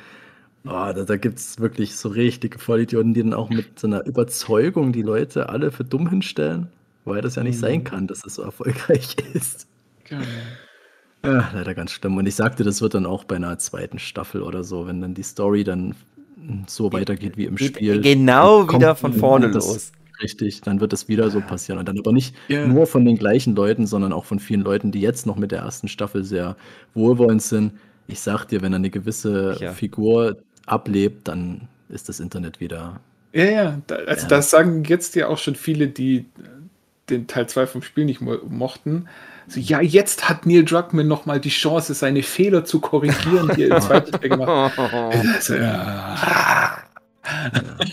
Oh, 0.65 0.71
da 0.71 1.05
da 1.05 1.17
gibt 1.17 1.39
es 1.39 1.61
wirklich 1.61 1.97
so 1.97 2.09
richtige 2.09 2.59
Vollidioten, 2.59 3.15
die 3.15 3.23
dann 3.23 3.35
auch 3.35 3.49
mit 3.49 3.79
so 3.79 3.87
einer 3.87 4.05
Überzeugung 4.07 4.93
die 4.93 5.03
Leute 5.03 5.49
alle 5.49 5.71
für 5.71 5.85
dumm 5.85 6.09
hinstellen, 6.09 6.69
weil 7.05 7.23
das 7.23 7.37
ja 7.37 7.43
nicht 7.43 7.57
mhm. 7.57 7.61
sein 7.61 7.85
kann, 7.85 8.07
dass 8.07 8.25
es 8.25 8.35
so 8.35 8.43
erfolgreich 8.43 9.17
ist. 9.35 9.67
Genau. 10.05 10.23
Ja, 11.25 11.51
leider 11.53 11.75
ganz 11.75 11.91
schlimm. 11.93 12.17
Und 12.17 12.27
ich 12.27 12.35
sagte, 12.35 12.65
das 12.65 12.81
wird 12.81 12.95
dann 12.95 13.07
auch 13.07 13.25
bei 13.25 13.37
einer 13.37 13.59
zweiten 13.59 13.99
Staffel 13.99 14.43
oder 14.43 14.63
so, 14.63 14.87
wenn 14.87 15.01
dann 15.01 15.15
die 15.15 15.23
Story 15.23 15.65
dann 15.65 15.95
so 16.67 16.93
weitergeht 16.93 17.37
wie 17.37 17.45
im 17.45 17.59
Spiel. 17.59 18.01
Genau 18.01 18.73
wieder 18.73 18.95
von 18.95 19.13
vorne 19.13 19.49
los. 19.49 19.93
Richtig, 20.21 20.63
dann 20.63 20.81
wird 20.81 20.93
das 20.93 21.09
wieder 21.09 21.31
so 21.31 21.41
passieren. 21.41 21.79
Und 21.79 21.89
dann 21.89 21.99
aber 21.99 22.13
nicht 22.13 22.35
yeah. 22.51 22.67
nur 22.67 22.87
von 22.87 23.05
den 23.05 23.17
gleichen 23.17 23.55
Leuten, 23.55 23.87
sondern 23.87 24.13
auch 24.13 24.25
von 24.25 24.41
vielen 24.41 24.63
Leuten, 24.63 24.91
die 24.91 25.01
jetzt 25.01 25.27
noch 25.27 25.37
mit 25.37 25.53
der 25.53 25.61
ersten 25.61 25.89
Staffel 25.89 26.25
sehr 26.25 26.57
wohlwollend 26.95 27.43
sind. 27.43 27.73
Ich 28.09 28.21
sag 28.21 28.47
dir, 28.47 28.63
wenn 28.63 28.75
eine 28.75 28.91
gewisse 28.91 29.57
ja. 29.61 29.73
Figur 29.73 30.39
ablebt, 30.67 31.29
dann 31.29 31.69
ist 31.89 32.09
das 32.09 32.21
Internet 32.21 32.61
wieder. 32.61 33.01
Ja, 33.33 33.45
ja, 33.45 33.83
also 34.07 34.23
ja. 34.23 34.29
das 34.29 34.51
sagen 34.51 34.85
jetzt 34.85 35.15
ja 35.15 35.29
auch 35.29 35.39
schon 35.39 35.55
viele, 35.55 35.89
die 35.89 36.27
den 37.11 37.27
Teil 37.27 37.49
2 37.49 37.67
vom 37.67 37.83
Spiel 37.83 38.05
nicht 38.05 38.21
mo 38.21 38.37
mochten. 38.49 39.09
So, 39.47 39.61
ja, 39.61 39.81
jetzt 39.81 40.29
hat 40.29 40.45
Neil 40.47 40.65
Druckmann 40.65 41.09
nochmal 41.09 41.41
die 41.41 41.49
Chance, 41.49 41.95
seine 41.95 42.23
Fehler 42.23 42.65
zu 42.65 42.81
korrigieren, 42.81 43.51
die 43.57 43.65
er 43.65 43.77
im 43.77 43.83
zweiten 43.83 44.13
Teil 44.13 44.29
gemacht 44.29 44.77
hat. 44.77 44.93
Also, 44.93 45.55
ja. 45.55 46.79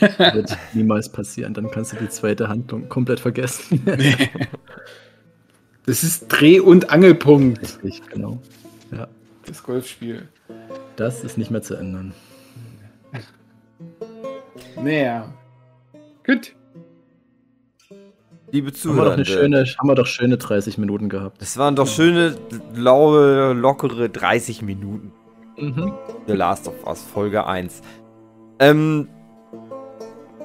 Ja, 0.01 0.33
wird 0.33 0.57
niemals 0.73 1.09
passieren. 1.09 1.53
Dann 1.53 1.69
kannst 1.71 1.93
du 1.93 1.97
die 1.97 2.09
zweite 2.09 2.47
Handlung 2.47 2.89
komplett 2.89 3.19
vergessen. 3.19 3.81
nee. 3.97 4.29
Das 5.85 6.03
ist 6.03 6.27
Dreh- 6.29 6.59
und 6.59 6.89
Angelpunkt. 6.89 7.83
Richtig, 7.83 8.09
genau. 8.09 8.39
Ja. 8.91 9.07
Das 9.45 9.63
Golfspiel. 9.63 10.27
Das 10.95 11.23
ist 11.23 11.37
nicht 11.37 11.51
mehr 11.51 11.61
zu 11.61 11.75
ändern. 11.75 12.13
Naja. 14.81 15.33
Gut. 16.25 16.55
Liebe 18.51 18.71
Zuhörer. 18.73 19.11
Haben, 19.11 19.25
haben 19.25 19.87
wir, 19.87 19.95
doch 19.95 20.05
schöne 20.05 20.37
30 20.37 20.77
Minuten 20.77 21.09
gehabt. 21.09 21.41
Es 21.41 21.57
waren 21.57 21.75
doch 21.75 21.87
schöne, 21.87 22.37
laue, 22.73 23.53
lockere 23.53 24.09
30 24.09 24.61
Minuten. 24.61 25.11
Mhm. 25.57 25.93
The 26.27 26.33
Last 26.33 26.67
of 26.67 26.85
Us, 26.85 27.01
Folge 27.01 27.45
1. 27.45 27.81
Ähm, 28.59 29.09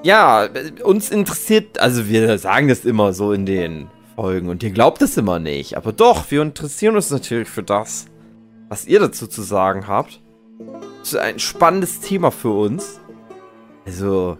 ja, 0.02 0.48
uns 0.82 1.10
interessiert, 1.10 1.78
also 1.78 2.09
wir 2.09 2.39
sagen 2.39 2.68
das 2.68 2.85
immer 2.85 3.12
so 3.12 3.32
in 3.32 3.47
den 3.47 3.89
Folgen 4.16 4.48
und 4.48 4.62
ihr 4.62 4.70
glaubt 4.70 5.02
es 5.02 5.16
immer 5.16 5.39
nicht, 5.39 5.77
aber 5.77 5.93
doch, 5.93 6.31
wir 6.31 6.43
interessieren 6.43 6.97
uns 6.97 7.10
natürlich 7.10 7.48
für 7.48 7.62
das, 7.62 8.06
was 8.68 8.86
ihr 8.86 9.01
dazu 9.01 9.27
zu 9.27 9.43
sagen 9.43 9.86
habt. 9.89 10.20
Das 11.01 11.12
ist 11.12 11.18
ein 11.18 11.39
spannendes 11.39 12.01
Thema 12.01 12.31
für 12.31 12.51
uns. 12.51 13.01
Also, 13.86 14.36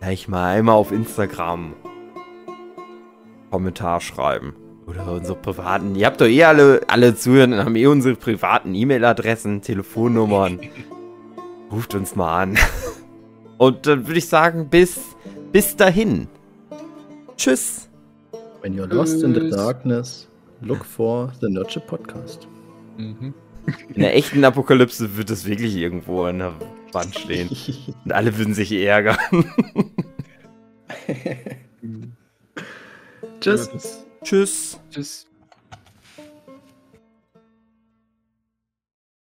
gleich 0.00 0.28
mal 0.28 0.56
einmal 0.56 0.76
auf 0.76 0.92
Instagram 0.92 1.74
Kommentar 3.50 4.00
schreiben. 4.00 4.54
Oder 4.86 5.12
unsere 5.12 5.36
privaten. 5.36 5.94
Ihr 5.94 6.06
habt 6.06 6.20
doch 6.20 6.26
eh 6.26 6.44
alle, 6.44 6.80
alle 6.88 7.14
zuhören 7.14 7.52
und 7.52 7.60
haben 7.60 7.76
eh 7.76 7.86
unsere 7.86 8.16
privaten 8.16 8.74
E-Mail-Adressen, 8.74 9.62
Telefonnummern. 9.62 10.58
Ruft 11.70 11.94
uns 11.94 12.16
mal 12.16 12.42
an. 12.42 12.58
Und 13.62 13.86
dann 13.86 14.08
würde 14.08 14.18
ich 14.18 14.26
sagen, 14.26 14.68
bis, 14.68 14.98
bis 15.52 15.76
dahin. 15.76 16.26
Tschüss. 17.36 17.88
When 18.60 18.76
you're 18.76 18.92
lost 18.92 19.22
in 19.22 19.34
the 19.34 19.50
darkness, 19.50 20.26
look 20.62 20.84
for 20.84 21.32
the 21.40 21.48
Nurture 21.48 21.78
Podcast. 21.86 22.48
Mhm. 22.96 23.32
In 23.94 24.00
der 24.00 24.16
echten 24.16 24.44
Apokalypse 24.44 25.16
wird 25.16 25.30
es 25.30 25.46
wirklich 25.46 25.76
irgendwo 25.76 26.24
an 26.24 26.38
der 26.40 26.54
Wand 26.90 27.16
stehen. 27.16 27.50
Und 28.04 28.12
alle 28.12 28.36
würden 28.36 28.52
sich 28.52 28.72
ärgern. 28.72 29.16
Tschüss. 33.38 33.70
Tschüss. 34.24 34.80
Tschüss. 34.90 35.26